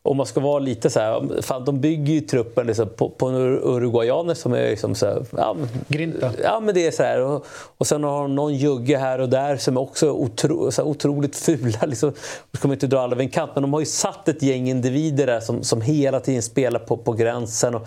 om 0.04 0.16
man 0.16 0.26
ska 0.26 0.40
vara 0.40 0.58
lite 0.58 0.90
så 0.90 1.00
här, 1.00 1.42
fan, 1.42 1.64
de 1.64 1.80
bygger 1.80 2.14
ju 2.14 2.20
truppen 2.20 2.66
liksom 2.66 2.88
på, 2.96 3.08
på 3.08 3.28
uruguayaner 3.28 4.34
som 4.34 4.52
är 4.52 4.70
liksom 4.70 4.94
så 4.94 5.06
här, 5.06 5.24
ja, 5.36 5.56
Grinta. 5.88 6.30
Ja, 6.42 6.60
men 6.60 6.74
det 6.74 6.86
är 6.86 6.90
så 6.90 7.02
här. 7.02 7.20
Och, 7.20 7.46
och 7.78 7.86
sen 7.86 8.04
har 8.04 8.22
de 8.22 8.34
någon 8.34 8.54
jugge 8.54 8.96
här 8.96 9.18
och 9.18 9.28
där 9.28 9.56
som 9.56 9.76
är 9.76 9.80
också 9.80 10.10
otro, 10.10 10.72
så 10.72 10.82
här, 10.82 10.88
otroligt 10.88 11.36
fula. 11.36 11.78
Liksom. 11.86 12.12
Jag 12.50 12.60
kommer 12.60 12.74
inte 12.74 12.86
dra 12.86 13.00
alla 13.00 13.12
över 13.12 13.22
en 13.22 13.30
kant, 13.30 13.50
men 13.54 13.62
de 13.62 13.72
har 13.72 13.80
ju 13.80 13.86
satt 13.86 14.28
ett 14.28 14.42
gäng 14.42 14.68
individer 14.68 15.26
där 15.26 15.40
som, 15.40 15.62
som 15.62 15.80
hela 15.80 16.20
tiden 16.20 16.42
spelar 16.42 16.80
på, 16.80 16.96
på 16.96 17.12
gränsen. 17.12 17.74
Och, 17.74 17.86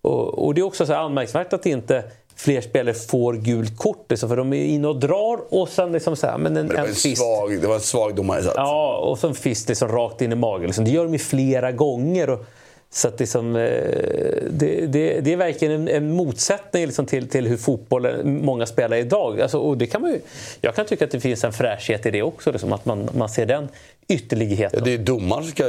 och, 0.00 0.46
och 0.46 0.54
det 0.54 0.60
är 0.60 0.64
också 0.64 0.86
så 0.86 0.94
anmärkningsvärt 0.94 1.52
att 1.52 1.66
inte 1.66 2.04
fler 2.36 2.60
spelare 2.60 2.94
får 2.94 3.34
gult 3.34 3.76
kort. 3.76 4.06
Liksom, 4.08 4.28
för 4.28 4.36
de 4.36 4.52
är 4.52 4.64
inne 4.64 4.88
och 4.88 5.00
drar 5.00 5.54
och 5.54 5.68
sen 5.68 5.92
liksom 5.92 6.16
så 6.16 6.26
här, 6.26 6.38
men 6.38 6.56
en, 6.56 6.66
men 6.66 6.68
det, 6.68 6.74
var 6.74 6.82
en, 6.82 6.88
en 6.88 6.94
svag, 6.94 7.60
det 7.60 7.66
var 7.66 7.74
en 7.74 7.80
svag 7.80 8.14
domarinsats. 8.14 8.54
Ja, 8.56 8.96
och 8.96 9.18
så 9.18 9.28
en 9.28 9.34
fist 9.34 9.68
liksom 9.68 9.88
rakt 9.88 10.20
in 10.22 10.32
i 10.32 10.34
magen. 10.34 10.66
Liksom. 10.66 10.84
Det 10.84 10.90
gör 10.90 11.04
de 11.04 11.12
ju 11.12 11.18
flera 11.18 11.72
gånger. 11.72 12.30
Och, 12.30 12.44
så 12.94 13.08
att 13.08 13.20
liksom, 13.20 13.52
det, 13.52 14.86
det, 14.86 15.20
det 15.20 15.32
är 15.32 15.36
verkligen 15.36 15.74
en, 15.74 15.88
en 15.88 16.12
motsättning 16.12 16.86
liksom 16.86 17.06
till, 17.06 17.28
till 17.28 17.46
hur 17.46 17.56
fotboll 17.56 18.24
många 18.24 18.66
spelar 18.66 18.96
idag. 18.96 19.40
Alltså, 19.40 19.58
och 19.58 19.78
det 19.78 19.86
kan 19.86 20.02
man 20.02 20.10
ju, 20.10 20.20
jag 20.60 20.74
kan 20.74 20.86
tycka 20.86 21.04
att 21.04 21.10
det 21.10 21.20
finns 21.20 21.44
en 21.44 21.52
fräschhet 21.52 22.06
i 22.06 22.10
det 22.10 22.22
också, 22.22 22.52
liksom, 22.52 22.72
att 22.72 22.84
man, 22.84 23.08
man 23.14 23.28
ser 23.28 23.46
den 23.46 23.68
ytterligheten. 24.12 24.78
Ja, 24.78 24.84
det 24.84 24.94
är 24.94 24.98
domaren 24.98 25.44
som 25.44 25.52
ska 25.52 25.64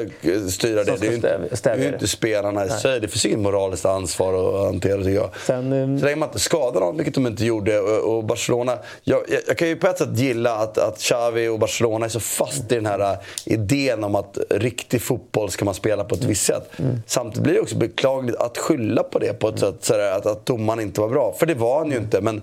styra 0.49 0.83
det. 0.83 0.97
det 0.99 1.07
är 1.07 1.77
ju 1.77 1.83
är 1.83 1.93
inte 1.93 2.07
spelarna 2.07 2.65
i 2.65 2.69
sig. 2.69 2.99
Det 2.99 3.07
finns 3.07 3.25
inget 3.25 3.39
moraliskt 3.39 3.85
ansvar 3.85 4.33
att 4.33 4.65
hantera 4.65 4.97
tycker 4.97 5.11
jag. 5.11 5.29
Sen, 5.45 5.73
um... 5.73 5.99
Så 5.99 6.05
länge 6.05 6.15
man 6.15 6.29
inte 6.29 6.39
skadar 6.39 6.79
någon, 6.79 6.97
vilket 6.97 7.13
de 7.13 7.27
inte 7.27 7.45
gjorde. 7.45 7.79
Och 7.79 8.23
Barcelona, 8.23 8.77
jag, 9.03 9.21
jag, 9.29 9.41
jag, 9.47 9.57
kan 9.57 9.67
ju 9.67 9.75
på 9.75 9.87
ett 9.87 9.97
sätt 9.97 10.17
gilla 10.17 10.55
att, 10.55 10.77
att 10.77 10.99
Xavi 10.99 11.47
och 11.47 11.59
Barcelona 11.59 12.05
är 12.05 12.09
så 12.09 12.19
fast 12.19 12.71
i 12.71 12.75
den 12.75 12.85
här 12.85 12.99
äh, 12.99 13.17
idén 13.45 14.03
om 14.03 14.15
att 14.15 14.37
riktig 14.49 15.01
fotboll 15.01 15.49
ska 15.49 15.65
man 15.65 15.73
spela 15.73 16.03
på 16.03 16.15
ett 16.15 16.23
visst 16.23 16.45
sätt. 16.45 16.69
Mm. 16.77 16.95
Samtidigt 17.07 17.43
blir 17.43 17.53
det 17.53 17.59
också 17.59 17.77
beklagligt 17.77 18.37
att 18.37 18.57
skylla 18.57 19.03
på 19.03 19.19
det 19.19 19.33
på 19.33 19.47
ett 19.47 19.59
sätt, 19.59 19.75
sådär, 19.79 20.11
att, 20.11 20.25
att 20.25 20.45
domaren 20.45 20.79
inte 20.79 21.01
var 21.01 21.09
bra. 21.09 21.35
För 21.39 21.45
det 21.45 21.55
var 21.55 21.77
han 21.77 21.91
ju 21.91 21.97
inte. 21.97 22.21
Men 22.21 22.41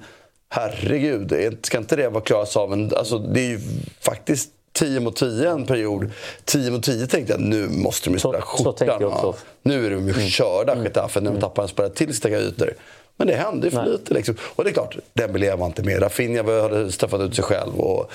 herregud, 0.49 1.59
ska 1.63 1.79
inte 1.79 1.97
det 1.97 2.09
vara 2.09 2.25
klaras 2.25 2.57
av? 2.57 2.73
En, 2.73 2.93
alltså, 2.97 3.19
det 3.19 3.41
är 3.41 3.49
ju 3.49 3.61
faktiskt 4.01 4.51
10 4.73 5.01
mot 5.01 5.17
10 5.17 5.51
en 5.51 5.67
period. 5.67 6.11
10 6.45 6.71
mot 6.71 6.83
10 6.83 7.07
tänkte 7.07 7.33
jag 7.33 7.41
nu 7.41 7.69
måste 7.69 8.09
de 8.09 8.13
ju 8.13 8.19
spela 8.19 8.41
skjortan. 8.41 9.35
Nu 9.63 9.87
är 9.87 9.91
de 9.91 10.09
ju 10.09 10.15
mm. 10.15 10.29
körda, 10.29 10.73
mm. 10.73 10.85
Getafe, 10.85 11.21
när 11.21 11.25
de 11.25 11.29
mm. 11.31 11.41
tappar 11.41 11.63
en 11.63 11.69
spelare 11.69 11.93
till 11.93 12.15
stäcka 12.15 12.39
ytor. 12.39 12.75
Men 13.21 13.27
det 13.27 13.35
hände 13.35 13.67
ju 13.67 13.71
för 13.71 13.83
Nej. 13.83 13.91
lite. 13.91 14.15
Liksom. 14.15 14.35
Och 14.57 14.65
det 14.65 14.71
är 14.71 14.73
klart, 14.73 14.97
Dembélé 15.13 15.55
var 15.57 15.67
inte 15.67 15.83
med. 15.83 16.03
Rafinha 16.03 16.63
hade 16.63 16.93
straffat 16.93 17.21
ut 17.21 17.35
sig 17.35 17.45
själv. 17.45 17.81
Och, 17.81 18.13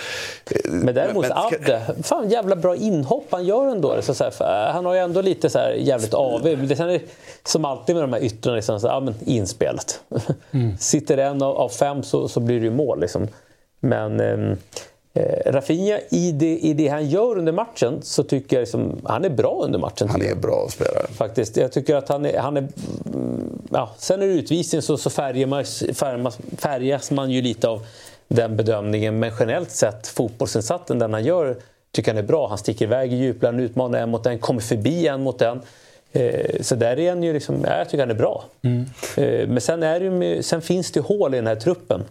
eh, 0.51 0.72
men 0.72 0.95
däremot 0.95 1.28
men, 1.28 1.38
Abde, 1.38 1.95
fan 2.03 2.30
jävla 2.30 2.56
bra 2.56 2.76
inhopp 2.76 3.28
han 3.30 3.45
gör 3.45 3.68
ändå. 3.68 4.01
Så, 4.01 4.14
så 4.14 4.24
här, 4.24 4.72
han 4.72 4.86
har 4.86 4.93
ju 4.93 4.99
ändå 4.99 5.22
lite 5.22 5.49
så 5.49 5.60
här 5.60 5.72
jävligt 5.72 6.14
AV. 6.14 6.43
Det 6.43 6.80
är 6.80 7.01
som 7.43 7.66
alltid 7.66 7.95
med 7.95 8.03
de 8.03 8.14
här 8.14 8.24
yttrarna, 8.24 8.56
liksom, 8.56 8.80
så, 8.80 8.88
ja, 8.88 8.99
men 8.99 9.14
inspelet. 9.26 9.99
Mm. 10.51 10.78
Sitter 10.80 11.18
en 11.18 11.41
av, 11.41 11.58
av 11.58 11.70
fem 11.70 12.03
så, 12.03 12.28
så 12.28 12.39
blir 12.39 12.60
det 12.60 12.66
ju 12.66 12.72
mål. 12.72 12.99
Liksom. 12.99 13.28
Men... 13.80 14.20
Eh, 14.20 14.58
Eh, 15.18 15.51
Rafinha, 15.51 15.99
i 16.09 16.32
det, 16.32 16.57
i 16.57 16.74
det 16.74 16.88
han 16.88 17.09
gör 17.09 17.38
under 17.38 17.51
matchen 17.51 17.99
så 18.01 18.24
tycker 18.24 18.55
jag 18.55 18.61
liksom, 18.61 19.01
han 19.03 19.26
är 19.26 19.30
bra 19.30 19.61
under 19.63 19.80
matchen. 19.80 20.09
Han 20.09 20.22
är 20.22 20.36
bra 20.36 20.68
spelare. 20.70 21.07
Faktiskt. 21.07 21.57
Jag 21.57 21.72
tycker 21.72 21.95
att 21.95 22.09
han 22.09 22.26
är... 22.26 22.39
Han 22.39 22.57
är 22.57 22.68
mm, 23.05 23.59
ja, 23.72 23.89
sen 23.97 24.22
är 24.22 24.28
det 24.28 24.34
utvisning 24.34 24.82
så, 24.82 24.97
så 24.97 25.09
färgas, 25.09 25.84
färgas, 25.93 26.38
färgas 26.57 27.11
man 27.11 27.32
ju 27.32 27.41
lite 27.41 27.68
av 27.68 27.86
den 28.28 28.57
bedömningen. 28.57 29.20
Men 29.20 29.32
generellt 29.39 29.72
sett, 29.72 30.07
fotbollsinsatsen 30.07 30.99
den 30.99 31.13
han 31.13 31.24
gör 31.24 31.55
tycker 31.91 32.11
han 32.11 32.24
är 32.24 32.28
bra. 32.28 32.47
Han 32.47 32.57
sticker 32.57 32.86
iväg 32.86 33.13
i 33.13 33.16
djuplan, 33.16 33.59
utmanar 33.59 33.99
en 33.99 34.09
mot 34.09 34.26
en, 34.26 34.39
kommer 34.39 34.61
förbi 34.61 35.07
en 35.07 35.22
mot 35.22 35.41
en. 35.41 35.61
Eh, 36.11 36.61
så 36.61 36.76
där 36.76 36.99
är 36.99 37.09
han 37.09 37.24
ju 37.24 37.34
liksom, 37.34 37.55
ja, 37.63 37.78
jag 37.78 37.89
tycker 37.89 37.99
han 37.99 38.11
är 38.11 38.16
bra. 38.16 38.43
Mm. 38.61 38.86
Eh, 39.18 39.47
men 39.47 39.61
sen, 39.61 39.84
är 39.84 39.99
det 39.99 40.05
ju, 40.05 40.43
sen 40.43 40.61
finns 40.61 40.91
det 40.91 40.99
hål 40.99 41.34
i 41.34 41.38
den 41.38 41.47
här 41.47 41.55
truppen. 41.55 42.03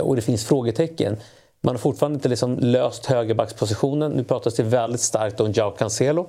Och 0.00 0.16
det 0.16 0.22
finns 0.22 0.44
frågetecken. 0.44 1.16
Man 1.60 1.74
har 1.74 1.78
fortfarande 1.78 2.16
inte 2.16 2.28
liksom 2.28 2.58
löst 2.58 3.06
högerbackspositionen. 3.06 4.12
Nu 4.12 4.24
pratas 4.24 4.54
det 4.54 4.62
väldigt 4.62 5.00
starkt 5.00 5.40
om 5.40 5.52
Jao 5.52 5.70
Cancelo. 5.70 6.28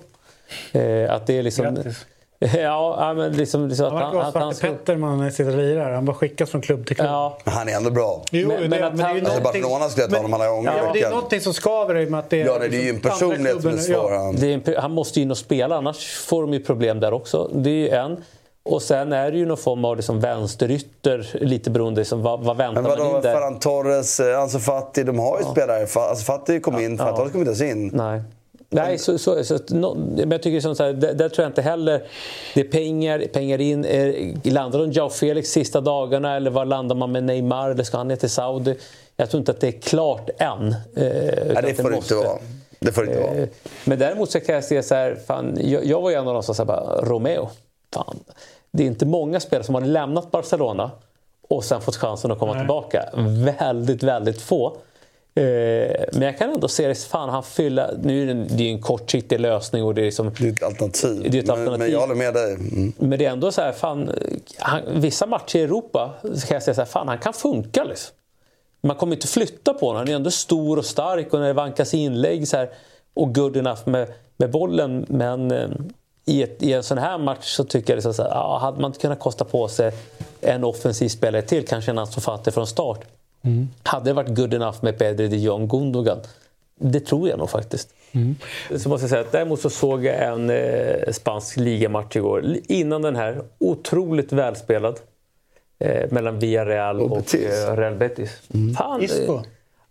Eh, 0.72 1.14
att 1.14 1.28
det 1.28 1.38
är 1.38 1.44
liksom... 1.44 1.76
Grattis. 1.76 2.06
Ja, 2.54 3.14
men 3.18 3.32
liksom, 3.32 3.68
liksom 3.68 3.86
han 3.86 3.96
verkar 3.96 4.14
vara 4.14 4.32
Svarte 4.32 4.62
Petter 4.62 4.96
man 4.96 5.32
sitter 5.32 5.52
och 5.52 5.58
lirar. 5.58 5.92
Han 5.92 6.06
bara 6.06 6.16
skickas 6.16 6.50
från 6.50 6.62
klubb 6.62 6.88
till 6.88 6.96
klubb. 6.96 7.08
Ja. 7.10 7.38
Han 7.46 7.70
är 7.70 7.76
ändå 7.76 7.92
bra. 7.92 8.24
Jo, 8.32 8.48
men, 8.48 8.62
det, 8.62 8.68
men, 8.70 8.82
men 8.82 8.98
det 8.98 9.04
är 9.04 9.16
ju 9.16 9.26
alltså 9.26 9.42
Barcelona 9.42 9.90
skulle 9.90 10.04
jag 10.04 10.12
ta 10.12 10.18
honom 10.18 10.34
alla 10.34 10.48
gånger. 10.48 10.74
Ja, 10.78 10.92
det 10.94 11.02
är 11.02 11.10
någonting 11.10 11.42
som 11.42 11.54
skaver 11.54 11.98
i 11.98 12.10
med 12.10 12.20
att 12.20 12.30
det 12.30 12.42
är... 12.42 12.46
Ja, 12.46 12.60
det 12.60 12.66
är 12.78 12.84
ju 12.84 12.90
en 12.90 13.00
personlighet 13.00 13.62
som 13.62 13.74
är 13.74 13.78
svår. 13.78 14.74
Ja. 14.74 14.82
han 14.82 14.92
måste 14.92 15.20
ju 15.20 15.24
in 15.24 15.32
och 15.32 15.38
spela, 15.38 15.76
annars 15.76 16.08
får 16.08 16.42
de 16.42 16.54
ju 16.54 16.60
problem 16.64 17.00
där 17.00 17.14
också. 17.14 17.52
Det 17.54 17.70
är 17.70 17.74
ju 17.74 17.90
en. 17.90 18.24
Och 18.70 18.82
sen 18.82 19.14
är 19.14 19.32
det 19.32 19.38
ju 19.38 19.46
någon 19.46 19.58
form 19.58 19.86
av 19.86 19.96
liksom 19.96 20.20
vänsterytter, 20.20 21.38
lite 21.42 21.70
beroende 21.70 22.02
liksom, 22.02 22.22
vad, 22.22 22.44
vad 22.44 22.58
väntar 22.58 22.82
Men 22.82 22.92
vadå, 22.92 23.04
man 23.04 23.16
in 23.16 23.22
där? 23.22 23.34
Ferran 23.34 23.60
Torres, 23.60 24.20
eh, 24.20 24.40
Ansu 24.40 24.60
Fati, 24.60 25.04
de 25.04 25.20
har 25.20 25.40
ju 25.40 25.46
ja. 25.46 25.52
spelare. 25.52 26.10
Ansu 26.10 26.24
Fati 26.24 26.60
kom 26.60 26.80
in, 26.80 26.98
Ferran 26.98 27.16
Torres 27.16 27.32
kom 27.32 27.42
inte 27.42 27.50
ens 27.50 27.62
in. 27.62 27.90
Nej. 27.94 28.22
Nej, 28.72 28.98
så, 28.98 29.18
så, 29.18 29.44
så, 29.44 29.60
no, 29.70 29.96
men 30.16 30.32
jag 30.32 30.42
tycker 30.42 30.62
som 30.62 30.76
så 30.76 30.84
här, 30.84 30.94
där, 30.94 31.14
där, 31.14 31.30
tror 31.30 31.44
jag 31.44 31.50
inte 31.50 31.62
heller... 31.62 32.04
Det 32.54 32.60
är 32.60 32.64
pengar, 32.64 33.24
pengar 33.34 33.62
in. 33.62 33.86
Eh, 33.86 34.14
landar 34.44 34.80
de 34.80 34.92
Jao 34.92 35.10
Felix 35.10 35.50
sista 35.50 35.82
dagarna 35.82 36.36
eller 36.36 36.52
var 36.52 36.66
landar 36.66 36.96
man 36.96 37.12
med 37.12 37.24
Neymar 37.24 37.70
eller 37.70 37.84
ska 37.84 37.98
han 37.98 38.08
ner 38.08 38.16
till 38.16 38.30
Saudi? 38.30 38.78
Jag 39.18 39.30
tror 39.30 39.40
inte 39.40 39.52
att 39.52 39.62
det 39.62 39.68
är 39.68 39.82
klart 39.82 40.30
än. 40.38 40.68
Eh, 40.68 40.74
Nej, 40.96 41.62
det 41.62 41.74
får 41.74 41.90
det 41.90 41.96
inte 41.96 42.16
vara. 42.16 42.40
Det 42.80 42.92
får 42.92 43.02
det 43.02 43.08
inte 43.08 43.22
vara. 43.22 43.48
Men 43.86 44.00
däremot 44.00 44.32
så 44.32 44.40
kan 44.40 44.56
jag 44.56 44.64
se 44.64 44.84
så 44.84 44.96
här, 44.96 45.18
fan, 45.28 45.58
jag, 45.62 45.86
jag 45.86 46.02
var 46.02 46.10
ju 46.10 46.16
en 46.16 46.28
av 46.28 46.34
de 46.34 46.44
som 46.44 46.56
sa 46.56 47.00
Romeo. 47.04 47.50
Fan 47.94 48.20
det 48.72 48.84
är 48.84 48.88
inte 48.88 49.06
många 49.06 49.40
spelare 49.40 49.64
som 49.64 49.76
har 49.76 49.82
lämnat 49.82 50.32
Barcelona 50.32 50.92
och 51.50 51.64
sen 51.64 51.82
fått 51.82 51.96
chansen 51.96 52.32
att 52.32 52.40
komma 52.40 52.54
Nej. 52.54 52.62
tillbaka. 52.62 53.10
Väldigt, 53.60 54.04
väldigt 54.04 54.42
få. 54.42 54.78
Eh, 55.36 56.06
men 56.14 56.22
jag 56.22 56.38
kan 56.38 56.50
ändå 56.50 56.68
se 56.68 56.88
det, 56.88 56.96
fan 56.96 57.30
han 57.30 57.44
fylla, 57.44 57.90
nu 58.04 58.22
är 58.22 58.34
det, 58.34 58.34
det 58.34 58.64
är 58.64 58.72
en 58.72 58.82
kortsiktig 58.82 59.40
lösning 59.40 59.84
och 59.84 59.96
det 59.96 60.02
är 60.02 60.06
liksom, 60.06 60.32
Det 60.40 60.48
är 60.48 60.52
ett 60.52 60.64
alternativ. 60.64 61.32
Det 61.32 61.38
är 61.38 61.44
ett 61.44 61.50
alternativ. 61.50 61.72
Men, 61.72 61.80
men 61.80 61.92
jag 61.92 62.00
håller 62.00 62.16
med 62.16 62.34
dig. 62.34 62.54
Mm. 62.54 62.94
Men 62.98 63.20
det 63.20 63.26
är 63.26 63.32
ändå 63.32 63.52
så 63.52 63.62
här, 63.62 63.72
fan, 63.72 64.12
han, 64.58 64.82
vissa 64.96 65.26
matcher 65.26 65.58
i 65.58 65.62
Europa 65.62 66.14
så 66.22 66.48
kan 66.48 66.56
jag 66.56 66.64
säga 66.64 66.76
så 66.76 66.82
här, 66.82 66.86
fan 66.86 67.08
han 67.08 67.18
kan 67.18 67.34
funka 67.34 67.84
liksom. 67.84 68.16
man 68.82 68.96
kommer 68.96 69.16
inte 69.16 69.28
flytta 69.28 69.74
på 69.74 69.86
honom. 69.86 70.00
Han 70.00 70.08
är 70.08 70.16
ändå 70.16 70.32
stor 70.32 70.78
och 70.78 70.86
stark 70.86 71.34
och 71.34 71.40
när 71.40 71.48
det 71.48 71.54
vankas 71.54 71.94
inlägg 71.94 72.48
så 72.48 72.58
här, 72.58 72.70
och 73.14 73.36
good 73.36 73.58
enough 73.58 73.90
med, 73.90 74.08
med 74.38 74.52
bollen. 74.52 75.06
Men 75.10 75.52
eh, 75.52 75.70
i, 76.30 76.44
ett, 76.44 76.64
i 76.64 76.74
en 76.74 76.84
sån 76.84 76.98
här 76.98 77.18
match 77.18 77.46
så 77.46 77.64
tycker 77.64 77.94
jag 77.94 77.98
liksom 77.98 78.14
så 78.14 78.24
här, 78.24 78.30
ja, 78.30 78.58
hade 78.62 78.82
man 78.82 78.90
inte 78.90 79.00
kunnat 79.00 79.20
kosta 79.20 79.46
på 79.46 79.68
sig 79.68 79.92
en 80.42 80.64
offensiv 80.64 81.10
spelare 81.10 81.42
till, 81.42 81.68
kanske 81.68 81.92
en 81.92 81.98
Ansu 81.98 82.22
Fati 82.22 82.52
från 82.52 82.68
start. 82.68 83.02
Mm. 83.42 83.70
Hade 83.84 84.10
det 84.10 84.14
varit 84.14 84.36
good 84.36 84.54
enough 84.54 84.78
med 84.82 84.98
Pedri 84.98 85.28
de 85.28 85.38
Jong 85.38 85.68
Gundogan? 85.68 86.18
Det 86.76 87.00
tror 87.00 87.30
jag 87.30 87.38
nog 87.40 87.50
faktiskt. 87.50 87.90
Mm. 88.12 88.36
Så 88.78 88.90
måste 88.90 89.04
jag 89.04 89.10
säga 89.10 89.22
att 89.22 89.32
däremot 89.32 89.62
så 89.62 89.70
såg 89.70 90.06
jag 90.06 90.24
en 90.24 90.50
eh, 90.50 91.12
spansk 91.12 91.58
ligamatch 91.58 92.16
igår. 92.16 92.46
Innan 92.68 93.02
den 93.02 93.16
här, 93.16 93.42
otroligt 93.58 94.32
välspelad. 94.32 95.00
Eh, 95.80 96.12
mellan 96.12 96.40
Villarreal 96.40 97.02
och, 97.02 97.12
och 97.12 97.36
eh, 97.36 97.76
Real 97.76 97.96
Betis. 97.96 98.42
Fan, 98.78 99.02
Isco. 99.02 99.42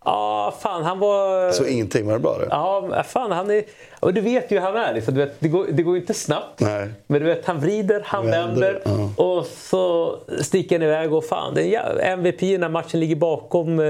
Ja, 0.05 0.55
fan 0.61 0.85
han 0.85 0.99
var... 0.99 1.53
Så 1.53 1.67
ingenting 1.67 2.07
var 2.07 2.13
det 2.13 2.19
bra? 2.19 2.39
Då? 2.39 2.47
Ja, 2.51 3.03
fan 3.03 3.33
han 3.33 3.51
är... 3.51 3.65
Och 4.01 4.15
du 4.15 4.21
vet 4.21 4.53
ju 4.53 4.57
hur 4.57 4.67
han 4.67 4.77
är. 4.77 4.95
Liksom. 4.95 5.15
Du 5.15 5.21
vet, 5.21 5.41
det, 5.41 5.49
går, 5.49 5.67
det 5.71 5.83
går 5.83 5.97
inte 5.97 6.15
snabbt. 6.15 6.61
Nej. 6.61 6.89
Men 7.07 7.21
du 7.21 7.27
vet, 7.27 7.47
han 7.47 7.61
vrider, 7.61 8.03
han 8.05 8.27
Vänder, 8.27 8.81
vänder 8.85 9.21
och 9.21 9.47
så 9.47 10.17
sticker 10.41 10.79
han 10.79 10.83
iväg. 10.83 11.13
Och 11.13 11.25
fan, 11.25 11.55
det 11.55 11.75
är 11.75 11.99
MVP 11.99 12.41
när 12.41 12.69
matchen 12.69 13.01
ligger 13.01 13.17
bakom 13.17 13.81
eh, 13.81 13.87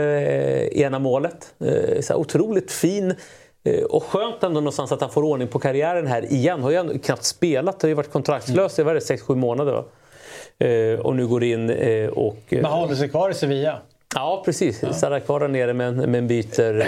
ena 0.67 0.99
målet. 0.99 1.55
Eh, 1.61 2.01
så 2.01 2.13
här, 2.13 2.21
otroligt 2.21 2.73
fin. 2.73 3.15
Eh, 3.65 3.83
och 3.83 4.05
skönt 4.05 4.43
ändå 4.43 4.61
någonstans 4.61 4.93
att 4.93 5.01
han 5.01 5.11
får 5.11 5.23
ordning 5.23 5.49
på 5.49 5.59
karriären 5.59 6.07
här 6.07 6.33
igen. 6.33 6.63
Har 6.63 6.71
ju 6.71 6.99
knappt 6.99 7.25
spelat, 7.25 7.83
har 7.83 7.89
ju 7.89 7.95
varit 7.95 8.13
kontraktslös 8.13 8.79
i 8.79 8.83
mm. 8.83 8.97
6-7 8.97 9.35
månader. 9.35 9.73
Va? 9.73 9.85
Eh, 10.67 11.01
och 11.01 11.17
nu 11.17 11.27
går 11.27 11.45
in 11.45 11.71
eh, 11.71 12.09
och... 12.09 12.39
Men 12.49 12.65
håller 12.65 12.95
sig 12.95 13.09
kvar 13.09 13.31
i 13.31 13.35
Sevilla. 13.35 13.81
Ja, 14.15 14.43
precis. 14.45 14.83
Ja. 14.83 14.93
Stannar 14.93 15.21
kvar 15.21 15.41
där 15.41 15.49
nere 15.49 15.73
men, 15.75 15.97
men 15.97 16.27
byter 16.29 16.81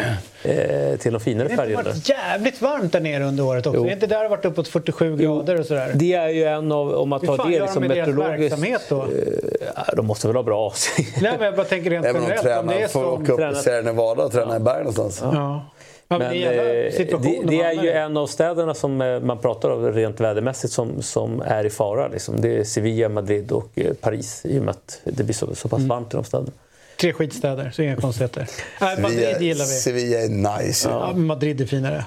eh, 0.45 0.97
till 0.99 1.13
de 1.13 1.21
finare 1.21 1.49
Det 1.49 1.55
har 1.55 1.63
färgerna. 1.65 1.83
varit 1.83 2.09
jävligt 2.09 2.63
varmt 2.63 2.93
där 2.93 3.01
nere 3.01 3.25
under 3.25 3.45
året 3.45 3.67
också. 3.67 3.77
Jo. 3.79 3.85
Det 3.85 3.91
är 3.91 3.93
inte 3.95 4.07
där 4.07 4.17
det 4.17 4.23
har 4.23 4.29
varit 4.29 4.45
uppåt 4.45 4.69
47 4.69 5.17
grader 5.17 5.61
och 5.61 5.67
sådär. 5.67 5.93
Det 5.95 6.13
är 6.15 6.29
ju 6.29 6.45
en 6.45 6.73
av, 6.73 6.93
om 6.95 7.09
man 7.09 7.21
Hur 7.21 7.27
tar 7.27 7.37
fan 7.37 7.51
det 7.51 7.57
gör 7.57 7.63
liksom 7.63 7.83
de 7.83 7.89
med 7.89 7.97
deras 7.97 8.09
meteorologiskt... 8.09 8.53
verksamhet 8.59 8.83
då? 8.89 9.07
Ja, 9.77 9.85
de 9.97 10.07
måste 10.07 10.27
väl 10.27 10.37
ha 10.37 10.43
bra 10.43 10.69
AC? 10.69 10.89
Nej, 10.99 11.33
men 11.39 11.41
jag 11.47 11.57
bara 11.57 11.67
tänker 11.67 11.91
rent 11.91 12.07
Även 12.07 12.23
om 12.23 12.29
generellt. 12.29 12.59
Om 12.61 12.67
det 12.67 12.73
tränaren 12.73 12.83
är 12.85 12.89
får 12.89 13.03
som... 13.05 13.23
åka 13.23 13.33
upp 13.33 13.39
i 13.41 13.43
tränat- 13.43 13.63
Sierra 13.63 13.83
Nevada 13.83 14.25
och 14.25 14.33
träna 14.33 14.57
i 14.57 14.61
berg 14.61 14.79
någonstans. 14.79 15.21
Ja. 15.23 15.31
Ja, 15.33 16.19
men 16.19 16.29
Men, 16.29 16.31
det, 16.33 16.45
eh, 16.45 17.07
det, 17.21 17.41
det 17.47 17.61
är 17.63 17.83
ju 17.83 17.91
en 17.91 18.17
av 18.17 18.27
städerna 18.27 18.75
som 18.75 19.01
eh, 19.01 19.21
man 19.21 19.39
pratar 19.39 19.71
om 19.71 19.93
rent 19.93 20.21
vädermässigt 20.21 20.73
som, 20.73 21.03
som 21.03 21.41
är 21.47 21.65
i 21.67 21.71
fara. 21.71 22.09
Liksom. 22.09 22.41
Det 22.41 22.57
är 22.59 22.65
Sevilla, 22.65 23.09
Madrid 23.09 23.53
och 23.53 23.69
eh, 23.75 23.93
Paris 24.01 24.41
i 24.45 24.59
och 24.59 24.63
med 24.63 24.71
att 24.71 25.01
det 25.05 25.25
blir 25.25 25.35
så, 25.35 25.55
så 25.55 25.69
pass 25.69 25.79
Mm. 25.79 25.89
varmt 25.89 26.15
i 26.15 26.17
de 26.17 26.25
städerna. 26.25 26.51
Tre 27.01 27.13
skitstäder, 27.13 27.71
så 27.71 27.83
inga 27.83 27.97
konstigheter. 27.97 28.49
Nej, 28.81 29.01
Madrid 29.01 29.37
gillar 29.41 29.65
vi. 29.65 29.71
Sevilla 29.73 30.19
är 30.19 30.29
nice. 30.63 30.89
Ja, 30.89 31.13
Madrid 31.13 31.61
är 31.61 31.67
finare. 31.67 32.05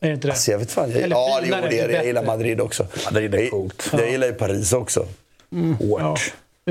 Är 0.00 0.08
det 0.08 0.14
inte 0.14 0.28
det? 0.28 0.32
Alltså, 0.32 0.50
jag 0.50 0.58
vet 0.58 0.70
fan. 0.72 0.90
Jag, 0.90 1.00
Eller 1.02 1.16
ja, 1.16 1.40
jo, 1.44 1.54
det 1.70 1.78
är 1.78 1.88
det. 1.88 1.94
Jag 1.94 2.04
gillar 2.06 2.24
Madrid 2.24 2.60
också. 2.60 2.86
Madrid 3.04 3.34
är 3.34 3.38
Jag- 3.38 3.50
coolt. 3.50 3.90
Jag 3.92 4.10
gillar 4.10 4.26
ju 4.26 4.32
Paris 4.32 4.72
också. 4.72 5.00
Hårt. 5.80 6.00
Ja, 6.00 6.16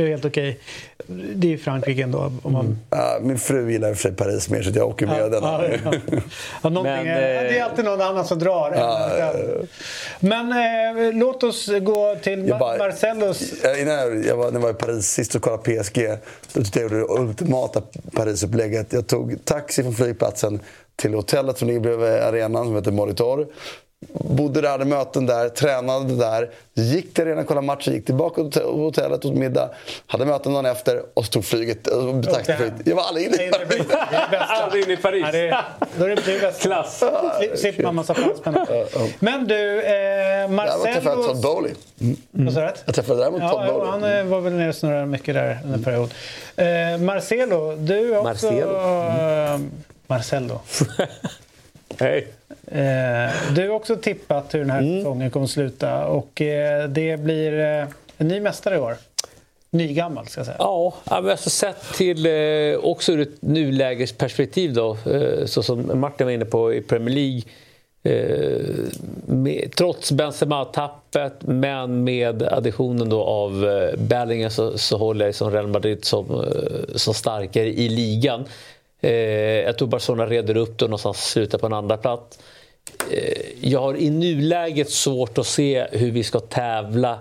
det 0.03 0.07
är 0.07 0.11
helt 0.11 0.25
okej. 0.25 0.59
Det 1.35 1.47
är 1.47 1.51
ju 1.51 1.57
Frankrike 1.57 2.03
ändå. 2.03 2.31
Om 2.43 2.53
man... 2.53 2.77
Ja, 2.89 3.17
min 3.21 3.37
fru 3.39 3.71
gillar 3.71 3.89
i 3.89 3.93
och 3.93 3.97
för 3.97 4.01
sig 4.01 4.15
Paris 4.17 4.49
mer 4.49 4.61
så 4.63 4.71
jag 4.75 4.87
åker 4.87 5.07
med 5.07 5.19
Ja, 5.19 5.29
den. 5.29 5.43
ja, 5.43 5.63
ja. 6.61 6.69
Men, 6.69 6.77
är- 6.85 7.43
eh, 7.45 7.49
det 7.51 7.57
är 7.59 7.63
alltid 7.63 7.85
någon 7.85 8.01
annan 8.01 8.25
som 8.25 8.39
drar. 8.39 8.71
Men 10.19 10.51
eh, 10.51 11.13
låt 11.13 11.43
oss 11.43 11.69
gå 11.81 12.15
till 12.15 12.47
Jag 12.47 12.59
bara- 12.59 12.77
Innan 13.81 13.93
jag, 13.95 14.25
jag 14.25 14.37
var, 14.37 14.45
när 14.45 14.53
jag 14.53 14.59
var 14.59 14.69
i 14.69 14.73
Paris 14.73 15.05
sist 15.07 15.35
och 15.35 15.41
kollade 15.41 15.63
PSG, 15.83 16.09
då 16.53 16.61
tyckte 16.63 16.79
jag 16.79 16.91
det 16.91 17.05
ultimata 17.09 17.81
Parisupplägget. 18.13 18.93
Jag 18.93 19.07
tog 19.07 19.45
taxi 19.45 19.83
från 19.83 19.93
flygplatsen 19.93 20.59
till 20.95 21.13
hotellet 21.13 21.57
som 21.57 21.67
ligger 21.67 21.79
bredvid 21.79 22.09
arenan 22.09 22.65
som 22.65 22.75
heter 22.75 22.91
Molitor. 22.91 23.47
Bodde 24.13 24.61
där, 24.61 24.69
hade 24.69 24.85
möten 24.85 25.25
där, 25.25 25.49
tränade 25.49 26.15
där. 26.15 26.49
Gick 26.73 27.13
till 27.13 27.27
arenan, 27.27 27.45
kollade 27.45 27.67
matchen, 27.67 27.93
gick 27.93 28.05
tillbaka 28.05 28.43
till 28.43 28.61
hotellet, 28.61 29.25
åt 29.25 29.35
middag. 29.35 29.69
Hade 30.07 30.25
möten 30.25 30.53
dagen 30.53 30.65
efter 30.65 31.01
och 31.13 31.25
så 31.25 31.31
tog 31.31 31.45
flyget. 31.45 31.87
Och 31.87 32.23
taxiflyget. 32.23 32.73
Jag 32.85 32.95
var 32.95 33.03
aldrig 33.03 33.25
inne 33.25 33.35
i 33.47 33.49
Paris. 33.51 33.81
Är. 33.89 34.37
Aldrig 34.37 34.83
inne 34.83 34.93
i 34.93 34.97
Paris. 34.97 35.23
Ja, 35.25 35.31
det 35.31 35.47
är, 35.49 35.63
då 35.97 36.05
är 36.05 36.09
det 36.09 36.15
det 36.25 36.35
är 36.35 36.41
bäst. 36.41 36.61
Klass! 36.61 37.03
Sli- 37.03 37.55
Slipper 37.55 37.83
man 37.83 37.95
massa 37.95 38.13
fransmän. 38.13 38.65
Men 39.19 39.47
du, 39.47 39.81
eh, 39.81 39.83
träffade 39.83 40.89
jag 40.89 41.03
Todd 41.03 41.17
Marcellos... 41.17 41.41
Bowley. 41.41 41.73
Sa 42.53 42.59
du? 42.61 42.71
Jag 42.85 42.95
träffade 42.95 43.19
däremot 43.19 43.41
Todd 43.41 43.51
Ja, 43.51 43.65
ja, 43.67 43.73
Bowley. 43.73 43.89
han 43.89 44.03
eh, 44.03 44.23
var 44.23 44.41
väl 44.41 44.53
nere 44.53 44.69
och 44.69 44.75
snurrade 44.75 45.05
mycket 45.05 45.35
där 45.35 45.59
en 45.73 45.83
period. 45.83 46.13
Eh, 46.55 46.65
Marcelo, 46.99 47.75
du 47.75 48.11
har 48.13 48.31
också... 48.31 48.51
Marcelo. 48.51 48.75
Eh, 49.53 49.59
Marcelo. 50.07 50.59
Hej! 51.99 52.27
Eh, 52.71 53.53
du 53.55 53.69
har 53.69 53.75
också 53.75 53.95
tippat 53.95 54.53
hur 54.53 54.59
den 54.59 54.69
här 54.69 54.81
Mm. 54.81 54.99
säsongen 54.99 55.31
kommer 55.31 55.43
att 55.43 55.49
sluta 55.51 56.05
och 56.05 56.41
eh, 56.41 56.89
det 56.89 57.17
blir 57.19 57.59
eh, 57.59 57.87
en 58.17 58.27
ny 58.27 58.39
mästare 58.39 58.75
i 58.75 58.79
år. 58.79 58.95
Nygammal 59.71 60.27
ska 60.27 60.39
jag 60.39 60.45
säga. 60.45 60.57
Ja, 60.59 60.93
men 61.05 61.29
alltså 61.29 61.49
sett 61.49 61.93
till 61.93 62.25
eh, 62.25 62.79
också 62.83 63.11
ur 63.11 63.19
ett 63.21 63.41
nulägesperspektiv 63.41 64.73
då, 64.73 64.97
eh, 65.11 65.45
så 65.45 65.63
som 65.63 65.99
Martin 65.99 66.27
var 66.27 66.31
inne 66.31 66.45
på 66.45 66.73
i 66.73 66.81
Premier 66.81 67.15
League. 67.15 67.41
Eh, 68.03 68.65
med, 69.25 69.71
trots 69.75 70.11
Benzema-tappet, 70.11 71.33
men 71.39 72.03
med 72.03 72.43
additionen 72.43 73.09
då 73.09 73.23
av 73.23 73.51
Bellingham 73.97 74.51
så, 74.51 74.77
så 74.77 74.97
håller 74.97 75.25
jag 75.25 75.35
som 75.35 75.51
Real 75.51 75.67
Madrid 75.67 76.05
som, 76.05 76.45
som 76.95 77.13
starkare 77.13 77.67
i 77.67 77.89
ligan. 77.89 78.45
Eh, 79.01 79.11
jag 79.65 79.77
tror 79.77 79.87
Barcelona 79.87 80.25
reder 80.25 80.57
upp 80.57 80.77
det 80.77 80.85
och 80.85 80.89
någonstans 80.89 81.25
slutar 81.31 81.57
på 81.57 81.65
en 81.65 81.73
andra 81.73 81.97
plats. 81.97 82.39
Eh, 83.11 83.41
jag 83.61 83.79
har 83.79 83.97
i 83.97 84.09
nuläget 84.09 84.89
svårt 84.89 85.37
att 85.37 85.47
se 85.47 85.87
hur 85.91 86.11
vi 86.11 86.23
ska 86.23 86.39
tävla 86.39 87.19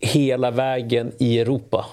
hela 0.00 0.50
vägen 0.50 1.12
i 1.18 1.38
Europa 1.38 1.86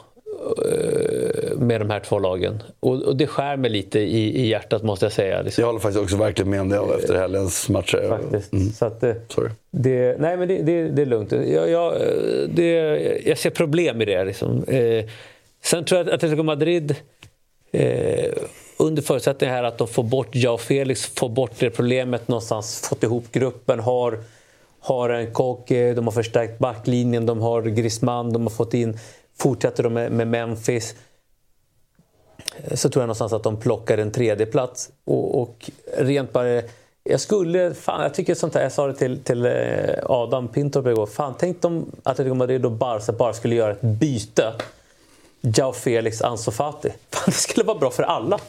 eh, 0.66 1.58
med 1.58 1.82
de 1.82 1.90
här 1.90 2.00
två 2.00 2.20
lagen. 2.20 2.64
Och, 2.80 3.16
det 3.16 3.28
skär 3.28 3.58
mig 3.58 3.70
lite 3.70 4.00
i, 4.00 4.42
i 4.42 4.48
hjärtat 4.48 4.84
måste 4.84 5.06
jag 5.06 5.14
säga. 5.14 5.42
Liksom. 5.42 5.62
Jag 5.62 5.68
håller 5.68 5.80
faktiskt 5.80 6.04
också 6.04 6.18
verkligen 6.18 6.50
med 6.50 6.62
om 6.62 6.70
det 6.70 6.78
efter 7.00 7.16
helgens 7.16 7.70
matcher. 7.70 8.10
Faktiskt. 8.10 8.78
Så 8.78 8.86
att, 8.86 9.04
eh, 9.04 9.14
Sorry. 9.28 9.50
det, 9.72 10.16
nej, 10.20 10.38
men 10.38 10.48
det, 10.48 10.62
det, 10.62 10.90
det 10.90 11.02
är 11.02 11.06
lugnt. 11.06 11.32
Jag, 11.32 11.70
jag, 11.70 11.94
det, 12.50 12.72
jag 13.26 13.38
ser 13.38 13.50
problem 13.50 14.02
i 14.02 14.06
det. 14.06 14.26
Liksom. 14.26 14.64
Eh, 14.64 15.06
sen 15.64 15.86
tror 15.86 16.00
jag 16.00 16.08
att 16.08 16.14
Atletico 16.14 16.44
Madrid 16.44 16.96
eh, 17.72 18.34
under 18.78 19.02
förutsättning 19.02 19.50
här 19.50 19.64
att 19.64 19.78
de 19.78 19.88
får 19.88 20.04
bort 20.04 20.36
Jao 20.36 20.58
Felix, 20.58 21.06
får 21.06 21.30
bort 21.30 21.52
det 21.60 21.70
problemet 21.70 22.28
någonstans, 22.28 22.80
fått 22.90 23.04
ihop 23.04 23.32
gruppen, 23.32 23.80
har, 23.80 24.20
har 24.80 25.10
en 25.10 25.34
kock, 25.34 25.72
eh, 25.72 25.96
de 25.96 26.06
har 26.06 26.12
förstärkt 26.12 26.60
backlinjen, 26.60 27.26
de 27.26 27.42
har 27.42 27.62
Griezmann, 27.62 28.34
de 28.34 28.42
har 28.42 28.50
fått 28.50 28.74
in, 28.74 29.00
fortsätter 29.38 29.84
de 29.84 29.94
med, 29.94 30.12
med 30.12 30.28
Memphis 30.28 30.96
eh, 32.64 32.76
så 32.76 32.90
tror 32.90 33.02
jag 33.02 33.08
någonstans 33.08 33.34
att 33.34 33.44
de 33.44 33.58
plockar 33.58 33.98
en 33.98 34.12
tredje 34.12 34.46
plats 34.46 34.90
och, 35.06 35.42
och 35.42 35.70
rent 35.98 36.34
bara 36.34 36.62
jag 37.04 37.20
skulle, 37.20 37.74
fan 37.74 38.02
jag 38.02 38.14
tycker 38.14 38.36
sånt 38.36 38.56
här, 38.56 38.64
jag 38.64 38.72
sa 38.72 38.88
det 38.88 38.94
till, 38.94 39.20
till 39.24 39.46
eh, 39.46 39.52
Adam 40.04 40.48
Pintorp 40.48 40.88
igår, 40.88 41.06
fan 41.06 41.34
tänk 41.40 41.66
om 41.66 41.92
Atletico 42.04 42.36
Madrid 42.36 42.66
och 42.66 42.72
Barca 42.72 43.12
bara 43.12 43.34
skulle 43.34 43.56
göra 43.56 43.72
ett 43.72 43.82
byte. 43.82 44.54
Jao 45.42 45.74
Felix, 45.74 46.22
Ansu 46.22 46.52
Fati. 46.52 46.90
Fan, 47.12 47.24
det 47.26 47.32
skulle 47.32 47.66
vara 47.66 47.78
bra 47.78 47.92
för 47.92 48.04
alla. 48.04 48.40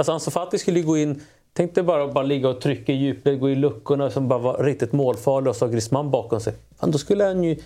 Alltså 0.00 0.12
Ansu 0.12 0.30
Fati 0.30 0.58
skulle 0.58 0.78
ju 0.78 0.86
gå 0.86 0.98
in, 0.98 1.22
tänk 1.52 1.74
dig 1.74 1.84
bara, 1.84 2.08
bara 2.08 2.24
ligga 2.24 2.48
och 2.48 2.60
trycka 2.60 2.92
i 2.92 2.96
djupet, 2.96 3.40
gå 3.40 3.50
i 3.50 3.54
luckorna 3.54 4.10
som 4.10 4.28
bara 4.28 4.38
var 4.38 4.64
riktigt 4.64 4.92
målfarlig 4.92 5.50
och 5.50 5.56
så 5.56 5.64
har 5.64 5.70
Griezmann 5.70 6.10
bakom 6.10 6.40
sig. 6.40 6.54
Fan, 6.78 6.90
då 6.90 6.98
skulle 6.98 7.24
han 7.24 7.44
ju 7.44 7.56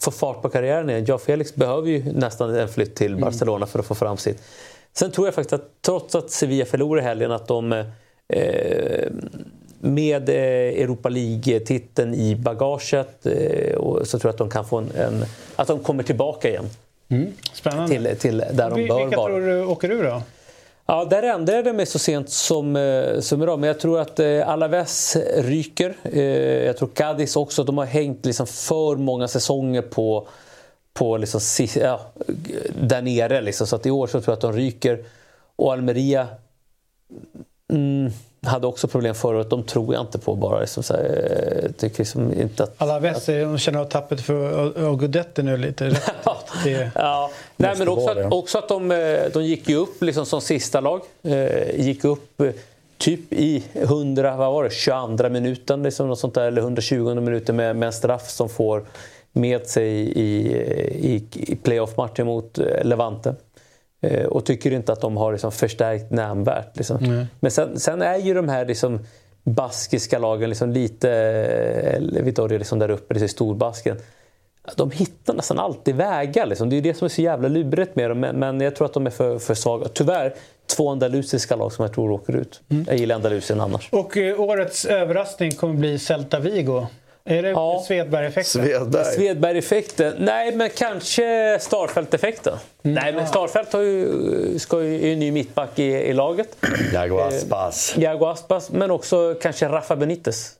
få 0.00 0.10
fart 0.10 0.42
på 0.42 0.48
karriären 0.48 0.90
igen. 0.90 1.04
Jao 1.04 1.18
Felix 1.18 1.54
behöver 1.54 1.88
ju 1.88 2.12
nästan 2.12 2.54
en 2.54 2.68
flytt 2.68 2.94
till 2.94 3.16
Barcelona 3.16 3.66
för 3.66 3.78
att 3.78 3.86
få 3.86 3.94
fram 3.94 4.16
sitt. 4.16 4.42
Sen 4.92 5.10
tror 5.10 5.26
jag 5.26 5.34
faktiskt 5.34 5.52
att 5.52 5.82
trots 5.82 6.14
att 6.14 6.30
Sevilla 6.30 6.64
förlorar 6.64 7.02
i 7.02 7.04
helgen 7.04 7.32
att 7.32 7.48
de 7.48 7.72
eh, 8.28 9.08
med 9.80 10.28
eh, 10.28 10.82
Europa 10.82 11.08
League-titeln 11.08 12.14
i 12.14 12.36
bagaget 12.36 13.26
eh, 13.26 13.74
och 13.76 14.06
så 14.06 14.18
tror 14.18 14.28
jag 14.28 14.32
att 14.32 14.38
de 14.38 14.50
kan 14.50 14.64
få 14.64 14.76
en, 14.78 14.90
en 14.94 15.24
att 15.56 15.68
de 15.68 15.78
kommer 15.78 16.02
tillbaka 16.02 16.48
igen. 16.48 16.70
Spännande. 17.52 17.88
Till, 17.88 18.18
till 18.18 18.38
där 18.38 18.70
de 18.70 18.88
bör 18.88 19.04
Vilka 19.04 19.16
vara. 19.16 19.32
tror 19.32 19.40
du 19.40 19.64
åker 19.64 19.90
ur 19.90 20.04
då? 20.04 20.22
Ja, 20.90 21.04
där 21.04 21.22
ändrade 21.22 21.68
jag 21.68 21.76
mig 21.76 21.86
så 21.86 21.98
sent 21.98 22.30
som, 22.30 22.76
eh, 22.76 23.20
som 23.20 23.42
idag. 23.42 23.58
Men 23.58 23.68
jag 23.68 23.80
tror 23.80 24.00
att 24.00 24.20
eh, 24.20 24.48
Alaves 24.48 25.16
ryker. 25.36 25.96
Eh, 26.02 26.22
jag 26.66 26.76
tror 26.76 26.88
Cadiz 26.88 27.36
också. 27.36 27.64
De 27.64 27.78
har 27.78 27.84
hängt 27.84 28.24
liksom 28.26 28.46
för 28.46 28.96
många 28.96 29.28
säsonger 29.28 29.82
på, 29.82 30.28
på 30.92 31.16
liksom, 31.16 31.40
ja, 31.76 32.00
där 32.80 33.02
nere. 33.02 33.40
Liksom. 33.40 33.66
Så 33.66 33.76
att 33.76 33.86
i 33.86 33.90
år 33.90 34.06
så 34.06 34.20
tror 34.20 34.32
jag 34.32 34.32
att 34.32 34.40
de 34.40 34.52
ryker. 34.52 35.04
Och 35.56 35.72
Almeria 35.72 36.26
mm, 37.72 38.12
hade 38.42 38.66
också 38.66 38.88
problem 38.88 39.14
förra 39.14 39.36
året. 39.36 39.50
De 39.50 39.62
tror 39.62 39.94
jag 39.94 40.02
inte 40.02 40.18
på 40.18 40.34
bara. 40.34 40.60
Liksom, 40.60 40.82
så 40.82 40.94
här, 40.94 41.70
tycker 41.78 41.98
liksom 41.98 42.32
inte 42.32 42.62
att... 42.62 42.82
Alaves, 42.82 43.26
de 43.26 43.58
känner 43.58 43.78
av 43.78 43.84
tappet 43.84 44.20
för 44.20 44.96
Gudetti 44.96 45.42
nu 45.42 45.56
lite. 45.56 45.84
Det, 46.64 46.90
Ja, 46.94 47.30
Nej, 47.60 47.74
men 47.78 47.88
också 47.88 48.10
att, 48.10 48.32
också 48.32 48.58
att 48.58 48.68
de, 48.68 48.90
eh, 48.90 49.20
de 49.32 49.44
gick 49.44 49.68
ju 49.68 49.76
upp 49.76 50.02
liksom 50.02 50.26
som 50.26 50.40
sista 50.40 50.80
lag. 50.80 51.00
Eh, 51.22 51.80
gick 51.80 52.04
upp 52.04 52.40
eh, 52.40 52.50
typ 52.98 53.32
i 53.32 53.64
100, 53.74 54.36
vad 54.36 54.52
var 54.52 54.64
det, 54.64 54.70
22 54.70 55.28
minuten 55.28 55.82
liksom, 55.82 56.08
något 56.08 56.18
sånt 56.18 56.34
där, 56.34 56.46
eller 56.46 56.62
120 56.62 57.14
minuten 57.14 57.56
med, 57.56 57.76
med 57.76 57.86
en 57.86 57.92
straff 57.92 58.30
som 58.30 58.48
får 58.48 58.84
med 59.32 59.66
sig 59.66 59.88
i, 59.98 60.56
i, 61.14 61.24
i 61.32 61.56
playoff-matchen 61.56 62.26
mot 62.26 62.58
Levante. 62.82 63.34
Eh, 64.00 64.26
och 64.26 64.44
tycker 64.44 64.70
inte 64.70 64.92
att 64.92 65.00
de 65.00 65.16
har 65.16 65.32
liksom 65.32 65.52
förstärkt 65.52 66.10
nämnvärt. 66.10 66.76
Liksom. 66.76 66.96
Mm. 66.96 67.26
Men 67.40 67.50
sen, 67.50 67.80
sen, 67.80 68.02
är 68.02 68.16
ju 68.16 68.34
de 68.34 68.48
här 68.48 68.66
liksom, 68.66 69.00
baskiska 69.42 70.18
lagen 70.18 70.48
liksom 70.48 70.72
lite, 70.72 71.10
eller 71.10 72.22
Vittoria 72.22 72.58
liksom 72.58 72.78
där 72.78 72.90
uppe, 72.90 73.14
liksom 73.14 73.28
storbasken. 73.28 73.96
De 74.76 74.90
hittar 74.90 75.34
nästan 75.34 75.58
alltid 75.58 75.96
vägar. 75.96 76.46
Liksom. 76.46 76.70
Det 76.70 76.76
är 76.76 76.80
det 76.80 76.94
som 76.94 77.04
är 77.04 77.08
så 77.08 77.22
jävla 77.22 77.48
lurigt 77.48 77.96
med 77.96 78.10
dem. 78.10 78.20
Men 78.20 78.60
jag 78.60 78.76
tror 78.76 78.86
att 78.86 78.94
de 78.94 79.06
är 79.06 79.10
för, 79.10 79.38
för 79.38 79.54
svaga. 79.54 79.88
Tyvärr, 79.88 80.34
två 80.76 80.90
andalusiska 80.90 81.56
lag 81.56 81.72
som 81.72 81.82
jag 81.82 81.94
tror 81.94 82.10
åker 82.10 82.36
ut. 82.36 82.60
Mm. 82.68 82.84
Jag 82.88 82.96
gillar 82.96 83.14
Andalusien 83.14 83.60
annars. 83.60 83.88
Och 83.92 84.16
eh, 84.16 84.40
årets 84.40 84.84
överraskning 84.84 85.52
kommer 85.52 85.74
bli 85.74 85.98
Celta 85.98 86.38
Vigo. 86.38 86.86
Är 87.24 87.42
det 87.42 87.48
ja. 87.48 87.84
Svedberg-effekten? 87.86 88.62
Svedberg. 88.64 89.04
Svedberg-effekten? 89.04 90.14
Nej, 90.18 90.56
men 90.56 90.70
kanske 90.70 91.58
Starfelt-effekten. 91.60 92.54
Mm. 92.82 92.94
Nej, 92.94 93.12
men 93.12 93.26
Starfelt 93.26 93.72
har 93.72 93.80
ju, 93.80 94.58
ska 94.58 94.82
ju, 94.82 95.04
är 95.04 95.08
ju 95.08 95.16
ny 95.16 95.32
mittback 95.32 95.78
i, 95.78 95.84
i 95.84 96.12
laget. 96.12 96.56
Jago 96.92 97.18
Aspas. 97.18 97.94
Eh, 97.96 98.02
Jago 98.02 98.26
Aspas, 98.26 98.70
men 98.70 98.90
också 98.90 99.34
kanske 99.42 99.68
Rafa 99.68 99.96
Benitez. 99.96 100.52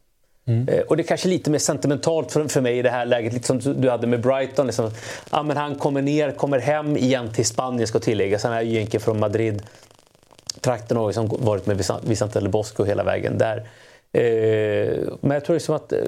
Mm. 0.49 0.69
Eh, 0.69 0.81
och 0.81 0.97
det 0.97 1.03
är 1.03 1.07
kanske 1.07 1.29
lite 1.29 1.51
mer 1.51 1.59
sentimentalt 1.59 2.33
för, 2.33 2.49
för 2.49 2.61
mig 2.61 2.79
i 2.79 2.83
det 2.83 2.91
här 2.91 3.07
läget, 3.07 3.33
lite 3.33 3.47
som 3.47 3.81
du 3.81 3.91
hade 3.91 4.07
med 4.07 4.21
Brighton. 4.21 4.67
Liksom. 4.67 4.91
Ja, 5.31 5.43
men 5.43 5.57
han 5.57 5.75
kommer 5.75 6.03
ner, 6.03 6.31
kommer 6.31 6.59
hem 6.59 6.97
igen 6.97 7.33
till 7.33 7.47
Spanien 7.47 7.87
ska 7.87 7.99
tilläggas. 7.99 8.45
Han 8.45 8.53
är 8.53 8.63
ju 8.63 8.77
egentligen 8.77 9.05
från 9.05 9.21
Madrid. 9.21 9.63
Trakten 10.61 10.97
har 10.97 11.07
liksom 11.07 11.29
varit 11.29 11.67
med 11.67 11.85
Vicente 12.03 12.41
del 12.41 12.49
Bosco 12.49 12.85
hela 12.85 13.05
vägen 13.05 13.39
där. 13.39 13.57
Eh, 14.13 14.99
men 15.21 15.31
jag 15.31 15.45
tror 15.45 15.55
liksom 15.55 15.75
att 15.75 15.93
eh, 15.93 15.99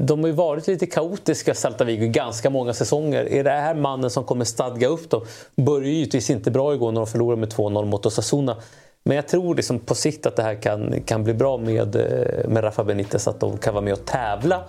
de 0.00 0.20
har 0.20 0.26
ju 0.26 0.34
varit 0.34 0.66
lite 0.66 0.86
kaotiska, 0.86 1.54
Celta 1.54 1.84
Vigo, 1.84 2.04
i 2.04 2.08
ganska 2.08 2.50
många 2.50 2.74
säsonger. 2.74 3.32
Är 3.32 3.44
det 3.44 3.50
här 3.50 3.74
mannen 3.74 4.10
som 4.10 4.24
kommer 4.24 4.44
stadga 4.44 4.88
upp 4.88 5.10
dem? 5.10 5.24
Började 5.56 5.88
givetvis 5.88 6.30
inte 6.30 6.50
bra 6.50 6.74
igår 6.74 6.92
när 6.92 7.00
de 7.00 7.06
förlorade 7.06 7.40
med 7.40 7.48
2-0 7.48 7.84
mot 7.84 8.06
Osasuna. 8.06 8.56
Men 9.04 9.16
jag 9.16 9.28
tror 9.28 9.54
liksom 9.54 9.78
på 9.78 9.94
sikt 9.94 10.26
att 10.26 10.36
det 10.36 10.42
här 10.42 10.54
kan, 10.54 11.02
kan 11.06 11.24
bli 11.24 11.34
bra 11.34 11.58
med, 11.58 11.96
eh, 11.96 12.48
med 12.48 12.64
Rafa 12.64 12.84
Benitez, 12.84 13.28
att 13.28 13.40
de 13.40 13.58
kan 13.58 13.74
vara 13.74 13.84
med 13.84 13.92
och 13.92 14.04
tävla. 14.04 14.64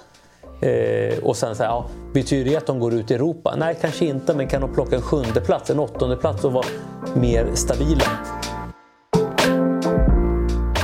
Eh, 0.61 1.23
och 1.23 1.37
sen 1.37 1.55
så 1.55 1.63
här, 1.63 1.69
ja, 1.69 1.85
betyder 2.13 2.51
det 2.51 2.57
att 2.57 2.65
de 2.65 2.79
går 2.79 2.93
ut 2.93 3.11
i 3.11 3.13
Europa? 3.13 3.55
Nej, 3.57 3.77
kanske 3.81 4.05
inte, 4.05 4.35
men 4.35 4.47
kan 4.47 4.61
de 4.61 4.73
plocka 4.73 4.95
en 4.95 5.01
sjunde 5.01 5.41
plats, 5.41 5.69
en 5.69 5.79
åttonde 5.79 6.15
plats 6.15 6.43
och 6.43 6.53
vara 6.53 6.65
mer 7.15 7.49
stabila? 7.55 8.05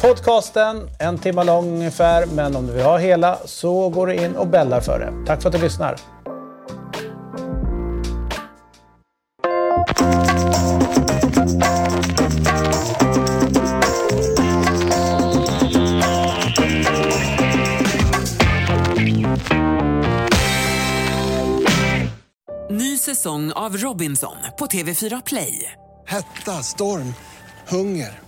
podcasten, 0.00 0.90
en 0.98 1.18
timme 1.18 1.44
lång 1.44 1.74
ungefär, 1.74 2.26
men 2.26 2.56
om 2.56 2.66
du 2.66 2.72
vill 2.72 2.84
ha 2.84 2.98
hela 2.98 3.38
så 3.44 3.88
går 3.88 4.06
du 4.06 4.14
in 4.14 4.36
och 4.36 4.46
bällar 4.46 4.80
för 4.80 4.98
det. 4.98 5.26
Tack 5.26 5.42
för 5.42 5.48
att 5.48 5.54
du 5.54 5.60
lyssnar. 5.60 5.96
Ny 22.70 22.98
säsong 22.98 23.52
av 23.52 23.76
Robinson 23.76 24.36
på 24.58 24.66
TV4 24.66 25.22
Play. 25.26 25.72
Hetta, 26.06 26.62
storm, 26.62 27.14
hunger. 27.68 28.27